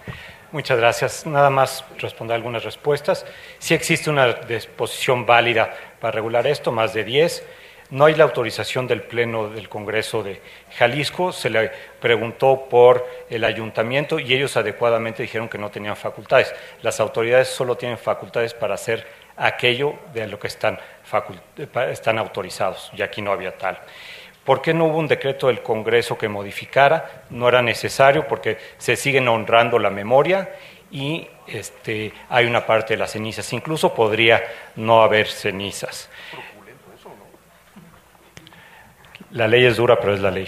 Muchas 0.51 0.77
gracias. 0.77 1.25
Nada 1.25 1.49
más 1.49 1.83
responder 1.97 2.35
algunas 2.35 2.63
respuestas. 2.63 3.25
Sí 3.59 3.73
existe 3.73 4.09
una 4.09 4.31
disposición 4.33 5.25
válida 5.25 5.75
para 5.99 6.11
regular 6.11 6.45
esto, 6.47 6.71
más 6.71 6.93
de 6.93 7.03
10. 7.03 7.43
No 7.89 8.05
hay 8.05 8.15
la 8.15 8.25
autorización 8.25 8.85
del 8.85 9.01
Pleno 9.01 9.49
del 9.49 9.69
Congreso 9.69 10.21
de 10.21 10.41
Jalisco. 10.77 11.31
Se 11.31 11.49
le 11.49 11.71
preguntó 11.99 12.67
por 12.69 13.07
el 13.29 13.43
ayuntamiento 13.43 14.19
y 14.19 14.33
ellos 14.33 14.55
adecuadamente 14.55 15.23
dijeron 15.23 15.49
que 15.49 15.57
no 15.57 15.71
tenían 15.71 15.95
facultades. 15.95 16.53
Las 16.81 16.99
autoridades 16.99 17.47
solo 17.47 17.75
tienen 17.75 17.97
facultades 17.97 18.53
para 18.53 18.75
hacer 18.75 19.07
aquello 19.37 19.95
de 20.13 20.27
lo 20.27 20.39
que 20.39 20.47
están, 20.47 20.79
están 21.89 22.17
autorizados, 22.17 22.91
y 22.93 23.01
aquí 23.01 23.21
no 23.21 23.31
había 23.31 23.57
tal. 23.57 23.79
¿Por 24.47 24.61
qué 24.61 24.73
no 24.73 24.85
hubo 24.85 24.99
un 24.99 25.09
decreto 25.09 25.47
del 25.47 25.61
Congreso 25.61 26.17
que 26.17 26.29
modificara? 26.29 27.23
No 27.31 27.49
era 27.49 27.61
necesario 27.61 28.29
porque 28.29 28.57
se 28.77 28.95
siguen 28.95 29.27
honrando 29.27 29.77
la 29.77 29.89
memoria 29.89 30.51
y 30.89 31.27
este, 31.47 32.13
hay 32.29 32.45
una 32.45 32.65
parte 32.65 32.93
de 32.93 32.97
las 32.97 33.11
cenizas. 33.11 33.51
Incluso 33.51 33.93
podría 33.93 34.41
no 34.77 35.01
haber 35.01 35.27
cenizas. 35.27 36.09
La 39.31 39.49
ley 39.49 39.65
es 39.65 39.75
dura, 39.75 39.99
pero 39.99 40.13
es 40.13 40.21
la 40.21 40.31
ley. 40.31 40.47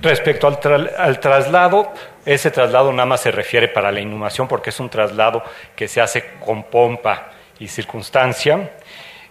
Respecto 0.00 0.46
al, 0.46 1.18
traslado, 1.18 1.92
ese 2.24 2.52
traslado 2.52 2.92
nada 2.92 3.06
más 3.06 3.22
se 3.22 3.32
refiere 3.32 3.66
para 3.66 3.90
la 3.90 3.98
inhumación 3.98 4.46
porque 4.46 4.70
es 4.70 4.78
un 4.78 4.88
traslado 4.88 5.42
que 5.74 5.88
se 5.88 6.00
hace 6.00 6.34
con 6.38 6.62
pompa 6.62 7.32
y 7.58 7.66
circunstancia. 7.66 8.70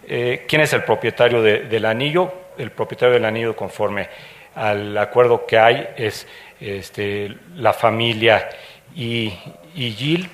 Eh, 0.07 0.45
¿Quién 0.47 0.61
es 0.61 0.73
el 0.73 0.83
propietario 0.83 1.41
del 1.41 1.85
anillo? 1.85 2.33
El 2.57 2.71
propietario 2.71 3.13
del 3.15 3.25
anillo, 3.25 3.55
conforme 3.55 4.09
al 4.55 4.97
acuerdo 4.97 5.45
que 5.45 5.57
hay, 5.57 5.89
es 5.97 6.27
este, 6.59 7.35
la 7.55 7.73
familia 7.73 8.49
y, 8.95 9.33
y 9.75 9.91
Gil. 9.91 10.29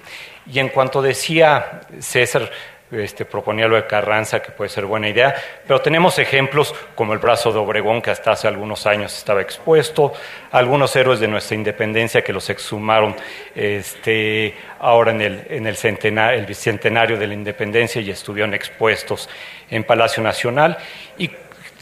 Y 0.51 0.59
en 0.59 0.69
cuanto 0.69 1.01
decía 1.01 1.81
César, 1.99 2.49
este, 2.91 3.25
proponía 3.25 3.67
lo 3.67 3.75
de 3.75 3.85
Carranza, 3.85 4.41
que 4.41 4.51
puede 4.51 4.69
ser 4.69 4.85
buena 4.85 5.07
idea, 5.07 5.35
pero 5.67 5.79
tenemos 5.79 6.17
ejemplos 6.17 6.73
como 6.95 7.13
el 7.13 7.19
brazo 7.19 7.51
de 7.51 7.59
Obregón, 7.59 8.01
que 8.01 8.09
hasta 8.09 8.31
hace 8.31 8.47
algunos 8.47 8.87
años 8.87 9.15
estaba 9.15 9.41
expuesto, 9.41 10.13
algunos 10.51 10.95
héroes 10.95 11.19
de 11.19 11.27
nuestra 11.27 11.55
independencia 11.55 12.23
que 12.23 12.33
los 12.33 12.49
exhumaron 12.49 13.15
este, 13.53 14.55
ahora 14.79 15.11
en 15.11 15.21
el, 15.21 15.45
en 15.49 15.67
el, 15.67 15.75
centenario, 15.75 16.39
el 16.39 16.45
bicentenario 16.45 17.17
de 17.17 17.27
la 17.27 17.33
independencia 17.33 18.01
y 18.01 18.09
estuvieron 18.09 18.53
expuestos 18.53 19.29
en 19.69 19.83
Palacio 19.83 20.23
Nacional, 20.23 20.77
y 21.17 21.29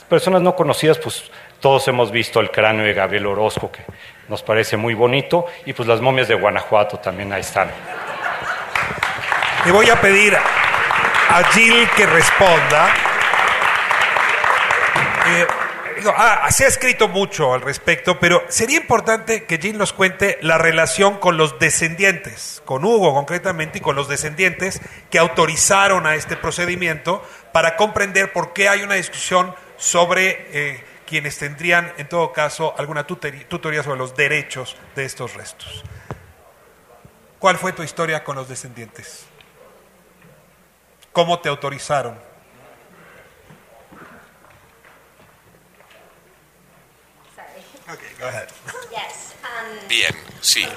personas 0.09 0.41
no 0.41 0.55
conocidas, 0.55 0.97
pues 0.97 1.31
todos 1.59 1.87
hemos 1.87 2.11
visto 2.11 2.39
el 2.39 2.51
cráneo 2.51 2.85
de 2.85 2.93
Gabriel 2.93 3.27
Orozco, 3.27 3.71
que 3.71 3.81
nos 4.27 4.43
parece 4.43 4.77
muy 4.77 4.93
bonito, 4.93 5.45
y 5.65 5.73
pues 5.73 5.87
las 5.87 6.01
momias 6.01 6.27
de 6.27 6.35
Guanajuato 6.35 6.99
también 6.99 7.31
ahí 7.31 7.41
están. 7.41 7.69
Le 9.65 9.71
voy 9.71 9.89
a 9.89 9.99
pedir 9.99 10.37
a 11.29 11.43
Jill 11.51 11.89
que 11.95 12.05
responda. 12.05 12.93
Eh, 15.27 15.47
ah, 16.15 16.47
se 16.51 16.65
ha 16.65 16.67
escrito 16.67 17.07
mucho 17.07 17.53
al 17.53 17.61
respecto, 17.61 18.19
pero 18.19 18.43
sería 18.47 18.77
importante 18.77 19.43
que 19.45 19.57
Jill 19.57 19.77
nos 19.77 19.93
cuente 19.93 20.37
la 20.41 20.57
relación 20.57 21.17
con 21.17 21.37
los 21.37 21.59
descendientes, 21.59 22.61
con 22.65 22.85
Hugo 22.85 23.13
concretamente 23.13 23.79
y 23.79 23.81
con 23.81 23.95
los 23.95 24.07
descendientes 24.07 24.81
que 25.09 25.19
autorizaron 25.19 26.07
a 26.07 26.15
este 26.15 26.37
procedimiento 26.37 27.23
para 27.51 27.75
comprender 27.75 28.31
por 28.31 28.53
qué 28.53 28.69
hay 28.69 28.83
una 28.83 28.95
discusión 28.95 29.53
sobre 29.77 30.47
eh, 30.51 30.83
quienes 31.05 31.37
tendrían, 31.37 31.93
en 31.97 32.07
todo 32.07 32.31
caso, 32.31 32.73
alguna 32.77 33.05
tutoría 33.05 33.83
sobre 33.83 33.97
los 33.97 34.15
derechos 34.15 34.75
de 34.95 35.05
estos 35.05 35.33
restos. 35.35 35.83
¿Cuál 37.39 37.57
fue 37.57 37.71
tu 37.71 37.83
historia 37.83 38.23
con 38.23 38.35
los 38.35 38.49
descendientes? 38.49 39.27
¿Cómo 41.17 41.39
te 41.39 41.49
autorizaron? 41.49 42.13
Um, 47.87 49.87
Bien, 49.87 50.15
sí. 50.41 50.63
Um, 50.63 50.73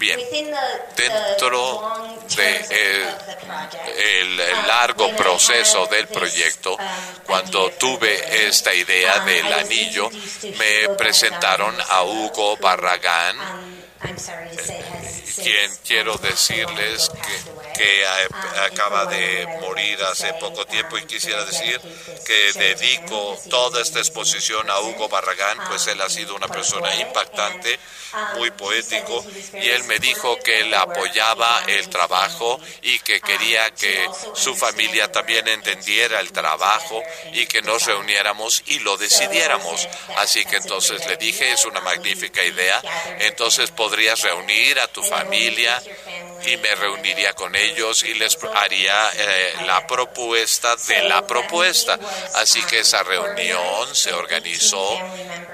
Bien. 0.00 0.18
Dentro 0.96 1.92
de 2.34 3.06
el, 3.98 4.36
largo 4.66 5.14
proceso 5.14 5.86
del 5.86 6.08
proyecto, 6.08 6.74
um, 6.74 6.80
cuando 7.24 7.70
tuve 7.78 8.48
esta 8.48 8.74
idea 8.74 9.20
del 9.20 9.52
anillo, 9.52 10.10
me 10.10 10.88
presentaron 10.96 11.72
a 11.88 12.02
Hugo 12.02 12.56
Barragán 12.56 13.36
quien 15.36 15.70
quiero 15.86 16.16
decirles 16.18 17.10
que, 17.74 18.02
acaba 18.66 19.06
de 19.06 19.46
morir 19.60 19.98
hace 20.04 20.32
poco 20.34 20.64
tiempo 20.66 20.96
y 20.98 21.04
quisiera 21.04 21.44
decir 21.44 21.80
que 22.26 22.52
dedico 22.52 23.38
toda 23.50 23.82
esta 23.82 23.98
exposición 23.98 24.68
a 24.70 24.80
Hugo 24.80 25.08
Barragán, 25.08 25.58
pues 25.68 25.86
él 25.88 26.00
ha 26.00 26.08
sido 26.08 26.34
una 26.34 26.48
persona 26.48 26.94
impactante, 26.96 27.78
muy 28.36 28.50
poético, 28.52 29.24
y 29.54 29.68
él 29.68 29.84
me 29.84 29.98
dijo 29.98 30.38
que 30.44 30.60
él 30.60 30.74
apoyaba 30.74 31.64
el 31.66 31.88
trabajo 31.88 32.60
y 32.82 32.98
que 33.00 33.20
quería 33.20 33.70
que 33.74 34.06
su 34.34 34.54
familia 34.54 35.10
también 35.10 35.48
entendiera 35.48 36.20
el 36.20 36.30
trabajo 36.30 37.02
y 37.32 37.46
que 37.46 37.62
nos 37.62 37.86
reuniéramos 37.86 38.62
y 38.66 38.80
lo 38.80 38.96
decidiéramos. 38.96 39.88
Así 40.18 40.44
que 40.44 40.56
entonces 40.56 41.06
le 41.06 41.16
dije, 41.16 41.52
es 41.52 41.64
una 41.64 41.80
magnífica 41.80 42.44
idea, 42.44 42.82
entonces 43.20 43.70
podrías 43.92 44.22
reunir 44.22 44.80
a 44.80 44.88
tu 44.88 45.02
familia 45.02 45.78
y 46.46 46.56
me 46.56 46.74
reuniría 46.76 47.34
con 47.34 47.54
ellos 47.54 48.02
y 48.04 48.14
les 48.14 48.38
haría 48.54 49.10
eh, 49.14 49.52
la 49.66 49.86
propuesta 49.86 50.74
de 50.88 51.02
la 51.10 51.26
propuesta. 51.26 51.98
Así 52.36 52.62
que 52.62 52.78
esa 52.78 53.02
reunión 53.02 53.94
se 53.94 54.14
organizó 54.14 54.98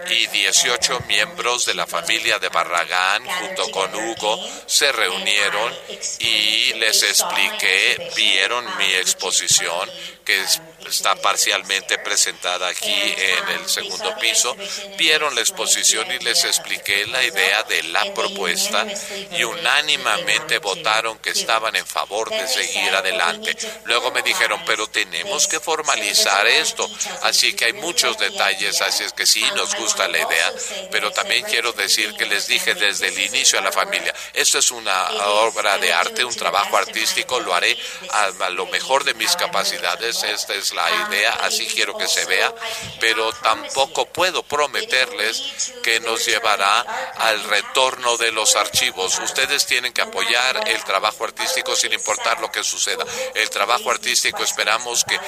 y 0.08 0.28
18 0.28 1.00
miembros 1.08 1.66
de 1.66 1.74
la 1.74 1.88
familia 1.88 2.38
de 2.38 2.48
Barragán 2.48 3.24
junto 3.26 3.72
con 3.72 3.92
Hugo 3.92 4.38
se 4.66 4.92
reunieron 4.92 5.74
y 6.20 6.74
les 6.74 7.02
expliqué, 7.02 8.12
vieron 8.14 8.64
mi 8.78 8.94
exposición 8.94 9.90
que 10.28 10.44
está 10.86 11.14
parcialmente 11.16 11.98
presentada 11.98 12.68
aquí 12.68 12.92
en 12.92 13.48
el 13.60 13.66
segundo 13.66 14.14
piso, 14.18 14.54
vieron 14.98 15.34
la 15.34 15.40
exposición 15.40 16.06
y 16.12 16.18
les 16.18 16.44
expliqué 16.44 17.06
la 17.06 17.24
idea 17.24 17.62
de 17.62 17.82
la 17.84 18.12
propuesta 18.12 18.86
y 19.32 19.42
unánimamente 19.44 20.58
votaron 20.58 21.18
que 21.18 21.30
estaban 21.30 21.74
en 21.76 21.86
favor 21.86 22.28
de 22.28 22.46
seguir 22.46 22.94
adelante. 22.94 23.56
Luego 23.84 24.10
me 24.10 24.20
dijeron, 24.20 24.62
pero 24.66 24.86
tenemos 24.86 25.48
que 25.48 25.60
formalizar 25.60 26.46
esto, 26.46 26.86
así 27.22 27.54
que 27.54 27.64
hay 27.64 27.72
muchos 27.72 28.18
detalles, 28.18 28.82
así 28.82 29.04
es 29.04 29.14
que 29.14 29.24
sí, 29.24 29.42
nos 29.56 29.74
gusta 29.76 30.08
la 30.08 30.18
idea, 30.18 30.52
pero 30.90 31.10
también 31.10 31.42
quiero 31.46 31.72
decir 31.72 32.14
que 32.16 32.26
les 32.26 32.48
dije 32.48 32.74
desde 32.74 33.08
el 33.08 33.18
inicio 33.18 33.58
a 33.58 33.62
la 33.62 33.72
familia, 33.72 34.14
esto 34.34 34.58
es 34.58 34.70
una 34.72 35.08
obra 35.24 35.78
de 35.78 35.90
arte, 35.90 36.22
un 36.22 36.36
trabajo 36.36 36.76
artístico, 36.76 37.40
lo 37.40 37.54
haré 37.54 37.78
a 38.10 38.50
lo 38.50 38.66
mejor 38.66 39.04
de 39.04 39.14
mis 39.14 39.34
capacidades 39.34 40.17
esta 40.22 40.54
es 40.54 40.72
la 40.72 40.88
idea, 41.08 41.32
así 41.42 41.66
quiero 41.66 41.96
que 41.96 42.08
se 42.08 42.24
vea, 42.26 42.52
pero 43.00 43.32
tampoco 43.32 44.06
puedo 44.06 44.42
prometerles 44.42 45.72
que 45.82 46.00
nos 46.00 46.24
llevará 46.26 46.80
al 47.16 47.42
retorno 47.44 48.16
de 48.16 48.32
los 48.32 48.56
archivos. 48.56 49.18
Ustedes 49.18 49.66
tienen 49.66 49.92
que 49.92 50.02
apoyar 50.02 50.68
el 50.68 50.82
trabajo 50.84 51.24
artístico 51.24 51.74
sin 51.76 51.92
importar 51.92 52.40
lo 52.40 52.50
que 52.50 52.64
suceda. 52.64 53.04
El 53.34 53.50
trabajo 53.50 53.90
artístico 53.90 54.42
esperamos 54.42 55.04
que 55.04 55.18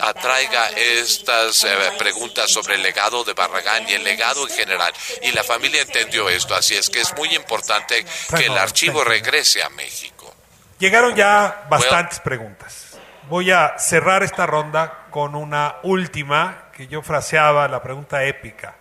atraiga 0.00 0.70
estas 0.70 1.64
eh, 1.64 1.92
preguntas 1.98 2.50
sobre 2.50 2.74
el 2.74 2.82
legado 2.82 3.24
de 3.24 3.32
Barragán 3.32 3.88
y 3.88 3.92
el 3.92 4.04
legado 4.04 4.46
en 4.46 4.54
general. 4.54 4.92
Y 5.22 5.32
la 5.32 5.44
familia 5.44 5.82
entendió 5.82 6.28
esto, 6.28 6.54
así 6.54 6.74
es 6.74 6.90
que 6.90 7.00
es 7.00 7.14
muy 7.16 7.34
importante 7.34 8.04
que 8.36 8.46
el 8.46 8.56
archivo 8.56 9.04
regrese 9.04 9.62
a 9.62 9.68
México. 9.70 10.34
Llegaron 10.78 11.14
ya 11.14 11.64
bastantes 11.70 12.18
preguntas. 12.20 12.91
Voy 13.28 13.52
a 13.52 13.78
cerrar 13.78 14.24
esta 14.24 14.46
ronda 14.46 15.06
con 15.10 15.36
una 15.36 15.76
última 15.84 16.64
que 16.72 16.88
yo 16.88 17.02
fraseaba 17.02 17.68
la 17.68 17.80
pregunta 17.80 18.24
épica. 18.24 18.74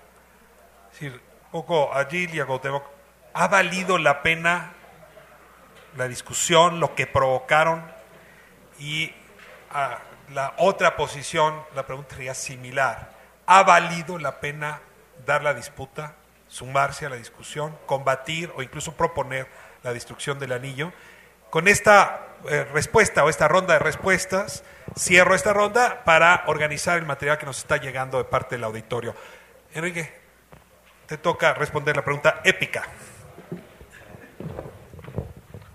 Es 0.92 1.00
decir, 1.00 1.22
poco 1.52 1.94
a 1.94 2.06
Gil 2.06 2.34
y 2.34 2.40
a 2.40 2.48
¿ha 3.34 3.48
valido 3.48 4.00
la 4.00 4.24
pena 4.24 4.74
la 5.96 6.08
discusión, 6.08 6.80
lo 6.80 6.96
que 6.96 7.06
provocaron? 7.06 7.84
Y 8.80 9.14
a 9.70 10.00
la 10.34 10.56
otra 10.58 10.96
posición, 10.96 11.62
la 11.76 11.86
pregunta 11.86 12.16
sería 12.16 12.34
similar. 12.34 13.12
¿Ha 13.46 13.62
valido 13.62 14.18
la 14.18 14.40
pena 14.40 14.82
dar 15.24 15.44
la 15.44 15.54
disputa, 15.54 16.16
sumarse 16.48 17.06
a 17.06 17.10
la 17.10 17.16
discusión, 17.16 17.78
combatir 17.86 18.52
o 18.56 18.64
incluso 18.64 18.94
proponer 18.94 19.48
la 19.84 19.94
destrucción 19.94 20.40
del 20.40 20.54
anillo? 20.54 20.92
Con 21.52 21.68
esta 21.68 22.28
eh, 22.50 22.64
respuesta 22.74 23.26
o 23.26 23.30
esta 23.30 23.50
ronda 23.50 23.74
de 23.74 23.80
respuestas, 23.80 24.64
cierro 24.98 25.36
esta 25.36 25.52
ronda 25.52 26.02
para 26.06 26.46
organizar 26.48 26.98
el 26.98 27.06
material 27.06 27.38
que 27.38 27.46
nos 27.46 27.58
está 27.58 27.76
llegando 27.76 28.18
de 28.18 28.24
parte 28.24 28.56
del 28.56 28.64
auditorio. 28.64 29.14
Enrique, 29.74 30.10
te 31.08 31.18
toca 31.18 31.54
responder 31.54 31.98
la 31.98 32.06
pregunta 32.06 32.40
épica. 32.46 32.84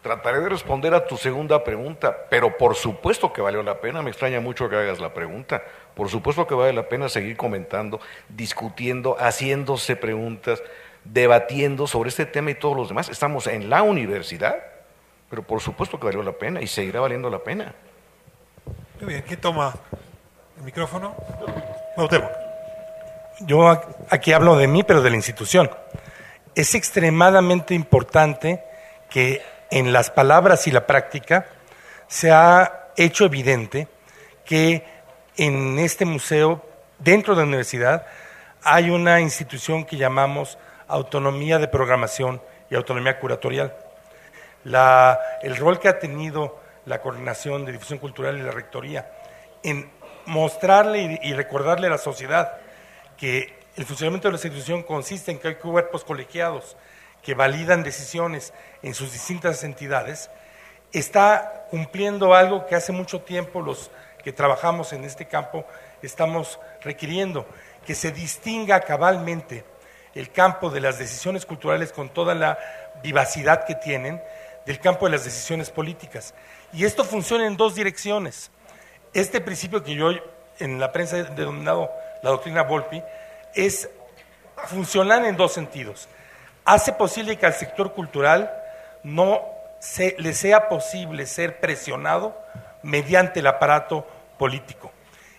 Trataré 0.01 0.40
de 0.40 0.48
responder 0.48 0.94
a 0.94 1.07
tu 1.07 1.19
segunda 1.19 1.62
pregunta, 1.62 2.16
pero 2.31 2.57
por 2.57 2.74
supuesto 2.74 3.31
que 3.31 3.43
valió 3.43 3.62
la 3.62 3.78
pena, 3.78 4.01
me 4.01 4.09
extraña 4.09 4.40
mucho 4.40 4.70
que 4.70 4.77
hagas 4.77 4.98
la 4.98 5.12
pregunta, 5.12 5.62
por 5.94 6.09
supuesto 6.09 6.47
que 6.47 6.55
vale 6.55 6.73
la 6.73 6.89
pena 6.89 7.11
seguir 7.11 7.36
comentando, 7.36 8.01
discutiendo, 8.31 9.19
haciéndose 9.20 9.94
preguntas, 9.94 10.62
debatiendo 11.05 11.86
sobre 11.86 12.09
este 12.09 12.24
tema 12.24 12.53
y 12.53 12.55
todos 12.55 12.78
los 12.78 12.89
demás. 12.89 13.11
Estamos 13.11 13.47
en 13.47 13.69
la 13.69 13.82
universidad, 13.82 14.76
pero 15.28 15.43
por 15.43 15.61
supuesto 15.61 15.98
que 15.98 16.07
valió 16.07 16.23
la 16.23 16.32
pena 16.32 16.61
y 16.61 16.66
seguirá 16.66 17.01
valiendo 17.01 17.31
la 17.31 17.39
pena. 17.39 17.74
Muy 19.01 19.12
bien, 19.12 19.24
¿quién 19.27 19.40
toma 19.40 19.74
el 20.57 20.62
micrófono? 20.62 21.15
Yo 23.40 23.70
aquí 24.11 24.32
hablo 24.32 24.57
de 24.57 24.66
mí, 24.66 24.82
pero 24.82 25.03
de 25.03 25.11
la 25.11 25.16
institución. 25.16 25.70
Es 26.55 26.74
extremadamente 26.74 27.74
importante 27.74 28.65
que 29.11 29.43
en 29.70 29.93
las 29.93 30.11
palabras 30.11 30.66
y 30.66 30.70
la 30.70 30.86
práctica, 30.86 31.47
se 32.07 32.31
ha 32.31 32.90
hecho 32.97 33.24
evidente 33.24 33.89
que 34.44 34.85
en 35.36 35.78
este 35.78 36.05
museo, 36.05 36.65
dentro 36.98 37.35
de 37.35 37.43
la 37.43 37.48
universidad, 37.48 38.07
hay 38.62 38.90
una 38.90 39.20
institución 39.20 39.85
que 39.85 39.97
llamamos 39.97 40.59
autonomía 40.89 41.59
de 41.59 41.69
programación 41.69 42.40
y 42.70 42.74
autonomía 42.74 43.19
curatorial. 43.19 43.74
El 45.43 45.57
rol 45.57 45.79
que 45.79 45.89
ha 45.89 45.99
tenido 45.99 46.61
la 46.87 47.01
coordinación 47.01 47.65
de 47.65 47.73
difusión 47.73 47.99
cultural 47.99 48.39
y 48.39 48.43
la 48.43 48.51
rectoría 48.51 49.11
en 49.63 49.91
mostrarle 50.27 51.19
y, 51.23 51.31
y 51.31 51.33
recordarle 51.35 51.87
a 51.87 51.91
la 51.91 51.99
sociedad 51.99 52.53
que 53.17 53.59
el 53.77 53.85
funcionamiento 53.85 54.29
de 54.29 54.33
la 54.33 54.37
institución 54.37 54.83
consiste 54.83 55.31
en 55.31 55.39
que 55.39 55.49
hay 55.49 55.55
cuerpos 55.57 56.05
colegiados 56.05 56.77
que 57.23 57.35
validan 57.35 57.83
decisiones 57.83 58.53
en 58.83 58.95
sus 58.95 59.13
distintas 59.13 59.65
entidades, 59.65 60.31
está 60.93 61.67
cumpliendo 61.71 62.35
algo 62.35 62.67
que 62.67 62.77
hace 62.77 62.93
mucho 62.93 63.21
tiempo 63.21 63.61
los 63.61 63.91
que 64.23 64.33
trabajamos 64.33 64.93
en 64.93 65.05
este 65.05 65.27
campo 65.27 65.67
estamos 66.03 66.59
requiriendo, 66.83 67.47
que 67.85 67.95
se 67.95 68.13
distinga 68.13 68.81
cabalmente 68.81 69.65
el 70.15 70.31
campo 70.33 70.71
de 70.71 70.81
las 70.81 70.99
decisiones 70.99 71.45
culturales 71.45 71.93
con 71.93 72.09
toda 72.09 72.35
la 72.35 72.59
vivacidad 73.03 73.65
que 73.65 73.75
tienen 73.75 74.23
del 74.67 74.81
campo 74.81 75.07
de 75.07 75.13
las 75.13 75.25
decisiones 75.25 75.71
políticas. 75.71 76.35
Y 76.73 76.85
esto 76.85 77.05
funciona 77.05 77.47
en 77.47 77.57
dos 77.57 77.75
direcciones. 77.75 78.51
Este 79.15 79.41
principio 79.41 79.83
que 79.83 79.95
yo 79.95 80.11
en 80.59 80.79
la 80.79 80.93
prensa 80.93 81.19
he 81.19 81.25
denominado 81.25 81.91
la 82.23 82.31
doctrina 82.31 82.63
Volpi 82.63 83.03
es 83.55 83.89
funcionar 84.69 85.25
en 85.25 85.37
dos 85.37 85.53
sentidos 85.53 86.09
hace 86.67 86.93
posible 86.93 87.39
que 87.39 87.47
al 87.47 87.55
sector 87.55 87.95
cultural 87.95 88.53
no 89.03 89.41
se, 89.79 90.17
le 90.19 90.35
sea 90.35 90.69
posible 90.69 91.25
ser 91.25 91.61
presionado 91.61 92.37
mediante 92.83 93.41
el 93.41 93.47
aparato 93.47 94.07
político. 94.37 94.93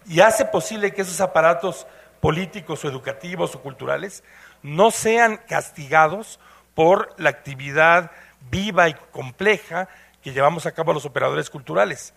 Y 0.08 0.22
hace 0.22 0.46
posible 0.46 0.94
que 0.94 1.02
esos 1.02 1.22
aparatos 1.22 1.86
políticos 2.22 2.84
o 2.84 2.88
educativos 2.88 3.54
o 3.54 3.62
culturales 3.62 4.24
no 4.64 4.90
sean 4.90 5.38
castigados 5.48 6.40
por 6.74 7.14
la 7.18 7.30
actividad 7.30 8.12
viva 8.50 8.90
y 8.90 8.94
compleja 9.12 9.88
que 10.22 10.34
llevamos 10.34 10.66
a 10.66 10.72
cabo 10.72 10.94
los 10.94 11.06
operadores 11.06 11.50
culturales. 11.50 12.14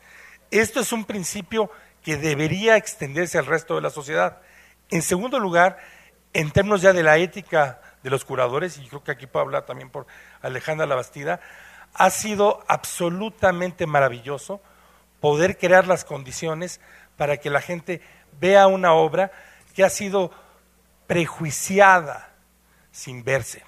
Esto 0.50 0.80
es 0.80 0.92
un 0.92 1.04
principio 1.04 1.70
que 2.02 2.16
debería 2.16 2.76
extenderse 2.76 3.38
al 3.38 3.46
resto 3.46 3.76
de 3.76 3.82
la 3.82 3.90
sociedad. 3.90 4.40
En 4.90 5.02
segundo 5.02 5.38
lugar, 5.38 5.78
en 6.32 6.50
términos 6.50 6.82
ya 6.82 6.92
de 6.92 7.02
la 7.02 7.18
ética 7.18 7.80
de 8.02 8.10
los 8.10 8.24
curadores, 8.24 8.78
y 8.78 8.88
creo 8.88 9.04
que 9.04 9.12
aquí 9.12 9.26
puedo 9.26 9.44
hablar 9.44 9.66
también 9.66 9.90
por 9.90 10.06
Alejandra 10.42 10.86
Labastida, 10.86 11.40
ha 11.94 12.10
sido 12.10 12.64
absolutamente 12.68 13.86
maravilloso 13.86 14.60
poder 15.20 15.58
crear 15.58 15.86
las 15.86 16.04
condiciones 16.04 16.80
para 17.16 17.36
que 17.36 17.50
la 17.50 17.60
gente 17.60 18.00
vea 18.40 18.66
una 18.66 18.92
obra 18.94 19.30
que 19.74 19.84
ha 19.84 19.90
sido 19.90 20.30
prejuiciada 21.06 22.32
sin 22.90 23.22
verse, 23.24 23.62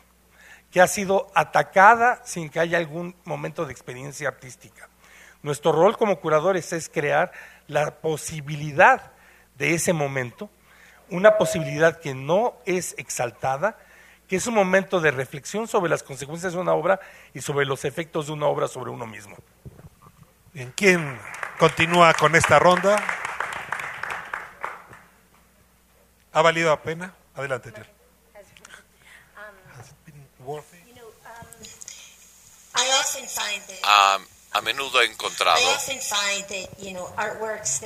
que 0.73 0.81
ha 0.81 0.87
sido 0.89 1.31
atacada 1.35 2.23
sin 2.25 2.49
que 2.49 2.59
haya 2.59 2.79
algún 2.79 3.15
momento 3.25 3.67
de 3.67 3.73
experiencia 3.73 4.29
artística. 4.29 4.89
Nuestro 5.43 5.71
rol 5.71 5.99
como 5.99 6.19
curadores 6.19 6.73
es 6.73 6.89
crear 6.89 7.31
la 7.69 7.97
posibilidad 7.97 9.13
de 9.59 9.75
ese 9.75 9.93
momento, 9.93 10.49
una 11.11 11.37
posibilidad 11.37 12.01
que 12.01 12.15
no 12.15 12.55
es 12.65 12.95
exaltada, 12.97 13.77
que 14.27 14.37
es 14.37 14.47
un 14.47 14.55
momento 14.55 15.01
de 15.01 15.11
reflexión 15.11 15.69
sobre 15.69 15.91
las 15.91 16.03
consecuencias 16.03 16.55
de 16.55 16.59
una 16.59 16.73
obra 16.73 17.01
y 17.35 17.43
sobre 17.43 17.67
los 17.67 17.85
efectos 17.85 18.29
de 18.29 18.33
una 18.33 18.47
obra 18.47 18.67
sobre 18.67 18.91
uno 18.91 19.07
mismo. 19.07 19.37
Bien, 20.55 20.73
¿quién 20.75 21.19
continúa 21.59 22.15
con 22.15 22.35
esta 22.35 22.59
ronda? 22.59 22.97
¿Ha 26.33 26.41
valido 26.41 26.71
la 26.71 26.81
pena? 26.81 27.15
Adelante, 27.35 27.73
Jill. 33.15 33.85
Um, 33.85 34.27
a 34.53 34.61
menudo 34.61 35.01
he 35.01 35.07
encontrado 35.07 35.67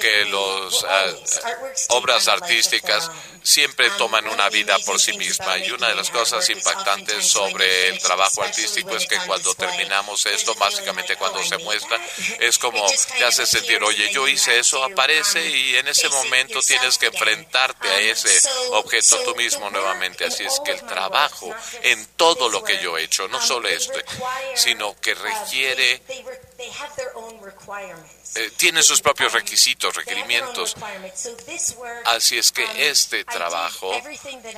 que 0.01 0.25
las 0.25 0.83
uh, 0.83 1.95
obras 1.97 2.27
artísticas 2.27 3.11
siempre 3.43 3.89
um, 3.91 3.97
toman 3.97 4.27
una 4.29 4.49
vida 4.49 4.77
por 4.81 4.99
sí 4.99 5.17
misma. 5.17 5.59
y 5.59 5.71
una 5.71 5.89
de 5.89 5.95
las 5.95 6.11
cosas 6.11 6.49
impactantes 6.51 7.27
sobre 7.27 7.89
el 7.89 7.99
trabajo 8.01 8.43
artístico 8.43 8.97
es 8.97 9.07
que 9.07 9.17
cuando 9.27 9.55
terminamos 9.55 10.27
esto, 10.27 10.55
básicamente 10.57 11.17
cuando 11.17 11.43
se 11.45 11.57
muestra, 11.59 12.01
es 12.41 12.59
como 12.59 12.85
te 13.17 13.25
hace 13.25 13.47
sentir, 13.47 13.83
oye, 13.85 14.11
yo 14.13 14.27
hice 14.27 14.59
eso, 14.59 14.83
aparece 14.83 15.49
y 15.49 15.77
en 15.77 15.87
ese 15.87 16.09
momento 16.09 16.61
tienes 16.61 16.99
que 16.99 17.07
enfrentarte 17.07 17.89
a 17.89 17.95
um, 17.95 18.11
ese 18.11 18.49
objeto 18.73 19.19
tú 19.25 19.37
mismo 19.37 19.71
nuevamente. 19.71 20.25
Así 20.25 20.45
es 20.45 20.61
que 20.65 20.73
el 20.73 20.85
trabajo 20.85 21.55
en 21.83 22.05
todo 22.17 22.49
lo 22.49 22.65
que 22.65 22.83
yo 22.83 22.99
he 22.99 23.05
hecho, 23.05 23.29
no 23.29 23.39
um, 23.39 23.43
solo 23.43 23.69
esto, 23.69 23.99
sino 24.57 25.01
que 25.01 25.13
uh, 25.13 25.19
requiere 25.23 26.03
eh, 28.35 28.51
tiene 28.57 28.83
sus 28.83 29.01
propios 29.01 29.33
requisitos, 29.33 29.95
requerimientos. 29.95 30.75
Así 32.05 32.39
es 32.39 32.53
que 32.53 32.89
este 32.89 33.25
trabajo 33.25 33.91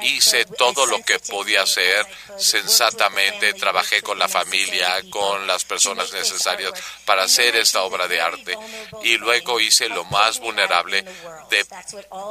hice 0.03 0.45
todo 0.45 0.87
lo 0.87 1.03
que 1.03 1.19
podía 1.19 1.63
hacer 1.63 2.07
sensatamente, 2.39 3.53
trabajé 3.55 4.03
con 4.03 4.19
la 4.19 4.29
familia, 4.29 5.03
con 5.11 5.47
las 5.47 5.65
personas 5.65 6.13
necesarias 6.13 6.73
para 7.05 7.25
hacer 7.25 7.57
esta 7.57 7.83
obra 7.83 8.07
de 8.07 8.21
arte. 8.21 8.57
y 9.03 9.17
luego 9.17 9.61
hice 9.61 9.89
lo 9.89 10.05
más 10.05 10.39
vulnerable 10.39 11.05
de 11.51 11.67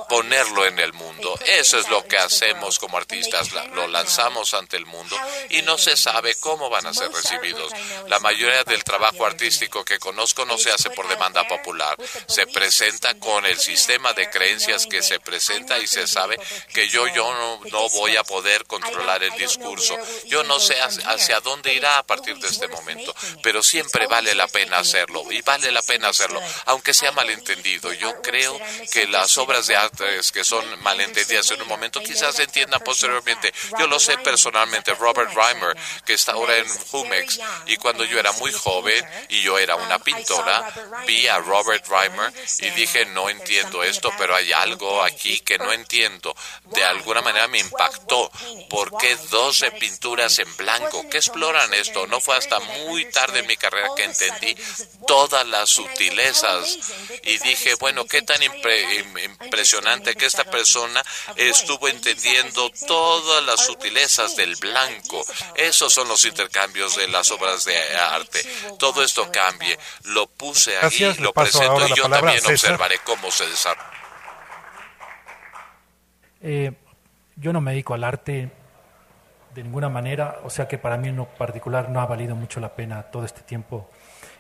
ponerlo 0.10 0.66
en 0.66 0.80
el 0.80 0.94
mundo. 0.94 1.38
Eso 1.46 1.80
es 1.80 1.90
lo 1.90 2.06
que 2.08 2.18
hacemos 2.18 2.80
como 2.80 2.98
artistas, 2.98 3.52
lo 3.74 3.88
lanzamos 3.88 4.54
ante 4.54 4.78
el 4.78 4.86
mundo 4.86 5.16
y 5.50 5.62
no 5.62 5.78
se 5.78 5.98
sabe 5.98 6.36
cómo 6.40 6.70
van 6.70 6.88
a 6.88 6.94
ser 6.94 7.12
recibidos. 7.12 7.72
La 8.08 8.20
mayoría 8.20 8.64
del 8.64 8.84
trabajo 8.84 9.26
artístico 9.26 9.57
que 9.86 10.00
conozco 10.00 10.46
no 10.46 10.58
se 10.58 10.72
hace 10.72 10.90
por 10.92 11.08
demanda 11.08 11.48
popular, 11.48 11.98
se 12.28 12.48
presenta 12.48 13.16
con 13.20 13.46
el 13.46 13.58
sistema 13.58 14.14
de 14.14 14.30
creencias 14.30 14.86
que 14.86 15.02
se 15.02 15.20
presenta 15.20 15.80
y 15.80 15.88
se 15.88 16.08
sabe 16.08 16.38
que 16.74 16.88
yo, 16.88 17.08
yo 17.08 17.60
no, 17.72 17.90
voy 17.90 18.16
a 18.16 18.24
poder 18.24 18.66
controlar 18.66 19.24
el 19.24 19.34
discurso. 19.34 19.98
Yo 20.26 20.44
no 20.44 20.60
sé 20.60 20.76
hacia 20.80 21.40
dónde 21.42 21.74
irá 21.74 21.98
a 21.98 22.04
partir 22.06 22.38
de 22.38 22.48
este 22.48 22.68
momento, 22.68 23.14
pero 23.42 23.64
siempre 23.64 24.08
vale 24.08 24.36
la 24.36 24.48
pena 24.48 24.80
hacerlo 24.80 25.24
y 25.32 25.42
vale 25.42 25.72
la 25.72 25.82
pena 25.82 26.10
hacerlo, 26.10 26.42
aunque 26.66 26.94
sea 26.94 27.12
malentendido. 27.12 27.92
Yo 27.94 28.22
creo 28.22 28.60
que 28.92 29.08
las 29.08 29.38
obras 29.38 29.68
de 29.68 29.76
arte 29.76 30.06
que 30.34 30.44
son 30.44 30.66
malentendidas 30.84 31.52
en 31.52 31.62
un 31.62 31.68
momento 31.68 32.02
quizás 32.02 32.36
se 32.36 32.44
entiendan 32.44 32.82
posteriormente. 32.82 33.54
Yo 33.80 33.88
lo 33.88 34.00
sé 34.00 34.18
personalmente, 34.20 34.94
Robert 34.96 35.34
Reimer, 35.34 35.76
que 36.06 36.14
está 36.14 36.34
ahora 36.34 36.58
en 36.58 36.68
Jumex, 36.68 37.40
y 37.66 37.78
cuando 37.78 38.04
yo 38.04 38.20
era 38.20 38.32
muy 38.34 38.52
joven 38.52 39.06
y 39.30 39.42
yo 39.42 39.47
era 39.56 39.76
una 39.76 40.00
pintora, 40.00 40.74
vi 41.06 41.28
a 41.28 41.38
Robert 41.38 41.86
Reimer 41.88 42.34
y 42.60 42.72
dije, 42.72 43.06
no 43.06 43.30
entiendo 43.30 43.84
esto, 43.84 44.12
pero 44.18 44.36
hay 44.36 44.52
algo 44.52 45.04
aquí 45.04 45.40
que 45.42 45.60
no 45.60 45.72
entiendo. 45.72 46.36
De 46.64 46.84
alguna 46.84 47.22
manera 47.22 47.48
me 47.48 47.60
impactó. 47.60 48.32
¿Por 48.70 48.98
qué 48.98 49.16
12 49.30 49.72
pinturas 49.74 50.40
en 50.40 50.58
blanco? 50.58 51.08
¿Qué 51.10 51.18
exploran 51.18 51.72
esto? 51.76 52.08
No 52.08 52.20
fue 52.20 52.36
hasta 52.36 52.60
muy 52.60 53.06
tarde 53.12 53.40
en 53.40 53.48
mi 53.48 53.58
carrera 53.58 53.90
que 53.96 54.06
entendí 54.06 54.56
todas 55.08 55.46
las 55.48 55.70
sutilezas 55.70 56.78
y 57.24 57.38
dije, 57.40 57.76
bueno, 57.76 58.06
qué 58.06 58.22
tan 58.24 58.42
impresionante 58.42 60.16
que 60.16 60.26
esta 60.26 60.46
persona 60.46 61.04
estuvo 61.36 61.88
entendiendo 61.88 62.72
todas 62.88 63.44
las 63.44 63.66
sutilezas 63.66 64.36
del 64.36 64.56
blanco. 64.56 65.26
Esos 65.56 65.94
son 65.94 66.08
los 66.08 66.24
intercambios 66.26 66.96
de 66.96 67.08
las 67.08 67.30
obras 67.32 67.66
de 67.66 67.78
arte. 67.96 68.44
Todo 68.80 69.04
esto 69.04 69.32
cambie 69.38 69.78
lo 70.06 70.28
puse 70.28 70.78
ahí, 70.78 71.16
lo 71.20 71.34
presento 71.34 71.88
y 71.88 71.94
yo 71.96 72.10
también 72.10 72.40
observaré 72.46 72.98
cómo 73.04 73.32
se 73.32 73.48
desarrolla. 73.48 73.92
Eh, 76.42 76.72
yo 77.36 77.54
no 77.54 77.62
me 77.62 77.72
dedico 77.72 77.94
al 77.94 78.04
arte 78.04 78.50
de 79.54 79.64
ninguna 79.64 79.90
manera, 79.90 80.40
o 80.44 80.50
sea 80.50 80.68
que 80.68 80.78
para 80.78 80.98
mí 80.98 81.10
en 81.10 81.16
lo 81.16 81.26
particular 81.26 81.90
no 81.90 82.00
ha 82.00 82.06
valido 82.06 82.36
mucho 82.36 82.60
la 82.60 82.76
pena 82.76 83.04
todo 83.04 83.26
este 83.26 83.42
tiempo 83.42 83.90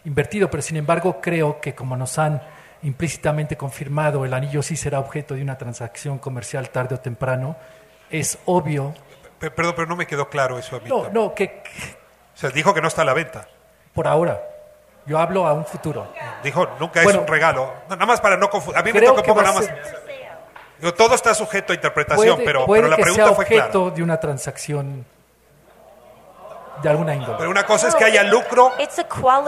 invertido, 0.05 0.49
pero 0.49 0.61
sin 0.61 0.77
embargo 0.77 1.19
creo 1.19 1.59
que 1.59 1.73
como 1.73 1.97
nos 1.97 2.17
han 2.17 2.41
implícitamente 2.83 3.57
confirmado, 3.57 4.25
el 4.25 4.33
anillo 4.33 4.61
sí 4.61 4.75
será 4.75 4.99
objeto 4.99 5.33
de 5.33 5.41
una 5.41 5.57
transacción 5.57 6.19
comercial 6.19 6.69
tarde 6.69 6.95
o 6.95 6.99
temprano, 6.99 7.57
es 8.09 8.37
obvio. 8.45 8.93
Perdón, 9.39 9.73
pero 9.75 9.87
no 9.87 9.95
me 9.95 10.05
quedó 10.05 10.29
claro 10.29 10.57
eso 10.57 10.77
a 10.77 10.79
mí. 10.79 10.89
No, 10.89 11.09
no, 11.09 11.33
que... 11.33 11.63
O 12.35 12.39
sea, 12.39 12.51
dijo 12.51 12.73
que 12.73 12.81
no 12.81 12.87
está 12.87 13.01
a 13.01 13.05
la 13.05 13.13
venta. 13.13 13.47
Por 13.93 14.07
ahora. 14.07 14.56
Yo 15.07 15.17
hablo 15.17 15.47
a 15.47 15.53
un 15.53 15.65
futuro. 15.65 16.11
Dijo, 16.43 16.67
nunca 16.79 17.01
es 17.01 17.15
un 17.15 17.25
regalo. 17.25 17.73
Nada 17.89 18.05
más 18.05 18.19
para 18.19 18.35
no 18.37 18.49
confundir. 18.49 18.79
A 18.79 18.83
mí 18.83 18.91
me 18.91 19.01
toca 19.01 19.21
un 19.21 19.27
poco 19.27 19.41
nada 19.41 19.53
más. 19.53 20.95
todo 20.95 21.15
está 21.15 21.33
sujeto 21.33 21.71
a 21.71 21.75
interpretación, 21.75 22.41
pero, 22.43 22.65
pero, 22.67 22.87
la 22.87 22.97
pregunta 22.97 23.33
fue 23.33 23.45
clara. 23.45 23.65
objeto 23.65 23.91
de 23.91 24.03
una 24.03 24.19
transacción 24.19 25.05
de 26.81 26.89
alguna 26.89 27.15
índole. 27.15 27.37
Pero 27.37 27.49
una 27.49 27.65
cosa 27.65 27.87
es 27.87 27.95
que 27.95 28.03
haya 28.03 28.23
lucro. 28.23 28.73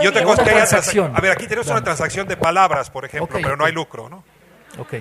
Y 0.01 0.07
otra 0.07 0.23
cosa 0.23 0.41
es 0.41 0.47
que 0.47 0.55
haya 0.55 0.65
transacción. 0.65 1.15
A 1.15 1.21
ver, 1.21 1.31
aquí 1.31 1.45
tenemos 1.45 1.67
una 1.67 1.83
transacción 1.83 2.27
de 2.27 2.37
palabras, 2.37 2.89
por 2.89 3.05
ejemplo, 3.05 3.39
pero 3.41 3.57
no 3.57 3.65
hay 3.65 3.73
lucro, 3.73 4.09
¿no? 4.09 4.23
Ok. 4.77 4.95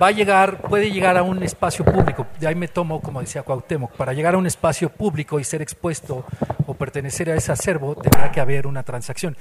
Va 0.00 0.08
a 0.08 0.10
llegar, 0.10 0.58
puede 0.58 0.90
llegar 0.90 1.16
a 1.16 1.22
un 1.22 1.42
espacio 1.42 1.84
público. 1.84 2.26
De 2.38 2.46
ahí 2.46 2.54
me 2.54 2.68
tomo, 2.68 3.00
como 3.00 3.20
decía 3.20 3.42
Cuauhtémoc, 3.42 3.92
para 3.92 4.12
llegar 4.12 4.34
a 4.34 4.38
un 4.38 4.46
espacio 4.46 4.90
público 4.90 5.40
y 5.40 5.44
ser 5.44 5.62
expuesto 5.62 6.26
o 6.66 6.74
pertenecer 6.74 7.30
a 7.30 7.34
ese 7.34 7.52
acervo, 7.52 7.94
tendrá 7.94 8.30
que 8.30 8.40
haber 8.40 8.66
una 8.66 8.82
transacción. 8.82 9.36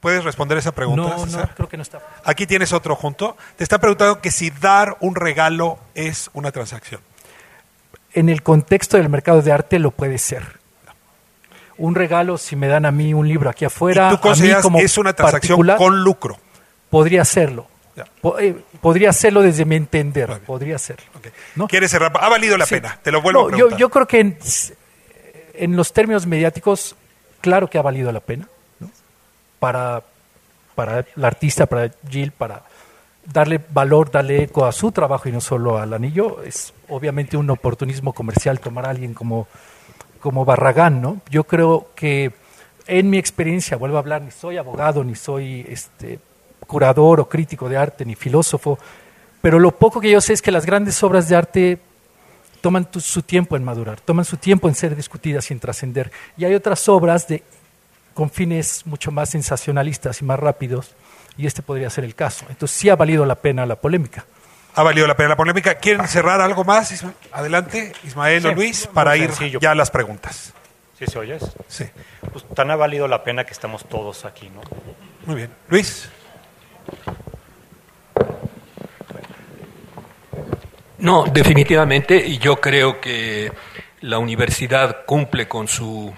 ¿Puedes 0.00 0.24
responder 0.24 0.56
esa 0.56 0.72
pregunta? 0.72 1.02
No, 1.02 1.26
no, 1.26 1.50
creo 1.54 1.68
que 1.68 1.76
no 1.76 1.82
está. 1.82 2.00
Aquí 2.24 2.46
tienes 2.46 2.72
otro 2.72 2.96
junto. 2.96 3.36
Te 3.56 3.62
está 3.62 3.78
preguntando 3.78 4.22
que 4.22 4.30
si 4.30 4.50
dar 4.50 4.96
un 5.00 5.14
regalo 5.14 5.78
es 5.94 6.30
una 6.32 6.50
transacción. 6.52 7.02
En 8.14 8.30
el 8.30 8.42
contexto 8.42 8.96
del 8.96 9.10
mercado 9.10 9.42
de 9.42 9.52
arte 9.52 9.78
lo 9.78 9.90
puede 9.90 10.16
ser. 10.16 10.58
Un 11.76 11.94
regalo, 11.94 12.38
si 12.38 12.56
me 12.56 12.66
dan 12.66 12.86
a 12.86 12.90
mí 12.90 13.12
un 13.12 13.28
libro 13.28 13.50
aquí 13.50 13.66
afuera, 13.66 14.08
¿Y 14.08 14.16
tú 14.16 14.20
consideras 14.20 14.66
que 14.66 14.82
es 14.82 14.98
una 14.98 15.12
transacción 15.12 15.66
con 15.76 16.02
lucro? 16.02 16.38
Podría 16.88 17.24
serlo. 17.24 17.66
Eh, 18.38 18.56
podría 18.80 19.12
serlo 19.12 19.42
desde 19.42 19.64
mi 19.66 19.76
entender. 19.76 20.40
Podría 20.40 20.78
serlo. 20.78 21.04
¿Quieres 21.68 21.90
cerrar? 21.90 22.12
Ha 22.18 22.28
valido 22.28 22.56
la 22.56 22.66
pena. 22.66 22.98
Te 23.02 23.12
lo 23.12 23.20
vuelvo 23.20 23.42
a 23.42 23.46
preguntar. 23.48 23.70
Yo, 23.72 23.76
yo 23.76 23.90
creo 23.90 24.06
que 24.06 24.38
en 25.60 25.76
los 25.76 25.92
términos 25.92 26.26
mediáticos, 26.26 26.96
claro 27.40 27.68
que 27.68 27.78
ha 27.78 27.82
valido 27.82 28.10
la 28.10 28.20
pena 28.20 28.48
para, 29.58 30.02
para 30.74 31.04
el 31.14 31.24
artista, 31.24 31.66
para 31.66 31.90
Jill, 32.08 32.32
para 32.32 32.62
darle 33.26 33.60
valor, 33.70 34.10
darle 34.10 34.44
eco 34.44 34.64
a 34.64 34.72
su 34.72 34.90
trabajo 34.90 35.28
y 35.28 35.32
no 35.32 35.40
solo 35.40 35.78
al 35.78 35.92
anillo. 35.92 36.42
Es 36.42 36.72
obviamente 36.88 37.36
un 37.36 37.50
oportunismo 37.50 38.14
comercial 38.14 38.58
tomar 38.58 38.86
a 38.86 38.90
alguien 38.90 39.12
como, 39.12 39.46
como 40.20 40.46
Barragán, 40.46 41.02
¿no? 41.02 41.20
Yo 41.28 41.44
creo 41.44 41.88
que 41.94 42.32
en 42.86 43.10
mi 43.10 43.18
experiencia, 43.18 43.76
vuelvo 43.76 43.96
a 43.96 44.00
hablar, 44.00 44.22
ni 44.22 44.30
soy 44.30 44.56
abogado, 44.56 45.04
ni 45.04 45.14
soy 45.14 45.66
este, 45.68 46.18
curador 46.66 47.20
o 47.20 47.28
crítico 47.28 47.68
de 47.68 47.76
arte, 47.76 48.06
ni 48.06 48.14
filósofo, 48.14 48.78
pero 49.42 49.58
lo 49.58 49.72
poco 49.72 50.00
que 50.00 50.10
yo 50.10 50.20
sé 50.22 50.32
es 50.32 50.42
que 50.42 50.50
las 50.50 50.64
grandes 50.64 51.02
obras 51.02 51.28
de 51.28 51.36
arte 51.36 51.78
toman 52.60 52.88
su 52.98 53.22
tiempo 53.22 53.56
en 53.56 53.64
madurar, 53.64 54.00
toman 54.00 54.24
su 54.24 54.36
tiempo 54.36 54.68
en 54.68 54.74
ser 54.74 54.96
discutidas 54.96 55.50
y 55.50 55.54
en 55.54 55.60
trascender. 55.60 56.10
Y 56.36 56.44
hay 56.44 56.54
otras 56.54 56.88
obras 56.88 57.26
de, 57.28 57.42
con 58.14 58.30
fines 58.30 58.86
mucho 58.86 59.10
más 59.10 59.30
sensacionalistas 59.30 60.20
y 60.20 60.24
más 60.24 60.38
rápidos, 60.38 60.94
y 61.36 61.46
este 61.46 61.62
podría 61.62 61.90
ser 61.90 62.04
el 62.04 62.14
caso. 62.14 62.44
Entonces 62.48 62.76
sí 62.76 62.88
ha 62.88 62.96
valido 62.96 63.24
la 63.24 63.36
pena 63.36 63.66
la 63.66 63.76
polémica. 63.76 64.24
Ha 64.74 64.82
valido 64.82 65.06
la 65.06 65.16
pena 65.16 65.30
la 65.30 65.36
polémica. 65.36 65.74
¿Quieren 65.76 66.06
cerrar 66.06 66.40
algo 66.40 66.64
más? 66.64 67.04
Adelante, 67.32 67.92
Ismael 68.04 68.46
o 68.46 68.54
Luis, 68.54 68.86
para 68.86 69.16
ir 69.16 69.30
ya 69.60 69.72
a 69.72 69.74
las 69.74 69.90
preguntas. 69.90 70.52
¿Sí 70.98 71.06
se 71.06 71.18
oyes? 71.18 71.42
Sí. 71.66 71.86
Pues 72.32 72.46
tan 72.54 72.70
ha 72.70 72.76
valido 72.76 73.08
la 73.08 73.24
pena 73.24 73.44
que 73.44 73.52
estamos 73.52 73.84
todos 73.88 74.24
aquí, 74.24 74.50
¿no? 74.50 74.60
Muy 75.26 75.36
bien. 75.36 75.50
Luis. 75.68 76.10
No, 81.00 81.24
definitivamente, 81.24 82.16
y 82.16 82.38
yo 82.38 82.60
creo 82.60 83.00
que 83.00 83.52
la 84.00 84.18
universidad 84.18 85.04
cumple 85.06 85.48
con 85.48 85.66
su 85.66 86.14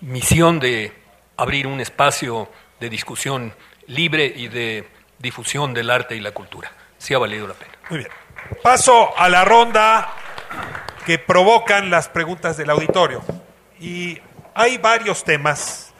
misión 0.00 0.58
de 0.58 0.92
abrir 1.36 1.66
un 1.66 1.80
espacio 1.80 2.48
de 2.80 2.88
discusión 2.88 3.54
libre 3.86 4.24
y 4.24 4.48
de 4.48 4.88
difusión 5.18 5.74
del 5.74 5.90
arte 5.90 6.16
y 6.16 6.20
la 6.20 6.32
cultura. 6.32 6.72
Sí 6.98 7.14
ha 7.14 7.18
valido 7.18 7.46
la 7.46 7.54
pena. 7.54 7.72
Muy 7.90 7.98
bien. 8.00 8.10
Paso 8.62 9.16
a 9.16 9.28
la 9.28 9.44
ronda 9.44 10.12
que 11.04 11.18
provocan 11.18 11.90
las 11.90 12.08
preguntas 12.08 12.56
del 12.56 12.70
auditorio. 12.70 13.22
Y 13.80 14.18
hay 14.54 14.78
varios 14.78 15.24
temas 15.24 15.91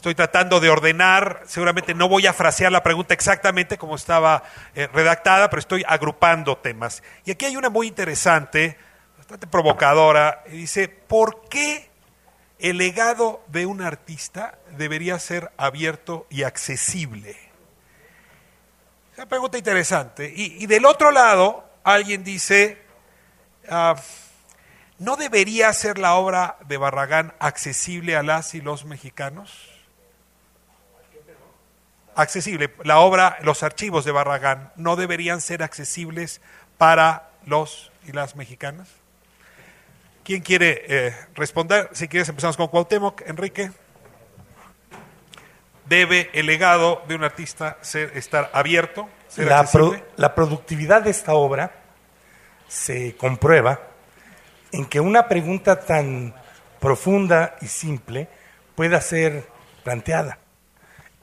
Estoy 0.00 0.14
tratando 0.14 0.60
de 0.60 0.70
ordenar, 0.70 1.42
seguramente 1.46 1.92
no 1.92 2.08
voy 2.08 2.26
a 2.26 2.32
frasear 2.32 2.72
la 2.72 2.82
pregunta 2.82 3.12
exactamente 3.12 3.76
como 3.76 3.96
estaba 3.96 4.44
eh, 4.74 4.88
redactada, 4.94 5.50
pero 5.50 5.60
estoy 5.60 5.84
agrupando 5.86 6.56
temas. 6.56 7.02
Y 7.26 7.32
aquí 7.32 7.44
hay 7.44 7.58
una 7.58 7.68
muy 7.68 7.88
interesante, 7.88 8.78
bastante 9.18 9.46
provocadora, 9.46 10.42
y 10.46 10.52
dice, 10.52 10.88
¿por 10.88 11.46
qué 11.50 11.90
el 12.58 12.78
legado 12.78 13.44
de 13.48 13.66
un 13.66 13.82
artista 13.82 14.56
debería 14.70 15.18
ser 15.18 15.52
abierto 15.58 16.26
y 16.30 16.44
accesible? 16.44 17.32
Es 19.12 19.18
una 19.18 19.28
pregunta 19.28 19.58
interesante. 19.58 20.32
Y, 20.34 20.64
del 20.64 20.86
otro 20.86 21.10
lado, 21.10 21.68
alguien 21.84 22.24
dice, 22.24 22.80
ah, 23.68 23.96
¿no 24.96 25.16
debería 25.16 25.70
ser 25.74 25.98
la 25.98 26.14
obra 26.14 26.56
de 26.66 26.78
Barragán 26.78 27.34
accesible 27.38 28.16
a 28.16 28.22
las 28.22 28.54
y 28.54 28.62
los 28.62 28.86
mexicanos? 28.86 29.69
Accesible. 32.14 32.74
La 32.84 32.98
obra, 32.98 33.38
los 33.42 33.62
archivos 33.62 34.04
de 34.04 34.12
Barragán, 34.12 34.72
¿no 34.76 34.96
deberían 34.96 35.40
ser 35.40 35.62
accesibles 35.62 36.40
para 36.78 37.30
los 37.46 37.90
y 38.06 38.12
las 38.12 38.36
mexicanas? 38.36 38.88
¿Quién 40.24 40.42
quiere 40.42 40.84
eh, 40.86 41.16
responder? 41.34 41.88
Si 41.92 42.08
quieres, 42.08 42.28
empezamos 42.28 42.56
con 42.56 42.68
Cuauhtémoc. 42.68 43.22
Enrique. 43.26 43.70
¿Debe 45.86 46.30
el 46.34 46.46
legado 46.46 47.02
de 47.08 47.16
un 47.16 47.24
artista 47.24 47.78
ser, 47.80 48.16
estar 48.16 48.50
abierto? 48.52 49.08
la, 49.36 49.68
la 50.16 50.34
productividad 50.34 51.02
de 51.02 51.10
esta 51.10 51.34
obra 51.34 51.72
se 52.68 53.16
comprueba 53.16 53.80
en 54.72 54.86
que 54.86 55.00
una 55.00 55.26
pregunta 55.26 55.80
tan 55.80 56.34
profunda 56.78 57.56
y 57.60 57.66
simple 57.66 58.28
pueda 58.74 59.00
ser 59.00 59.46
planteada. 59.82 60.38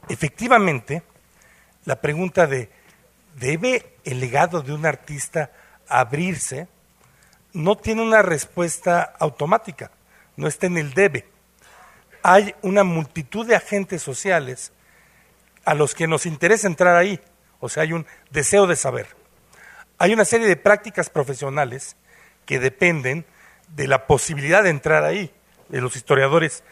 Efectivamente, 0.10 1.04
la 1.86 2.02
pregunta 2.02 2.48
de 2.48 2.70
¿debe 3.36 3.98
el 4.04 4.20
legado 4.20 4.62
de 4.62 4.74
un 4.74 4.86
artista 4.86 5.52
abrirse? 5.88 6.68
no 7.58 7.76
tiene 7.76 8.04
una 8.04 8.22
respuesta 8.22 9.02
automática, 9.18 9.90
no 10.36 10.48
está 10.48 10.68
en 10.68 10.78
el 10.78 10.94
debe. 10.94 11.28
Hay 12.22 12.54
una 12.62 12.84
multitud 12.84 13.48
de 13.48 13.56
agentes 13.56 14.04
sociales 14.04 14.72
a 15.66 15.74
los 15.74 15.96
que 15.96 16.08
nos 16.08 16.28
interesa 16.28 16.68
entrar 16.68 16.96
ahí, 16.96 17.20
o 17.60 17.68
sea, 17.68 17.84
hay 17.84 17.94
un 17.94 18.06
deseo 18.30 18.68
de 18.68 18.76
saber. 18.76 19.08
Hay 19.98 20.14
una 20.14 20.26
serie 20.26 20.48
de 20.48 20.56
prácticas 20.56 21.10
profesionales 21.10 21.96
que 22.46 22.60
dependen 22.60 23.26
de 23.76 23.88
la 23.88 24.06
posibilidad 24.06 24.62
de 24.62 24.70
entrar 24.70 25.04
ahí. 25.04 25.34
De 25.70 25.82
los 25.82 25.96
historiadores 25.96 26.64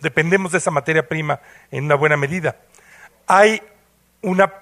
dependemos 0.00 0.52
de 0.52 0.58
esa 0.58 0.70
materia 0.70 1.06
prima 1.08 1.40
en 1.70 1.84
una 1.84 1.94
buena 1.94 2.16
medida 2.16 2.56
hay 3.26 3.62
una 4.20 4.52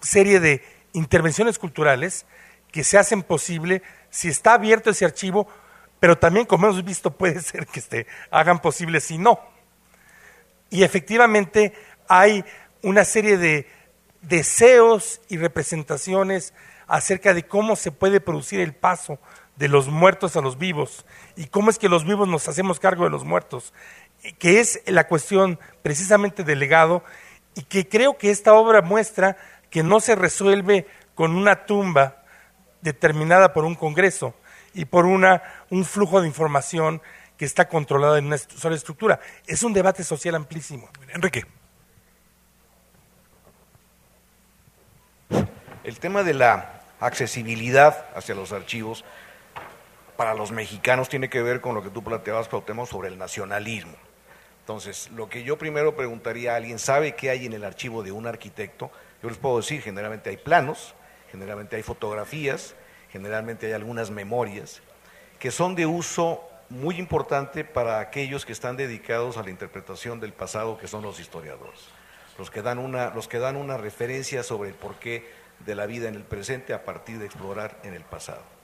serie 0.00 0.40
de 0.40 0.64
intervenciones 0.92 1.58
culturales 1.58 2.26
que 2.70 2.84
se 2.84 2.98
hacen 2.98 3.22
posible 3.22 3.82
si 4.10 4.28
está 4.28 4.54
abierto 4.54 4.90
ese 4.90 5.04
archivo, 5.04 5.48
pero 6.00 6.18
también, 6.18 6.46
como 6.46 6.66
hemos 6.66 6.84
visto, 6.84 7.10
puede 7.16 7.40
ser 7.40 7.66
que 7.66 7.80
se 7.80 8.06
hagan 8.30 8.60
posible 8.60 9.00
si 9.00 9.18
no. 9.18 9.40
Y 10.70 10.82
efectivamente 10.82 11.72
hay 12.08 12.44
una 12.82 13.04
serie 13.04 13.36
de 13.36 13.68
deseos 14.22 15.20
y 15.28 15.36
representaciones 15.36 16.54
acerca 16.86 17.34
de 17.34 17.46
cómo 17.46 17.76
se 17.76 17.92
puede 17.92 18.20
producir 18.20 18.60
el 18.60 18.74
paso 18.74 19.18
de 19.56 19.68
los 19.68 19.88
muertos 19.88 20.36
a 20.36 20.40
los 20.40 20.58
vivos 20.58 21.04
y 21.36 21.46
cómo 21.46 21.70
es 21.70 21.78
que 21.78 21.88
los 21.88 22.04
vivos 22.04 22.28
nos 22.28 22.48
hacemos 22.48 22.80
cargo 22.80 23.04
de 23.04 23.10
los 23.10 23.24
muertos, 23.24 23.72
que 24.38 24.60
es 24.60 24.82
la 24.86 25.06
cuestión 25.08 25.58
precisamente 25.82 26.44
del 26.44 26.58
legado 26.58 27.04
y 27.54 27.62
que 27.62 27.88
creo 27.88 28.16
que 28.16 28.30
esta 28.30 28.54
obra 28.54 28.82
muestra 28.82 29.36
que 29.70 29.82
no 29.82 30.00
se 30.00 30.14
resuelve 30.14 30.86
con 31.14 31.36
una 31.36 31.66
tumba 31.66 32.22
determinada 32.80 33.52
por 33.52 33.64
un 33.64 33.74
congreso 33.74 34.34
y 34.74 34.84
por 34.84 35.06
una, 35.06 35.42
un 35.70 35.84
flujo 35.84 36.20
de 36.20 36.26
información 36.26 37.02
que 37.36 37.44
está 37.44 37.68
controlada 37.68 38.18
en 38.18 38.26
una 38.26 38.38
sola 38.38 38.76
estructura. 38.76 39.20
Es 39.46 39.62
un 39.62 39.72
debate 39.72 40.04
social 40.04 40.34
amplísimo. 40.34 40.88
Enrique. 41.12 41.44
El 45.84 45.98
tema 45.98 46.22
de 46.22 46.34
la 46.34 46.80
accesibilidad 47.00 48.06
hacia 48.14 48.34
los 48.34 48.52
archivos 48.52 49.04
para 50.16 50.34
los 50.34 50.52
mexicanos 50.52 51.08
tiene 51.08 51.28
que 51.28 51.42
ver 51.42 51.60
con 51.60 51.74
lo 51.74 51.82
que 51.82 51.90
tú 51.90 52.04
planteabas, 52.04 52.48
Cuauhtémoc, 52.48 52.88
sobre 52.88 53.08
el 53.08 53.18
nacionalismo. 53.18 53.96
Entonces, 54.62 55.10
lo 55.10 55.28
que 55.28 55.42
yo 55.42 55.58
primero 55.58 55.96
preguntaría 55.96 56.52
a 56.52 56.56
alguien, 56.56 56.78
¿sabe 56.78 57.16
qué 57.16 57.30
hay 57.30 57.46
en 57.46 57.52
el 57.52 57.64
archivo 57.64 58.04
de 58.04 58.12
un 58.12 58.28
arquitecto? 58.28 58.92
Yo 59.20 59.28
les 59.28 59.36
puedo 59.36 59.56
decir, 59.56 59.82
generalmente 59.82 60.30
hay 60.30 60.36
planos, 60.36 60.94
generalmente 61.32 61.74
hay 61.74 61.82
fotografías, 61.82 62.76
generalmente 63.10 63.66
hay 63.66 63.72
algunas 63.72 64.12
memorias, 64.12 64.80
que 65.40 65.50
son 65.50 65.74
de 65.74 65.86
uso 65.86 66.48
muy 66.68 67.00
importante 67.00 67.64
para 67.64 67.98
aquellos 67.98 68.46
que 68.46 68.52
están 68.52 68.76
dedicados 68.76 69.36
a 69.36 69.42
la 69.42 69.50
interpretación 69.50 70.20
del 70.20 70.32
pasado, 70.32 70.78
que 70.78 70.86
son 70.86 71.02
los 71.02 71.18
historiadores, 71.18 71.80
los 72.38 72.48
que 72.48 72.62
dan 72.62 72.78
una, 72.78 73.10
los 73.10 73.26
que 73.26 73.40
dan 73.40 73.56
una 73.56 73.76
referencia 73.76 74.44
sobre 74.44 74.70
el 74.70 74.76
porqué 74.76 75.28
de 75.66 75.74
la 75.74 75.86
vida 75.86 76.08
en 76.08 76.14
el 76.14 76.22
presente 76.22 76.72
a 76.72 76.84
partir 76.84 77.18
de 77.18 77.26
explorar 77.26 77.78
en 77.82 77.94
el 77.94 78.04
pasado. 78.04 78.61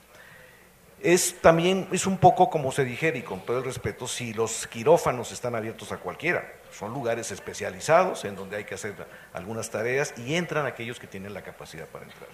Es 1.01 1.39
también, 1.41 1.87
es 1.91 2.05
un 2.05 2.17
poco 2.17 2.49
como 2.49 2.71
se 2.71 2.83
dijera, 2.83 3.17
y 3.17 3.21
con 3.21 3.39
todo 3.45 3.59
el 3.59 3.63
respeto, 3.63 4.07
si 4.07 4.33
los 4.33 4.67
quirófanos 4.67 5.31
están 5.31 5.55
abiertos 5.55 5.91
a 5.91 5.97
cualquiera. 5.97 6.53
Son 6.71 6.93
lugares 6.93 7.31
especializados 7.31 8.25
en 8.25 8.35
donde 8.35 8.57
hay 8.57 8.65
que 8.65 8.75
hacer 8.75 8.93
algunas 9.33 9.69
tareas 9.69 10.13
y 10.17 10.35
entran 10.35 10.65
aquellos 10.65 10.99
que 10.99 11.07
tienen 11.07 11.33
la 11.33 11.41
capacidad 11.41 11.87
para 11.87 12.05
entrar. 12.05 12.29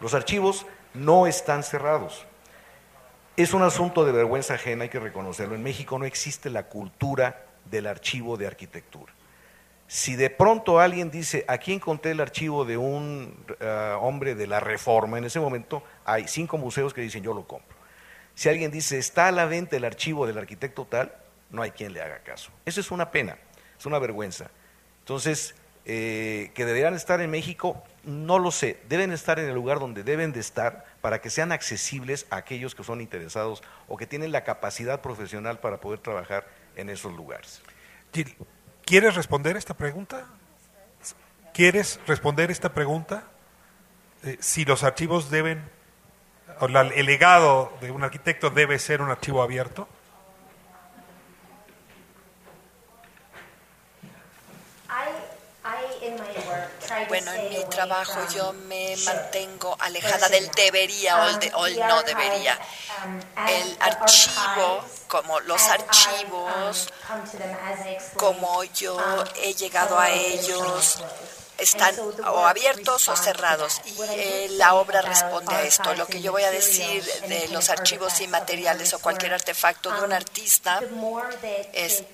Los 0.00 0.14
archivos 0.14 0.66
no 0.94 1.26
están 1.26 1.62
cerrados. 1.62 2.24
Es 3.36 3.54
un 3.54 3.62
asunto 3.62 4.04
de 4.04 4.12
vergüenza 4.12 4.54
ajena, 4.54 4.84
hay 4.84 4.90
que 4.90 5.00
reconocerlo. 5.00 5.54
En 5.54 5.62
México 5.62 5.98
no 5.98 6.04
existe 6.04 6.50
la 6.50 6.64
cultura 6.64 7.46
del 7.64 7.86
archivo 7.86 8.36
de 8.36 8.46
arquitectura. 8.46 9.12
Si 9.86 10.14
de 10.14 10.30
pronto 10.30 10.78
alguien 10.78 11.10
dice, 11.10 11.44
aquí 11.48 11.72
encontré 11.72 12.12
el 12.12 12.20
archivo 12.20 12.64
de 12.64 12.76
un 12.76 13.34
eh, 13.58 13.96
hombre 14.00 14.34
de 14.34 14.46
la 14.46 14.60
Reforma, 14.60 15.18
en 15.18 15.24
ese 15.24 15.40
momento 15.40 15.82
hay 16.04 16.28
cinco 16.28 16.58
museos 16.58 16.94
que 16.94 17.00
dicen 17.00 17.22
yo 17.22 17.34
lo 17.34 17.44
compro. 17.44 17.79
Si 18.40 18.48
alguien 18.48 18.70
dice, 18.70 18.96
está 18.96 19.28
a 19.28 19.32
la 19.32 19.44
venta 19.44 19.76
el 19.76 19.84
archivo 19.84 20.26
del 20.26 20.38
arquitecto 20.38 20.86
tal, 20.86 21.12
no 21.50 21.60
hay 21.60 21.72
quien 21.72 21.92
le 21.92 22.00
haga 22.00 22.20
caso. 22.20 22.50
Eso 22.64 22.80
es 22.80 22.90
una 22.90 23.10
pena, 23.10 23.36
es 23.78 23.84
una 23.84 23.98
vergüenza. 23.98 24.50
Entonces, 25.00 25.54
eh, 25.84 26.50
que 26.54 26.64
deberían 26.64 26.94
estar 26.94 27.20
en 27.20 27.30
México, 27.30 27.84
no 28.02 28.38
lo 28.38 28.50
sé, 28.50 28.80
deben 28.88 29.12
estar 29.12 29.38
en 29.38 29.44
el 29.44 29.54
lugar 29.54 29.78
donde 29.78 30.04
deben 30.04 30.32
de 30.32 30.40
estar 30.40 30.86
para 31.02 31.20
que 31.20 31.28
sean 31.28 31.52
accesibles 31.52 32.26
a 32.30 32.36
aquellos 32.36 32.74
que 32.74 32.82
son 32.82 33.02
interesados 33.02 33.62
o 33.88 33.98
que 33.98 34.06
tienen 34.06 34.32
la 34.32 34.42
capacidad 34.42 35.02
profesional 35.02 35.60
para 35.60 35.78
poder 35.78 35.98
trabajar 35.98 36.48
en 36.76 36.88
esos 36.88 37.12
lugares. 37.12 37.60
¿Quieres 38.86 39.16
responder 39.16 39.58
esta 39.58 39.74
pregunta? 39.74 40.24
¿Quieres 41.52 42.00
responder 42.06 42.50
esta 42.50 42.72
pregunta? 42.72 43.22
Eh, 44.24 44.38
si 44.40 44.64
los 44.64 44.82
archivos 44.82 45.30
deben, 45.30 45.62
o 46.60 46.66
el 46.66 47.06
legado 47.06 47.72
de 47.80 47.90
un 47.90 48.04
arquitecto 48.04 48.50
debe 48.50 48.78
ser 48.78 49.00
un 49.00 49.10
archivo 49.10 49.42
abierto. 49.42 49.88
Bueno, 57.08 57.32
en 57.32 57.48
mi 57.50 57.64
trabajo 57.66 58.20
yo 58.34 58.52
me 58.52 58.96
mantengo 59.04 59.76
alejada 59.80 60.28
del 60.28 60.50
debería 60.50 61.22
o 61.22 61.28
el, 61.28 61.52
o 61.54 61.66
el 61.66 61.78
no 61.78 62.02
debería. 62.02 62.58
El 63.48 63.76
archivo, 63.80 64.84
como 65.06 65.40
los 65.40 65.62
archivos, 65.68 66.92
como 68.16 68.64
yo 68.64 68.98
he 69.42 69.54
llegado 69.54 69.98
a 69.98 70.10
ellos, 70.10 71.02
están 71.60 71.94
o 72.26 72.46
abiertos 72.46 73.08
o 73.08 73.16
cerrados 73.16 73.80
y 73.84 73.94
eh, 74.02 74.48
la 74.52 74.74
obra 74.74 75.02
responde 75.02 75.54
a 75.54 75.62
esto. 75.62 75.94
Lo 75.94 76.06
que 76.06 76.20
yo 76.20 76.32
voy 76.32 76.42
a 76.42 76.50
decir 76.50 77.04
de 77.28 77.48
los 77.48 77.68
archivos 77.70 78.20
inmateriales 78.20 78.92
o 78.94 78.98
cualquier 78.98 79.34
artefacto 79.34 79.92
de 79.92 80.02
un 80.02 80.12
artista 80.12 80.80
es 81.72 82.04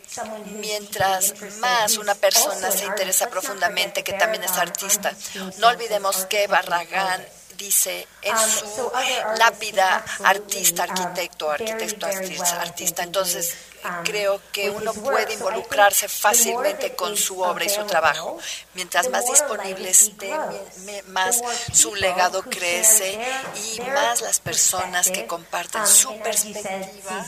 mientras 0.60 1.34
más 1.58 1.96
una 1.96 2.14
persona 2.14 2.70
se 2.70 2.84
interesa 2.84 3.28
profundamente 3.28 4.02
que 4.02 4.12
también 4.14 4.44
es 4.44 4.52
artista. 4.52 5.12
No 5.58 5.68
olvidemos 5.68 6.26
que 6.26 6.46
Barragán 6.46 7.24
dice 7.56 8.06
en 8.22 8.36
su 8.38 8.92
lápida 9.38 10.04
artista, 10.24 10.84
arquitecto, 10.84 11.50
arquitecto, 11.50 12.06
artista. 12.06 13.02
Entonces, 13.02 13.54
creo 14.04 14.40
que 14.52 14.70
uno 14.70 14.92
puede 14.92 15.34
involucrarse 15.34 16.08
fácilmente 16.08 16.94
con 16.94 17.16
su 17.16 17.40
obra 17.40 17.64
y 17.64 17.68
su 17.68 17.84
trabajo. 17.84 18.38
Mientras 18.74 19.08
más 19.10 19.26
disponible 19.26 19.90
esté, 19.90 20.34
más 21.08 21.40
su 21.72 21.94
legado 21.94 22.42
crece 22.42 23.18
y 23.74 23.80
más 23.80 24.20
las 24.20 24.40
personas 24.40 25.10
que 25.10 25.26
comparten 25.26 25.86
su 25.86 26.16
perspectiva. 26.20 27.26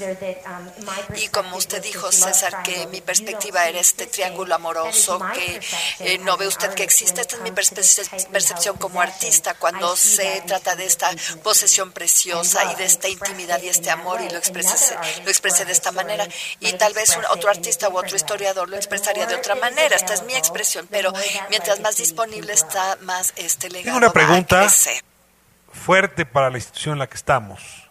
Y 1.16 1.28
como 1.28 1.56
usted 1.56 1.82
dijo, 1.82 2.10
César, 2.12 2.62
que 2.62 2.86
mi 2.89 3.01
perspectiva 3.01 3.66
era 3.66 3.80
este 3.80 4.06
triángulo 4.06 4.55
amoroso 4.55 5.20
que 5.35 5.60
eh, 6.01 6.18
no 6.18 6.36
ve 6.36 6.47
usted 6.47 6.74
que 6.74 6.82
existe. 6.82 7.20
Esta 7.20 7.36
es 7.36 7.43
mi 7.43 7.51
percepción 7.51 8.76
como 8.76 9.01
artista 9.01 9.55
cuando 9.55 9.97
se 9.97 10.43
trata 10.47 10.76
de 10.76 10.86
esta 10.86 11.10
posesión 11.43 11.93
preciosa 11.93 12.72
y 12.72 12.76
de 12.76 12.85
esta 12.85 13.09
intimidad 13.09 13.60
y 13.62 13.68
este 13.68 13.90
amor 13.90 14.20
y 14.20 14.28
lo 14.28 14.39
expresé, 14.39 14.97
lo 15.24 15.30
expresé 15.30 15.64
de 15.64 15.72
esta 15.72 15.93
manera 15.93 16.26
y 16.61 16.73
tal 16.75 16.95
vez 16.95 17.16
otro 17.31 17.51
artista 17.51 17.89
u 17.89 17.97
otro 17.99 18.16
historiador 18.16 18.69
lo 18.69 18.77
expresaría 18.77 19.27
de 19.27 19.35
otra 19.35 19.55
manera. 19.55 19.97
Esta 19.97 20.15
es 20.15 20.23
mi 20.25 20.35
expresión, 20.35 20.87
pero 20.91 21.12
mientras 21.51 21.81
más 21.81 21.97
disponible 21.97 22.53
está, 22.53 22.97
más 23.03 23.33
este 23.37 23.69
legado 23.69 23.85
Tengo 23.85 23.99
una 23.99 24.12
pregunta 24.12 24.66
fuerte 25.73 26.27
para 26.27 26.51
la 26.51 26.59
institución 26.59 26.95
en 26.95 26.99
la 27.01 27.07
que 27.07 27.16
estamos, 27.16 27.89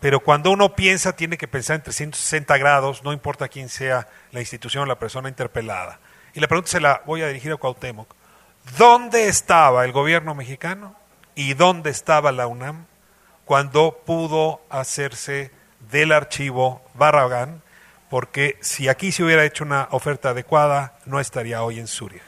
pero 0.00 0.20
cuando 0.20 0.50
uno 0.50 0.74
piensa 0.74 1.16
tiene 1.16 1.38
que 1.38 1.48
pensar 1.48 1.76
en 1.76 1.82
360 1.82 2.56
grados, 2.58 3.02
no 3.02 3.12
importa 3.12 3.48
quién 3.48 3.68
sea 3.68 4.08
la 4.32 4.40
institución 4.40 4.82
o 4.82 4.86
la 4.86 4.98
persona 4.98 5.28
interpelada. 5.28 5.98
Y 6.34 6.40
la 6.40 6.48
pregunta 6.48 6.70
se 6.70 6.80
la 6.80 7.02
voy 7.06 7.22
a 7.22 7.28
dirigir 7.28 7.52
a 7.52 7.56
Cuauhtémoc. 7.56 8.14
¿Dónde 8.76 9.28
estaba 9.28 9.84
el 9.84 9.92
gobierno 9.92 10.34
mexicano 10.34 10.96
y 11.34 11.54
dónde 11.54 11.90
estaba 11.90 12.32
la 12.32 12.46
UNAM 12.46 12.86
cuando 13.44 14.02
pudo 14.04 14.62
hacerse 14.70 15.50
del 15.90 16.12
archivo 16.12 16.82
Barragán 16.94 17.62
porque 18.14 18.58
si 18.60 18.86
aquí 18.86 19.10
se 19.10 19.24
hubiera 19.24 19.44
hecho 19.44 19.64
una 19.64 19.88
oferta 19.90 20.28
adecuada, 20.28 20.98
no 21.04 21.18
estaría 21.18 21.64
hoy 21.64 21.80
en 21.80 21.88
Suria. 21.88 22.22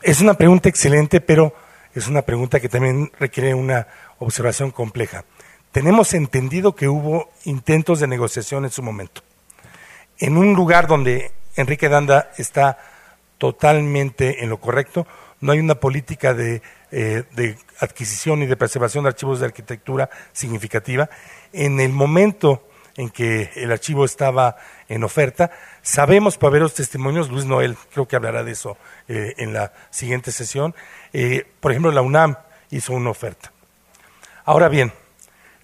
Es 0.00 0.22
una 0.22 0.32
pregunta 0.32 0.70
excelente, 0.70 1.20
pero 1.20 1.52
es 1.94 2.08
una 2.08 2.22
pregunta 2.22 2.58
que 2.58 2.70
también 2.70 3.12
requiere 3.20 3.52
una 3.52 3.86
observación 4.18 4.70
compleja. 4.70 5.26
Tenemos 5.72 6.14
entendido 6.14 6.74
que 6.74 6.88
hubo 6.88 7.30
intentos 7.44 8.00
de 8.00 8.06
negociación 8.06 8.64
en 8.64 8.70
su 8.70 8.82
momento. 8.82 9.20
En 10.16 10.38
un 10.38 10.54
lugar 10.54 10.86
donde 10.86 11.32
Enrique 11.56 11.90
Danda 11.90 12.30
está 12.38 12.78
totalmente 13.36 14.42
en 14.42 14.48
lo 14.48 14.58
correcto, 14.58 15.06
no 15.42 15.52
hay 15.52 15.60
una 15.60 15.74
política 15.74 16.32
de, 16.32 16.62
eh, 16.92 17.24
de 17.32 17.58
adquisición 17.80 18.42
y 18.42 18.46
de 18.46 18.56
preservación 18.56 19.04
de 19.04 19.08
archivos 19.08 19.40
de 19.40 19.44
arquitectura 19.44 20.08
significativa. 20.32 21.10
En 21.52 21.78
el 21.78 21.92
momento 21.92 22.67
en 22.98 23.10
que 23.10 23.52
el 23.54 23.70
archivo 23.70 24.04
estaba 24.04 24.56
en 24.88 25.04
oferta. 25.04 25.52
Sabemos 25.82 26.36
por 26.36 26.50
ver 26.50 26.62
los 26.62 26.74
testimonios, 26.74 27.30
Luis 27.30 27.44
Noel 27.44 27.76
creo 27.92 28.08
que 28.08 28.16
hablará 28.16 28.42
de 28.42 28.50
eso 28.50 28.76
eh, 29.06 29.34
en 29.38 29.52
la 29.52 29.72
siguiente 29.90 30.32
sesión. 30.32 30.74
Eh, 31.12 31.46
por 31.60 31.70
ejemplo, 31.70 31.92
la 31.92 32.02
UNAM 32.02 32.36
hizo 32.70 32.92
una 32.92 33.10
oferta. 33.10 33.52
Ahora 34.44 34.68
bien, 34.68 34.92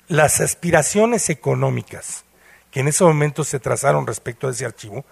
las 0.07 0.41
aspiraciones 0.41 1.29
económicas 1.29 2.25
que 2.71 2.81
en 2.81 2.89
ese 2.89 3.03
momento 3.03 3.43
se 3.43 3.59
trazaron 3.59 4.07
respecto 4.07 4.47
a 4.47 4.53
ese 4.53 4.65
archivo 4.65 5.05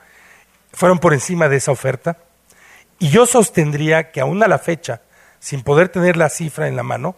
fueron 0.72 1.00
por 1.00 1.14
encima 1.14 1.48
de 1.48 1.56
esa 1.56 1.72
oferta 1.72 2.18
y 3.00 3.10
yo 3.10 3.26
sostendría 3.26 4.12
que 4.12 4.20
aún 4.20 4.44
a 4.44 4.48
la 4.48 4.60
fecha, 4.60 5.02
sin 5.40 5.64
poder 5.64 5.88
tener 5.88 6.16
la 6.16 6.28
cifra 6.28 6.68
en 6.68 6.76
la 6.76 6.84
mano, 6.84 7.16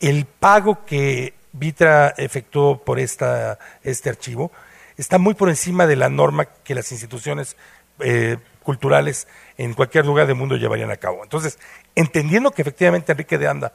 el 0.00 0.26
pago 0.26 0.84
que 0.84 1.32
Vitra 1.52 2.14
efectuó 2.16 2.82
por 2.82 2.98
esta, 2.98 3.58
este 3.82 4.10
archivo 4.10 4.50
está 4.96 5.18
muy 5.18 5.34
por 5.34 5.48
encima 5.48 5.86
de 5.86 5.96
la 5.96 6.08
norma 6.08 6.46
que 6.46 6.74
las 6.74 6.92
instituciones 6.92 7.56
eh, 8.00 8.38
culturales 8.62 9.26
en 9.58 9.74
cualquier 9.74 10.06
lugar 10.06 10.26
del 10.26 10.36
mundo 10.36 10.56
llevarían 10.56 10.90
a 10.90 10.96
cabo. 10.96 11.22
Entonces, 11.22 11.58
entendiendo 11.94 12.52
que 12.52 12.62
efectivamente 12.62 13.12
Enrique 13.12 13.38
de 13.38 13.48
Anda 13.48 13.72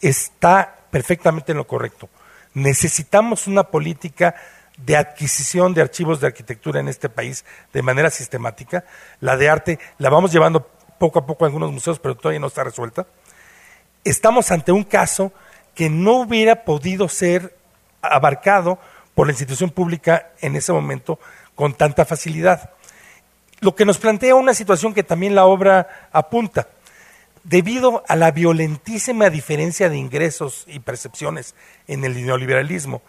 está 0.00 0.76
perfectamente 0.90 1.52
en 1.52 1.58
lo 1.58 1.66
correcto, 1.66 2.08
necesitamos 2.54 3.46
una 3.46 3.64
política 3.64 4.34
de 4.76 4.96
adquisición 4.96 5.72
de 5.72 5.80
archivos 5.80 6.20
de 6.20 6.26
arquitectura 6.26 6.80
en 6.80 6.88
este 6.88 7.08
país 7.08 7.44
de 7.72 7.82
manera 7.82 8.10
sistemática. 8.10 8.84
La 9.20 9.36
de 9.36 9.48
arte 9.48 9.78
la 9.98 10.10
vamos 10.10 10.32
llevando 10.32 10.68
poco 10.98 11.18
a 11.18 11.26
poco 11.26 11.44
a 11.44 11.48
algunos 11.48 11.72
museos, 11.72 11.98
pero 11.98 12.14
todavía 12.14 12.40
no 12.40 12.46
está 12.48 12.64
resuelta. 12.64 13.06
Estamos 14.04 14.50
ante 14.50 14.72
un 14.72 14.84
caso 14.84 15.32
que 15.76 15.90
no 15.90 16.14
hubiera 16.14 16.64
podido 16.64 17.08
ser 17.08 17.54
abarcado 18.00 18.80
por 19.14 19.26
la 19.26 19.32
institución 19.34 19.70
pública 19.70 20.30
en 20.40 20.56
ese 20.56 20.72
momento 20.72 21.20
con 21.54 21.74
tanta 21.74 22.04
facilidad. 22.04 22.70
Lo 23.60 23.76
que 23.76 23.84
nos 23.84 23.98
plantea 23.98 24.34
una 24.34 24.54
situación 24.54 24.94
que 24.94 25.02
también 25.02 25.34
la 25.34 25.44
obra 25.44 26.08
apunta. 26.12 26.68
Debido 27.44 28.02
a 28.08 28.16
la 28.16 28.30
violentísima 28.30 29.30
diferencia 29.30 29.88
de 29.88 29.98
ingresos 29.98 30.64
y 30.66 30.80
percepciones 30.80 31.54
en 31.86 32.04
el 32.04 32.26
neoliberalismo, 32.26 33.02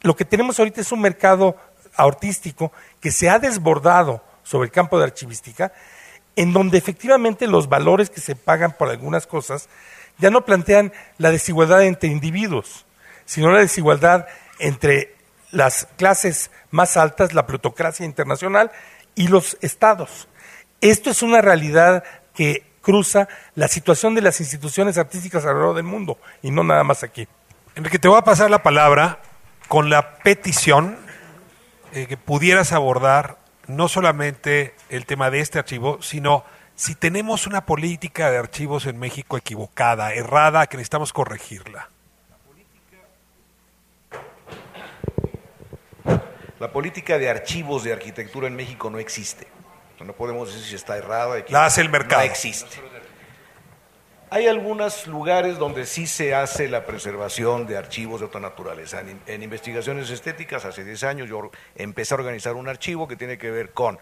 lo 0.00 0.16
que 0.16 0.24
tenemos 0.24 0.58
ahorita 0.58 0.80
es 0.80 0.92
un 0.92 1.02
mercado 1.02 1.56
artístico 1.96 2.72
que 3.00 3.12
se 3.12 3.28
ha 3.28 3.38
desbordado 3.38 4.22
sobre 4.42 4.66
el 4.66 4.72
campo 4.72 4.98
de 4.98 5.04
archivística, 5.04 5.72
en 6.34 6.52
donde 6.52 6.78
efectivamente 6.78 7.46
los 7.46 7.68
valores 7.68 8.08
que 8.08 8.20
se 8.20 8.36
pagan 8.36 8.72
por 8.72 8.88
algunas 8.88 9.26
cosas 9.26 9.68
ya 10.18 10.30
no 10.30 10.44
plantean 10.44 10.92
la 11.18 11.30
desigualdad 11.30 11.82
entre 11.84 12.10
individuos, 12.10 12.86
sino 13.24 13.50
la 13.50 13.60
desigualdad 13.60 14.26
entre 14.58 15.14
las 15.50 15.88
clases 15.96 16.50
más 16.70 16.96
altas, 16.96 17.34
la 17.34 17.46
plutocracia 17.46 18.04
internacional 18.04 18.70
y 19.14 19.28
los 19.28 19.56
estados. 19.60 20.28
Esto 20.80 21.10
es 21.10 21.22
una 21.22 21.40
realidad 21.40 22.04
que 22.34 22.64
cruza 22.82 23.28
la 23.54 23.68
situación 23.68 24.14
de 24.14 24.22
las 24.22 24.40
instituciones 24.40 24.98
artísticas 24.98 25.44
alrededor 25.44 25.74
del 25.74 25.84
mundo 25.84 26.18
y 26.42 26.50
no 26.50 26.62
nada 26.62 26.84
más 26.84 27.02
aquí. 27.02 27.26
Enrique, 27.74 27.98
te 27.98 28.08
voy 28.08 28.18
a 28.18 28.22
pasar 28.22 28.50
la 28.50 28.62
palabra 28.62 29.18
con 29.68 29.90
la 29.90 30.18
petición 30.18 30.96
eh, 31.92 32.06
que 32.06 32.16
pudieras 32.16 32.72
abordar 32.72 33.38
no 33.66 33.88
solamente 33.88 34.74
el 34.88 35.06
tema 35.06 35.30
de 35.30 35.40
este 35.40 35.58
archivo, 35.58 36.00
sino 36.00 36.44
si 36.76 36.94
tenemos 36.94 37.46
una 37.46 37.64
política 37.64 38.30
de 38.30 38.36
archivos 38.36 38.86
en 38.86 38.98
México 38.98 39.36
equivocada, 39.36 40.12
errada, 40.12 40.66
que 40.66 40.76
necesitamos 40.76 41.12
corregirla. 41.12 41.90
La 46.60 46.70
política 46.72 47.18
de 47.18 47.28
archivos 47.28 47.82
de 47.82 47.92
arquitectura 47.92 48.46
en 48.46 48.56
México 48.56 48.88
no 48.88 48.98
existe. 48.98 49.46
No 50.04 50.12
podemos 50.12 50.48
decir 50.48 50.64
si 50.64 50.74
está 50.74 50.96
errada. 50.96 51.36
La 51.48 51.64
hace 51.64 51.80
el 51.80 51.88
mercado. 51.88 52.22
No 52.22 52.30
existe. 52.30 52.76
Hay 54.28 54.46
algunos 54.46 55.06
lugares 55.06 55.56
donde 55.58 55.86
sí 55.86 56.06
se 56.06 56.34
hace 56.34 56.68
la 56.68 56.84
preservación 56.84 57.66
de 57.66 57.76
archivos 57.76 58.20
de 58.20 58.26
otra 58.26 58.40
naturaleza. 58.40 59.02
En, 59.26 59.42
investigaciones 59.42 60.10
estéticas, 60.10 60.64
hace 60.64 60.84
10 60.84 61.04
años 61.04 61.28
yo 61.28 61.50
empecé 61.74 62.12
a 62.12 62.18
organizar 62.18 62.54
un 62.54 62.68
archivo 62.68 63.06
que 63.06 63.16
tiene 63.16 63.38
que 63.38 63.50
ver 63.50 63.72
con 63.72 63.98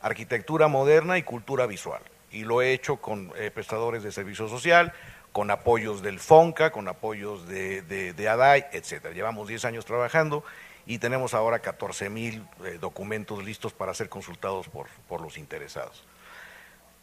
arquitectura 0.00 0.68
moderna 0.68 1.18
y 1.18 1.22
cultura 1.22 1.66
visual. 1.66 2.02
Y 2.30 2.44
lo 2.44 2.62
he 2.62 2.72
hecho 2.72 2.96
con 2.96 3.32
eh, 3.36 3.50
prestadores 3.50 4.02
de 4.02 4.12
servicio 4.12 4.48
social, 4.48 4.92
con 5.32 5.50
apoyos 5.50 6.02
del 6.02 6.20
FONCA, 6.20 6.70
con 6.70 6.88
apoyos 6.88 7.46
de, 7.48 8.14
ADAI, 8.28 8.66
etc. 8.72 9.12
Llevamos 9.14 9.48
10 9.48 9.64
años 9.64 9.84
trabajando 9.84 10.44
y 10.86 10.98
tenemos 10.98 11.34
ahora 11.34 11.58
14 11.60 12.10
mil 12.10 12.46
eh, 12.64 12.78
documentos 12.80 13.44
listos 13.44 13.72
para 13.72 13.94
ser 13.94 14.08
consultados 14.08 14.68
por 14.68 15.20
los 15.20 15.38
interesados 15.38 16.04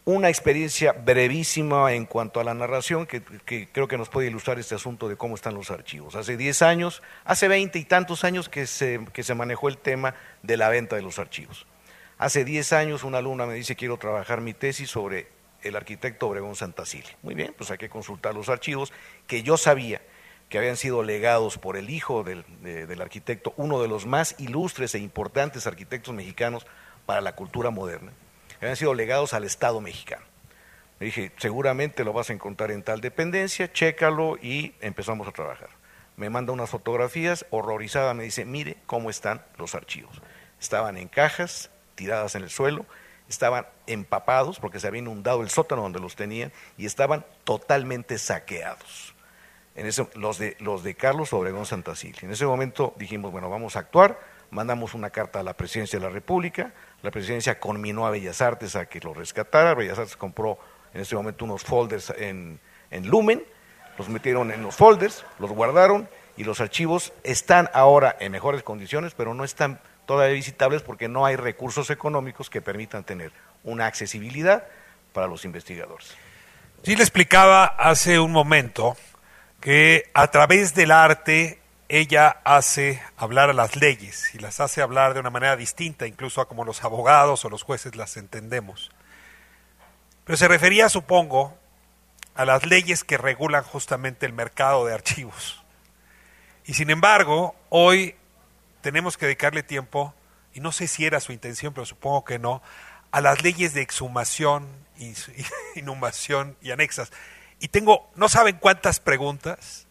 una 0.06 0.30
experiencia 0.30 0.94
brevísima 0.94 1.92
en 1.94 2.06
cuanto 2.06 2.40
a 2.40 2.44
la 2.44 2.54
narración 2.54 3.08
que, 3.08 3.24
creo 3.72 3.88
que 3.88 3.98
nos 3.98 4.10
puede 4.10 4.28
ilustrar 4.28 4.60
este 4.60 4.76
asunto 4.76 5.10
de 5.10 5.18
cómo 5.18 5.34
están 5.34 5.56
los 5.56 5.72
archivos. 5.72 6.16
Hace 6.16 6.38
10 6.38 6.62
años, 6.62 7.02
hace 7.26 7.48
20 7.48 7.80
y 7.80 7.86
tantos 7.86 8.24
años 8.24 8.48
que 8.48 8.68
se, 8.68 9.04
que 9.12 9.24
se 9.24 9.34
manejó 9.34 9.68
el 9.68 9.80
tema 9.80 10.14
de 10.44 10.58
la 10.58 10.70
venta 10.70 10.96
de 10.96 11.02
los 11.02 11.18
archivos. 11.18 11.66
Hace 12.18 12.46
10 12.46 12.74
años 12.74 13.04
una 13.04 13.18
alumna 13.18 13.46
me 13.46 13.56
dice 13.56 13.76
quiero 13.76 13.98
trabajar 13.98 14.42
mi 14.42 14.54
tesis 14.54 14.90
sobre 14.90 15.28
el 15.64 15.76
arquitecto 15.76 16.28
Obregón 16.28 16.56
Santacilia. 16.56 17.16
Muy 17.22 17.36
bien, 17.36 17.54
pues 17.58 17.72
hay 17.72 17.78
que 17.78 17.90
consultar 17.90 18.34
los 18.36 18.50
archivos 18.50 18.94
que 19.28 19.44
yo 19.44 19.58
sabía 19.58 20.02
que 20.50 20.60
habían 20.60 20.78
sido 20.78 21.02
legados 21.02 21.58
por 21.58 21.76
el 21.76 21.90
hijo 21.90 22.24
del, 22.24 22.46
del 22.62 23.02
arquitecto, 23.02 23.54
uno 23.58 23.82
de 23.82 23.88
los 23.88 24.06
más 24.06 24.36
ilustres 24.38 24.94
e 24.94 25.00
importantes 25.00 25.66
arquitectos 25.66 26.14
mexicanos 26.14 26.68
para 27.06 27.20
la 27.22 27.36
cultura 27.36 27.72
moderna 27.72 28.12
habían 28.66 28.76
sido 28.76 28.94
legados 28.94 29.34
al 29.34 29.44
Estado 29.44 29.82
mexicano. 29.82 30.26
Le 31.00 31.08
dije, 31.08 31.32
seguramente 31.38 32.04
lo 32.04 32.14
vas 32.14 32.30
a 32.30 32.34
encontrar 32.34 32.72
en 32.72 32.84
tal 32.84 33.02
dependencia, 33.02 33.72
chécalo 33.72 34.38
y 34.42 34.74
empezamos 34.82 35.28
a 35.28 35.32
trabajar. 35.32 35.70
Me 36.16 36.30
manda 36.30 36.54
unas 36.54 36.70
fotografías, 36.70 37.46
horrorizada, 37.50 38.14
me 38.14 38.24
dice, 38.24 38.46
mire 38.46 38.78
cómo 38.86 39.10
están 39.10 39.44
los 39.58 39.76
archivos. 39.76 40.22
Estaban 40.60 40.98
en 40.98 41.10
cajas, 41.10 41.70
tiradas 41.96 42.36
en 42.36 42.44
el 42.44 42.50
suelo, 42.50 42.86
estaban 43.28 43.66
empapados 43.88 44.60
porque 44.60 44.80
se 44.80 44.88
había 44.88 45.00
inundado 45.00 45.42
el 45.42 45.50
sótano 45.50 45.82
donde 45.82 46.00
los 46.00 46.16
tenían 46.16 46.52
y 46.78 46.86
estaban 46.86 47.26
totalmente 47.44 48.18
saqueados. 48.18 49.16
En 49.76 49.88
ese, 49.88 50.08
los, 50.16 50.38
de, 50.38 50.56
los 50.60 50.84
de 50.84 50.96
Carlos 50.96 51.34
Obregón 51.34 51.66
Santacilia. 51.66 52.20
En 52.22 52.32
ese 52.32 52.46
momento 52.46 52.94
dijimos, 52.98 53.32
bueno, 53.32 53.50
vamos 53.50 53.76
a 53.76 53.80
actuar, 53.80 54.20
mandamos 54.50 54.94
una 54.94 55.10
carta 55.10 55.42
a 55.42 55.44
la 55.44 55.54
presidencia 55.54 56.00
de 56.00 56.06
la 56.06 56.12
República, 56.12 56.74
la 57.02 57.12
presidencia 57.12 57.60
conminó 57.60 58.08
a 58.08 58.12
Bellas 58.12 58.42
Artes 58.42 58.76
a 58.76 58.86
que 58.86 59.00
lo 59.02 59.14
rescatara. 59.14 59.74
Bellas 59.74 60.00
Artes 60.00 60.16
compró 60.16 60.58
en 60.94 61.02
ese 61.02 61.16
momento 61.16 61.44
unos 61.44 61.64
folders 61.64 62.14
en, 62.18 62.60
Lumen, 63.04 63.44
los 63.98 64.08
metieron 64.08 64.52
en 64.52 64.64
los 64.64 64.76
folders, 64.76 65.26
los 65.40 65.52
guardaron 65.52 66.08
y 66.38 66.46
los 66.46 66.62
archivos 66.62 67.12
están 67.24 67.70
ahora 67.74 68.16
en 68.20 68.32
mejores 68.32 68.64
condiciones, 68.64 69.14
pero 69.14 69.34
no 69.34 69.44
están 69.44 69.82
todavía 70.06 70.36
visitables 70.36 70.82
porque 70.82 71.08
no 71.08 71.26
hay 71.26 71.36
recursos 71.36 71.90
económicos 71.90 72.50
que 72.50 72.62
permitan 72.62 73.04
tener 73.04 73.32
una 73.64 73.86
accesibilidad 73.88 74.66
para 75.14 75.28
los 75.28 75.46
investigadores. 75.46 76.16
Sí 76.84 76.96
le 76.96 77.04
explicaba 77.04 77.66
hace 77.66 78.20
un 78.20 78.32
momento 78.32 78.96
que 79.60 80.10
a 80.14 80.30
través 80.30 80.76
del 80.76 80.92
arte 80.92 81.60
ella 81.90 82.42
hace 82.44 83.02
hablar 83.18 83.50
a 83.50 83.54
las 83.54 83.76
leyes 83.76 84.34
y 84.34 84.40
las 84.40 84.60
hace 84.60 84.82
hablar 84.82 85.14
de 85.14 85.20
una 85.20 85.30
manera 85.30 85.56
distinta, 85.56 86.08
incluso 86.08 86.42
a 86.42 86.48
como 86.48 86.66
los 86.66 86.84
abogados 86.84 87.46
o 87.46 87.50
los 87.50 87.64
jueces 87.64 87.96
las 87.96 88.18
entendemos. 88.18 88.92
Pero 90.24 90.38
se 90.38 90.48
refería, 90.48 90.90
supongo, 90.90 91.58
a 92.36 92.46
las 92.46 92.66
leyes 92.66 93.04
que 93.04 93.18
regulan 93.18 93.64
justamente 93.64 94.26
el 94.26 94.34
mercado 94.34 94.86
de 94.86 94.94
archivos. 94.94 95.64
Y 96.66 96.74
sin 96.74 96.90
embargo, 96.90 97.56
hoy 97.70 98.16
tenemos 98.86 99.18
que 99.18 99.26
dedicarle 99.26 99.64
tiempo, 99.64 100.14
y 100.54 100.60
no 100.60 100.72
sé 100.72 100.86
si 100.86 101.08
era 101.08 101.20
su 101.20 101.32
intención, 101.32 101.74
pero 101.74 101.88
supongo 101.88 102.24
que 102.24 102.38
no, 102.38 102.62
a 103.10 103.20
las 103.20 103.42
leyes 103.42 103.74
de 103.74 103.82
exhumación, 103.82 104.68
inhumación 105.76 106.56
y 106.62 106.70
anexas. 106.70 107.12
Y 107.60 107.70
tengo, 107.70 108.12
no 108.14 108.30
saben 108.30 108.58
cuántas 108.58 109.00
preguntas 109.00 109.88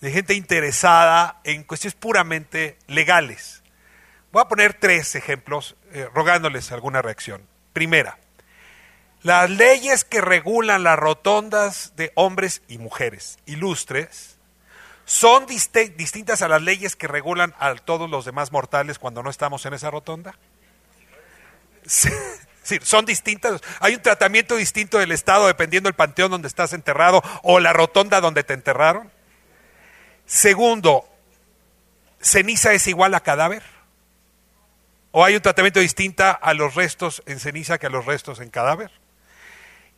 de 0.00 0.10
gente 0.12 0.32
interesada 0.32 1.42
en 1.44 1.62
cuestiones 1.62 1.94
puramente 1.94 2.78
legales. 2.86 3.62
Voy 4.32 4.40
a 4.40 4.48
poner 4.48 4.72
tres 4.72 5.14
ejemplos 5.14 5.76
eh, 5.92 6.08
rogándoles 6.14 6.72
alguna 6.72 7.02
reacción. 7.02 7.46
Primera, 7.74 8.18
las 9.20 9.50
leyes 9.50 10.04
que 10.04 10.22
regulan 10.22 10.84
las 10.84 10.98
rotondas 10.98 11.92
de 11.96 12.12
hombres 12.14 12.62
y 12.66 12.78
mujeres 12.78 13.38
ilustres 13.44 14.38
son 15.12 15.44
distintas 15.44 16.40
a 16.40 16.48
las 16.48 16.62
leyes 16.62 16.96
que 16.96 17.06
regulan 17.06 17.54
a 17.58 17.74
todos 17.74 18.08
los 18.08 18.24
demás 18.24 18.50
mortales 18.50 18.98
cuando 18.98 19.22
no 19.22 19.28
estamos 19.28 19.66
en 19.66 19.74
esa 19.74 19.90
rotonda. 19.90 20.34
Sí, 22.64 22.78
son 22.80 23.04
distintas. 23.04 23.60
Hay 23.80 23.96
un 23.96 24.02
tratamiento 24.02 24.54
distinto 24.54 24.96
del 24.96 25.10
Estado 25.10 25.48
dependiendo 25.48 25.88
del 25.88 25.96
panteón 25.96 26.30
donde 26.30 26.46
estás 26.46 26.72
enterrado 26.72 27.20
o 27.42 27.58
la 27.58 27.72
rotonda 27.72 28.20
donde 28.20 28.44
te 28.44 28.54
enterraron. 28.54 29.10
Segundo, 30.26 31.04
¿ceniza 32.20 32.72
es 32.72 32.86
igual 32.86 33.14
a 33.14 33.20
cadáver? 33.20 33.64
¿O 35.10 35.24
hay 35.24 35.34
un 35.34 35.42
tratamiento 35.42 35.80
distinto 35.80 36.22
a 36.40 36.54
los 36.54 36.76
restos 36.76 37.24
en 37.26 37.40
ceniza 37.40 37.78
que 37.78 37.86
a 37.86 37.90
los 37.90 38.06
restos 38.06 38.38
en 38.38 38.48
cadáver? 38.48 38.92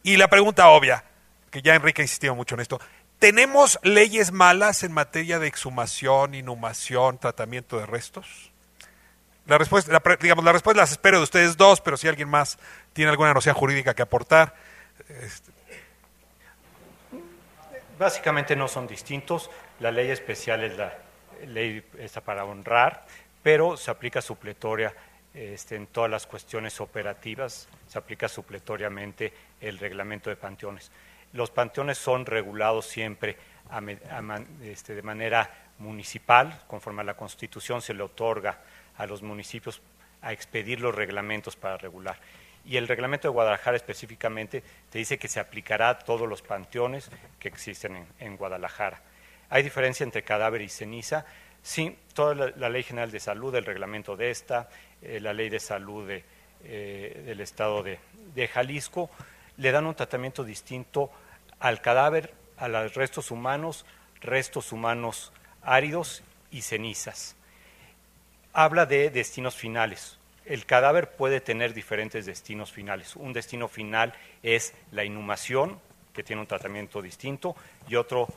Y 0.03 0.16
la 0.16 0.28
pregunta 0.28 0.69
obvia, 0.69 1.05
que 1.51 1.61
ya 1.61 1.74
Enrique 1.74 2.01
ha 2.01 2.07
insistido 2.07 2.35
mucho 2.35 2.55
en 2.55 2.62
esto, 2.62 2.81
¿tenemos 3.25 3.79
leyes 3.83 4.33
malas 4.33 4.83
en 4.83 4.93
materia 4.93 5.39
de 5.39 5.47
exhumación, 5.47 6.35
inhumación, 6.35 7.17
tratamiento 7.17 7.79
de 7.79 7.87
restos? 7.87 8.53
La 9.47 9.57
respuesta, 9.57 9.99
digamos, 10.21 10.45
la 10.45 10.53
respuesta 10.53 10.83
las 10.83 10.93
espero 10.93 11.17
de 11.17 11.25
ustedes 11.25 11.57
dos, 11.57 11.81
pero 11.81 11.97
si 11.97 12.07
alguien 12.07 12.29
más 12.29 12.59
tiene 12.93 13.11
alguna 13.11 13.33
noción 13.33 13.55
jurídica 13.55 13.95
que 13.95 14.03
aportar. 14.03 14.55
Este. 15.09 15.51
Básicamente 17.99 18.55
no 18.57 18.69
son 18.69 18.87
distintos. 18.87 19.51
La 19.81 19.91
ley 19.91 20.11
especial 20.11 20.63
es 20.63 20.77
la 20.77 20.93
ley 21.47 21.83
esta 21.99 22.21
para 22.21 22.45
honrar, 22.45 23.07
pero 23.43 23.79
se 23.79 23.91
aplica 23.91 24.21
supletoria 24.21 24.95
este, 25.33 25.77
en 25.77 25.87
todas 25.87 26.11
las 26.11 26.27
cuestiones 26.27 26.79
operativas, 26.79 27.69
se 27.89 27.97
aplica 27.99 28.29
supletoriamente 28.29 29.33
el 29.63 29.79
reglamento 29.79 30.29
de 30.29 30.37
panteones. 30.37 30.93
Los 31.35 31.51
panteones 31.51 31.98
son 31.98 32.24
regulados 32.24 32.86
siempre 32.86 33.36
este, 34.62 34.94
de 34.94 35.02
manera 35.02 35.51
municipal, 35.78 36.62
conforme 36.66 37.02
a 37.02 37.05
la 37.05 37.16
Constitución 37.16 37.82
se 37.82 37.93
le 37.93 38.02
otorga 38.02 38.61
a 38.97 39.06
los 39.06 39.23
municipios 39.23 39.82
a 40.23 40.32
expedir 40.32 40.81
los 40.81 40.94
reglamentos 40.94 41.56
para 41.56 41.77
regular. 41.77 42.16
Y 42.65 42.78
el 42.78 42.89
reglamento 42.89 43.28
de 43.28 43.32
Guadalajara 43.32 43.77
específicamente 43.77 44.62
te 44.89 44.98
dice 44.98 45.19
que 45.19 45.28
se 45.28 45.39
aplicará 45.39 45.90
a 45.90 45.98
todos 45.98 46.27
los 46.27 46.40
panteones 46.40 47.11
que 47.39 47.48
existen 47.48 48.06
en 48.19 48.36
Guadalajara. 48.36 49.02
Hay 49.51 49.62
diferencia 49.62 50.05
entre 50.05 50.23
cadáver 50.23 50.62
y 50.62 50.69
ceniza. 50.69 51.27
Sí, 51.62 51.97
toda 52.15 52.52
la, 52.56 52.69
Ley 52.69 52.82
General 52.82 53.11
de 53.11 53.20
Salud, 53.20 53.55
el 53.55 53.65
reglamento 53.65 54.16
de 54.16 54.31
esta, 54.31 54.69
eh, 55.02 55.20
la 55.20 55.32
Ley 55.32 55.51
de 55.51 55.61
Salud 55.61 56.09
eh, 56.11 57.23
del 57.27 57.40
Estado 57.40 57.82
de, 57.82 58.48
Jalisco, 58.48 59.11
le 59.59 59.70
dan 59.70 59.86
un 59.86 59.94
tratamiento 59.94 60.43
distinto 60.43 61.11
al 61.65 61.81
cadáver, 61.81 62.35
a 62.59 62.69
los 62.69 62.95
restos 62.95 63.31
humanos, 63.31 63.86
restos 64.20 64.70
humanos 64.70 65.32
áridos 65.62 66.23
y 66.51 66.61
cenizas. 66.61 67.36
Habla 68.53 68.85
de 68.85 69.09
destinos 69.09 69.55
finales. 69.57 70.19
El 70.45 70.66
cadáver 70.66 71.12
puede 71.12 71.41
tener 71.41 71.73
diferentes 71.73 72.27
destinos 72.27 72.70
finales. 72.70 73.16
Un 73.16 73.32
destino 73.32 73.66
final 73.69 74.12
es 74.43 74.74
la 74.93 75.05
inhumación, 75.05 75.81
que 76.12 76.23
tiene 76.23 76.43
un 76.43 76.49
tratamiento 76.49 77.01
distinto, 77.01 77.57
y 77.89 77.95
otro 77.95 78.28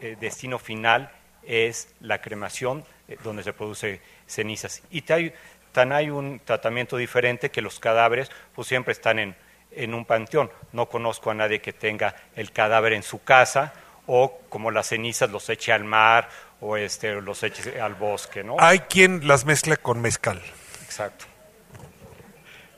eh, 0.00 0.16
destino 0.18 0.58
final 0.58 1.12
es 1.44 1.94
la 2.00 2.20
cremación, 2.20 2.84
eh, 3.06 3.16
donde 3.22 3.44
se 3.44 3.52
produce 3.52 4.00
cenizas. 4.26 4.82
Y 4.90 5.02
tan 5.02 5.92
hay 5.92 6.10
un 6.10 6.40
tratamiento 6.44 6.96
diferente 6.96 7.52
que 7.52 7.62
los 7.62 7.78
cadáveres 7.78 8.28
pues 8.56 8.66
siempre 8.66 8.90
están 8.90 9.20
en, 9.20 9.36
en 9.74 9.94
un 9.94 10.04
panteón. 10.04 10.50
No 10.72 10.88
conozco 10.88 11.30
a 11.30 11.34
nadie 11.34 11.60
que 11.60 11.72
tenga 11.72 12.14
el 12.34 12.52
cadáver 12.52 12.92
en 12.92 13.02
su 13.02 13.22
casa 13.22 13.72
o 14.06 14.40
como 14.48 14.70
las 14.70 14.88
cenizas 14.88 15.30
los 15.30 15.48
eche 15.48 15.72
al 15.72 15.84
mar 15.84 16.28
o 16.60 16.76
este, 16.76 17.20
los 17.20 17.42
eche 17.42 17.80
al 17.80 17.94
bosque. 17.94 18.42
¿no? 18.42 18.56
Hay 18.58 18.80
quien 18.80 19.26
las 19.26 19.44
mezcla 19.44 19.76
con 19.76 20.00
mezcal. 20.00 20.40
Exacto. 20.84 21.26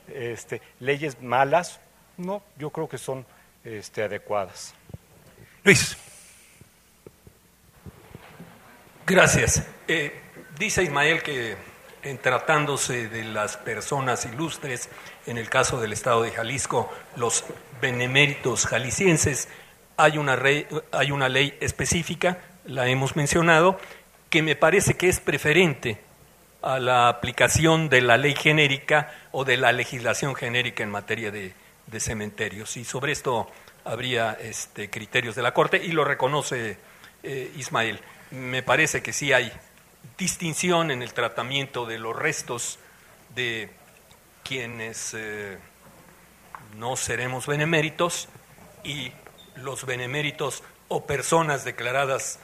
Este, 0.07 0.61
leyes 0.79 1.21
malas, 1.21 1.79
no, 2.17 2.43
yo 2.57 2.69
creo 2.69 2.87
que 2.87 2.97
son 2.97 3.25
este, 3.63 4.03
adecuadas. 4.03 4.73
Luis. 5.63 5.97
Gracias. 9.05 9.63
Eh, 9.87 10.21
dice 10.57 10.83
Ismael 10.83 11.21
que 11.21 11.57
en 12.05 12.19
tratándose 12.19 13.09
de 13.09 13.23
las 13.23 13.57
personas 13.57 14.25
ilustres, 14.25 14.89
en 15.25 15.37
el 15.37 15.49
caso 15.49 15.79
del 15.79 15.93
Estado 15.93 16.23
de 16.23 16.31
Jalisco, 16.31 16.91
los 17.15 17.43
beneméritos 17.81 18.65
jaliscienses, 18.65 19.47
hay 19.97 20.17
una, 20.17 20.35
ley 20.35 21.57
específica, 21.59 22.39
la 22.65 22.87
hemos 22.87 23.15
mencionado, 23.15 23.79
que 24.29 24.41
me 24.41 24.55
parece 24.55 24.95
que 24.95 25.07
es 25.07 25.19
preferente 25.19 25.99
a 26.61 26.79
la 26.79 27.07
aplicación 27.09 27.89
de 27.89 28.01
la 28.01 28.17
ley 28.17 28.35
genérica 28.35 29.13
o 29.31 29.45
de 29.45 29.57
la 29.57 29.71
legislación 29.71 30.35
genérica 30.35 30.83
en 30.83 30.89
materia 30.89 31.31
de, 31.31 31.53
cementerios. 31.99 32.75
Y 32.75 32.83
sobre 32.83 33.13
esto 33.13 33.49
habría 33.85 34.33
este, 34.33 34.89
criterios 34.89 35.35
de 35.35 35.41
la 35.41 35.53
Corte 35.53 35.81
y 35.81 35.93
lo 35.93 36.03
reconoce 36.03 36.77
eh, 37.23 37.51
Ismael 37.55 38.01
me 38.31 38.63
parece 38.63 39.01
que 39.01 39.13
sí 39.13 39.33
hay 39.33 39.51
distinción 40.17 40.91
en 40.91 41.01
el 41.01 41.13
tratamiento 41.13 41.85
de 41.85 41.99
los 41.99 42.15
restos 42.15 42.79
de 43.35 43.69
quienes 44.45 45.15
eh, 45.15 45.57
no 46.77 46.95
seremos 46.95 47.47
beneméritos 47.47 48.29
y 48.83 49.11
los 49.55 49.85
beneméritos 49.85 50.63
o 50.87 51.07
personas 51.07 51.65
declaradas 51.65 52.39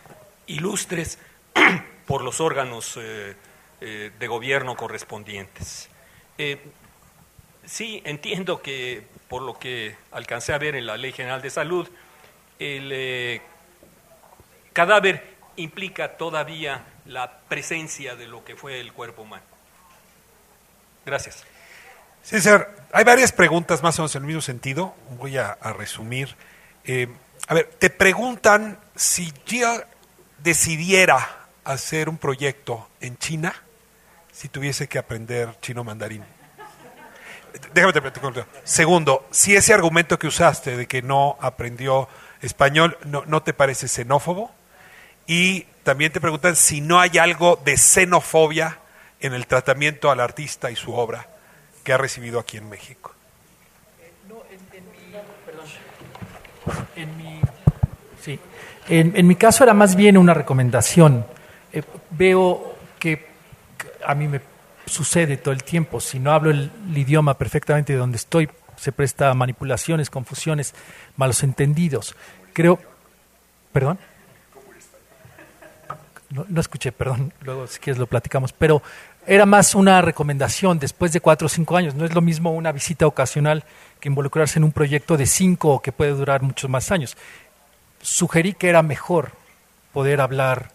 ilustres 0.47 1.19
por 2.07 2.23
los 2.23 2.41
órganos 2.41 2.97
eh, 2.97 3.35
eh, 3.81 4.11
de 4.17 4.27
gobierno 4.27 4.75
correspondientes. 4.75 5.89
sí, 7.65 8.01
entiendo 8.03 8.63
que 8.63 9.05
por 9.29 9.43
lo 9.43 9.59
que 9.59 9.95
alcancé 10.11 10.53
a 10.53 10.57
ver 10.57 10.75
en 10.75 10.87
la 10.87 10.97
Ley 10.97 11.11
General 11.11 11.41
de 11.41 11.51
Salud, 11.51 11.87
el 12.57 13.41
cadáver 14.73 15.35
implica 15.55 16.17
todavía 16.17 16.83
la 17.05 17.41
presencia 17.47 18.15
de 18.15 18.27
lo 18.27 18.43
que 18.43 18.55
fue 18.55 18.79
el 18.79 18.91
cuerpo 18.91 19.21
humano. 19.21 19.43
Gracias. 21.05 21.50
César, 22.23 22.81
hay 22.93 23.03
varias 23.03 23.31
preguntas 23.31 23.81
más 23.81 23.97
o 23.97 24.03
menos 24.03 24.15
en 24.15 24.23
el 24.23 24.27
mismo 24.27 24.41
sentido. 24.41 24.93
Voy 25.17 25.37
a, 25.37 25.57
resumir. 25.77 26.35
Eh, 26.83 27.07
a 27.47 27.53
ver, 27.53 27.69
te 27.79 27.89
preguntan 27.89 28.79
si 28.95 29.33
yo 29.45 29.81
decidiera 30.39 31.47
hacer 31.63 32.09
un 32.09 32.17
proyecto 32.17 32.89
en 32.99 33.17
China, 33.17 33.53
si 34.31 34.49
tuviese 34.49 34.87
que 34.87 34.99
aprender 34.99 35.57
chino 35.61 35.83
mandarín. 35.83 36.23
Déjame 37.73 37.93
te 37.93 38.01
preguntar. 38.01 38.45
Segundo, 38.63 39.27
si 39.31 39.55
ese 39.55 39.73
argumento 39.73 40.17
que 40.17 40.27
usaste 40.27 40.77
de 40.77 40.87
que 40.87 41.01
no 41.01 41.37
aprendió 41.41 42.07
español, 42.41 42.97
¿no, 43.03 43.23
no 43.25 43.43
te 43.43 43.53
parece 43.53 43.87
xenófobo? 43.87 44.51
Y 45.27 45.63
también 45.83 46.11
te 46.11 46.21
preguntan 46.21 46.55
si 46.55 46.81
no 46.81 46.99
hay 46.99 47.17
algo 47.17 47.59
de 47.63 47.77
xenofobia 47.77 48.79
en 49.19 49.33
el 49.33 49.47
tratamiento 49.47 50.09
al 50.11 50.19
artista 50.19 50.71
y 50.71 50.75
su 50.75 50.93
obra 50.93 51.27
que 51.83 51.93
ha 51.93 51.97
recibido 51.97 52.39
aquí 52.39 52.57
en 52.57 52.69
México. 52.69 53.13
en, 58.87 59.27
mi, 59.27 59.35
caso 59.35 59.63
era 59.63 59.73
más 59.73 59.95
bien 59.95 60.17
una 60.17 60.33
recomendación. 60.33 61.25
Eh, 61.71 61.81
veo 62.09 62.75
que 62.99 63.27
a 64.05 64.13
mí 64.15 64.27
me 64.27 64.41
sucede 64.85 65.37
todo 65.37 65.53
el 65.53 65.63
tiempo. 65.63 66.01
Si 66.01 66.19
no 66.19 66.31
hablo 66.31 66.51
el, 66.51 66.71
idioma 66.93 67.37
perfectamente 67.37 67.93
de 67.93 67.99
donde 67.99 68.17
estoy, 68.17 68.49
se 68.75 68.91
presta 68.91 69.29
a 69.29 69.33
manipulaciones, 69.33 70.09
confusiones, 70.09 70.75
malos 71.15 71.41
entendidos. 71.43 72.15
Creo, 72.53 72.79
perdón 73.71 73.97
no, 76.31 76.61
escuché, 76.61 76.91
perdón, 76.91 77.33
luego 77.41 77.67
si 77.67 77.79
quieres 77.79 77.99
lo 77.99 78.07
platicamos, 78.07 78.53
pero 78.53 78.81
era 79.27 79.45
más 79.45 79.75
una 79.75 80.01
recomendación 80.01 80.79
después 80.79 81.13
de 81.13 81.21
cuatro 81.21 81.45
o 81.45 81.49
cinco 81.49 81.77
años. 81.77 81.95
No 81.95 82.05
es 82.05 82.13
lo 82.13 82.21
mismo 82.21 82.51
una 82.51 82.71
visita 82.71 83.05
ocasional 83.05 83.63
que 83.99 84.09
involucrarse 84.09 84.59
en 84.59 84.63
un 84.63 84.71
proyecto 84.71 85.17
de 85.17 85.25
cinco 85.25 85.69
o 85.69 85.81
que 85.81 85.91
puede 85.91 86.11
durar 86.11 86.41
muchos 86.41 86.69
más 86.69 86.91
años. 86.91 87.17
Sugerí 88.01 88.53
que 88.53 88.69
era 88.69 88.81
mejor 88.81 89.33
poder 89.93 90.21
hablar 90.21 90.71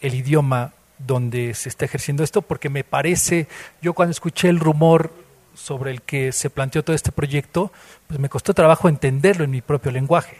el 0.00 0.14
idioma 0.14 0.72
donde 0.98 1.54
se 1.54 1.70
está 1.70 1.86
ejerciendo 1.86 2.22
esto, 2.22 2.42
porque 2.42 2.68
me 2.68 2.84
parece, 2.84 3.48
yo 3.80 3.94
cuando 3.94 4.10
escuché 4.10 4.48
el 4.48 4.60
rumor 4.60 5.12
sobre 5.54 5.90
el 5.90 6.02
que 6.02 6.32
se 6.32 6.50
planteó 6.50 6.84
todo 6.84 6.94
este 6.94 7.12
proyecto, 7.12 7.72
pues 8.06 8.20
me 8.20 8.28
costó 8.28 8.52
trabajo 8.52 8.88
entenderlo 8.88 9.44
en 9.44 9.50
mi 9.50 9.62
propio 9.62 9.90
lenguaje 9.90 10.36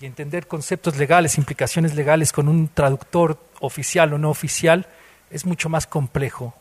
y 0.00 0.06
entender 0.06 0.46
conceptos 0.46 0.96
legales, 0.96 1.38
implicaciones 1.38 1.94
legales 1.94 2.32
con 2.32 2.48
un 2.48 2.68
traductor 2.68 3.38
oficial 3.60 4.12
o 4.12 4.18
no 4.18 4.30
oficial 4.30 4.86
es 5.30 5.46
mucho 5.46 5.68
más 5.68 5.86
complejo 5.86 6.54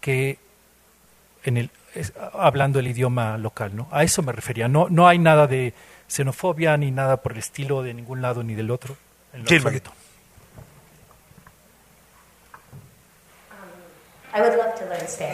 que 0.00 0.38
en 1.44 1.56
el, 1.56 1.70
hablando 2.32 2.78
el 2.78 2.88
idioma 2.88 3.38
local. 3.38 3.74
¿no? 3.74 3.88
A 3.90 4.04
eso 4.04 4.22
me 4.22 4.32
refería. 4.32 4.68
No, 4.68 4.88
no 4.88 5.08
hay 5.08 5.18
nada 5.18 5.46
de 5.46 5.74
xenofobia 6.08 6.76
ni 6.76 6.90
nada 6.90 7.18
por 7.18 7.32
el 7.32 7.38
estilo 7.38 7.82
de 7.82 7.94
ningún 7.94 8.22
lado 8.22 8.42
ni 8.42 8.54
del 8.54 8.70
otro. 8.70 8.96
En 9.32 9.46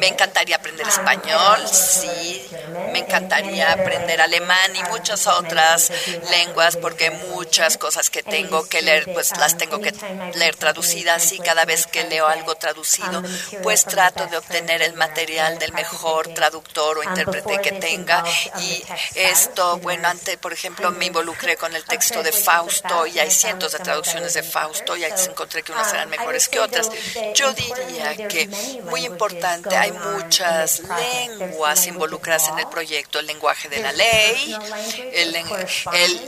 Me 0.01 0.09
encantaría 0.09 0.57
aprender 0.57 0.87
español, 0.89 1.69
sí, 1.69 2.51
me 2.93 2.99
encantaría 2.99 3.73
aprender 3.73 4.21
alemán 4.21 4.75
y 4.75 4.83
muchas 4.91 5.27
otras 5.29 5.93
lenguas 6.31 6.77
porque 6.77 7.11
muchas 7.11 7.79
cosas 7.79 8.11
que 8.11 8.25
tengo 8.25 8.69
que 8.69 8.83
leer 8.83 9.13
pues 9.13 9.37
las 9.37 9.57
tengo 9.57 9.81
que 9.81 9.95
leer 10.35 10.57
traducidas 10.57 11.31
y 11.33 11.39
cada 11.39 11.65
vez 11.65 11.87
que 11.87 12.05
leo 12.05 12.27
algo 12.27 12.57
traducido 12.57 13.23
pues 13.63 13.85
trato 13.85 14.27
de 14.27 14.37
obtener 14.37 14.83
el 14.83 14.95
material 14.95 15.59
del 15.61 15.73
mejor 15.75 16.29
traductor 16.35 16.99
o 16.99 17.03
intérprete 17.05 17.61
que 17.61 17.73
tenga. 17.73 18.25
y 18.61 18.83
esto, 19.15 19.79
bueno, 19.79 20.09
antes 20.09 20.37
por 20.39 20.53
ejemplo 20.53 20.91
me 20.91 21.07
involucré 21.07 21.57
con 21.57 21.75
el 21.77 21.85
texto 21.85 22.23
de 22.23 22.33
Fausto 22.33 23.07
y 23.07 23.21
hay 23.21 23.31
cientos 23.31 23.73
de 23.73 23.79
traducciones 23.79 24.35
de 24.35 24.43
Fausto 24.43 24.97
y 24.97 25.05
ahí 25.05 25.13
encontré 25.29 25.63
que 25.63 25.71
unas 25.73 25.93
eran 25.93 26.11
mejores 26.11 26.49
que 26.49 26.59
otras. 26.59 26.91
Yo 27.35 27.53
diría 27.53 28.29
que 28.29 28.49
muy 28.89 29.05
importante. 29.05 29.77
Hay 29.77 29.93
muchas 29.93 30.81
lenguas 30.81 31.87
involucradas 31.87 32.49
en 32.49 32.59
el 32.59 32.67
proyecto. 32.69 33.19
El 33.19 33.27
lenguaje 33.27 33.69
de 33.69 33.81
la 33.81 33.93
ley, 33.93 34.57
el, 35.13 35.35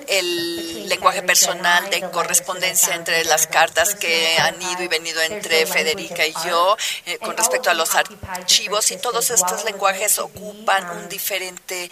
el, 0.09 0.89
lenguaje 0.89 1.23
personal 1.23 1.89
de 1.91 2.01
correspondencia 2.11 2.95
entre 2.95 3.25
las 3.25 3.47
cartas 3.47 3.95
que 3.95 4.37
han 4.39 4.61
ido 4.61 4.83
y 4.83 4.89
venido 4.89 5.21
entre 5.23 5.67
Federica 5.67 6.27
y 6.27 6.35
yo 6.45 6.77
eh, 7.07 7.19
con 7.19 7.37
respecto 7.37 7.71
a 7.71 7.75
los 7.75 7.95
archivos 7.95 8.91
y 8.91 8.97
todos 8.97 9.31
estos 9.31 9.65
lenguajes 9.65 10.19
ocupan 10.19 10.99
un 10.99 11.09
diferente 11.09 11.89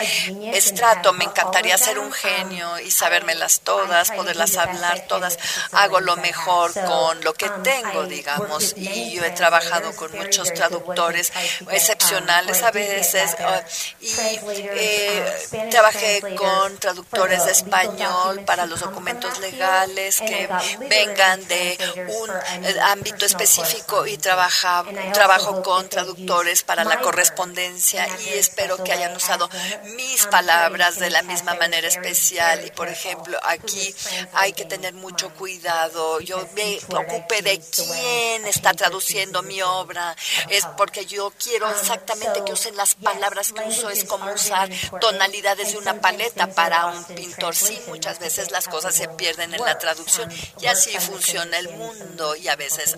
estrato. 0.52 1.12
Me 1.12 1.24
encantaría 1.24 1.78
ser 1.78 1.98
un 1.98 2.12
genio 2.12 2.78
y 2.80 2.90
sabérmelas 2.90 3.60
todas, 3.60 4.10
poderlas 4.10 4.56
hablar 4.56 5.06
todas. 5.06 5.38
Hago 5.72 6.00
lo 6.00 6.16
mejor 6.16 6.72
con 6.74 7.22
lo 7.22 7.34
que 7.34 7.48
tengo, 7.62 8.04
digamos, 8.04 8.74
y 8.76 9.12
yo 9.12 9.24
he 9.24 9.30
trabajado 9.30 9.94
con 9.96 10.10
muchos 10.16 10.52
traductores 10.58 11.32
excepcionales 11.70 12.62
a 12.62 12.70
veces 12.70 13.36
ah, 13.40 13.62
y 14.00 14.10
eh, 14.10 15.68
trabajé 15.70 16.20
con 16.36 16.76
traductores 16.78 17.44
de 17.44 17.52
español 17.52 18.42
para 18.44 18.66
los 18.66 18.80
documentos 18.80 19.38
legales 19.38 20.18
que 20.20 20.48
vengan 20.88 21.46
de 21.46 21.78
un 22.20 22.30
eh, 22.30 22.80
ámbito 22.82 23.24
específico 23.24 24.06
y 24.06 24.18
trabaja, 24.18 24.84
trabajo 25.12 25.62
con 25.62 25.88
traductores 25.88 26.62
para 26.64 26.84
la 26.84 27.00
correspondencia 27.00 28.06
y 28.26 28.30
espero 28.30 28.82
que 28.82 28.92
hayan 28.92 29.14
usado 29.14 29.48
mis 29.96 30.26
palabras 30.26 30.98
de 30.98 31.10
la 31.10 31.22
misma 31.22 31.54
manera 31.54 31.86
especial. 31.86 32.64
Y 32.66 32.70
por 32.70 32.88
ejemplo, 32.88 33.38
aquí 33.44 33.94
hay 34.34 34.52
que 34.52 34.64
tener 34.64 34.94
mucho 34.94 35.32
cuidado. 35.34 36.20
Yo 36.20 36.46
me 36.54 36.78
preocupe 36.88 37.42
de 37.42 37.60
quién 37.60 38.46
está 38.46 38.74
traduciendo 38.74 39.42
mi 39.42 39.62
obra. 39.62 40.16
Es 40.50 40.66
porque 40.76 41.06
yo 41.06 41.32
quiero 41.42 41.70
exactamente 41.70 42.44
que 42.44 42.52
usen 42.52 42.76
las 42.76 42.94
palabras 42.94 43.52
que 43.52 43.62
uso. 43.62 43.90
Es 43.90 44.04
como 44.04 44.32
usar 44.32 44.68
tonalidades 45.00 45.72
de 45.72 45.78
una 45.78 46.00
paleta 46.00 46.48
para 46.48 46.86
un 46.86 47.04
pintor. 47.04 47.54
Sí, 47.54 47.80
muchas 47.88 48.18
veces 48.18 48.50
las 48.50 48.68
cosas 48.68 48.94
se 48.94 49.08
pierden 49.08 49.54
en 49.54 49.64
la 49.64 49.78
traducción 49.78 50.30
y 50.60 50.66
así 50.66 50.96
funciona 50.98 51.58
el 51.58 51.68
mundo. 51.70 52.36
Y 52.36 52.48
a 52.48 52.56
veces 52.56 52.96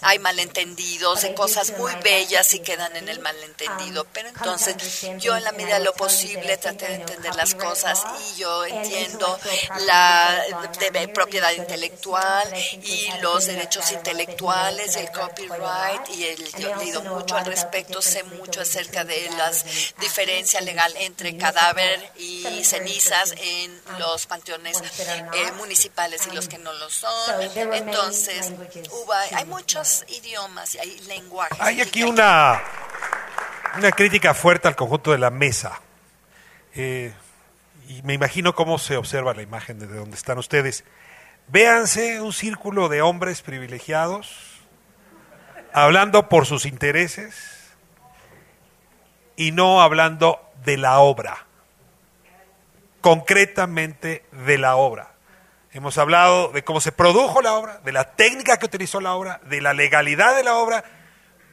hay 0.00 0.18
malentendidos 0.18 1.22
de 1.22 1.34
cosas 1.34 1.72
muy 1.78 1.92
bellas 2.02 2.52
y 2.54 2.60
quedan 2.60 2.96
en 2.96 3.08
el 3.08 3.20
malentendido. 3.20 4.06
Pero 4.12 4.28
entonces 4.28 4.76
yo 5.18 5.36
en 5.36 5.44
la 5.44 5.52
medida 5.52 5.78
de 5.78 5.84
lo 5.84 5.94
posible 5.94 6.56
traté 6.56 6.86
de 6.88 6.94
entender 6.94 7.34
las 7.34 7.54
cosas 7.54 8.02
y 8.30 8.40
yo 8.40 8.64
entiendo 8.64 9.38
la 9.86 10.42
de 10.92 11.08
propiedad 11.08 11.52
intelectual 11.52 12.52
y 12.82 13.10
los 13.20 13.46
derechos 13.46 13.90
intelectuales 13.92 14.96
y 14.96 15.00
el 15.00 15.10
copyright 15.10 16.08
y 16.10 16.24
el, 16.24 16.52
yo 16.52 16.73
he 16.74 16.84
leído 16.84 17.02
mucho 17.02 17.36
al 17.36 17.46
respecto, 17.46 18.02
sé 18.02 18.22
mucho 18.24 18.60
acerca 18.60 19.04
de 19.04 19.30
la 19.36 19.50
diferencia 20.00 20.60
legal 20.60 20.92
entre 20.98 21.36
cadáver 21.36 22.12
y 22.16 22.62
cenizas 22.64 23.34
en 23.36 23.80
los 23.98 24.26
panteones 24.26 24.80
eh, 24.80 25.52
municipales 25.56 26.26
y 26.30 26.34
los 26.34 26.48
que 26.48 26.58
no 26.58 26.72
lo 26.72 26.90
son. 26.90 27.12
Entonces, 27.72 28.52
hay 29.32 29.44
muchos 29.46 30.04
idiomas 30.08 30.74
y 30.74 30.78
hay 30.78 31.00
lenguajes. 31.00 31.60
Hay 31.60 31.80
aquí 31.80 32.02
una, 32.02 32.62
una 33.76 33.90
crítica 33.92 34.34
fuerte 34.34 34.68
al 34.68 34.76
conjunto 34.76 35.12
de 35.12 35.18
la 35.18 35.30
mesa. 35.30 35.80
Eh, 36.74 37.12
y 37.88 38.02
me 38.02 38.14
imagino 38.14 38.54
cómo 38.54 38.78
se 38.78 38.96
observa 38.96 39.34
la 39.34 39.42
imagen 39.42 39.78
de 39.78 39.86
donde 39.86 40.16
están 40.16 40.38
ustedes. 40.38 40.84
Véanse 41.48 42.20
un 42.20 42.32
círculo 42.32 42.88
de 42.88 43.02
hombres 43.02 43.42
privilegiados 43.42 44.53
hablando 45.74 46.28
por 46.28 46.46
sus 46.46 46.66
intereses 46.66 47.74
y 49.34 49.50
no 49.50 49.82
hablando 49.82 50.40
de 50.64 50.78
la 50.78 51.00
obra, 51.00 51.46
concretamente 53.00 54.24
de 54.30 54.56
la 54.56 54.76
obra. 54.76 55.14
Hemos 55.72 55.98
hablado 55.98 56.52
de 56.52 56.62
cómo 56.62 56.80
se 56.80 56.92
produjo 56.92 57.42
la 57.42 57.54
obra, 57.54 57.80
de 57.84 57.90
la 57.90 58.12
técnica 58.12 58.56
que 58.56 58.66
utilizó 58.66 59.00
la 59.00 59.14
obra, 59.14 59.40
de 59.46 59.60
la 59.60 59.74
legalidad 59.74 60.36
de 60.36 60.44
la 60.44 60.54
obra, 60.54 60.84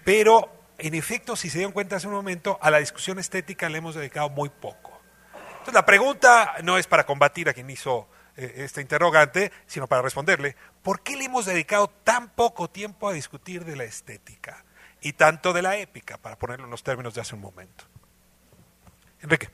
pero 0.05 0.53
en 0.77 0.93
efecto, 0.93 1.35
si 1.35 1.49
se 1.49 1.57
dieron 1.57 1.73
cuenta 1.73 1.95
hace 1.95 2.05
un 2.05 2.13
momento, 2.13 2.59
a 2.61 2.69
la 2.69 2.77
discusión 2.77 3.17
estética 3.17 3.69
le 3.69 3.79
hemos 3.79 3.95
dedicado 3.95 4.29
muy 4.29 4.49
poco. 4.49 5.01
Entonces 5.33 5.73
la 5.73 5.85
pregunta 5.85 6.57
no 6.61 6.77
es 6.77 6.85
para 6.85 7.07
combatir 7.07 7.49
a 7.49 7.53
quien 7.53 7.71
hizo 7.71 8.07
eh, 8.37 8.53
este 8.57 8.81
interrogante, 8.81 9.51
sino 9.67 9.87
para 9.87 10.01
responderle, 10.01 10.55
¿por 10.83 11.01
qué 11.01 11.17
le 11.17 11.25
hemos 11.25 11.45
dedicado 11.45 11.89
tan 11.89 12.29
poco 12.29 12.69
tiempo 12.69 13.09
a 13.09 13.13
discutir 13.13 13.65
de 13.65 13.75
la 13.75 13.83
estética 13.83 14.63
y 15.01 15.13
tanto 15.13 15.51
de 15.51 15.61
la 15.61 15.77
épica, 15.77 16.17
para 16.17 16.37
ponerlo 16.37 16.65
en 16.65 16.71
los 16.71 16.83
términos 16.83 17.13
de 17.13 17.21
hace 17.21 17.35
un 17.35 17.41
momento? 17.41 17.83
Enrique. 19.21 19.49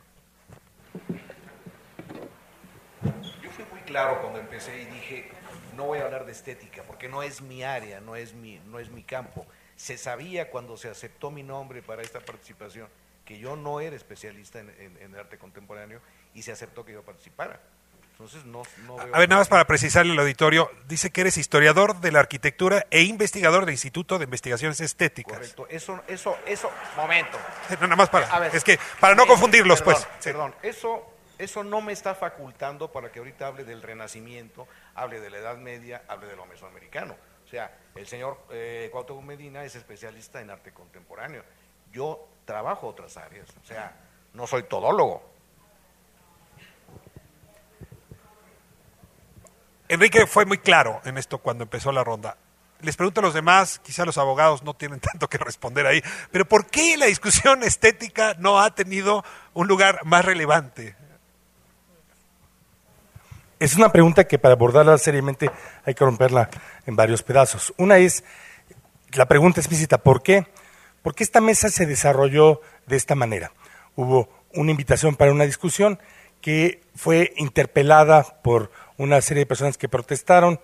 Yo 3.42 3.50
fui 3.52 3.66
muy 3.72 3.82
claro 3.82 4.22
cuando 4.22 4.40
empecé 4.40 4.82
y 4.82 4.86
dije, 4.86 5.32
no 5.76 5.86
voy 5.86 6.00
a 6.00 6.06
hablar 6.06 6.26
de 6.26 6.32
estética, 6.32 6.84
porque 6.84 7.10
no 7.10 7.24
es 7.24 7.42
mi 7.42 7.64
área, 7.64 8.00
no 8.00 8.16
es 8.16 8.34
mi, 8.34 8.60
no 8.66 8.80
es 8.80 8.90
mi 8.90 9.04
campo. 9.04 9.46
Se 9.76 9.98
sabía 9.98 10.50
cuando 10.50 10.78
se 10.78 10.90
aceptó 10.90 11.32
mi 11.32 11.44
nombre 11.44 11.82
para 11.82 12.02
esta 12.02 12.20
participación 12.20 12.88
que 13.26 13.40
yo 13.40 13.56
no 13.56 13.80
era 13.80 13.96
especialista 13.96 14.60
en, 14.60 14.98
en 15.00 15.16
arte 15.16 15.38
contemporáneo 15.38 16.00
y 16.34 16.44
se 16.44 16.52
aceptó 16.52 16.86
que 16.86 16.94
yo 16.94 17.04
participara. 17.04 17.60
Entonces 18.20 18.46
no, 18.46 18.64
A 19.14 19.20
ver, 19.20 19.30
nada 19.30 19.42
más 19.42 19.48
para 19.48 19.68
precisarle 19.68 20.14
al 20.14 20.20
auditorio, 20.20 20.72
dice 20.88 21.12
que 21.12 21.22
eres 21.22 21.38
historiador 21.38 22.00
de 22.02 22.12
la 22.12 22.20
arquitectura 22.20 22.88
e 22.90 23.04
investigador 23.04 23.66
del 23.66 23.74
Instituto 23.74 24.18
de 24.18 24.24
Investigaciones 24.24 24.80
Estéticas. 24.80 25.38
Correcto, 25.38 25.68
eso, 25.70 26.02
eso, 26.08 26.36
eso, 26.48 26.72
momento. 26.96 27.38
nada 27.80 27.96
más 27.96 28.10
para, 28.10 28.48
es 28.48 28.64
que 28.64 28.80
para 29.00 29.14
no 29.14 29.28
confundirlos, 29.28 29.84
pues. 29.84 30.08
Perdón, 30.24 30.56
eso, 30.64 31.06
eso 31.38 31.64
no 31.64 31.80
me 31.82 31.94
está 31.94 32.16
facultando 32.16 32.92
para 32.92 33.12
que 33.12 33.20
ahorita 33.20 33.46
hable 33.46 33.64
del 33.64 33.84
Renacimiento, 33.84 34.68
hable 34.96 35.20
de 35.20 35.30
la 35.30 35.38
Edad 35.38 35.58
Media, 35.58 36.02
hable 36.08 36.26
de 36.26 36.36
lo 36.36 36.48
mesoamericano. 36.48 37.16
O 37.46 37.48
sea, 37.48 37.72
el 37.94 38.08
señor 38.08 38.40
eh, 38.50 38.90
Cuauhtémoc 38.92 39.24
Medina 39.26 39.64
es 39.64 39.76
especialista 39.76 40.42
en 40.42 40.50
arte 40.50 40.74
contemporáneo. 40.74 41.44
Yo 41.92 42.28
trabajo 42.46 42.88
otras 42.88 43.16
áreas, 43.16 43.48
o 43.62 43.64
sea, 43.64 43.96
no 44.34 44.48
soy 44.48 44.64
todólogo. 44.64 45.37
Enrique 49.90 50.28
fue 50.28 50.46
muy 50.46 50.58
claro 50.58 51.02
en 51.06 51.18
esto 51.18 51.38
cuando 51.38 51.64
empezó 51.64 51.92
la 51.92 52.04
ronda. 52.04 52.38
Les 52.82 52.96
pregunto 52.96 53.22
a 53.22 53.24
los 53.24 53.34
demás, 53.34 53.80
quizá 53.80 54.06
los 54.06 54.18
abogados 54.18 54.64
no 54.64 54.74
tienen 54.76 55.00
tanto 55.12 55.30
que 55.30 55.38
responder 55.38 55.86
ahí, 55.88 56.02
pero 56.32 56.48
¿por 56.48 56.68
qué 56.68 56.98
la 56.98 57.06
discusión 57.08 57.64
estética 57.64 58.36
no 58.40 58.60
ha 58.60 58.76
tenido 58.76 59.24
un 59.54 59.68
lugar 59.68 60.06
más 60.06 60.26
relevante? 60.26 60.96
Es 63.60 63.76
una 63.76 63.92
pregunta 63.92 64.26
que 64.26 64.38
para 64.38 64.54
abordarla 64.54 64.98
seriamente 65.00 65.50
hay 65.84 65.96
que 65.96 66.06
romperla 66.06 66.50
en 66.86 66.96
varios 66.96 67.24
pedazos. 67.24 67.74
Una 67.78 67.98
es 67.98 68.24
la 69.14 69.26
pregunta 69.28 69.60
explícita, 69.60 69.98
¿por 69.98 70.22
qué? 70.22 70.46
¿Por 71.02 71.16
qué 71.16 71.24
esta 71.24 71.42
mesa 71.42 71.70
se 71.70 71.88
desarrolló 71.88 72.62
de 72.86 72.98
esta 72.98 73.16
manera? 73.16 73.52
Hubo 73.96 74.30
una 74.54 74.70
invitación 74.70 75.16
para 75.16 75.32
una 75.32 75.46
discusión 75.46 76.00
que 76.40 76.82
fue 76.96 77.34
interpelada 77.38 78.24
por 78.44 78.72
una 78.98 79.22
serie 79.22 79.42
de 79.42 79.48
personas 79.48 79.78
que 79.78 79.90
protestaron, 79.90 80.60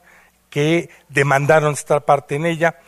que 0.50 0.90
demandaron 1.10 1.74
estar 1.74 2.06
parte 2.06 2.36
en 2.36 2.46
ella. 2.46 2.80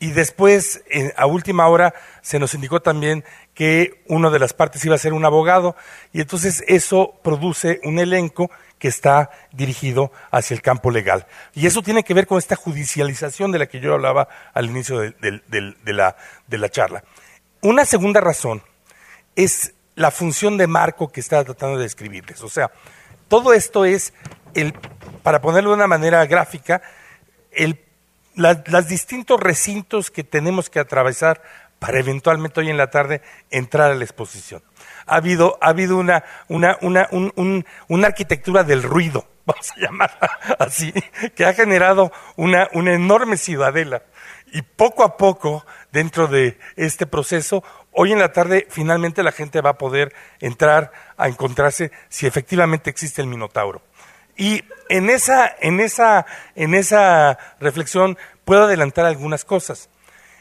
Y 0.00 0.10
después, 0.10 0.82
a 1.16 1.26
última 1.26 1.68
hora, 1.68 1.94
se 2.20 2.38
nos 2.38 2.52
indicó 2.54 2.82
también 2.82 3.24
que 3.54 4.02
una 4.08 4.28
de 4.28 4.38
las 4.38 4.52
partes 4.52 4.84
iba 4.84 4.94
a 4.94 4.98
ser 4.98 5.12
un 5.12 5.24
abogado, 5.24 5.76
y 6.12 6.20
entonces 6.20 6.64
eso 6.66 7.14
produce 7.22 7.80
un 7.84 7.98
elenco 7.98 8.50
que 8.78 8.88
está 8.88 9.30
dirigido 9.52 10.12
hacia 10.30 10.54
el 10.54 10.60
campo 10.60 10.90
legal. 10.90 11.26
Y 11.54 11.66
eso 11.66 11.80
tiene 11.80 12.02
que 12.02 12.12
ver 12.12 12.26
con 12.26 12.36
esta 12.36 12.56
judicialización 12.56 13.52
de 13.52 13.60
la 13.60 13.66
que 13.66 13.80
yo 13.80 13.94
hablaba 13.94 14.28
al 14.52 14.66
inicio 14.66 14.98
de, 15.00 15.72
la, 15.86 16.16
la 16.48 16.68
charla. 16.68 17.02
Una 17.62 17.86
segunda 17.86 18.20
razón 18.20 18.62
es 19.36 19.72
la 19.94 20.10
función 20.10 20.58
de 20.58 20.66
marco 20.66 21.08
que 21.08 21.20
estaba 21.20 21.44
tratando 21.44 21.78
de 21.78 21.84
describirles. 21.84 22.42
O 22.42 22.50
sea, 22.50 22.70
todo 23.28 23.54
esto 23.54 23.86
es 23.86 24.12
para 25.22 25.40
ponerlo 25.40 25.70
de 25.70 25.76
una 25.76 25.86
manera 25.86 26.24
gráfica, 26.26 26.82
los 28.34 28.88
distintos 28.88 29.40
recintos 29.40 30.10
que 30.10 30.24
tenemos 30.24 30.70
que 30.70 30.80
atravesar 30.80 31.42
para 31.78 31.98
eventualmente 31.98 32.60
hoy 32.60 32.70
en 32.70 32.76
la 32.76 32.90
tarde 32.90 33.20
entrar 33.50 33.90
a 33.90 33.94
la 33.94 34.04
exposición. 34.04 34.62
Ha 35.06 35.16
habido, 35.16 35.58
ha 35.60 35.68
habido 35.68 35.98
una 35.98 36.24
arquitectura 38.06 38.64
del 38.64 38.82
ruido, 38.82 39.26
vamos 39.46 39.70
a 39.72 39.80
llamarla 39.80 40.30
así, 40.58 40.92
que 41.34 41.44
ha 41.44 41.52
generado 41.52 42.10
una, 42.36 42.68
una 42.72 42.94
enorme 42.94 43.36
ciudadela. 43.36 44.02
Y 44.52 44.62
poco 44.62 45.02
a 45.02 45.16
poco, 45.16 45.66
dentro 45.90 46.28
de 46.28 46.58
este 46.76 47.06
proceso, 47.06 47.64
hoy 47.92 48.12
en 48.12 48.20
la 48.20 48.32
tarde 48.32 48.66
finalmente 48.70 49.22
la 49.22 49.32
gente 49.32 49.60
va 49.60 49.70
a 49.70 49.78
poder 49.78 50.14
entrar 50.40 50.92
a 51.16 51.28
encontrarse 51.28 51.90
si 52.08 52.26
efectivamente 52.26 52.88
existe 52.88 53.20
el 53.20 53.26
Minotauro. 53.26 53.82
Y 54.36 54.64
en 54.88 55.10
esa, 55.10 55.54
en 55.60 55.80
esa, 55.80 56.26
en 56.54 56.74
esa 56.74 57.38
reflexión 57.60 58.18
puedo 58.44 58.64
adelantar 58.64 59.06
algunas 59.06 59.44
cosas. 59.44 59.88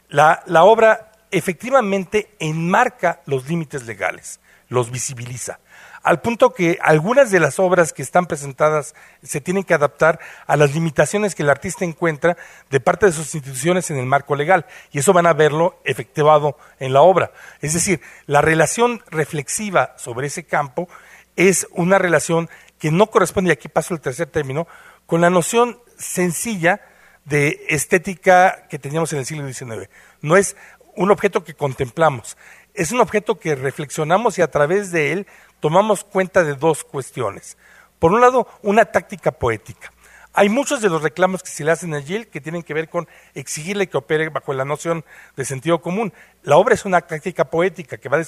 La, 0.10 0.44
la 0.45 0.64
obra 0.64 1.11
efectivamente 1.32 2.30
enmarca 2.40 3.22
los 3.26 3.48
límites 3.48 3.86
legales, 3.86 4.40
los 4.70 4.91
visibiliza, 4.91 5.60
al 6.03 6.20
punto 6.20 6.53
que 6.53 6.78
algunas 6.82 7.32
de 7.32 7.40
las 7.40 7.60
obras 7.60 7.94
que 7.94 8.02
están 8.02 8.26
presentadas 8.26 8.94
se 9.24 9.40
tienen 9.40 9.64
que 9.64 9.74
adaptar 9.74 10.20
a 10.45 10.57
las 10.57 10.74
limitaciones 10.74 11.34
que 11.34 11.44
el 11.44 11.49
artista 11.49 11.86
encuentra 11.86 12.38
de 12.70 12.80
parte 12.82 13.06
de 13.06 13.14
sus 13.14 13.34
instituciones 13.34 13.90
en 13.90 13.98
el 13.98 14.06
marco 14.06 14.36
legal, 14.36 14.65
y 14.91 14.99
eso 14.99 15.14
van 15.14 15.28
a 15.28 15.34
verlo 15.34 15.80
efectivado 15.86 16.57
en 16.80 16.91
la 16.91 17.02
obra. 17.02 17.32
Es 17.61 17.74
decir, 17.74 18.02
la 18.26 18.41
relación 18.41 19.02
reflexiva 19.10 19.95
sobre 19.98 20.28
ese 20.28 20.44
campo 20.44 20.90
es 21.36 21.68
una 21.72 21.98
relación 21.98 22.49
que 22.84 22.92
no 22.92 23.08
corresponde, 23.08 23.48
y 23.48 23.54
aquí 23.54 23.70
paso 23.70 23.94
al 23.94 24.02
tercer 24.02 24.28
término, 24.28 24.68
con 25.06 25.22
la 25.22 25.30
noción 25.30 25.80
sencilla 25.98 26.82
de 27.24 27.66
estética 27.70 28.68
que 28.70 28.78
teníamos 28.78 29.14
en 29.14 29.20
el 29.20 29.26
siglo 29.26 29.48
XIX. 29.48 29.90
No 30.20 30.36
es 30.36 30.58
un 30.98 31.10
objeto 31.10 31.46
que 31.46 31.54
contemplamos, 31.54 32.36
es 32.74 32.92
un 32.92 33.00
objeto 33.00 33.40
que 33.40 33.56
reflexionamos 33.56 34.38
y 34.38 34.42
a 34.42 34.52
través 34.52 34.92
de 34.92 35.14
él 35.14 35.28
tomamos 35.62 36.04
cuenta 36.04 36.44
de 36.44 36.56
dos 36.56 36.84
cuestiones. 36.84 37.58
Por 38.00 38.12
un 38.12 38.20
lado, 38.20 38.50
una 38.64 38.84
táctica 38.84 39.32
poética. 39.32 39.94
Hay 40.36 40.50
muchos 40.50 40.82
de 40.82 40.90
los 40.90 41.04
reclamos 41.04 41.44
que 41.44 41.52
se 41.52 41.64
le 41.64 41.72
hacen 41.72 41.94
a 41.94 42.02
Gill 42.02 42.28
que 42.28 42.42
tienen 42.42 42.64
que 42.64 42.74
ver 42.74 42.90
con 42.90 43.08
exigirle 43.36 43.88
que 43.88 43.98
opere 43.98 44.30
bajo 44.30 44.52
la 44.52 44.66
noción 44.66 45.06
de 45.38 45.46
sentido 45.46 45.80
común. 45.80 46.12
La 46.42 46.58
obra 46.58 46.74
es 46.74 46.86
una 46.86 47.02
táctica 47.02 47.46
poética 47.46 47.98
que 47.98 48.10
va 48.10 48.20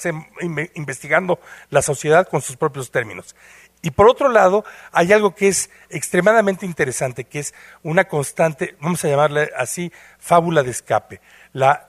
investigando 0.76 1.40
la 1.68 1.82
sociedad 1.82 2.28
con 2.28 2.42
sus 2.42 2.56
propios 2.56 2.92
términos. 2.92 3.34
Y 3.86 3.92
por 3.92 4.08
otro 4.10 4.28
lado, 4.28 4.64
hay 4.90 5.12
algo 5.12 5.36
que 5.36 5.46
es 5.46 5.70
extremadamente 5.90 6.66
interesante, 6.66 7.22
que 7.22 7.38
es 7.38 7.54
una 7.84 8.08
constante, 8.08 8.74
vamos 8.80 9.04
a 9.04 9.08
llamarle 9.08 9.52
así, 9.56 9.92
fábula 10.18 10.64
de 10.64 10.72
escape. 10.72 11.20
La, 11.52 11.86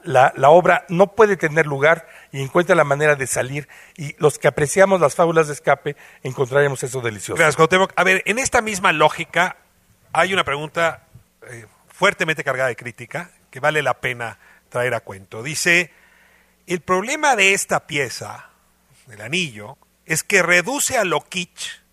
obra 0.47 0.85
no 0.89 1.15
puede 1.15 1.37
tener 1.37 1.65
lugar 1.65 2.07
y 2.31 2.43
encuentra 2.43 2.75
la 2.75 2.83
manera 2.83 3.15
de 3.15 3.25
salir. 3.25 3.67
Y 3.95 4.15
los 4.19 4.37
que 4.37 4.47
apreciamos 4.47 5.01
las 5.01 5.15
fábulas 5.15 5.47
de 5.47 5.53
escape 5.53 5.95
encontraremos 6.21 6.83
eso 6.83 7.01
delicioso. 7.01 7.41
Gracias, 7.41 7.67
A 7.95 8.03
ver, 8.03 8.21
en 8.27 8.37
esta 8.37 8.61
misma 8.61 8.91
lógica, 8.91 9.57
hay 10.13 10.35
una 10.35 10.43
pregunta 10.43 11.07
eh, 11.49 11.65
fuertemente 11.87 12.43
cargada 12.43 12.69
de 12.69 12.75
crítica 12.75 13.31
que 13.49 13.59
vale 13.59 13.81
la 13.81 13.95
pena 13.95 14.37
traer 14.69 14.93
a 14.93 14.99
cuento. 14.99 15.41
Dice, 15.41 15.91
el 16.67 16.81
problema 16.81 17.35
de 17.35 17.53
esta 17.53 17.87
pieza, 17.87 18.51
del 19.07 19.21
anillo, 19.21 19.79
es 20.05 20.23
que 20.23 20.43
reduce 20.43 20.99
a 20.99 21.03
lo 21.03 21.21
kitsch 21.21 21.86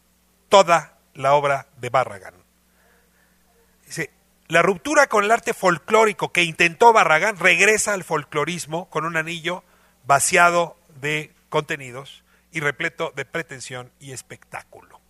toda 0.55 0.99
la 1.15 1.35
obra 1.35 1.67
de 1.79 1.89
Barragan. 1.89 2.35
Dice, 3.87 4.13
la 4.47 4.63
ruptura 4.63 5.09
con 5.09 5.25
el 5.25 5.33
arte 5.33 5.53
folclórico 5.53 6.31
que 6.31 6.45
intentó 6.45 6.93
Barragán 6.93 7.37
regresa 7.41 7.93
al 7.93 8.05
folclorismo 8.05 8.89
con 8.89 9.05
un 9.05 9.17
anillo 9.17 9.65
vaciado 10.07 10.77
de 11.01 11.33
contenidos 11.49 12.23
y 12.53 12.61
repleto 12.61 13.13
de 13.17 13.25
pretensión 13.25 13.91
y 13.99 14.13
espectáculo. 14.13 15.01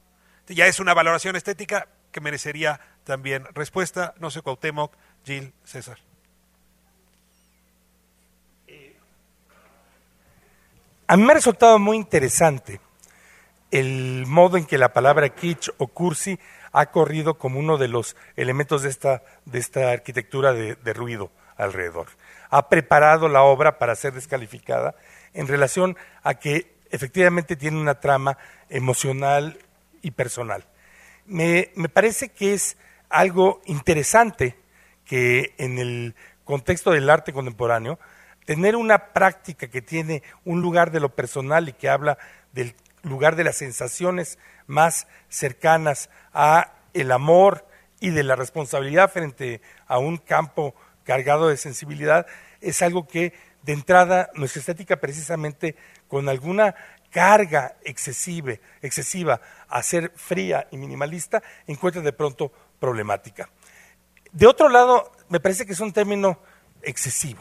Ya 0.46 0.66
es 0.66 0.80
una 0.80 0.94
valoración 0.94 1.36
estética 1.36 1.88
que 2.10 2.22
merecería 2.22 2.80
también 3.04 3.44
respuesta. 3.52 4.14
No 4.20 4.30
sé, 4.30 4.40
Cuauhtémoc, 4.40 4.94
Gil, 5.26 5.52
César. 5.62 5.98
A 11.06 11.18
mí 11.18 11.22
me 11.22 11.32
ha 11.32 11.34
resultado 11.34 11.78
muy 11.78 11.98
interesante 11.98 12.80
el 13.74 14.24
modo 14.28 14.56
en 14.56 14.66
que 14.66 14.78
la 14.78 14.92
palabra 14.92 15.30
kitsch 15.30 15.70
o 15.78 15.88
cursi 15.88 16.38
ha 16.70 16.92
corrido 16.92 17.38
como 17.38 17.59
uno 17.59 17.76
de 17.76 17.88
los 17.88 18.14
elementos 18.36 18.82
de 18.82 18.88
esta, 18.88 19.24
de 19.46 19.59
esta 19.59 19.90
arquitectura 19.90 20.52
de, 20.52 20.92
ruido 20.92 21.32
alrededor. 21.56 22.06
Ha 22.51 22.68
preparado 22.68 23.28
la 23.28 23.42
obra 23.42 23.80
para 23.80 23.96
ser 23.96 24.12
descalificada 24.12 24.94
en 25.32 25.48
relación 25.48 25.96
a 26.22 26.34
que 26.34 26.76
efectivamente 26.92 27.56
tiene 27.56 27.80
una 27.80 27.98
trama 27.98 28.38
emocional 28.68 29.59
y 30.02 30.12
personal. 30.12 30.64
Me, 31.26 31.72
me 31.74 31.88
parece 31.88 32.28
que 32.28 32.55
es 32.55 32.76
algo 33.09 33.60
interesante 33.66 34.56
que 35.05 35.52
en 35.59 35.78
el 35.78 36.14
contexto 36.44 36.92
del 36.92 37.10
arte 37.10 37.32
contemporáneo, 37.32 37.98
tener 38.44 38.76
una 38.76 39.12
práctica 39.12 39.66
que 39.66 39.82
tiene 39.82 40.22
un 40.44 40.60
lugar 40.60 40.92
de 40.92 41.01
lo 41.01 41.09
personal 41.09 41.68
y 41.68 41.72
que 41.72 41.88
habla 41.88 42.18
del 42.52 42.76
lugar 43.05 43.36
de 43.36 43.44
las 43.44 43.56
sensaciones 43.56 44.39
más 44.66 45.06
cercanas 45.28 46.10
a 46.32 46.72
el 46.93 47.12
amor 47.12 47.66
y 48.01 48.10
de 48.10 48.22
la 48.22 48.36
responsabilidad 48.36 49.10
frente 49.10 49.60
a 49.86 49.98
un 49.98 50.16
campo 50.16 50.74
cargado 51.05 51.48
de 51.48 51.56
sensibilidad, 51.56 52.26
es 52.60 52.82
algo 52.82 53.06
que 53.06 53.35
de 53.62 53.72
entrada 53.72 54.31
nuestra 54.35 54.60
estética 54.60 54.97
precisamente 54.97 55.76
con 56.09 56.28
alguna 56.28 56.74
carga 57.10 57.76
excesiva, 57.85 58.55
excesiva 58.82 59.40
a 59.68 59.82
ser 59.82 60.12
fría 60.16 60.66
y 60.70 60.76
minimalista, 60.76 61.43
encuentra 61.66 62.02
de 62.02 62.12
pronto 62.12 62.52
problemática. 62.81 63.48
De 64.32 64.47
otro 64.47 64.68
lado, 64.68 65.12
me 65.28 65.40
parece 65.40 65.64
que 65.64 65.72
es 65.72 65.81
un 65.81 65.93
término 65.93 66.40
excesivo. 66.82 67.40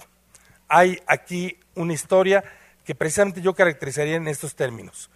Hay 0.67 1.01
aquí 1.07 1.57
una 1.75 1.93
historia 1.93 2.43
que 2.85 2.95
precisamente 2.95 3.41
yo 3.41 3.53
caracterizaría 3.53 4.15
en 4.15 4.27
estos 4.27 4.55
términos. 4.55 5.09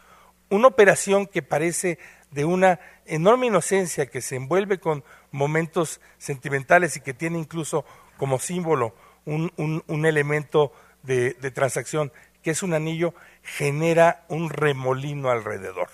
Una 0.50 0.68
operación 0.68 1.28
que 1.28 1.42
parece 1.42 2.00
de 2.32 2.46
una 2.46 2.80
enorme 3.06 3.48
inocencia, 3.48 4.08
que 4.08 4.22
se 4.22 4.36
envuelve 4.36 4.80
con 4.80 5.04
momentos 5.32 6.02
sentimentales 6.18 6.98
y 6.98 7.02
que 7.02 7.14
tiene 7.14 7.40
incluso 7.40 7.86
como 8.18 8.40
símbolo 8.40 8.96
un, 9.26 10.06
elemento 10.06 10.72
de 11.04 11.52
transacción, 11.52 12.12
que 12.42 12.52
es 12.52 12.64
un 12.64 12.74
anillo, 12.74 13.14
genera 13.44 14.26
un 14.30 14.50
remolino 14.50 15.30
alrededor. 15.30 15.90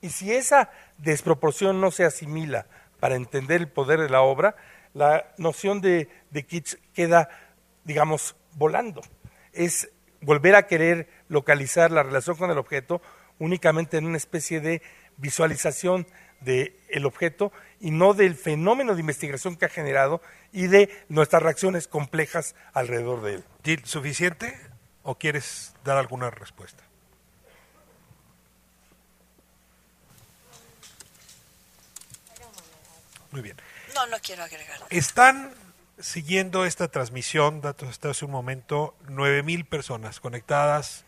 Y 0.00 0.10
si 0.10 0.32
esa 0.32 0.70
desproporción 0.98 1.80
no 1.80 1.90
se 1.90 2.04
asimila 2.04 2.66
para 3.00 3.16
entender 3.16 3.60
el 3.60 3.68
poder 3.68 4.00
de 4.00 4.08
la 4.08 4.22
obra, 4.22 4.56
la 4.94 5.32
noción 5.38 5.80
de, 5.80 6.08
de 6.30 6.46
kitsch 6.46 6.76
queda, 6.94 7.28
digamos, 7.84 8.36
volando. 8.54 9.02
Es 9.52 9.90
volver 10.20 10.56
a 10.56 10.66
querer 10.66 11.08
localizar 11.28 11.90
la 11.90 12.02
relación 12.02 12.36
con 12.36 12.50
el 12.50 12.58
objeto 12.58 13.00
únicamente 13.38 13.96
en 13.96 14.06
una 14.06 14.16
especie 14.16 14.60
de 14.60 14.82
visualización 15.16 16.06
del 16.40 17.04
objeto 17.04 17.52
y 17.80 17.90
no 17.90 18.14
del 18.14 18.34
fenómeno 18.34 18.94
de 18.94 19.00
investigación 19.00 19.56
que 19.56 19.64
ha 19.64 19.68
generado 19.68 20.22
y 20.52 20.68
de 20.68 21.04
nuestras 21.08 21.42
reacciones 21.42 21.88
complejas 21.88 22.54
alrededor 22.72 23.22
de 23.22 23.34
él. 23.34 23.44
¿suficiente 23.84 24.58
o 25.02 25.16
quieres 25.16 25.74
dar 25.84 25.96
alguna 25.96 26.30
respuesta? 26.30 26.84
Muy 33.30 33.42
bien. 33.42 33.56
No, 33.94 34.06
no 34.06 34.16
quiero 34.22 34.42
agregar. 34.42 34.80
Están 34.90 35.52
siguiendo 35.98 36.64
esta 36.64 36.88
transmisión, 36.88 37.60
datos 37.60 37.88
hasta 37.88 38.10
hace 38.10 38.24
un 38.24 38.30
momento, 38.30 38.94
9.000 39.06 39.66
personas 39.66 40.20
conectadas 40.20 41.04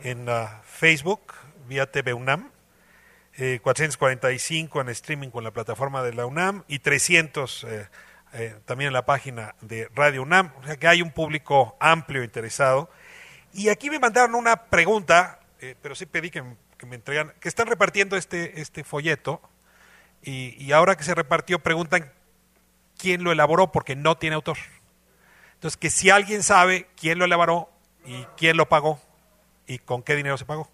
en 0.00 0.28
uh, 0.28 0.48
Facebook 0.64 1.32
vía 1.66 1.90
TV 1.90 2.14
UNAM, 2.14 2.50
445 3.62 4.78
eh, 4.78 4.82
en 4.82 4.88
streaming 4.88 5.28
con 5.28 5.44
la 5.44 5.50
plataforma 5.50 6.02
de 6.02 6.14
la 6.14 6.26
UNAM 6.26 6.64
y 6.68 6.78
300 6.78 7.64
eh, 7.64 7.88
eh, 8.32 8.56
también 8.64 8.88
en 8.88 8.94
la 8.94 9.04
página 9.04 9.54
de 9.60 9.88
Radio 9.94 10.22
UNAM. 10.22 10.52
O 10.60 10.64
sea 10.64 10.76
que 10.76 10.88
hay 10.88 11.02
un 11.02 11.10
público 11.10 11.76
amplio 11.80 12.24
interesado. 12.24 12.90
Y 13.52 13.68
aquí 13.68 13.90
me 13.90 13.98
mandaron 13.98 14.34
una 14.34 14.64
pregunta, 14.66 15.40
pero 15.80 15.94
sí 15.94 16.06
pedí 16.06 16.30
que, 16.30 16.42
que 16.76 16.86
me 16.86 16.96
entregan, 16.96 17.32
que 17.40 17.48
están 17.48 17.66
repartiendo 17.66 18.16
este, 18.16 18.60
este 18.60 18.84
folleto 18.84 19.40
y, 20.22 20.72
ahora 20.72 20.96
que 20.96 21.04
se 21.04 21.14
repartió 21.14 21.60
preguntan 21.60 22.12
quién 22.98 23.22
lo 23.22 23.30
elaboró 23.30 23.70
porque 23.70 23.94
no 23.94 24.16
tiene 24.16 24.34
autor. 24.34 24.58
Entonces, 25.54 25.76
que 25.76 25.88
si 25.88 26.10
alguien 26.10 26.42
sabe 26.42 26.88
quién 26.96 27.18
lo 27.18 27.24
elaboró 27.24 27.70
y 28.04 28.24
quién 28.36 28.56
lo 28.56 28.68
pagó 28.68 29.00
y 29.66 29.78
con 29.78 30.02
qué 30.02 30.16
dinero 30.16 30.36
se 30.36 30.44
pagó. 30.44 30.68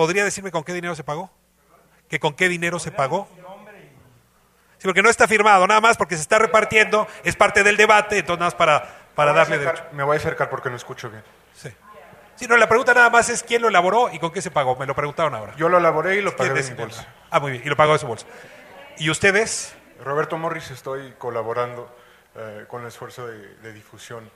¿Y 0.00 0.06
¿Podría 0.06 0.24
decirme 0.24 0.50
con 0.50 0.64
qué 0.64 0.72
dinero 0.72 0.94
se 0.94 1.04
pagó? 1.04 1.30
¿Que 2.08 2.18
con 2.18 2.34
qué 2.34 2.48
dinero 2.48 2.78
se 2.78 2.90
pagó? 2.90 3.28
Sí, 4.78 4.84
porque 4.86 5.02
no 5.02 5.10
está 5.10 5.28
firmado, 5.28 5.66
nada 5.66 5.82
más 5.82 5.98
porque 5.98 6.16
se 6.16 6.22
está 6.22 6.38
repartiendo, 6.38 7.06
es 7.22 7.36
parte 7.36 7.62
del 7.62 7.76
debate, 7.76 8.18
entonces 8.18 8.40
nada 8.40 8.46
más 8.46 8.54
para, 8.54 9.10
para 9.14 9.34
darle 9.34 9.58
derecho. 9.58 9.84
Me 9.92 10.02
voy 10.02 10.16
a 10.16 10.18
acercar 10.18 10.48
porque 10.48 10.70
no 10.70 10.76
escucho 10.76 11.10
bien. 11.10 11.22
Sí. 11.54 11.68
Sí, 12.36 12.46
no, 12.46 12.56
la 12.56 12.66
pregunta 12.66 12.94
nada 12.94 13.10
más 13.10 13.28
es 13.28 13.42
quién 13.42 13.60
lo 13.60 13.68
elaboró 13.68 14.08
y 14.10 14.18
con 14.18 14.32
qué 14.32 14.40
se 14.40 14.50
pagó. 14.50 14.74
Me 14.76 14.86
lo 14.86 14.94
preguntaron 14.94 15.34
ahora. 15.34 15.54
Yo 15.56 15.68
lo 15.68 15.76
elaboré 15.76 16.16
y 16.16 16.22
lo 16.22 16.34
pagué 16.34 16.54
de 16.54 16.70
mi 16.70 16.76
bolsa. 16.76 17.06
Ah, 17.30 17.38
muy 17.38 17.52
bien, 17.52 17.62
y 17.66 17.68
lo 17.68 17.76
pagó 17.76 17.92
de 17.92 17.98
su 17.98 18.06
bolsa. 18.06 18.24
¿Y 18.96 19.10
ustedes? 19.10 19.74
Roberto 20.02 20.38
Morris, 20.38 20.70
estoy 20.70 21.12
colaborando 21.18 21.94
eh, 22.34 22.64
con 22.66 22.80
el 22.80 22.88
esfuerzo 22.88 23.26
de, 23.26 23.72
difusión 23.74 24.30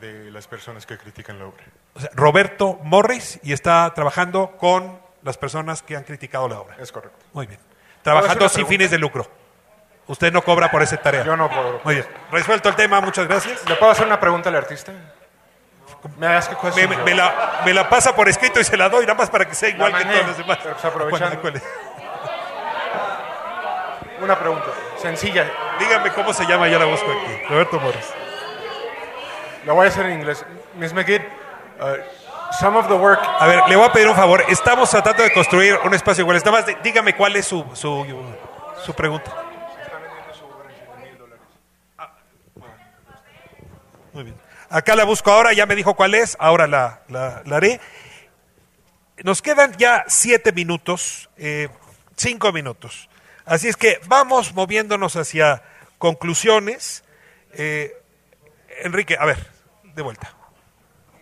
de 0.00 0.30
las 0.30 0.46
personas 0.46 0.86
que 0.86 0.96
critican 0.96 1.40
la 1.40 1.46
obra. 1.46 1.64
O 1.94 2.00
sea, 2.00 2.10
Roberto 2.14 2.78
Morris 2.82 3.38
y 3.42 3.52
está 3.52 3.92
trabajando 3.94 4.56
con 4.58 5.00
las 5.22 5.36
personas 5.36 5.82
que 5.82 5.96
han 5.96 6.04
criticado 6.04 6.48
la 6.48 6.60
obra. 6.60 6.76
Es 6.78 6.90
correcto. 6.90 7.18
Muy 7.32 7.46
bien. 7.46 7.60
Trabajando 8.02 8.48
sin 8.48 8.66
fines 8.66 8.90
de 8.90 8.98
lucro. 8.98 9.28
Usted 10.06 10.32
no 10.32 10.42
cobra 10.42 10.70
por 10.70 10.82
esa 10.82 10.96
tarea. 10.96 11.24
Yo 11.24 11.36
no 11.36 11.48
cobro. 11.48 11.80
Muy 11.84 11.94
bien. 11.94 12.06
Resuelto 12.30 12.68
el 12.68 12.74
tema, 12.74 13.00
muchas 13.00 13.28
gracias. 13.28 13.66
¿Le 13.68 13.76
puedo 13.76 13.92
hacer 13.92 14.06
una 14.06 14.18
pregunta 14.18 14.48
al 14.48 14.56
artista? 14.56 14.92
Me, 16.18 16.28
la, 17.74 17.88
pasa 17.88 18.14
por 18.14 18.28
escrito 18.28 18.58
y 18.58 18.64
se 18.64 18.76
la 18.76 18.88
doy, 18.88 19.02
nada 19.02 19.14
más 19.14 19.30
para 19.30 19.46
que 19.46 19.54
sea 19.54 19.68
igual 19.68 19.96
que 19.96 20.04
todos 20.04 20.26
los 20.26 20.38
demás. 20.38 20.58
Pues, 21.40 21.62
Una 24.20 24.36
pregunta, 24.36 24.66
sencilla. 25.00 25.48
Dígame 25.78 26.10
cómo 26.10 26.32
se 26.32 26.44
llama, 26.46 26.68
ya 26.68 26.78
la 26.78 26.86
busco 26.86 27.06
aquí. 27.08 27.42
Roberto 27.48 27.78
Morris. 27.78 28.12
La 29.64 29.72
voy 29.74 29.86
a 29.86 29.88
hacer 29.88 30.06
en 30.06 30.18
inglés. 30.18 30.44
Miss 30.74 30.92
uh, 30.92 30.96
some 32.58 32.76
of 32.78 32.88
the 32.88 32.94
work... 32.94 33.20
A 33.38 33.46
ver, 33.46 33.60
le 33.68 33.76
voy 33.76 33.86
a 33.86 33.92
pedir 33.92 34.08
un 34.08 34.14
favor. 34.14 34.44
Estamos 34.48 34.90
tratando 34.90 35.22
de 35.22 35.32
construir 35.32 35.78
un 35.84 35.94
espacio 35.94 36.22
igual. 36.22 36.36
Nada 36.38 36.50
más 36.50 36.66
dígame 36.82 37.14
cuál 37.14 37.36
es 37.36 37.46
su, 37.46 37.64
su, 37.74 38.06
su 38.84 38.94
pregunta. 38.94 39.32
Muy 44.12 44.24
bien. 44.24 44.36
Acá 44.68 44.96
la 44.96 45.04
busco 45.04 45.30
ahora, 45.30 45.52
ya 45.52 45.66
me 45.66 45.74
dijo 45.74 45.94
cuál 45.94 46.14
es, 46.14 46.36
ahora 46.40 46.66
la, 46.66 47.02
haré. 47.50 47.80
Nos 49.22 49.42
quedan 49.42 49.76
ya 49.76 50.04
siete 50.08 50.52
minutos. 50.52 51.28
Eh, 51.36 51.68
cinco 52.16 52.52
minutos. 52.52 53.08
Así 53.44 53.68
es 53.68 53.76
que 53.76 54.00
vamos 54.06 54.54
moviéndonos 54.54 55.16
hacia 55.16 55.62
conclusiones. 55.98 57.04
Eh, 57.52 57.92
Enrique, 58.82 59.16
a 59.18 59.24
ver, 59.24 59.50
de 59.82 60.02
vuelta. 60.02 60.34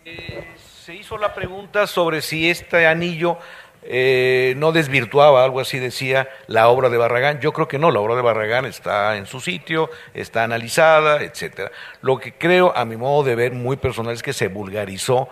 Eh, 0.03 0.47
se 0.83 0.95
hizo 0.95 1.17
la 1.17 1.35
pregunta 1.35 1.85
sobre 1.85 2.23
si 2.23 2.49
este 2.49 2.87
anillo 2.87 3.37
eh, 3.83 4.55
no 4.57 4.71
desvirtuaba, 4.71 5.43
algo 5.43 5.59
así 5.59 5.77
decía, 5.77 6.27
la 6.47 6.69
obra 6.69 6.89
de 6.89 6.97
Barragán. 6.97 7.39
Yo 7.39 7.53
creo 7.53 7.67
que 7.67 7.77
no, 7.77 7.91
la 7.91 7.99
obra 7.99 8.15
de 8.15 8.23
Barragán 8.23 8.65
está 8.65 9.15
en 9.17 9.27
su 9.27 9.39
sitio, 9.41 9.91
está 10.15 10.43
analizada, 10.43 11.21
etcétera. 11.21 11.71
Lo 12.01 12.17
que 12.17 12.33
creo, 12.33 12.75
a 12.75 12.83
mi 12.85 12.97
modo 12.97 13.23
de 13.23 13.35
ver, 13.35 13.53
muy 13.53 13.77
personal, 13.77 14.13
es 14.13 14.23
que 14.23 14.33
se 14.33 14.47
vulgarizó 14.47 15.29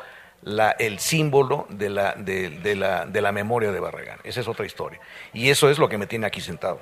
el 0.77 0.99
símbolo 0.99 1.65
de, 1.69 1.89
la, 1.89 2.13
de 2.13 3.21
la 3.21 3.31
memoria 3.31 3.71
de 3.71 3.79
Barragán. 3.79 4.19
Esa 4.23 4.41
es 4.41 4.47
otra 4.47 4.67
historia. 4.67 4.99
Y 5.33 5.49
eso 5.49 5.69
es 5.69 5.79
lo 5.79 5.89
que 5.89 5.97
me 5.97 6.05
tiene 6.05 6.27
aquí 6.27 6.41
sentado. 6.41 6.79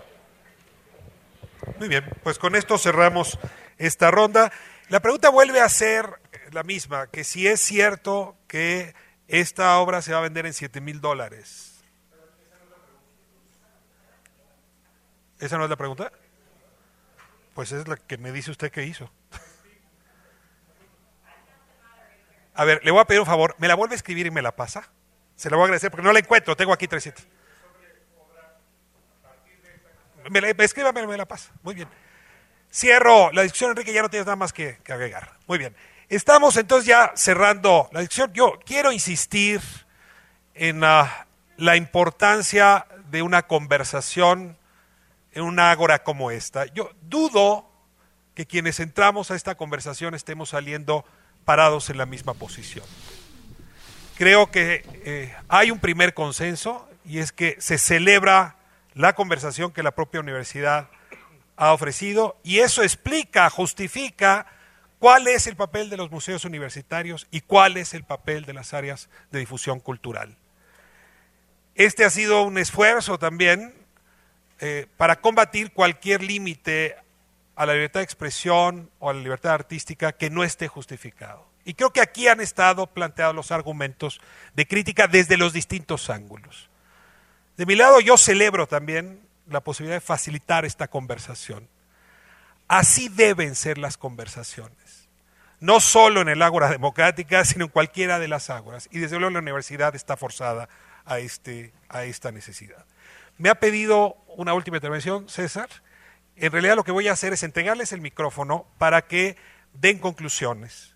Muy 1.80 1.88
bien, 1.88 2.06
pues 2.24 2.38
con 2.38 2.56
esto 2.56 2.78
cerramos 2.78 3.40
esta 3.78 4.12
ronda. 4.12 4.52
La 4.90 5.02
pregunta 5.02 5.30
vuelve 5.30 5.60
a 5.60 5.68
ser 5.68 6.06
la 6.52 6.64
misma, 6.64 7.08
que 7.08 7.24
si 7.24 7.48
es 7.48 7.60
cierto 7.60 8.38
que 8.48 8.94
esta 9.28 9.78
obra 9.80 10.02
se 10.02 10.14
va 10.14 10.20
a 10.20 10.22
vender 10.22 10.46
en 10.46 10.54
7 10.54 10.82
mil 10.82 11.02
dólares. 11.02 11.84
¿Esa 15.40 15.58
no 15.58 15.66
es 15.66 15.70
la 15.70 15.76
pregunta? 15.76 16.12
Pues 17.54 17.72
es 17.72 17.88
la 17.88 17.98
que 17.98 18.18
me 18.18 18.32
dice 18.32 18.52
usted 18.52 18.72
que 18.72 18.84
hizo. 18.84 19.12
A 22.54 22.66
ver, 22.66 22.84
le 22.84 22.92
voy 22.92 23.02
a 23.02 23.06
pedir 23.06 23.20
un 23.20 23.26
favor. 23.26 23.56
¿Me 23.60 23.68
la 23.68 23.76
vuelve 23.76 23.94
a 23.94 23.98
escribir 23.98 24.26
y 24.26 24.32
me 24.32 24.42
la 24.42 24.56
pasa? 24.56 24.90
Se 25.36 25.50
la 25.50 25.58
voy 25.58 25.64
a 25.64 25.66
agradecer 25.66 25.92
porque 25.92 26.04
no 26.04 26.12
la 26.12 26.20
encuentro. 26.20 26.56
Tengo 26.56 26.74
aquí 26.74 26.88
300. 26.88 27.28
Me 30.32 30.42
la, 30.42 30.50
escríbame, 30.50 31.06
me 31.06 31.18
la 31.18 31.28
pasa. 31.28 31.52
Muy 31.62 31.76
bien. 31.76 31.88
Cierro 32.72 33.32
la 33.32 33.44
discusión, 33.44 33.72
Enrique. 33.72 33.94
Ya 33.94 34.02
no 34.02 34.10
tienes 34.10 34.26
nada 34.26 34.36
más 34.36 34.54
que 34.54 34.80
agregar. 34.88 35.38
Muy 35.46 35.60
bien. 35.60 35.76
Estamos 36.10 36.56
entonces 36.56 36.88
ya 36.88 37.12
cerrando 37.16 37.90
la 37.92 38.00
discusión. 38.00 38.32
Yo 38.34 38.60
quiero 38.66 38.94
insistir 38.94 39.60
en 40.54 40.80
la, 40.80 41.28
la 41.58 41.76
importancia 41.76 42.86
de 43.10 43.22
una 43.22 43.46
conversación 43.46 44.58
en 45.34 45.44
una 45.44 45.70
ágora 45.70 46.04
como 46.04 46.32
esta. 46.32 46.66
Yo 46.68 46.92
dudo 47.02 47.70
que 48.36 48.46
quienes 48.46 48.80
entramos 48.80 49.32
a 49.32 49.36
esta 49.36 49.56
conversación 49.56 50.16
estemos 50.16 50.50
saliendo 50.50 51.04
parados 51.44 51.90
en 51.90 51.98
la 51.98 52.06
misma 52.06 52.34
posición. 52.34 52.86
Creo 54.18 54.50
que 54.50 54.86
eh, 55.04 55.36
hay 55.50 55.72
un 55.72 55.80
primer 55.80 56.14
consenso 56.14 56.90
y 57.04 57.20
es 57.20 57.34
que 57.34 57.58
se 57.60 57.78
celebra 57.78 58.56
la 58.94 59.14
conversación 59.14 59.74
que 59.74 59.84
la 59.84 59.92
propia 59.92 60.22
universidad 60.22 60.90
ha 61.58 61.74
ofrecido 61.74 62.40
y 62.44 62.60
eso 62.60 62.82
explica, 62.82 63.50
justifica 63.50 64.48
cuál 65.00 65.28
es 65.28 65.48
el 65.48 65.56
papel 65.56 65.90
de 65.90 65.98
los 65.98 66.12
museos 66.12 66.46
universitarios 66.46 67.28
y 67.32 67.42
cuál 67.42 67.78
es 67.78 67.94
el 67.94 68.04
papel 68.04 68.46
de 68.46 68.54
las 68.54 68.74
áreas 68.74 69.10
de 69.32 69.40
difusión 69.40 69.80
cultural. 69.80 70.38
Este 71.76 72.06
ha 72.06 72.10
sido 72.10 72.42
un 72.44 72.58
esfuerzo 72.58 73.20
también 73.20 73.74
eh, 74.60 74.88
para 74.98 75.22
combatir 75.22 75.72
cualquier 75.72 76.24
límite 76.24 76.96
a 77.56 77.66
la 77.66 77.74
libertad 77.74 78.00
de 78.00 78.06
expresión 78.06 78.90
o 79.00 79.10
a 79.10 79.14
la 79.14 79.22
libertad 79.22 79.54
artística 79.54 80.12
que 80.12 80.30
no 80.30 80.44
esté 80.44 80.68
justificado. 80.68 81.48
Y 81.66 81.74
creo 81.74 81.92
que 81.92 82.02
aquí 82.02 82.28
han 82.28 82.40
estado 82.40 82.88
planteados 82.88 83.36
los 83.36 83.52
argumentos 83.52 84.22
de 84.56 84.66
crítica 84.68 85.08
desde 85.08 85.38
los 85.38 85.54
distintos 85.54 86.10
ángulos. 86.10 86.70
De 87.58 87.66
mi 87.66 87.76
lado, 87.76 88.00
yo 88.00 88.18
celebro 88.18 88.68
también 88.68 89.20
la 89.50 89.62
posibilidad 89.62 89.98
de 89.98 90.02
facilitar 90.02 90.66
esta 90.66 90.88
conversación. 90.88 91.68
Así 92.68 93.10
deben 93.10 93.56
ser 93.56 93.78
las 93.78 93.98
conversaciones. 93.98 94.87
No 95.60 95.80
solo 95.80 96.22
en 96.22 96.30
el 96.30 96.42
Ágora 96.42 96.70
Democrática, 96.70 97.44
sino 97.46 97.66
en 97.66 97.72
cualquiera 97.72 98.20
de 98.20 98.28
las 98.28 98.50
ágoras. 98.50 98.88
Y 98.92 99.00
desde 99.00 99.18
luego 99.18 99.32
la 99.32 99.40
universidad 99.40 99.96
está 99.96 100.16
forzada 100.16 100.70
a, 101.06 101.20
este, 101.20 101.74
a 101.90 102.04
esta 102.04 102.32
necesidad. 102.32 102.86
Me 103.38 103.50
ha 103.50 103.56
pedido 103.56 104.18
una 104.28 104.54
última 104.54 104.78
intervención, 104.78 105.30
César, 105.30 105.70
en 106.36 106.52
realidad 106.52 106.76
lo 106.76 106.84
que 106.84 106.92
voy 106.92 107.08
a 107.08 107.14
hacer 107.14 107.34
es 107.34 107.44
entregarles 107.44 107.92
el 107.92 108.02
micrófono 108.02 108.68
para 108.78 109.04
que 109.04 109.38
den 109.74 110.00
conclusiones, 110.00 110.96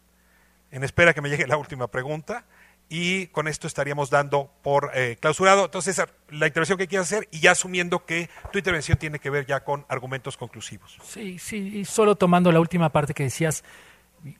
en 0.71 0.83
espera 0.83 1.13
que 1.13 1.21
me 1.21 1.29
llegue 1.29 1.47
la 1.47 1.57
última 1.57 1.87
pregunta, 1.87 2.45
y 2.89 3.27
con 3.27 3.47
esto 3.47 3.67
estaríamos 3.67 4.09
dando 4.09 4.51
por 4.61 4.91
eh, 4.93 5.17
clausurado. 5.19 5.65
Entonces, 5.65 6.03
la 6.29 6.47
intervención 6.47 6.77
que 6.77 6.87
quieras 6.87 7.07
hacer 7.07 7.27
y 7.31 7.39
ya 7.39 7.51
asumiendo 7.51 8.05
que 8.05 8.29
tu 8.51 8.57
intervención 8.57 8.97
tiene 8.97 9.19
que 9.19 9.29
ver 9.29 9.45
ya 9.45 9.63
con 9.63 9.85
argumentos 9.87 10.35
conclusivos. 10.35 10.97
Sí, 11.01 11.39
sí, 11.39 11.79
y 11.79 11.85
solo 11.85 12.15
tomando 12.15 12.51
la 12.51 12.59
última 12.59 12.89
parte 12.89 13.13
que 13.13 13.23
decías 13.23 13.63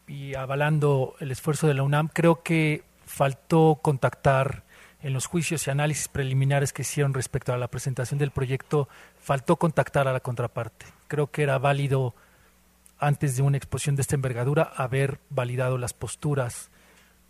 y 0.07 0.35
avalando 0.35 1.15
el 1.19 1.31
esfuerzo 1.31 1.67
de 1.67 1.73
la 1.73 1.83
UNAM, 1.83 2.07
creo 2.07 2.43
que 2.43 2.83
faltó 3.05 3.79
contactar 3.81 4.63
en 5.03 5.13
los 5.13 5.25
juicios 5.25 5.65
y 5.65 5.71
análisis 5.71 6.07
preliminares 6.07 6.73
que 6.73 6.83
hicieron 6.83 7.13
respecto 7.13 7.53
a 7.53 7.57
la 7.57 7.67
presentación 7.67 8.19
del 8.19 8.31
proyecto, 8.31 8.87
faltó 9.19 9.55
contactar 9.55 10.07
a 10.07 10.13
la 10.13 10.19
contraparte. 10.19 10.85
Creo 11.07 11.27
que 11.27 11.43
era 11.43 11.57
válido, 11.57 12.13
antes 12.99 13.35
de 13.35 13.41
una 13.41 13.57
exposición 13.57 13.95
de 13.95 14.03
esta 14.03 14.15
envergadura, 14.15 14.71
haber 14.75 15.19
validado 15.29 15.77
las 15.77 15.93
posturas 15.93 16.69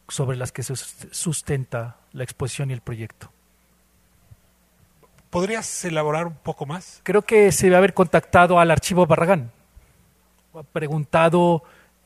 sobre 0.10 0.36
las 0.36 0.52
que 0.52 0.64
se 0.64 0.76
sustenta 0.76 1.96
la 2.12 2.24
exposición 2.24 2.70
y 2.70 2.74
el 2.74 2.82
proyecto. 2.82 3.32
¿Podrías 5.30 5.86
elaborar 5.86 6.28
un 6.28 6.36
poco 6.36 6.66
más? 6.66 7.00
Creo 7.04 7.22
que 7.22 7.54
se 7.54 7.68
debe 7.68 7.78
haber 7.78 7.94
contactado 7.94 8.60
al 8.60 8.70
archivo 8.70 9.06
Barragán, 9.06 9.50
preguntado 10.74 11.64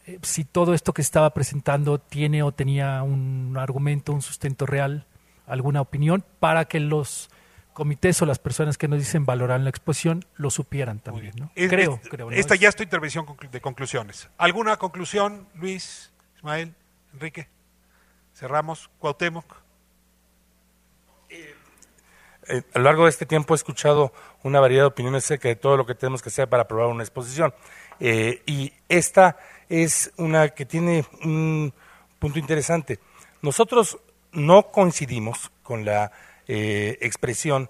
eh, 0.08 0.20
si 0.22 0.44
todo 0.44 0.74
esto 0.74 0.94
que 0.94 1.02
estaba 1.02 1.34
presentando 1.34 2.00
tiene 2.00 2.44
o 2.44 2.52
tenía 2.52 3.02
un 3.04 3.56
argumento, 3.58 4.14
un 4.14 4.22
sustento 4.22 4.66
real 4.66 5.06
alguna 5.48 5.82
opinión 5.82 6.24
para 6.40 6.66
que 6.66 6.80
los 6.80 7.30
comités 7.74 8.22
o 8.22 8.26
las 8.26 8.40
personas 8.40 8.78
que 8.78 8.88
nos 8.88 9.00
dicen 9.00 9.26
valorar 9.26 9.60
la 9.60 9.70
exposición 9.70 10.26
lo 10.38 10.50
supieran 10.50 11.00
también. 11.00 11.34
¿no? 11.38 11.52
creo, 11.54 12.00
creo. 12.10 12.32
Esta 12.32 12.56
ya 12.56 12.70
es 12.70 12.76
tu 12.76 12.84
intervención 12.84 13.26
de 13.52 13.62
conclusiones. 13.62 14.30
¿Alguna 14.38 14.78
conclusión, 14.78 15.48
Luis, 15.56 16.12
Ismael, 16.38 16.74
Enrique? 17.14 17.50
Cerramos. 18.34 18.90
Cuauhtémoc. 19.00 19.46
Eh, 22.48 22.62
a 22.74 22.78
lo 22.78 22.86
largo 22.86 23.04
de 23.06 23.10
este 23.10 23.26
tiempo 23.26 23.54
he 23.54 23.58
escuchado 23.58 24.14
una 24.44 24.60
variedad 24.60 24.84
de 24.84 24.88
opiniones 24.88 25.26
acerca 25.26 25.50
de 25.50 25.56
todo 25.56 25.78
lo 25.78 25.86
que 25.86 25.96
tenemos 25.96 26.22
que 26.22 26.30
hacer 26.30 26.48
para 26.48 26.64
aprobar 26.64 26.88
una 26.88 27.04
exposición. 27.04 27.54
Eh, 28.00 28.42
y 28.46 28.74
esta 28.88 29.38
es 29.70 30.12
una 30.18 30.50
que 30.50 30.66
tiene 30.66 31.06
un 31.24 31.74
punto 32.20 32.40
interesante. 32.40 33.00
Nosotros 33.42 34.00
no 34.32 34.72
coincidimos 34.72 35.52
con 35.64 35.86
la 35.86 36.12
eh, 36.48 36.98
expresión 37.02 37.70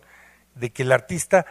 de 0.56 0.72
que 0.72 0.84
el 0.84 0.92
artista 0.92 1.46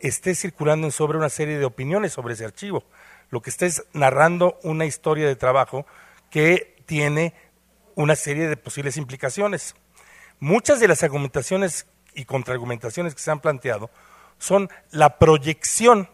esté 0.00 0.34
circulando 0.34 0.90
sobre 0.90 1.18
una 1.18 1.28
serie 1.28 1.58
de 1.58 1.64
opiniones 1.64 2.12
sobre 2.12 2.34
ese 2.34 2.44
archivo. 2.44 2.84
Lo 3.30 3.42
que 3.42 3.50
está 3.50 3.66
es 3.66 3.84
narrando 3.92 4.58
una 4.62 4.84
historia 4.84 5.26
de 5.26 5.34
trabajo 5.34 5.86
que 6.30 6.76
tiene 6.86 7.34
una 7.96 8.14
serie 8.14 8.46
de 8.46 8.56
posibles 8.56 8.96
implicaciones. 8.96 9.74
Muchas 10.38 10.78
de 10.78 10.86
las 10.86 11.02
argumentaciones 11.02 11.86
y 12.14 12.24
contraargumentaciones 12.24 13.14
que 13.14 13.20
se 13.20 13.30
han 13.30 13.40
planteado 13.40 13.90
son 14.38 14.70
la 14.90 15.18
proyección 15.18 16.08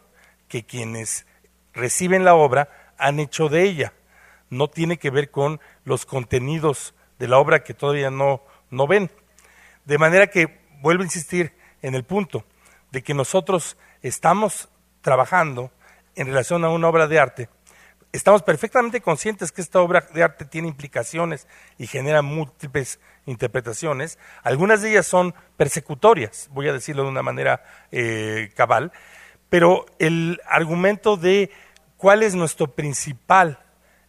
que 0.48 0.64
quienes 0.64 1.26
reciben 1.74 2.24
la 2.24 2.34
obra 2.34 2.68
han 3.02 3.20
hecho 3.20 3.48
de 3.48 3.64
ella. 3.64 3.92
No 4.48 4.68
tiene 4.68 4.98
que 4.98 5.10
ver 5.10 5.30
con 5.30 5.60
los 5.84 6.06
contenidos 6.06 6.94
de 7.18 7.28
la 7.28 7.38
obra 7.38 7.62
que 7.64 7.74
todavía 7.74 8.10
no, 8.10 8.42
no 8.70 8.86
ven. 8.86 9.10
De 9.84 9.98
manera 9.98 10.28
que 10.28 10.60
vuelvo 10.80 11.02
a 11.02 11.06
insistir 11.06 11.52
en 11.82 11.94
el 11.94 12.04
punto 12.04 12.44
de 12.90 13.02
que 13.02 13.14
nosotros 13.14 13.76
estamos 14.02 14.68
trabajando 15.00 15.70
en 16.14 16.26
relación 16.26 16.64
a 16.64 16.70
una 16.70 16.88
obra 16.88 17.06
de 17.06 17.18
arte. 17.18 17.48
Estamos 18.12 18.42
perfectamente 18.42 19.00
conscientes 19.00 19.50
que 19.50 19.62
esta 19.62 19.80
obra 19.80 20.06
de 20.12 20.22
arte 20.22 20.44
tiene 20.44 20.68
implicaciones 20.68 21.48
y 21.78 21.86
genera 21.86 22.20
múltiples 22.20 23.00
interpretaciones. 23.24 24.18
Algunas 24.42 24.82
de 24.82 24.90
ellas 24.90 25.06
son 25.06 25.34
persecutorias, 25.56 26.48
voy 26.52 26.68
a 26.68 26.74
decirlo 26.74 27.04
de 27.04 27.08
una 27.08 27.22
manera 27.22 27.64
eh, 27.90 28.52
cabal, 28.54 28.92
pero 29.48 29.86
el 29.98 30.40
argumento 30.46 31.16
de 31.16 31.50
cuál 32.02 32.24
es 32.24 32.34
nuestro 32.34 32.66
principal 32.66 33.60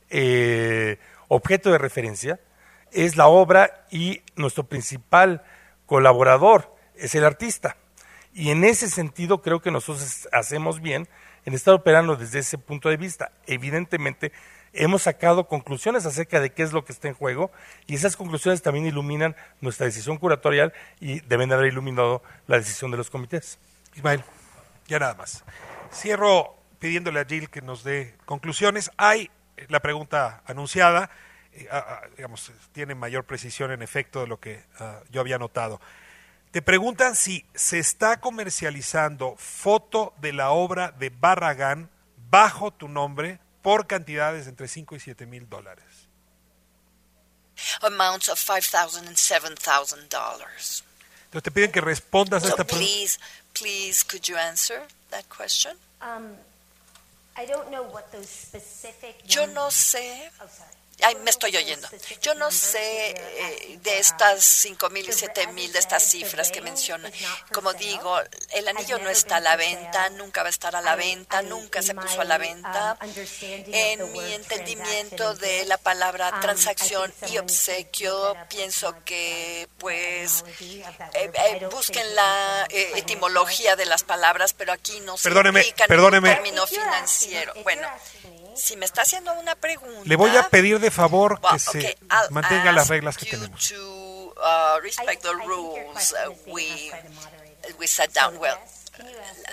eh, 0.10 0.98
objeto 1.28 1.72
de 1.72 1.78
referencia, 1.78 2.40
es 2.92 3.18
la 3.18 3.28
obra 3.28 3.86
y 3.92 4.24
nuestro 4.36 4.64
principal 4.64 5.44
colaborador 5.86 6.76
es 6.96 7.14
el 7.14 7.24
artista. 7.24 7.78
Y 8.34 8.50
en 8.50 8.64
ese 8.64 8.90
sentido 8.90 9.44
creo 9.44 9.62
que 9.62 9.70
nosotros 9.70 10.28
hacemos 10.32 10.82
bien 10.82 11.08
en 11.46 11.54
estar 11.54 11.76
operando 11.76 12.16
desde 12.16 12.40
ese 12.40 12.58
punto 12.58 12.90
de 12.90 12.98
vista. 12.98 13.32
Evidentemente 13.46 14.32
hemos 14.74 15.04
sacado 15.04 15.48
conclusiones 15.48 16.08
acerca 16.08 16.40
de 16.40 16.52
qué 16.52 16.64
es 16.64 16.74
lo 16.74 16.86
que 16.86 16.94
está 16.94 17.10
en 17.10 17.14
juego 17.14 17.52
y 17.86 17.94
esas 17.94 18.18
conclusiones 18.18 18.64
también 18.64 18.88
iluminan 18.88 19.36
nuestra 19.62 19.86
decisión 19.86 20.18
curatorial 20.18 20.74
y 21.00 21.20
deben 21.20 21.54
haber 21.54 21.68
iluminado 21.68 22.24
la 22.48 22.58
decisión 22.58 22.90
de 22.90 22.98
los 22.98 23.12
comités. 23.12 23.60
Ismael, 23.96 24.24
ya 24.88 24.98
nada 24.98 25.14
más. 25.14 25.44
Cierro 25.94 26.63
pidiéndole 26.84 27.22
a 27.22 27.26
Jill 27.26 27.50
que 27.50 27.62
nos 27.62 27.86
dé 27.86 28.14
conclusiones. 28.26 28.92
Hay 28.98 29.32
la 29.70 29.80
pregunta 29.80 30.44
anunciada, 30.46 31.10
eh, 31.54 31.70
digamos, 32.18 32.52
tiene 32.74 32.94
mayor 32.94 33.24
precisión 33.24 33.72
en 33.72 33.82
efecto 33.82 34.20
de 34.20 34.28
lo 34.28 34.38
que 34.38 34.62
ah, 34.80 35.00
yo 35.10 35.22
había 35.22 35.38
notado. 35.38 35.80
Te 36.52 36.62
preguntan 36.62 37.16
si 37.16 37.46
se 37.56 37.80
está 37.80 38.20
comercializando 38.20 39.38
foto 39.38 40.14
de 40.20 40.34
la 40.34 40.50
obra 40.50 40.92
de 40.92 41.10
Barragán 41.10 41.90
bajo 42.30 42.72
tu 42.72 42.90
nombre 42.90 43.40
por 43.62 43.88
cantidades 43.88 44.48
entre 44.48 44.68
5 44.68 44.98
y 44.98 45.00
7 45.00 45.26
mil 45.26 45.48
dólares. 45.48 45.86
Amounts 47.82 48.28
of 48.28 48.38
$5,000 48.38 49.08
and 49.08 49.16
$7,000. 49.16 50.04
Entonces 50.10 51.44
te 51.44 51.52
piden 51.52 51.72
que 51.72 51.80
respondas 51.80 52.44
a 52.44 52.50
esta 52.50 52.66
pregunta. 52.66 52.86
Please, 52.86 53.20
please, 53.54 54.04
could 54.04 54.28
you 54.28 54.36
answer 54.36 54.86
that 55.12 55.24
question? 55.30 55.78
Um, 56.02 56.36
I 57.36 57.46
don't 57.46 57.72
know 57.72 57.84
what 57.84 58.12
those 58.12 58.30
specific 58.30 59.24
Yo 59.26 59.48
no 59.48 59.70
sé. 59.70 60.30
Oh, 60.40 60.48
Ay, 61.02 61.16
me 61.16 61.30
estoy 61.30 61.56
oyendo. 61.56 61.88
Yo 62.22 62.36
no 62.36 62.52
sé 62.52 63.10
eh, 63.10 63.80
de 63.82 64.00
estas 64.00 64.44
cinco 64.44 64.90
mil 64.90 65.08
y 65.08 65.14
siete 65.14 65.48
mil, 65.48 65.72
de 65.72 65.80
estas 65.80 66.04
cifras 66.04 66.52
que 66.52 66.62
menciona. 66.62 67.12
Como 67.52 67.74
digo, 67.74 68.20
el 68.52 68.68
anillo 68.68 69.00
no 69.00 69.10
está 69.10 69.38
a 69.38 69.40
la 69.40 69.56
venta, 69.56 70.10
nunca 70.12 70.44
va 70.44 70.48
a 70.48 70.50
estar 70.50 70.76
a 70.76 70.82
la 70.82 70.96
venta, 70.96 71.42
nunca 71.42 71.82
se 71.82 71.96
puso 71.96 72.22
a 72.22 72.26
la 72.26 72.38
venta. 72.38 72.98
En 73.42 74.12
mi 74.12 74.34
entendimiento 74.34 75.34
de 75.36 75.66
la 75.66 75.78
palabra 75.78 76.40
transacción 76.40 77.14
y 77.30 77.38
obsequio, 77.38 78.36
pienso 78.50 78.96
que 79.04 79.68
pues 79.78 80.46
eh, 80.62 80.84
eh, 81.14 81.68
busquen 81.72 82.16
la 82.16 82.68
etimología 82.70 83.76
de 83.76 83.86
las 83.86 84.04
palabras, 84.04 84.54
pero 84.54 84.72
aquí 84.72 85.00
no 85.02 85.18
se 85.18 85.24
perdóneme, 85.24 85.66
perdóneme. 85.88 86.30
un 86.30 86.36
término 86.36 86.68
financiero. 86.68 87.54
Bueno, 87.64 87.88
si 88.56 88.76
me 88.78 88.86
está 88.86 89.02
haciendo 89.02 89.34
una 89.34 89.56
pregunta. 89.56 90.02
Le 90.04 90.16
voy 90.16 90.36
a 90.36 90.50
pedir 90.50 90.80
de 90.80 90.92
favor 90.92 91.40
que 91.52 91.60
se 91.60 91.98
mantenga 92.30 92.72
las 92.72 92.88
reglas 92.88 93.18
que 93.18 93.26
tenemos. 93.26 93.70
To, 93.70 94.34
uh, 94.38 94.80
respect 94.82 95.22
the 95.22 95.34
rules 95.34 96.14
uh, 96.14 96.32
we, 96.52 96.92
we 97.80 97.88
set 97.88 98.14
down 98.14 98.38
well. 98.38 98.58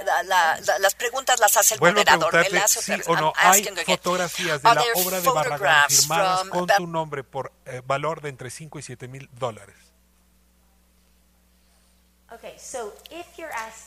La, 0.05 0.23
la, 0.23 0.79
las 0.81 0.95
preguntas 0.95 1.41
las 1.41 1.57
hace 1.57 1.75
el 1.75 1.81
Vuelvo 1.81 2.01
moderador. 2.01 2.37
A 2.37 2.43
preguntarte 2.43 2.83
si 2.83 2.93
o 3.07 3.17
no 3.17 3.33
hay 3.37 3.65
fotografías 3.87 4.63
de 4.63 4.75
la 4.75 4.85
obra 4.97 5.21
de 5.21 5.29
Barragán 5.31 5.89
firmadas 5.89 6.49
con 6.49 6.67
tu 6.67 6.87
nombre 6.87 7.25
por 7.25 7.53
eh, 7.65 7.81
valor 7.85 8.21
de 8.21 8.29
entre 8.29 8.51
5 8.51 8.79
y 8.79 8.83
7 8.83 9.09
mil 9.09 9.31
dólares. 9.33 9.77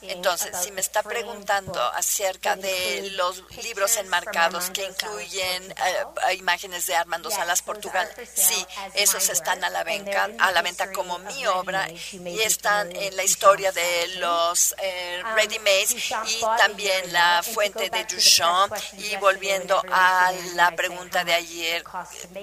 Entonces, 0.01 0.51
si 0.61 0.71
me 0.71 0.81
está 0.81 1.01
preguntando 1.01 1.81
acerca 1.81 2.57
de 2.57 3.11
los 3.11 3.41
libros 3.63 3.95
enmarcados 3.95 4.69
que 4.71 4.83
incluyen 4.83 5.71
eh, 5.71 6.33
imágenes 6.35 6.85
de 6.87 6.95
Armando 6.95 7.31
Salas 7.31 7.61
Portugal, 7.61 8.09
sí, 8.33 8.65
esos 8.95 9.29
están 9.29 9.63
a 9.63 9.69
la 9.69 9.85
venta, 9.85 10.29
a 10.39 10.51
la 10.51 10.61
venta 10.61 10.91
como 10.91 11.19
mi 11.19 11.45
obra 11.47 11.87
y 11.89 12.41
están 12.41 12.93
en 12.93 13.15
la 13.15 13.23
historia 13.23 13.71
de 13.71 14.07
los 14.17 14.75
eh, 14.81 15.21
um, 15.23 15.35
ready 15.35 15.59
made 15.59 15.87
y 16.27 16.41
también 16.57 17.13
la 17.13 17.43
fuente 17.43 17.89
de 17.89 18.03
Duchamp. 18.03 18.73
Y 18.97 19.15
volviendo 19.17 19.81
a 19.89 20.33
la 20.55 20.75
pregunta 20.75 21.23
de 21.23 21.33
ayer, 21.33 21.83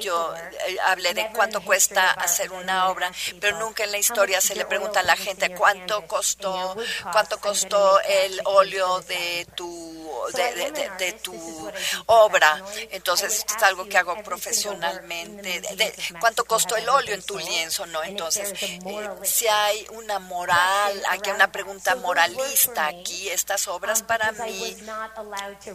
yo 0.00 0.34
eh, 0.34 0.76
hablé 0.86 1.12
de 1.12 1.28
cuánto 1.34 1.60
cuesta 1.62 2.10
hacer 2.12 2.50
una 2.52 2.88
obra, 2.88 3.12
pero 3.38 3.58
nunca 3.58 3.84
en 3.84 3.92
la 3.92 3.98
historia 3.98 4.40
se 4.40 4.54
le 4.54 4.64
pregunta 4.64 5.00
a 5.00 5.02
la 5.02 5.16
gente 5.16 5.54
cuánto 5.54 5.89
cuánto 5.90 6.06
costó, 6.06 6.76
cuánto 7.12 7.40
costó 7.40 8.00
el 8.00 8.40
óleo 8.44 9.00
de 9.02 9.46
tu 9.56 10.00
de, 10.28 11.12
tu 11.22 11.70
obra. 12.06 12.62
Entonces 12.90 13.44
es 13.46 13.62
algo 13.62 13.88
que 13.88 13.98
hago 13.98 14.22
profesionalmente. 14.22 15.60
De, 15.60 15.94
¿Cuánto 16.18 16.44
costó 16.44 16.76
el 16.76 16.88
óleo 16.88 17.14
en 17.14 17.22
tu 17.22 17.38
lienzo? 17.38 17.86
No, 17.86 18.02
entonces 18.02 18.52
eh, 18.60 19.08
si 19.22 19.46
hay 19.48 19.86
una 19.92 20.18
moral, 20.18 21.02
aquí 21.08 21.30
hay 21.30 21.36
una 21.36 21.52
pregunta 21.52 21.94
moralista 21.96 22.86
aquí. 22.86 23.28
Estas 23.28 23.68
obras 23.68 24.02
para 24.02 24.32
mí, 24.32 24.76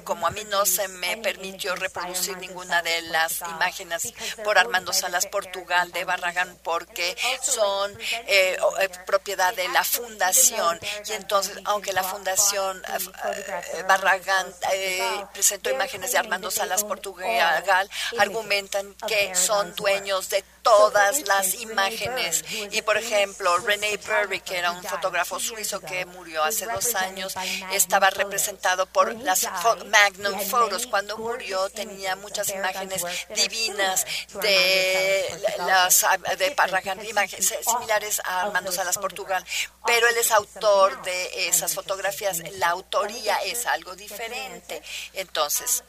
como 0.03 0.27
a 0.27 0.31
mí 0.31 0.43
no 0.49 0.65
se 0.65 0.87
me 0.87 1.17
permitió 1.17 1.75
reproducir 1.75 2.37
ninguna 2.37 2.81
de 2.81 3.01
las 3.03 3.41
imágenes 3.41 4.13
por 4.43 4.57
Armando 4.57 4.93
Salas 4.93 5.25
Portugal 5.27 5.91
de 5.91 6.03
Barragán 6.05 6.57
porque 6.63 7.15
son 7.41 7.97
eh, 8.27 8.57
eh, 8.79 8.89
propiedad 9.05 9.53
de 9.55 9.67
la 9.69 9.83
fundación. 10.05 10.79
Y 11.07 11.11
entonces 11.13 11.59
aunque 11.65 11.93
la 11.93 12.03
fundación 12.03 12.81
Barragán 13.87 14.47
eh, 14.73 15.25
presentó 15.33 15.69
imágenes 15.69 16.11
de 16.11 16.17
Armando 16.17 16.51
Salas 16.51 16.83
Portugal, 16.83 17.89
argumentan 18.17 18.95
que 19.07 19.35
son 19.35 19.73
dueños 19.75 20.29
de 20.29 20.43
todas 20.65 21.27
las 21.27 21.53
imágenes. 21.61 22.43
Y 22.71 22.81
por 22.81 22.97
ejemplo, 22.97 23.55
René 23.59 23.97
Berry, 23.97 24.39
que 24.41 24.57
era 24.57 24.71
un 24.71 24.83
fotógrafo 24.83 25.39
suizo 25.39 25.79
que 25.79 26.05
murió 26.07 26.43
hace 26.43 26.65
dos 26.65 26.95
años, 26.95 27.35
estaba 27.71 28.09
representado 28.09 28.87
por 28.87 29.13
las 29.21 29.47
Magnum 29.91 30.41
Photos. 30.41 30.87
Cuando 30.87 31.17
murió 31.19 31.69
tenía 31.69 32.15
muchas 32.15 32.49
imágenes 32.49 33.03
divinas 33.35 34.05
de 34.41 35.55
las 35.59 36.03
de 36.39 36.51
Parragan, 36.51 37.05
imágenes 37.05 37.53
similares 37.63 38.19
a 38.25 38.41
Armando 38.41 38.71
Salas 38.71 38.97
Portugal, 38.97 39.45
pero 39.85 40.07
él 40.07 40.17
es 40.17 40.31
autor 40.31 40.99
de 41.03 41.47
esas 41.47 41.75
fotografías. 41.75 42.39
La 42.57 42.69
autoría 42.69 43.37
es 43.43 43.67
algo 43.67 43.95
diferente. 43.95 44.81
Entonces, 45.13 45.83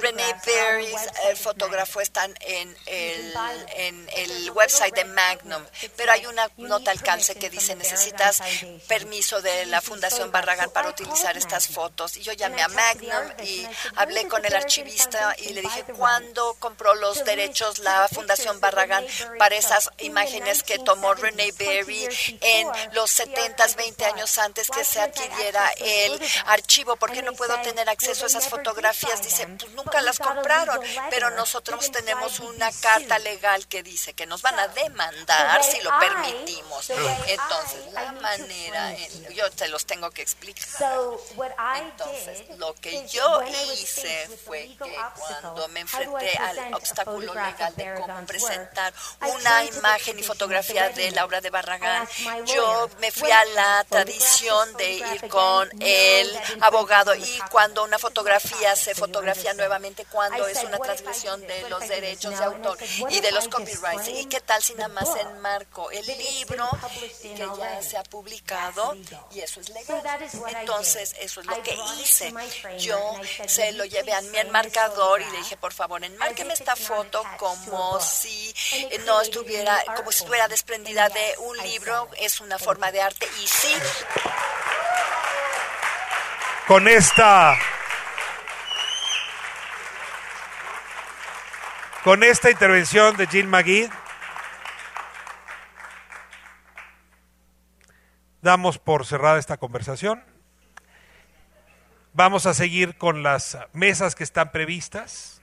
René 0.00 0.34
Berry's 0.46 1.08
el 1.24 1.36
fotógrafo 1.36 2.00
están 2.00 2.32
en 2.40 2.76
el, 2.86 3.34
en 3.76 4.08
el 4.16 4.50
website 4.52 4.94
de 4.94 5.04
Magnum, 5.04 5.64
pero 5.96 6.12
hay 6.12 6.26
una 6.26 6.48
nota 6.56 6.92
al 6.92 7.02
calce 7.02 7.34
que 7.34 7.50
dice 7.50 7.74
necesitas 7.74 8.40
permiso 8.86 9.42
de 9.42 9.66
la 9.66 9.80
Fundación 9.80 10.30
Barragán 10.30 10.70
para 10.70 10.88
utilizar 10.88 11.36
estas 11.36 11.66
fotos. 11.68 12.16
Y 12.16 12.22
yo 12.22 12.32
llamé 12.32 12.62
a 12.62 12.68
Magnum 12.68 13.32
y 13.44 13.66
hablé 13.96 14.28
con 14.28 14.44
el 14.44 14.54
archivista 14.54 15.34
y 15.38 15.52
le 15.52 15.62
dije 15.62 15.84
cuándo 15.96 16.54
compró 16.60 16.94
los 16.94 17.24
derechos 17.24 17.80
la 17.80 18.08
Fundación 18.08 18.60
Barragán 18.60 19.04
para 19.38 19.56
esas 19.56 19.90
imágenes 19.98 20.62
que 20.62 20.78
tomó 20.78 21.14
René 21.14 21.50
Berry 21.52 22.08
en 22.40 22.68
los 22.92 23.10
70, 23.10 23.66
20 23.76 24.04
años 24.04 24.38
antes 24.38 24.68
que 24.70 24.84
se 24.84 25.00
adquiriera 25.00 25.68
el 25.78 26.20
archivo. 26.46 26.96
¿Por 26.96 27.10
qué 27.10 27.22
no 27.22 27.32
puedo 27.32 27.60
tener 27.62 27.88
acceso 27.88 28.24
a 28.24 28.28
esas 28.28 28.48
fotos? 28.48 28.59
Fotografías, 28.62 29.22
dice, 29.22 29.46
pues 29.58 29.72
nunca 29.72 30.00
las 30.00 30.18
compraron, 30.18 30.80
pero 31.10 31.30
nosotros 31.30 31.90
tenemos 31.90 32.40
una 32.40 32.70
carta 32.72 33.18
legal 33.18 33.66
que 33.66 33.82
dice 33.82 34.14
que 34.14 34.26
nos 34.26 34.42
van 34.42 34.58
a 34.58 34.68
demandar 34.68 35.62
si 35.64 35.80
lo 35.80 35.90
permitimos. 35.98 36.90
Entonces, 36.90 37.92
la 37.92 38.12
manera, 38.12 38.94
yo 39.34 39.50
te 39.50 39.68
los 39.68 39.86
tengo 39.86 40.10
que 40.10 40.22
explicar. 40.22 40.66
Entonces, 41.76 42.58
lo 42.58 42.74
que 42.74 43.06
yo 43.08 43.42
hice 43.72 44.28
fue 44.44 44.76
que 44.82 44.96
cuando 45.18 45.68
me 45.68 45.80
enfrenté 45.80 46.36
al 46.38 46.74
obstáculo 46.74 47.34
legal 47.34 47.74
de 47.76 47.94
cómo 48.00 48.26
presentar 48.26 48.92
una 49.22 49.64
imagen 49.64 50.18
y 50.18 50.22
fotografía 50.22 50.90
de 50.90 51.10
Laura 51.12 51.40
de 51.40 51.50
Barragán, 51.50 52.08
yo 52.46 52.88
me 53.00 53.10
fui 53.10 53.30
a 53.30 53.44
la 53.46 53.84
tradición 53.88 54.76
de 54.76 54.92
ir 54.92 55.28
con 55.28 55.68
el 55.80 56.40
abogado 56.60 57.14
y 57.14 57.40
cuando 57.50 57.84
una 57.84 57.98
fotografía 57.98 58.49
se 58.76 58.94
fotografía 58.94 59.54
nuevamente 59.54 60.04
cuando 60.10 60.46
es 60.46 60.62
una 60.64 60.78
transgresión 60.78 61.40
de 61.46 61.68
los 61.68 61.86
derechos 61.88 62.38
de 62.38 62.44
autor 62.44 62.78
y 63.08 63.20
de 63.20 63.32
los 63.32 63.48
copyrights. 63.48 64.08
¿Y 64.08 64.26
qué 64.26 64.40
tal 64.40 64.62
si 64.62 64.74
nada 64.74 64.88
más 64.88 65.08
enmarco 65.16 65.90
el 65.90 66.06
libro 66.06 66.68
que 67.22 67.34
ya 67.36 67.82
se 67.82 67.96
ha 67.96 68.02
publicado 68.04 68.96
y 69.32 69.40
eso 69.40 69.60
es 69.60 69.68
legal? 69.70 70.02
Entonces, 70.48 71.14
eso 71.20 71.40
es 71.40 71.46
lo 71.46 71.62
que 71.62 71.76
hice. 72.00 72.32
Yo 72.78 72.98
se 73.46 73.72
lo 73.72 73.84
llevé 73.84 74.12
a 74.12 74.20
mi 74.22 74.38
enmarcador 74.38 75.20
y 75.20 75.30
le 75.30 75.38
dije, 75.38 75.56
por 75.56 75.72
favor, 75.72 76.02
enmárqueme 76.02 76.54
esta 76.54 76.76
foto 76.76 77.22
como 77.38 78.00
si 78.00 78.54
no 79.06 79.20
estuviera, 79.20 79.82
como 79.96 80.12
si 80.12 80.18
estuviera 80.18 80.48
desprendida 80.48 81.08
de 81.08 81.34
un 81.38 81.56
libro. 81.58 82.08
Es 82.18 82.40
una 82.40 82.58
forma 82.58 82.90
de 82.92 83.02
arte 83.02 83.28
y 83.42 83.46
sí. 83.46 83.74
Con 86.66 86.86
esta 86.86 87.58
Con 92.04 92.22
esta 92.22 92.50
intervención 92.50 93.14
de 93.18 93.26
Jill 93.26 93.46
McGee, 93.46 93.90
damos 98.40 98.78
por 98.78 99.04
cerrada 99.04 99.38
esta 99.38 99.58
conversación. 99.58 100.24
Vamos 102.14 102.46
a 102.46 102.54
seguir 102.54 102.96
con 102.96 103.22
las 103.22 103.58
mesas 103.74 104.14
que 104.14 104.24
están 104.24 104.50
previstas, 104.50 105.42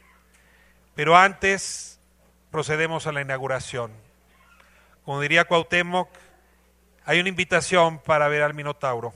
pero 0.95 1.15
antes 1.15 1.99
procedemos 2.49 3.05
a 3.05 3.11
la 3.11 3.21
inauguración. 3.21 3.91
Como 5.05 5.21
diría 5.21 5.45
Cuauhtémoc, 5.45 6.09
hay 7.05 7.19
una 7.19 7.29
invitación 7.29 7.99
para 7.99 8.29
ver 8.29 8.41
al 8.41 8.55
Minotauro. 8.55 9.13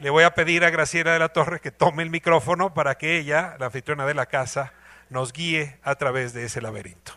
le 0.00 0.10
voy 0.10 0.24
a 0.24 0.34
pedir 0.34 0.64
a 0.64 0.70
Graciela 0.70 1.12
de 1.12 1.20
la 1.20 1.28
Torre 1.28 1.60
que 1.60 1.70
tome 1.70 2.02
el 2.02 2.10
micrófono 2.10 2.74
para 2.74 2.96
que 2.98 3.18
ella, 3.18 3.54
la 3.60 3.66
anfitriona 3.66 4.04
de 4.04 4.14
la 4.14 4.26
casa, 4.26 4.72
nos 5.10 5.32
guíe 5.32 5.76
a 5.82 5.94
través 5.96 6.32
de 6.32 6.44
ese 6.44 6.60
laberinto. 6.62 7.12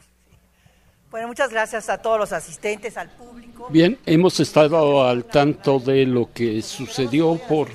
Bueno, 1.13 1.27
muchas 1.27 1.51
gracias 1.51 1.89
a 1.89 1.99
todos 1.99 2.17
los 2.17 2.33
asistentes, 2.33 2.97
al 2.97 3.07
público. 3.07 3.67
Bien, 3.69 3.99
hemos 4.03 4.39
estado 4.39 5.07
al 5.07 5.25
tanto 5.25 5.77
de 5.77 6.07
lo 6.07 6.33
que 6.33 6.59
sucedió 6.63 7.39
por 7.47 7.67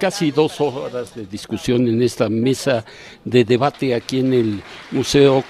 casi 0.00 0.30
dos 0.30 0.58
horas 0.58 1.14
de 1.14 1.26
discusión 1.26 1.86
en 1.86 2.00
esta 2.00 2.30
mesa 2.30 2.86
de 3.26 3.44
debate 3.44 3.94
aquí 3.94 4.20
en 4.20 4.32
el 4.32 4.62
Museo 4.90 5.44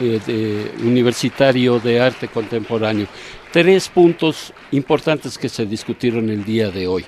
eh, 0.00 0.72
Universitario 0.78 1.78
de 1.78 2.00
Arte 2.00 2.28
Contemporáneo. 2.28 3.06
Tres 3.52 3.90
puntos 3.90 4.54
importantes 4.70 5.36
que 5.36 5.50
se 5.50 5.66
discutieron 5.66 6.30
el 6.30 6.42
día 6.42 6.70
de 6.70 6.88
hoy. 6.88 7.04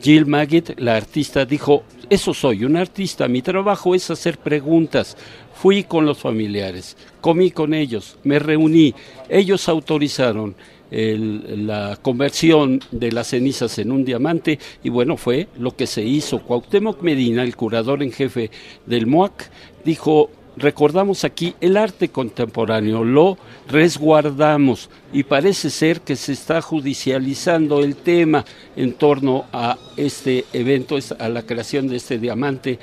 Jill 0.00 0.26
Magid, 0.26 0.72
la 0.76 0.96
artista, 0.96 1.44
dijo, 1.44 1.82
eso 2.10 2.34
soy, 2.34 2.64
un 2.64 2.76
artista, 2.76 3.26
mi 3.26 3.42
trabajo 3.42 3.94
es 3.94 4.10
hacer 4.10 4.36
preguntas. 4.36 5.16
Fui 5.54 5.84
con 5.84 6.04
los 6.04 6.18
familiares, 6.18 6.96
comí 7.20 7.50
con 7.50 7.74
ellos, 7.74 8.16
me 8.24 8.38
reuní, 8.38 8.94
ellos 9.28 9.68
autorizaron 9.68 10.54
la 10.90 11.98
conversión 12.00 12.80
de 12.92 13.10
las 13.10 13.28
cenizas 13.28 13.78
en 13.78 13.90
un 13.90 14.04
diamante 14.04 14.58
y 14.82 14.90
bueno, 14.90 15.16
fue 15.16 15.48
lo 15.58 15.74
que 15.74 15.86
se 15.86 16.02
hizo. 16.02 16.40
Cuauhtémoc 16.40 17.02
Medina, 17.02 17.42
el 17.42 17.56
curador 17.56 18.02
en 18.02 18.12
jefe 18.12 18.50
del 18.86 19.06
MOAC, 19.06 19.50
dijo, 19.84 20.30
recordamos 20.56 21.24
aquí 21.24 21.54
el 21.60 21.76
arte 21.76 22.10
contemporáneo, 22.10 23.02
lo 23.02 23.38
resguardamos 23.68 24.88
y 25.12 25.24
parece 25.24 25.70
ser 25.70 26.02
que 26.02 26.16
se 26.16 26.32
está 26.32 26.62
judicializando 26.62 27.80
el 27.80 27.96
tema 27.96 28.44
en 28.76 28.92
torno 28.92 29.46
a 29.52 29.76
este 29.96 30.44
evento, 30.52 30.96
a 31.18 31.28
la 31.28 31.42
creación 31.42 31.88
de 31.88 31.96
este 31.96 32.18
diamante 32.18 32.78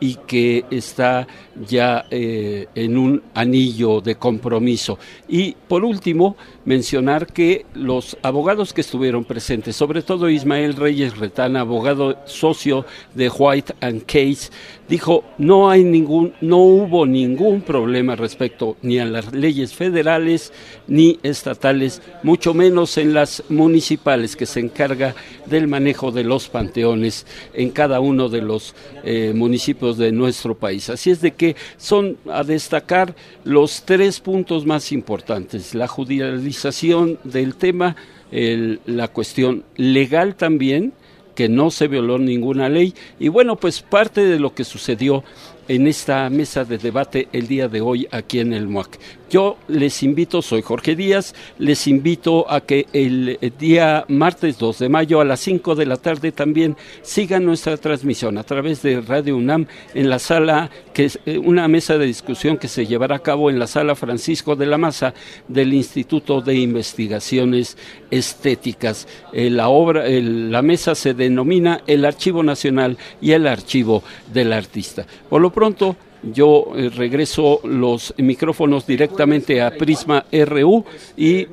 y 0.00 0.14
que 0.26 0.64
está 0.70 1.26
ya 1.66 2.06
eh, 2.10 2.66
en 2.74 2.96
un 2.96 3.22
anillo 3.34 4.00
de 4.00 4.16
compromiso. 4.16 4.98
Y 5.28 5.54
por 5.68 5.84
último, 5.84 6.36
mencionar 6.64 7.26
que 7.26 7.66
los 7.74 8.16
abogados 8.22 8.72
que 8.72 8.80
estuvieron 8.80 9.24
presentes, 9.24 9.76
sobre 9.76 10.02
todo 10.02 10.28
Ismael 10.28 10.74
Reyes 10.74 11.16
Retana, 11.18 11.60
abogado 11.60 12.18
socio 12.26 12.84
de 13.14 13.28
White 13.28 13.74
and 13.80 14.04
Case, 14.04 14.50
dijo 14.88 15.24
no 15.38 15.70
hay 15.70 15.84
ningún, 15.84 16.34
no 16.40 16.58
hubo 16.58 17.06
ningún 17.06 17.60
problema 17.60 18.16
respecto 18.16 18.76
ni 18.82 18.98
a 18.98 19.04
las 19.04 19.32
leyes 19.32 19.74
federales 19.74 20.52
ni 20.86 21.18
estatales, 21.22 22.02
mucho 22.22 22.54
menos 22.54 22.96
en 22.98 23.14
las 23.14 23.44
municipales 23.48 24.36
que 24.36 24.46
se 24.46 24.60
encarga 24.60 25.14
del 25.46 25.68
manejo 25.68 26.10
de 26.10 26.24
los 26.24 26.48
panteones 26.48 27.26
en 27.54 27.70
cada 27.70 28.00
uno 28.00 28.28
de 28.28 28.42
los 28.42 28.74
eh, 29.04 29.32
municipios 29.34 29.98
de 29.98 30.12
nuestro 30.12 30.54
país. 30.54 30.90
Así 30.90 31.10
es 31.10 31.20
de 31.20 31.32
que 31.32 31.47
son 31.76 32.16
a 32.30 32.44
destacar 32.44 33.14
los 33.44 33.82
tres 33.84 34.20
puntos 34.20 34.66
más 34.66 34.92
importantes: 34.92 35.74
la 35.74 35.88
judicialización 35.88 37.18
del 37.24 37.54
tema, 37.54 37.96
la 38.30 39.08
cuestión 39.08 39.64
legal 39.76 40.34
también 40.34 40.92
que 41.34 41.48
no 41.48 41.70
se 41.70 41.86
violó 41.86 42.18
ninguna 42.18 42.68
ley. 42.68 42.94
Y 43.20 43.28
bueno, 43.28 43.54
pues 43.54 43.80
parte 43.80 44.24
de 44.24 44.40
lo 44.40 44.54
que 44.54 44.64
sucedió 44.64 45.22
en 45.68 45.86
esta 45.86 46.28
mesa 46.30 46.64
de 46.64 46.78
debate 46.78 47.28
el 47.32 47.46
día 47.46 47.68
de 47.68 47.80
hoy 47.80 48.08
aquí 48.10 48.40
en 48.40 48.52
el 48.52 48.66
MUAC. 48.66 48.98
Yo 49.30 49.58
les 49.68 50.02
invito, 50.02 50.40
soy 50.40 50.62
Jorge 50.62 50.96
Díaz, 50.96 51.34
les 51.58 51.86
invito 51.86 52.50
a 52.50 52.62
que 52.62 52.86
el 52.94 53.38
día 53.58 54.06
martes 54.08 54.56
2 54.56 54.78
de 54.78 54.88
mayo 54.88 55.20
a 55.20 55.24
las 55.26 55.40
5 55.40 55.74
de 55.74 55.84
la 55.84 55.98
tarde 55.98 56.32
también 56.32 56.76
sigan 57.02 57.44
nuestra 57.44 57.76
transmisión 57.76 58.38
a 58.38 58.44
través 58.44 58.80
de 58.80 59.02
Radio 59.02 59.36
UNAM 59.36 59.66
en 59.92 60.08
la 60.08 60.18
sala, 60.18 60.70
que 60.94 61.04
es 61.04 61.20
eh, 61.26 61.36
una 61.36 61.68
mesa 61.68 61.98
de 61.98 62.06
discusión 62.06 62.56
que 62.56 62.68
se 62.68 62.86
llevará 62.86 63.16
a 63.16 63.22
cabo 63.22 63.50
en 63.50 63.58
la 63.58 63.66
sala 63.66 63.94
Francisco 63.94 64.56
de 64.56 64.64
la 64.64 64.78
Maza 64.78 65.12
del 65.46 65.74
Instituto 65.74 66.40
de 66.40 66.54
Investigaciones 66.54 67.76
Estéticas. 68.10 69.06
Eh, 69.34 69.50
la, 69.50 69.68
obra, 69.68 70.04
la 70.08 70.62
mesa 70.62 70.94
se 70.94 71.12
denomina 71.12 71.82
el 71.86 72.06
Archivo 72.06 72.42
Nacional 72.42 72.96
y 73.20 73.32
el 73.32 73.46
Archivo 73.46 74.02
del 74.32 74.54
Artista. 74.54 75.06
Por 75.28 75.42
lo 75.42 75.50
pronto, 75.50 75.96
yo 76.22 76.72
eh, 76.74 76.88
regreso 76.88 77.60
los 77.64 78.14
micrófonos 78.18 78.86
directamente 78.86 79.62
a 79.62 79.70
Prisma 79.70 80.24
RU 80.32 80.84
y 81.16 81.46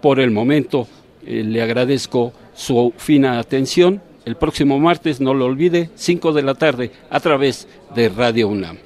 por 0.00 0.20
el 0.20 0.30
momento 0.30 0.86
eh, 1.26 1.42
le 1.44 1.62
agradezco 1.62 2.32
su 2.54 2.92
fina 2.96 3.38
atención. 3.38 4.00
El 4.24 4.36
próximo 4.36 4.78
martes, 4.78 5.20
no 5.20 5.32
lo 5.32 5.46
olvide, 5.46 5.90
5 5.94 6.32
de 6.32 6.42
la 6.42 6.54
tarde, 6.54 6.90
a 7.08 7.20
través 7.20 7.66
de 7.94 8.08
Radio 8.10 8.48
UNAM. 8.48 8.78